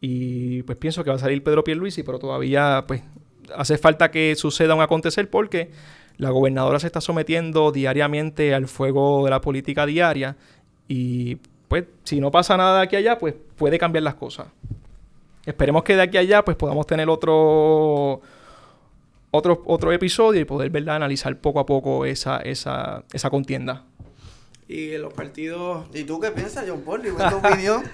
y 0.00 0.62
pues 0.62 0.78
pienso 0.78 1.02
que 1.02 1.10
va 1.10 1.16
a 1.16 1.18
salir 1.18 1.42
Pedro 1.42 1.64
Pierluisi, 1.64 2.04
pero 2.04 2.18
todavía 2.18 2.84
pues 2.86 3.02
hace 3.56 3.78
falta 3.78 4.10
que 4.10 4.34
suceda 4.36 4.74
un 4.74 4.82
acontecer 4.82 5.28
porque 5.30 5.70
la 6.16 6.30
gobernadora 6.30 6.78
se 6.78 6.86
está 6.86 7.00
sometiendo 7.00 7.72
diariamente 7.72 8.54
al 8.54 8.68
fuego 8.68 9.24
de 9.24 9.30
la 9.30 9.40
política 9.40 9.86
diaria 9.86 10.36
y 10.88 11.36
pues 11.68 11.84
si 12.04 12.20
no 12.20 12.30
pasa 12.30 12.56
nada 12.56 12.78
de 12.78 12.84
aquí 12.84 12.96
a 12.96 12.98
allá, 13.00 13.18
pues 13.18 13.34
puede 13.56 13.78
cambiar 13.78 14.04
las 14.04 14.14
cosas. 14.14 14.46
Esperemos 15.44 15.82
que 15.82 15.96
de 15.96 16.02
aquí 16.02 16.16
a 16.16 16.20
allá 16.20 16.44
pues 16.44 16.56
podamos 16.56 16.86
tener 16.86 17.08
otro 17.08 18.20
otro, 19.30 19.62
otro 19.66 19.92
episodio 19.92 20.40
y 20.40 20.44
poder 20.44 20.70
¿verdad? 20.70 20.96
analizar 20.96 21.36
poco 21.38 21.58
a 21.58 21.66
poco 21.66 22.04
esa, 22.04 22.38
esa, 22.38 23.02
esa 23.12 23.30
contienda. 23.30 23.84
Y 24.68 24.96
los 24.96 25.12
partidos. 25.12 25.86
¿Y 25.92 26.04
tú 26.04 26.20
qué 26.20 26.30
piensas, 26.30 26.64
John 26.68 26.82
Paul? 26.82 27.02
¿Cuál 27.14 27.30
tu 27.30 27.36
opinión? 27.38 27.82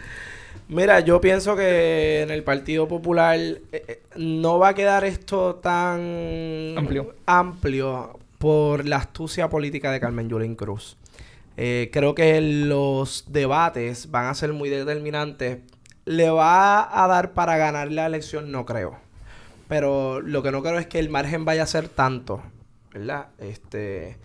Mira, 0.70 1.01
yo 1.01 1.20
pienso 1.20 1.56
que 1.56 2.22
en 2.22 2.31
el 2.31 2.44
Partido 2.44 2.86
Popular 2.86 3.36
eh, 3.39 3.60
eh, 3.72 4.02
no 4.14 4.60
va 4.60 4.68
a 4.68 4.74
quedar 4.74 5.05
esto 5.05 5.56
tan 5.56 6.78
amplio, 6.78 7.16
amplio 7.27 8.20
por 8.39 8.86
la 8.86 8.98
astucia 8.98 9.51
política 9.51 9.90
de 9.90 9.98
Carmen 9.98 10.28
Yulín 10.28 10.55
Cruz. 10.55 10.97
Eh, 11.56 11.90
creo 11.93 12.14
que 12.14 12.40
los 12.40 13.24
debates 13.27 14.12
van 14.12 14.27
a 14.27 14.35
ser 14.35 14.52
muy 14.52 14.68
determinantes. 14.68 15.59
¿Le 16.05 16.31
va 16.31 17.02
a 17.02 17.09
dar 17.09 17.32
para 17.32 17.56
ganar 17.56 17.90
la 17.90 18.06
elección? 18.06 18.52
No 18.52 18.64
creo. 18.64 18.97
Pero 19.68 20.20
lo 20.20 20.43
que 20.43 20.52
no 20.52 20.62
creo 20.62 20.78
es 20.78 20.86
que 20.86 21.01
el 21.01 21.10
margen 21.10 21.44
vaya 21.44 21.64
a 21.64 21.66
ser 21.66 21.89
tanto, 21.89 22.43
¿verdad? 22.93 23.27
Este, 23.39 24.18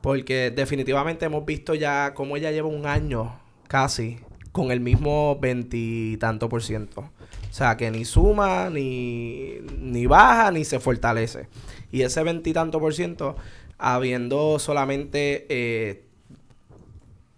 porque 0.00 0.50
definitivamente 0.50 1.24
hemos 1.24 1.44
visto 1.44 1.74
ya 1.74 2.12
cómo 2.14 2.36
ella 2.36 2.50
lleva 2.50 2.68
un 2.68 2.86
año 2.86 3.40
casi 3.66 4.20
con 4.52 4.72
el 4.72 4.80
mismo 4.80 5.38
veintitanto 5.40 6.48
por 6.48 6.62
ciento. 6.62 7.00
O 7.00 7.52
sea, 7.52 7.76
que 7.76 7.90
ni 7.90 8.04
suma, 8.04 8.70
ni, 8.70 9.58
ni 9.78 10.06
baja, 10.06 10.50
ni 10.50 10.64
se 10.64 10.80
fortalece. 10.80 11.48
Y 11.92 12.02
ese 12.02 12.22
veintitanto 12.22 12.78
por 12.78 12.94
ciento, 12.94 13.36
habiendo 13.78 14.58
solamente 14.58 15.46
eh, 15.48 16.04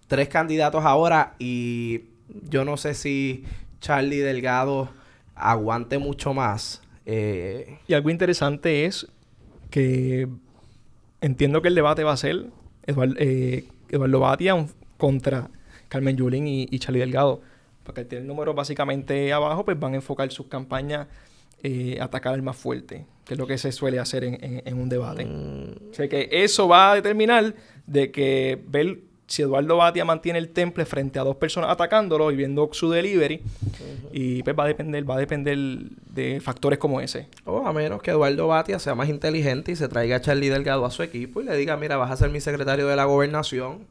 tres 0.06 0.28
candidatos 0.28 0.84
ahora, 0.84 1.34
y 1.38 2.02
yo 2.48 2.64
no 2.64 2.76
sé 2.76 2.94
si 2.94 3.44
Charlie 3.80 4.18
Delgado 4.18 4.90
aguante 5.34 5.98
mucho 5.98 6.34
más. 6.34 6.82
Eh, 7.06 7.78
y 7.88 7.94
algo 7.94 8.10
interesante 8.10 8.84
es 8.84 9.08
que 9.70 10.28
entiendo 11.20 11.62
que 11.62 11.68
el 11.68 11.74
debate 11.74 12.04
va 12.04 12.12
a 12.12 12.16
ser, 12.16 12.46
Eduardo, 12.86 13.14
eh, 13.18 13.64
Eduardo 13.88 14.20
Batia 14.20 14.66
contra 14.98 15.50
Carmen 15.92 16.16
Yulín 16.16 16.46
y, 16.48 16.66
y 16.70 16.78
Charlie 16.78 17.00
Delgado. 17.00 17.40
Porque 17.84 18.04
tener 18.04 18.22
el 18.22 18.28
número 18.28 18.54
básicamente 18.54 19.32
abajo, 19.32 19.64
pues 19.64 19.78
van 19.78 19.92
a 19.92 19.96
enfocar 19.96 20.30
sus 20.30 20.46
campañas 20.46 21.06
eh, 21.62 21.98
a 22.00 22.04
atacar 22.04 22.32
al 22.34 22.42
más 22.42 22.56
fuerte, 22.56 23.04
que 23.24 23.34
es 23.34 23.38
lo 23.38 23.46
que 23.46 23.58
se 23.58 23.70
suele 23.72 23.98
hacer 23.98 24.24
en, 24.24 24.34
en- 24.42 24.62
en 24.64 24.80
un 24.80 24.88
debate. 24.88 25.24
Mm, 25.26 25.90
O 25.90 25.94
sea 25.94 26.08
que 26.08 26.28
eso 26.30 26.66
va 26.68 26.92
a 26.92 26.94
determinar 26.94 27.54
de 27.86 28.10
que 28.10 28.60
ver 28.68 28.98
si 29.26 29.42
Eduardo 29.42 29.76
Batia 29.76 30.04
mantiene 30.04 30.38
el 30.38 30.48
temple 30.50 30.84
frente 30.84 31.18
a 31.18 31.22
dos 31.24 31.36
personas 31.36 31.70
atacándolo 31.70 32.30
y 32.32 32.36
viendo 32.36 32.68
su 32.72 32.90
delivery. 32.90 33.40
Y 34.12 34.42
pues 34.42 34.54
va 34.58 34.64
a 34.64 34.66
depender, 34.68 35.08
va 35.08 35.14
a 35.14 35.18
depender 35.18 35.56
de 36.14 36.40
factores 36.40 36.78
como 36.78 37.00
ese. 37.00 37.28
O 37.46 37.66
a 37.66 37.72
menos 37.72 38.02
que 38.02 38.10
Eduardo 38.10 38.46
Batia 38.48 38.78
sea 38.78 38.94
más 38.94 39.08
inteligente 39.08 39.72
y 39.72 39.76
se 39.76 39.88
traiga 39.88 40.16
a 40.16 40.20
Charlie 40.20 40.48
Delgado 40.50 40.84
a 40.84 40.90
su 40.90 41.02
equipo 41.02 41.40
y 41.40 41.44
le 41.44 41.56
diga, 41.56 41.76
mira, 41.76 41.96
vas 41.96 42.10
a 42.10 42.16
ser 42.16 42.30
mi 42.30 42.40
secretario 42.40 42.86
de 42.88 42.96
la 42.96 43.04
gobernación. 43.04 43.86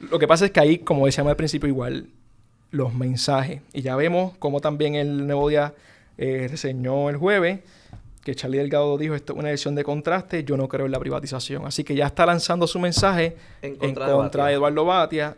Lo 0.00 0.18
que 0.18 0.28
pasa 0.28 0.44
es 0.46 0.50
que 0.50 0.60
ahí, 0.60 0.78
como 0.78 1.06
decíamos 1.06 1.30
al 1.30 1.36
principio, 1.36 1.68
igual 1.68 2.08
los 2.70 2.94
mensajes. 2.94 3.62
Y 3.72 3.82
ya 3.82 3.96
vemos 3.96 4.36
como 4.38 4.60
también 4.60 4.94
el 4.94 5.26
nuevo 5.26 5.48
día 5.48 5.74
eh, 6.18 6.46
reseñó 6.50 7.10
el 7.10 7.16
jueves 7.16 7.60
que 8.26 8.34
Charlie 8.34 8.58
Delgado 8.58 8.98
dijo 8.98 9.14
esto 9.14 9.34
es 9.34 9.38
una 9.38 9.50
elección 9.50 9.76
de 9.76 9.84
contraste, 9.84 10.42
yo 10.42 10.56
no 10.56 10.66
creo 10.66 10.86
en 10.86 10.92
la 10.92 10.98
privatización. 10.98 11.64
Así 11.64 11.84
que 11.84 11.94
ya 11.94 12.06
está 12.06 12.26
lanzando 12.26 12.66
su 12.66 12.80
mensaje 12.80 13.36
En 13.62 13.74
en 13.74 13.76
contra 13.76 14.10
contra, 14.10 14.46
de 14.46 14.52
de, 14.52 14.58
Batia. 14.58 14.74
Eduardo 14.74 14.84
Batia. 14.84 15.36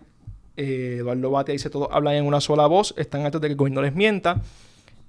Eh, 0.56 0.96
Eduardo 1.00 1.30
Batia 1.30 1.52
dice 1.52 1.68
todos 1.68 1.88
hablan 1.92 2.14
en 2.14 2.24
una 2.24 2.40
sola 2.40 2.66
voz, 2.66 2.94
están 2.96 3.26
hartos 3.26 3.42
de 3.42 3.48
que 3.48 3.52
el 3.52 3.58
gobierno 3.58 3.82
les 3.82 3.94
mienta. 3.94 4.40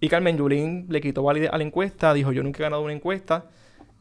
Y 0.01 0.09
Carmen 0.09 0.37
Yulín 0.37 0.87
le 0.89 0.99
quitó 0.99 1.23
validez 1.23 1.51
a 1.53 1.57
la 1.57 1.63
encuesta, 1.63 2.13
dijo 2.13 2.33
yo 2.33 2.43
nunca 2.43 2.59
he 2.59 2.63
ganado 2.63 2.81
una 2.83 2.93
encuesta. 2.93 3.45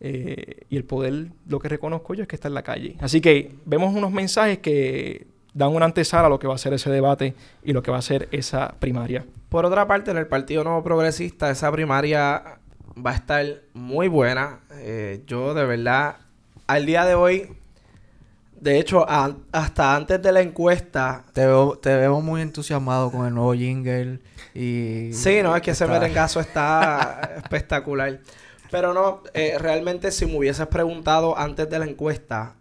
eh, 0.00 0.62
y 0.68 0.76
el 0.76 0.82
poder, 0.84 1.28
lo 1.46 1.60
que 1.60 1.68
reconozco 1.68 2.14
yo 2.14 2.22
es 2.22 2.28
que 2.28 2.34
está 2.34 2.48
en 2.48 2.54
la 2.54 2.62
calle. 2.62 2.96
Así 2.98 3.20
que 3.20 3.52
vemos 3.64 3.94
unos 3.94 4.10
mensajes 4.10 4.58
que 4.58 5.26
dan 5.58 5.74
una 5.74 5.84
antesala 5.86 6.26
a 6.26 6.30
lo 6.30 6.38
que 6.38 6.46
va 6.46 6.54
a 6.54 6.58
ser 6.58 6.72
ese 6.72 6.88
debate 6.90 7.34
y 7.62 7.72
lo 7.72 7.82
que 7.82 7.90
va 7.90 7.98
a 7.98 8.02
ser 8.02 8.28
esa 8.32 8.74
primaria. 8.78 9.24
Por 9.48 9.64
otra 9.66 9.86
parte, 9.86 10.10
en 10.10 10.16
el 10.16 10.26
Partido 10.26 10.62
Nuevo 10.64 10.82
Progresista, 10.84 11.50
esa 11.50 11.70
primaria 11.72 12.58
va 13.04 13.10
a 13.10 13.14
estar 13.14 13.44
muy 13.74 14.08
buena. 14.08 14.60
Eh, 14.72 15.22
yo, 15.26 15.54
de 15.54 15.64
verdad, 15.64 16.16
al 16.66 16.86
día 16.86 17.04
de 17.04 17.14
hoy, 17.14 17.48
de 18.60 18.78
hecho, 18.78 19.08
a- 19.08 19.36
hasta 19.52 19.94
antes 19.94 20.20
de 20.20 20.32
la 20.32 20.40
encuesta, 20.40 21.24
Te, 21.32 21.46
veo- 21.46 21.78
te 21.78 21.94
vemos 21.96 22.22
muy 22.24 22.40
entusiasmado 22.42 23.10
con 23.10 23.26
el 23.26 23.34
nuevo 23.34 23.54
jingle 23.54 24.20
y... 24.54 25.10
Sí, 25.12 25.42
no, 25.42 25.54
es 25.54 25.62
que 25.62 25.70
ese 25.72 25.86
merengazo 25.86 26.40
está 26.40 27.20
espectacular. 27.36 28.20
Pero 28.70 28.92
no, 28.92 29.22
eh, 29.34 29.56
realmente 29.58 30.10
si 30.10 30.26
me 30.26 30.36
hubieses 30.36 30.66
preguntado 30.66 31.38
antes 31.38 31.70
de 31.70 31.78
la 31.78 31.84
encuesta, 31.86 32.54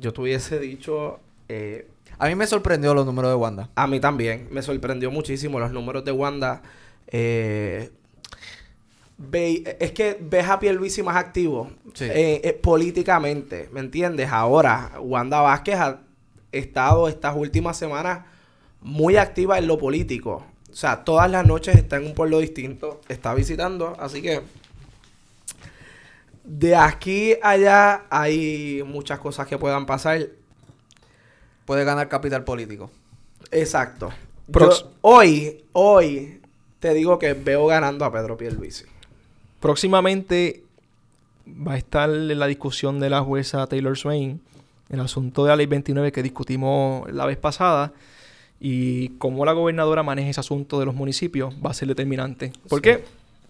yo 0.00 0.12
te 0.12 0.20
hubiese 0.22 0.58
dicho, 0.58 1.18
eh, 1.48 1.88
A 2.18 2.28
mí 2.28 2.34
me 2.34 2.46
sorprendió 2.46 2.94
los 2.94 3.04
números 3.06 3.30
de 3.30 3.34
Wanda. 3.36 3.70
a 3.74 3.86
mí 3.86 3.98
también, 4.00 4.48
me 4.50 4.62
sorprendió 4.62 5.10
muchísimo 5.10 5.58
los 5.58 5.72
números 5.72 6.04
de 6.04 6.12
Wanda. 6.12 6.62
Eh, 7.08 7.90
ve- 9.18 9.76
es 9.80 9.92
que 9.92 10.16
ves 10.20 10.48
a 10.48 10.58
Pierluisi 10.58 11.02
más 11.02 11.16
activo 11.16 11.70
Sí. 11.92 12.04
eh, 12.04 12.40
eh, 12.44 12.52
políticamente, 12.52 13.68
¿me 13.72 13.80
entiendes? 13.80 14.28
Ahora, 14.30 14.92
Wanda 15.00 15.40
Vázquez 15.40 15.76
ha 15.76 16.00
estado 16.52 17.08
estas 17.08 17.34
últimas 17.36 17.76
semanas 17.76 18.26
muy 18.80 19.16
activa 19.16 19.58
en 19.58 19.66
lo 19.66 19.78
político. 19.78 20.44
O 20.70 20.76
sea, 20.76 21.04
todas 21.04 21.30
las 21.30 21.46
noches 21.46 21.76
está 21.76 21.96
en 21.96 22.06
un 22.06 22.14
pueblo 22.14 22.38
distinto, 22.40 23.00
está 23.08 23.32
visitando, 23.34 23.96
así 23.98 24.20
que 24.22 24.40
de 26.44 26.76
aquí 26.76 27.34
a 27.42 27.50
allá 27.50 28.02
hay 28.10 28.82
muchas 28.86 29.18
cosas 29.18 29.46
que 29.46 29.56
puedan 29.58 29.86
pasar. 29.86 30.26
Puede 31.64 31.84
ganar 31.84 32.08
capital 32.08 32.44
político. 32.44 32.90
Exacto. 33.50 34.10
Prox- 34.50 34.82
Yo 34.82 34.90
hoy, 35.02 35.64
hoy 35.72 36.40
te 36.80 36.92
digo 36.94 37.18
que 37.18 37.32
veo 37.32 37.66
ganando 37.66 38.04
a 38.04 38.12
Pedro 38.12 38.36
Pierluisi. 38.36 38.84
Próximamente 39.60 40.62
va 41.46 41.72
a 41.72 41.76
estar 41.78 42.10
en 42.10 42.38
la 42.38 42.46
discusión 42.46 43.00
de 43.00 43.10
la 43.10 43.22
jueza 43.22 43.66
Taylor 43.66 43.96
Swain 43.96 44.40
el 44.90 45.00
asunto 45.00 45.44
de 45.44 45.48
la 45.50 45.56
ley 45.56 45.66
29 45.66 46.12
que 46.12 46.22
discutimos 46.22 47.10
la 47.10 47.24
vez 47.24 47.38
pasada 47.38 47.92
y 48.60 49.08
cómo 49.18 49.44
la 49.46 49.52
gobernadora 49.52 50.02
maneja 50.02 50.30
ese 50.30 50.40
asunto 50.40 50.78
de 50.78 50.86
los 50.86 50.94
municipios 50.94 51.54
va 51.64 51.70
a 51.70 51.74
ser 51.74 51.88
determinante. 51.88 52.52
Porque 52.68 53.04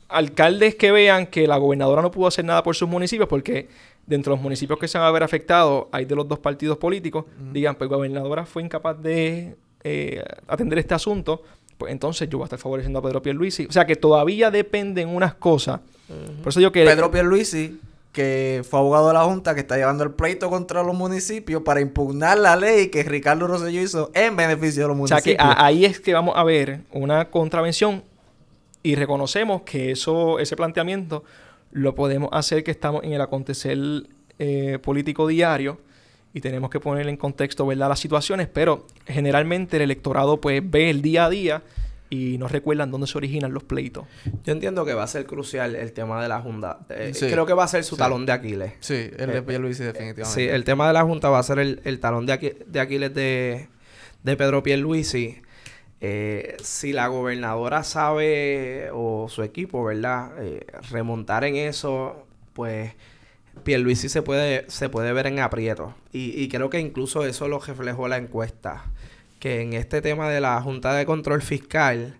alcaldes 0.08 0.76
que 0.76 0.92
vean 0.92 1.26
que 1.26 1.46
la 1.48 1.56
gobernadora 1.56 2.02
no 2.02 2.10
pudo 2.12 2.28
hacer 2.28 2.44
nada 2.44 2.62
por 2.62 2.76
sus 2.76 2.88
municipios 2.88 3.28
porque 3.28 3.68
dentro 4.06 4.32
de 4.32 4.36
los 4.36 4.42
municipios 4.42 4.78
que 4.78 4.88
se 4.88 4.98
van 4.98 5.06
a 5.06 5.10
ver 5.10 5.22
afectados 5.22 5.86
hay 5.92 6.04
de 6.04 6.14
los 6.14 6.28
dos 6.28 6.38
partidos 6.38 6.78
políticos, 6.78 7.24
digan, 7.52 7.74
pues 7.74 7.88
gobernadora 7.88 8.44
fue 8.46 8.62
incapaz 8.62 9.00
de 9.02 9.56
eh, 9.82 10.22
atender 10.48 10.78
este 10.78 10.94
asunto, 10.94 11.42
pues 11.78 11.92
entonces 11.92 12.28
yo 12.28 12.38
voy 12.38 12.44
a 12.44 12.46
estar 12.46 12.58
favoreciendo 12.58 12.98
a 12.98 13.02
Pedro 13.02 13.22
Pierluisi. 13.22 13.66
O 13.66 13.72
sea 13.72 13.86
que 13.86 13.96
todavía 13.96 14.50
dependen 14.50 15.08
unas 15.08 15.34
cosas. 15.34 15.80
Por 16.42 16.50
eso 16.50 16.60
digo 16.60 16.72
que... 16.72 16.84
Pedro 16.84 17.10
Pierluisi, 17.10 17.80
que 18.12 18.62
fue 18.68 18.78
abogado 18.78 19.08
de 19.08 19.14
la 19.14 19.24
Junta, 19.24 19.54
que 19.54 19.60
está 19.60 19.76
llevando 19.76 20.04
el 20.04 20.12
pleito 20.12 20.48
contra 20.48 20.82
los 20.82 20.94
municipios 20.94 21.62
para 21.62 21.80
impugnar 21.80 22.38
la 22.38 22.56
ley 22.56 22.88
que 22.88 23.02
Ricardo 23.02 23.46
Rosselló 23.46 23.80
hizo 23.80 24.10
en 24.14 24.36
beneficio 24.36 24.82
de 24.82 24.88
los 24.88 25.00
O 25.00 25.08
sea 25.08 25.20
que 25.20 25.30
municipios. 25.30 25.56
ahí 25.58 25.84
es 25.84 26.00
que 26.00 26.14
vamos 26.14 26.34
a 26.36 26.44
ver 26.44 26.80
una 26.92 27.30
contravención 27.30 28.04
y 28.82 28.94
reconocemos 28.94 29.62
que 29.62 29.90
eso, 29.90 30.38
ese 30.38 30.56
planteamiento 30.56 31.24
lo 31.74 31.94
podemos 31.94 32.30
hacer 32.32 32.64
que 32.64 32.70
estamos 32.70 33.04
en 33.04 33.12
el 33.12 33.20
acontecer 33.20 33.76
eh, 34.38 34.78
político 34.82 35.26
diario 35.26 35.80
y 36.32 36.40
tenemos 36.40 36.70
que 36.70 36.80
poner 36.80 37.06
en 37.08 37.16
contexto 37.18 37.66
¿verdad? 37.66 37.88
las 37.90 38.00
situaciones, 38.00 38.48
pero 38.52 38.86
generalmente 39.06 39.76
el 39.76 39.82
electorado 39.82 40.40
pues 40.40 40.62
ve 40.64 40.88
el 40.90 41.02
día 41.02 41.26
a 41.26 41.30
día 41.30 41.62
y 42.10 42.38
no 42.38 42.48
recuerdan 42.48 42.90
dónde 42.90 43.06
se 43.08 43.18
originan 43.18 43.52
los 43.52 43.64
pleitos. 43.64 44.04
Yo 44.44 44.52
entiendo 44.52 44.84
que 44.84 44.94
va 44.94 45.02
a 45.02 45.06
ser 45.08 45.26
crucial 45.26 45.74
el 45.74 45.92
tema 45.92 46.22
de 46.22 46.28
la 46.28 46.40
Junta. 46.40 46.78
Eh, 46.90 47.10
Sí. 47.14 47.26
Creo 47.28 47.44
que 47.46 47.54
va 47.54 47.64
a 47.64 47.68
ser 47.68 47.82
su 47.84 47.96
Sí. 47.96 47.98
talón 48.00 48.24
de 48.26 48.32
Aquiles. 48.32 48.72
Sí, 48.80 49.10
el 49.16 49.30
de 49.32 49.42
Pierluisi 49.42 49.82
definitivamente. 49.84 50.24
Sí, 50.40 50.48
el 50.48 50.64
tema 50.64 50.86
de 50.86 50.92
la 50.94 51.02
Junta 51.02 51.28
va 51.30 51.38
a 51.38 51.42
ser 51.42 51.58
el, 51.58 51.80
el 51.84 51.98
talón 52.00 52.24
de, 52.26 52.32
Aqui- 52.34 52.64
de 52.66 52.80
Aquiles 52.80 53.12
de, 53.14 53.68
de 54.22 54.36
Pedro 54.36 54.62
Pierluisi. 54.62 55.38
Eh, 56.00 56.56
si 56.62 56.92
la 56.92 57.06
gobernadora 57.08 57.82
sabe, 57.82 58.90
o 58.92 59.28
su 59.28 59.42
equipo, 59.42 59.84
¿verdad? 59.84 60.32
Eh, 60.38 60.66
remontar 60.90 61.44
en 61.44 61.56
eso, 61.56 62.26
pues 62.52 62.92
Pierluisi 63.62 64.08
se 64.08 64.22
puede, 64.22 64.68
se 64.68 64.88
puede 64.88 65.12
ver 65.12 65.26
en 65.26 65.40
aprieto. 65.40 65.94
Y, 66.12 66.40
y 66.40 66.48
creo 66.48 66.68
que 66.70 66.80
incluso 66.80 67.24
eso 67.24 67.48
lo 67.48 67.58
reflejó 67.58 68.08
la 68.08 68.18
encuesta. 68.18 68.84
Que 69.38 69.60
en 69.60 69.72
este 69.72 70.02
tema 70.02 70.28
de 70.28 70.40
la 70.40 70.60
Junta 70.60 70.94
de 70.94 71.06
Control 71.06 71.42
Fiscal, 71.42 72.18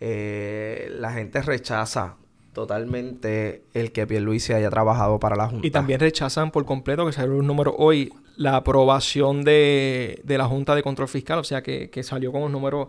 eh, 0.00 0.90
la 0.98 1.12
gente 1.12 1.42
rechaza 1.42 2.16
totalmente 2.52 3.62
el 3.74 3.92
que 3.92 4.06
Pierluisi 4.06 4.52
haya 4.52 4.70
trabajado 4.70 5.20
para 5.20 5.36
la 5.36 5.46
Junta. 5.46 5.66
Y 5.66 5.70
también 5.70 6.00
rechazan 6.00 6.50
por 6.50 6.64
completo, 6.64 7.06
que 7.06 7.12
salió 7.12 7.36
un 7.36 7.46
número 7.46 7.74
hoy, 7.76 8.12
la 8.40 8.56
aprobación 8.56 9.44
de, 9.44 10.18
de 10.24 10.38
la 10.38 10.46
Junta 10.46 10.74
de 10.74 10.82
Control 10.82 11.08
Fiscal, 11.08 11.38
o 11.40 11.44
sea 11.44 11.62
que, 11.62 11.90
que 11.90 12.02
salió 12.02 12.32
con 12.32 12.42
un 12.42 12.50
número 12.50 12.88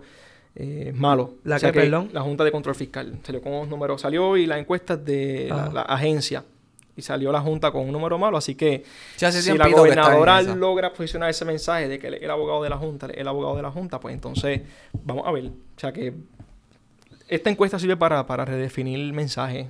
eh, 0.55 0.93
malo. 0.95 1.33
¿La 1.43 1.57
O 1.57 1.59
sea 1.59 1.73
qué, 1.73 1.81
perdón? 1.81 2.09
La 2.13 2.21
Junta 2.21 2.45
de 2.45 2.53
Control 2.53 2.73
Fiscal. 2.73 3.19
Salió 3.21 3.41
con 3.41 3.51
unos 3.51 3.67
números, 3.67 3.99
salió 3.99 4.29
hoy 4.29 4.45
la 4.45 4.57
encuesta 4.57 4.95
de 4.95 5.49
la, 5.49 5.81
agencia. 5.81 6.45
Y 6.95 7.01
salió 7.01 7.33
la 7.33 7.41
Junta 7.41 7.69
con 7.69 7.81
un 7.81 7.91
número 7.91 8.17
malo, 8.17 8.37
así 8.37 8.55
que 8.55 8.85
hace 9.21 9.41
si 9.41 9.57
la 9.57 9.65
que 9.65 9.73
gobernadora 9.73 10.41
logra 10.41 10.93
posicionar 10.93 11.29
ese 11.29 11.43
mensaje 11.43 11.89
de 11.89 11.99
que 11.99 12.07
el 12.07 12.31
abogado 12.31 12.63
de 12.63 12.69
la 12.69 12.77
Junta, 12.77 13.07
el 13.07 13.27
abogado 13.27 13.57
de 13.57 13.61
la 13.61 13.71
Junta, 13.71 13.99
pues 13.99 14.13
entonces 14.13 14.61
vamos 15.03 15.27
a 15.27 15.33
ver. 15.33 15.47
O 15.47 15.79
sea 15.79 15.91
que 15.91 16.13
esta 17.27 17.49
encuesta 17.49 17.77
sirve 17.77 17.97
para, 17.97 18.25
para 18.25 18.45
redefinir 18.45 18.99
el 19.01 19.11
mensaje. 19.11 19.67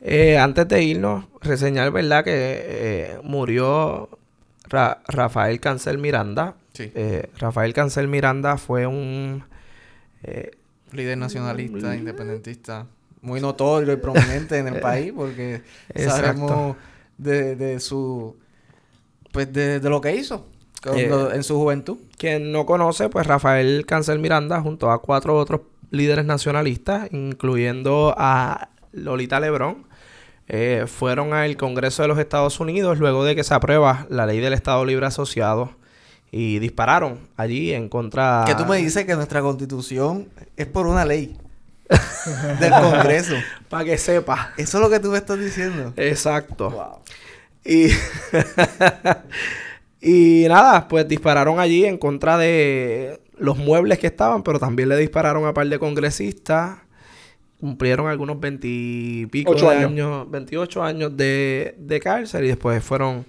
Eh, 0.00 0.36
antes 0.36 0.66
de 0.66 0.82
irnos, 0.82 1.26
reseñar, 1.42 1.92
¿verdad? 1.92 2.24
Que 2.24 2.32
eh, 2.34 3.18
murió 3.22 4.08
Ra- 4.70 5.02
Rafael 5.08 5.60
Cancel 5.60 5.98
Miranda. 5.98 6.54
Sí. 6.72 6.90
Eh, 6.94 7.28
Rafael 7.38 7.72
Cancel 7.74 8.08
Miranda 8.08 8.56
fue 8.56 8.86
un... 8.86 9.44
eh, 10.22 10.52
Líder 10.92 11.18
nacionalista, 11.18 11.94
independentista, 11.94 12.86
muy 13.22 13.40
notorio 13.40 13.92
y 13.92 13.96
prominente 13.96 14.58
en 14.58 14.68
el 14.68 14.80
país 14.80 15.12
porque 15.14 15.62
Exacto. 15.94 16.16
sabemos 16.48 16.76
de, 17.18 17.54
de 17.56 17.78
su... 17.80 18.36
Pues 19.32 19.52
de, 19.52 19.78
de 19.78 19.88
lo 19.90 20.00
que 20.00 20.16
hizo 20.16 20.46
cuando- 20.82 21.30
Eh, 21.30 21.36
en 21.36 21.42
su 21.44 21.56
juventud. 21.56 21.98
quien 22.16 22.50
no 22.50 22.66
conoce, 22.66 23.08
pues 23.08 23.26
Rafael 23.26 23.84
Cancel 23.86 24.18
Miranda, 24.18 24.60
junto 24.60 24.90
a 24.90 25.00
cuatro 25.00 25.36
otros 25.36 25.60
líderes 25.92 26.24
nacionalistas, 26.24 27.08
incluyendo 27.12 28.14
a 28.16 28.70
Lolita 28.92 29.38
Lebrón, 29.38 29.84
eh, 30.52 30.84
fueron 30.86 31.32
al 31.32 31.56
Congreso 31.56 32.02
de 32.02 32.08
los 32.08 32.18
Estados 32.18 32.58
Unidos 32.60 32.98
luego 32.98 33.24
de 33.24 33.36
que 33.36 33.44
se 33.44 33.54
aprueba 33.54 34.06
la 34.10 34.26
ley 34.26 34.40
del 34.40 34.52
Estado 34.52 34.84
Libre 34.84 35.06
Asociado 35.06 35.70
y 36.32 36.58
dispararon 36.58 37.20
allí 37.36 37.72
en 37.72 37.88
contra... 37.88 38.44
Que 38.46 38.54
tú 38.54 38.66
me 38.66 38.76
dices 38.78 39.04
que 39.04 39.14
nuestra 39.14 39.40
constitución 39.42 40.28
es 40.56 40.66
por 40.66 40.86
una 40.86 41.04
ley 41.04 41.38
del 42.60 42.72
Congreso. 42.72 43.34
Para 43.68 43.84
que 43.84 43.96
sepa. 43.96 44.52
Eso 44.56 44.78
es 44.78 44.82
lo 44.82 44.90
que 44.90 45.00
tú 45.00 45.10
me 45.10 45.18
estás 45.18 45.38
diciendo. 45.38 45.92
Exacto. 45.96 46.70
Wow. 46.70 46.98
Y 47.64 47.90
Y 50.00 50.46
nada, 50.48 50.88
pues 50.88 51.06
dispararon 51.06 51.60
allí 51.60 51.84
en 51.84 51.98
contra 51.98 52.38
de 52.38 53.20
los 53.36 53.58
muebles 53.58 53.98
que 53.98 54.06
estaban, 54.06 54.42
pero 54.42 54.58
también 54.58 54.88
le 54.88 54.96
dispararon 54.96 55.46
a 55.46 55.52
par 55.52 55.68
de 55.68 55.78
congresistas. 55.78 56.78
Cumplieron 57.60 58.08
algunos 58.08 58.40
veintipico 58.40 59.54
de 59.54 59.68
años. 59.68 59.90
años, 59.90 60.30
28 60.30 60.82
años 60.82 61.16
de, 61.16 61.74
de 61.78 62.00
cárcel 62.00 62.44
y 62.44 62.48
después 62.48 62.82
fueron 62.82 63.26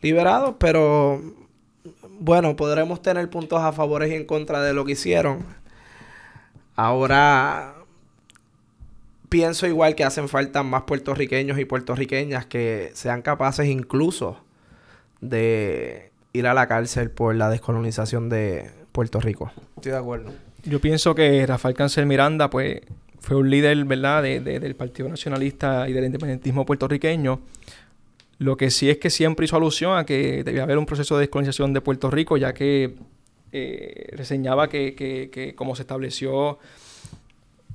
liberados, 0.00 0.54
pero 0.58 1.20
bueno, 2.18 2.56
podremos 2.56 3.02
tener 3.02 3.28
puntos 3.28 3.60
a 3.60 3.72
favor 3.72 4.06
y 4.06 4.14
en 4.14 4.24
contra 4.24 4.62
de 4.62 4.72
lo 4.72 4.84
que 4.84 4.92
hicieron. 4.92 5.44
Ahora 6.76 7.74
pienso 9.28 9.66
igual 9.66 9.94
que 9.94 10.04
hacen 10.04 10.28
falta 10.28 10.62
más 10.62 10.82
puertorriqueños 10.82 11.58
y 11.58 11.64
puertorriqueñas 11.64 12.46
que 12.46 12.90
sean 12.94 13.22
capaces 13.22 13.66
incluso 13.66 14.38
de 15.20 16.10
ir 16.32 16.46
a 16.46 16.54
la 16.54 16.66
cárcel 16.66 17.10
por 17.10 17.34
la 17.34 17.50
descolonización 17.50 18.28
de 18.28 18.70
Puerto 18.92 19.20
Rico. 19.20 19.50
Estoy 19.76 19.92
de 19.92 19.98
acuerdo. 19.98 20.32
Yo 20.64 20.80
pienso 20.80 21.14
que 21.14 21.46
Rafael 21.46 21.74
Cancel 21.74 22.06
Miranda, 22.06 22.50
pues, 22.50 22.80
fue 23.28 23.36
un 23.36 23.50
líder, 23.50 23.84
¿verdad?, 23.84 24.22
de- 24.22 24.40
de- 24.40 24.58
del 24.58 24.74
Partido 24.74 25.06
Nacionalista 25.06 25.86
y 25.86 25.92
del 25.92 26.06
independentismo 26.06 26.64
puertorriqueño. 26.64 27.40
Lo 28.38 28.56
que 28.56 28.70
sí 28.70 28.88
es 28.88 28.96
que 28.96 29.10
siempre 29.10 29.44
hizo 29.44 29.56
alusión 29.56 29.98
a 29.98 30.06
que 30.06 30.42
debía 30.44 30.62
haber 30.62 30.78
un 30.78 30.86
proceso 30.86 31.16
de 31.16 31.22
descolonización 31.26 31.74
de 31.74 31.82
Puerto 31.82 32.10
Rico, 32.10 32.38
ya 32.38 32.54
que 32.54 32.94
eh, 33.52 34.08
reseñaba 34.16 34.68
que, 34.70 34.94
que, 34.94 35.28
que 35.30 35.54
como 35.54 35.76
se 35.76 35.82
estableció 35.82 36.58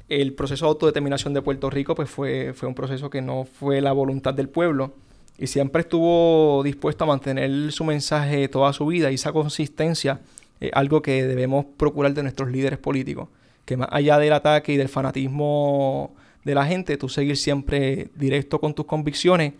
el 0.10 0.34
proceso 0.34 0.66
de 0.66 0.70
autodeterminación 0.70 1.36
de 1.36 1.44
Puerto 1.44 1.70
Rico, 1.70 1.94
pues 1.94 2.10
fue, 2.10 2.54
fue 2.56 2.68
un 2.68 2.74
proceso 2.74 3.12
que 3.12 3.22
no 3.22 3.46
fue 3.46 3.80
la 3.80 3.92
voluntad 3.92 4.34
del 4.34 4.50
pueblo. 4.50 4.94
Y 5.38 5.46
siempre 5.48 5.82
estuvo 5.82 6.64
dispuesto 6.64 7.04
a 7.04 7.08
mantener 7.08 7.72
su 7.72 7.84
mensaje 7.84 8.48
toda 8.48 8.74
su 8.74 8.88
vida 8.88 9.12
y 9.12 9.16
esa 9.16 9.32
consistencia 9.32 10.20
es 10.60 10.72
algo 10.74 11.02
que 11.04 11.26
debemos 11.28 11.66
procurar 11.78 12.14
de 12.16 12.24
nuestros 12.24 12.52
líderes 12.52 12.80
políticos. 12.80 13.30
Que 13.66 13.78
más 13.78 13.88
allá 13.92 14.18
del 14.20 14.34
ataque 14.34 14.74
y 14.74 14.78
del 14.78 14.90
fanatismo 14.90 16.14
de 16.44 16.56
la 16.56 16.66
gente, 16.66 16.98
tú 16.98 17.10
seguir 17.10 17.38
siempre 17.38 18.10
directo 18.16 18.60
con 18.60 18.74
tus 18.74 18.86
convicciones. 18.86 19.54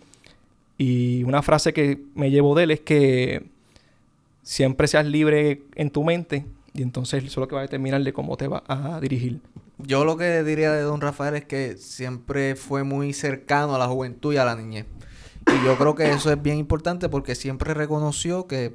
Y 0.76 1.22
una 1.24 1.42
frase 1.42 1.72
que 1.72 2.00
me 2.14 2.30
llevo 2.30 2.54
de 2.54 2.64
él 2.64 2.70
es 2.72 2.80
que 2.80 3.46
siempre 4.42 4.88
seas 4.88 5.06
libre 5.06 5.62
en 5.74 5.90
tu 5.90 6.04
mente 6.04 6.44
y 6.74 6.82
entonces 6.82 7.22
eso 7.22 7.32
es 7.32 7.36
lo 7.36 7.48
que 7.48 7.54
va 7.54 7.60
a 7.60 7.62
determinar 7.62 8.02
de 8.02 8.12
cómo 8.12 8.36
te 8.36 8.48
va 8.48 8.64
a 8.66 9.00
dirigir. 9.00 9.40
Yo 9.78 10.04
lo 10.04 10.16
que 10.16 10.42
diría 10.42 10.72
de 10.72 10.82
don 10.82 11.00
Rafael 11.00 11.36
es 11.36 11.44
que 11.44 11.76
siempre 11.76 12.56
fue 12.56 12.82
muy 12.82 13.12
cercano 13.12 13.76
a 13.76 13.78
la 13.78 13.86
juventud 13.86 14.34
y 14.34 14.38
a 14.38 14.44
la 14.44 14.56
niñez. 14.56 14.86
Y 15.46 15.64
yo 15.64 15.76
creo 15.76 15.94
que 15.94 16.10
eso 16.10 16.32
es 16.32 16.42
bien 16.42 16.58
importante 16.58 17.08
porque 17.08 17.36
siempre 17.36 17.74
reconoció 17.74 18.48
que 18.48 18.74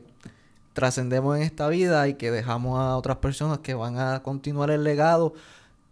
trascendemos 0.80 1.36
en 1.36 1.44
esta 1.44 1.68
vida 1.68 2.08
y 2.08 2.14
que 2.14 2.32
dejamos 2.32 2.80
a 2.80 2.96
otras 2.96 3.18
personas 3.18 3.60
que 3.60 3.74
van 3.74 3.98
a 4.00 4.22
continuar 4.24 4.72
el 4.72 4.84
legado 4.86 5.34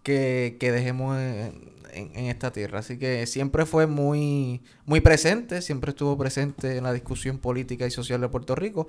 que, 0.04 0.56
que 0.60 0.72
dejemos 0.72 1.18
en, 1.18 1.76
en- 1.94 2.12
en 2.16 2.26
esta 2.28 2.52
tierra. 2.52 2.80
Así 2.80 2.98
que 2.98 3.26
siempre 3.28 3.66
fue 3.66 3.86
muy, 3.88 4.62
muy 4.86 5.02
presente, 5.02 5.62
siempre 5.62 5.90
estuvo 5.90 6.18
presente 6.18 6.78
en 6.78 6.84
la 6.84 6.94
discusión 6.94 7.38
política 7.38 7.86
y 7.86 7.92
social 7.92 8.22
de 8.22 8.30
Puerto 8.30 8.56
Rico 8.56 8.88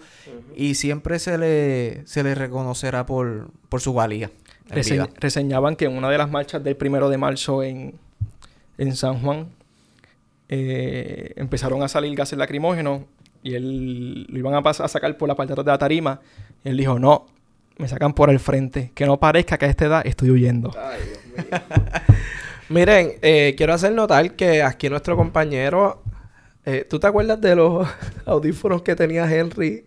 y 0.54 0.74
siempre 0.76 1.18
se 1.18 1.36
le, 1.38 2.06
se 2.06 2.22
le 2.22 2.34
reconocerá 2.36 3.04
por, 3.04 3.50
por 3.68 3.80
su 3.80 3.92
valía. 3.92 4.30
en 4.70 4.76
Rese- 4.76 4.92
vida. 4.92 5.08
reseñaban 5.18 5.74
que 5.74 5.86
en 5.86 5.96
una 5.96 6.08
de 6.10 6.18
las 6.18 6.30
marchas 6.30 6.62
del 6.62 6.76
primero 6.76 7.08
de 7.08 7.18
marzo 7.18 7.62
en, 7.64 7.94
en 8.78 8.94
San 8.94 9.20
Juan 9.20 9.48
eh, 10.48 11.32
empezaron 11.36 11.82
a 11.82 11.88
salir 11.88 12.14
gases 12.16 12.38
lacrimógenos 12.38 13.02
y 13.42 13.54
él 13.54 14.24
lo 14.28 14.38
iban 14.38 14.54
a, 14.54 14.62
pas- 14.62 14.80
a 14.82 14.88
sacar 14.88 15.16
por 15.16 15.28
la 15.28 15.34
parte 15.34 15.54
de 15.54 15.62
la 15.64 15.78
tarima. 15.78 16.20
Y 16.64 16.68
él 16.70 16.76
dijo, 16.76 16.98
no, 16.98 17.26
me 17.78 17.86
sacan 17.88 18.12
por 18.12 18.30
el 18.30 18.40
frente, 18.40 18.92
que 18.94 19.06
no 19.06 19.18
parezca 19.18 19.56
que 19.58 19.66
a 19.66 19.68
esta 19.68 19.84
edad 19.86 20.02
estoy 20.06 20.30
huyendo. 20.30 20.74
Miren, 22.68 23.12
eh, 23.22 23.54
quiero 23.56 23.72
hacer 23.72 23.92
notar 23.92 24.32
que 24.34 24.62
aquí 24.62 24.90
nuestro 24.90 25.16
compañero, 25.16 26.02
eh, 26.66 26.86
¿tú 26.88 26.98
te 26.98 27.06
acuerdas 27.06 27.40
de 27.40 27.54
los 27.56 27.88
audífonos 28.26 28.82
que 28.82 28.94
tenía 28.94 29.30
Henry 29.32 29.86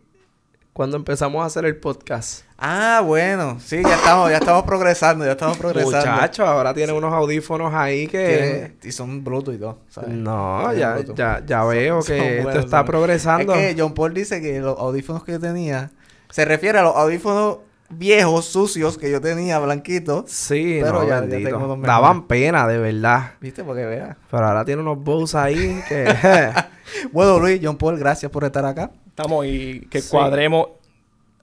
cuando 0.73 0.97
empezamos 0.97 1.43
a 1.43 1.45
hacer 1.45 1.65
el 1.65 1.75
podcast? 1.77 2.45
Ah, 2.63 3.01
bueno, 3.03 3.57
sí, 3.59 3.81
ya 3.83 3.95
estamos, 3.95 4.29
ya 4.29 4.37
estamos 4.37 4.61
progresando, 4.63 5.25
ya 5.25 5.31
estamos 5.31 5.57
progresando. 5.57 5.97
Muchachos, 6.11 6.47
ahora 6.47 6.75
tiene 6.75 6.93
unos 6.93 7.11
audífonos 7.11 7.73
ahí 7.73 8.05
que... 8.07 8.27
Tienen- 8.27 8.77
y 8.83 8.91
son 8.91 9.23
Bluetooth 9.23 9.55
y 9.55 9.57
todo, 9.57 9.79
¿sabes? 9.89 10.11
No, 10.11 10.71
ya, 10.73 10.99
ya, 11.15 11.41
ya 11.43 11.63
veo 11.63 12.03
Son- 12.03 12.13
que 12.15 12.19
son 12.19 12.27
esto 12.29 12.43
buenos, 12.43 12.65
está 12.65 12.77
son- 12.77 12.85
progresando. 12.85 13.55
Es 13.55 13.73
que 13.75 13.81
John 13.81 13.93
Paul 13.95 14.13
dice 14.13 14.41
que 14.41 14.59
los 14.59 14.77
audífonos 14.77 15.23
que 15.23 15.31
yo 15.31 15.39
tenía 15.39 15.89
se 16.29 16.45
refiere 16.45 16.77
a 16.77 16.83
los 16.83 16.95
audífonos 16.95 17.57
viejos, 17.89 18.45
sucios 18.45 18.95
que 18.97 19.09
yo 19.09 19.19
tenía, 19.19 19.57
blanquitos. 19.57 20.29
Sí, 20.29 20.79
Pero 20.83 21.01
no, 21.01 21.07
ya- 21.07 21.25
ya 21.25 21.43
tengo. 21.49 21.77
Daban 21.77 22.27
pena, 22.27 22.67
de 22.67 22.77
verdad. 22.77 23.31
¿Viste? 23.41 23.63
Porque 23.63 23.85
vea. 23.85 24.17
Pero 24.29 24.45
ahora 24.45 24.63
tiene 24.65 24.81
unos 24.83 25.03
Bose 25.03 25.35
ahí 25.37 25.81
que... 25.89 26.05
Bueno, 27.11 27.39
Luis, 27.39 27.59
John 27.63 27.77
Paul, 27.77 27.97
gracias 27.97 28.29
por 28.31 28.43
estar 28.43 28.65
acá. 28.65 28.91
Estamos 29.07 29.45
y 29.45 29.87
que 29.89 30.01
Sí. 30.01 30.09
cuadremos 30.11 30.67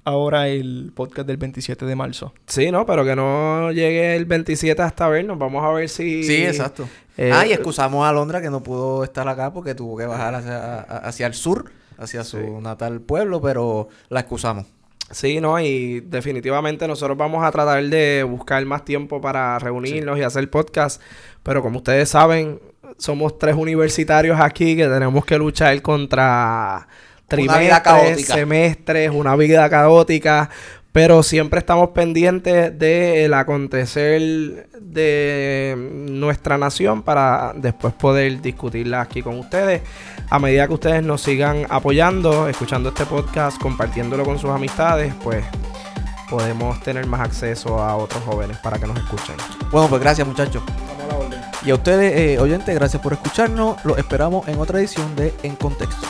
ahora 0.09 0.48
el 0.48 0.93
podcast 0.94 1.26
del 1.26 1.36
27 1.36 1.85
de 1.86 1.94
marzo. 1.97 2.32
sí, 2.47 2.70
no, 2.70 2.85
pero 2.86 3.05
que 3.05 3.14
no 3.16 3.70
llegue 3.72 4.16
el 4.16 4.24
27 4.24 4.80
hasta 4.82 5.09
vernos. 5.09 5.39
Vamos 5.39 5.64
a 5.64 5.70
ver 5.72 5.89
si... 5.89 6.22
Sí, 6.24 6.44
exacto. 6.44 6.89
Eh, 7.16 7.32
ah, 7.35 7.47
y 7.47 7.52
excusamos 7.52 8.06
a 8.06 8.12
Londra 8.12 8.40
que 8.40 8.51
no 8.51 8.62
pudo 8.62 9.02
estar 9.05 9.26
acá 9.28 9.52
porque 9.52 9.74
tuvo 9.74 9.97
que 9.97 10.06
bajar 10.06 10.35
hacia, 10.36 10.80
hacia 10.80 11.26
el 11.26 11.35
sur, 11.35 11.70
hacia 11.98 12.22
su 12.24 12.39
Sí. 12.39 12.44
natal 12.60 13.01
pueblo, 13.01 13.40
pero 13.40 13.89
la 14.09 14.20
excusamos. 14.20 14.66
Sí, 15.10 15.40
no, 15.40 15.59
y 15.59 16.01
definitivamente 16.01 16.86
nosotros 16.86 17.16
vamos 17.16 17.43
a 17.43 17.51
tratar 17.51 17.82
de 17.82 18.22
buscar 18.24 18.62
más 18.66 18.85
tiempo 18.85 19.20
para 19.22 19.59
reunirnos 19.59 20.18
y 20.18 20.22
hacer 20.22 20.51
podcast, 20.51 21.01
pero 21.43 21.62
como 21.62 21.78
ustedes 21.78 22.10
saben, 22.10 22.60
somos 22.98 23.39
tres 23.39 23.55
universitarios 23.56 24.39
aquí 24.39 24.76
que 24.76 24.86
tenemos 24.86 25.24
que 25.24 25.39
luchar 25.39 25.80
contra 25.80 26.86
vida 27.36 27.82
trimestres, 27.82 27.82
caótica. 27.82 28.34
semestres, 28.34 29.10
una 29.10 29.36
vida 29.36 29.68
caótica, 29.68 30.50
pero 30.92 31.22
siempre 31.22 31.60
estamos 31.60 31.90
pendientes 31.90 32.78
del 32.78 33.34
acontecer 33.34 34.68
de 34.80 35.76
nuestra 36.09 36.59
nación 36.59 37.02
para 37.02 37.52
después 37.55 37.92
poder 37.94 38.40
discutirla 38.40 39.02
aquí 39.02 39.22
con 39.22 39.38
ustedes. 39.38 39.82
A 40.30 40.38
medida 40.38 40.66
que 40.66 40.74
ustedes 40.74 41.02
nos 41.02 41.22
sigan 41.22 41.66
apoyando, 41.68 42.48
escuchando 42.48 42.88
este 42.88 43.06
podcast, 43.06 43.60
compartiéndolo 43.60 44.24
con 44.24 44.38
sus 44.38 44.50
amistades, 44.50 45.12
pues 45.22 45.44
podemos 46.28 46.80
tener 46.82 47.06
más 47.06 47.20
acceso 47.20 47.78
a 47.78 47.96
otros 47.96 48.22
jóvenes 48.24 48.59
para 48.59 48.78
que 48.78 48.86
nos 48.86 48.98
escuchen. 48.98 49.36
Bueno, 49.70 49.88
pues 49.88 50.00
gracias 50.00 50.26
muchachos. 50.26 50.62
Y 51.64 51.70
a 51.70 51.74
ustedes, 51.74 52.12
eh, 52.16 52.38
oyentes, 52.38 52.74
gracias 52.74 53.02
por 53.02 53.12
escucharnos. 53.12 53.84
Los 53.84 53.98
esperamos 53.98 54.46
en 54.48 54.59
otra 54.59 54.78
edición 54.78 55.14
de 55.16 55.34
En 55.42 55.56
Contexto. 55.56 56.06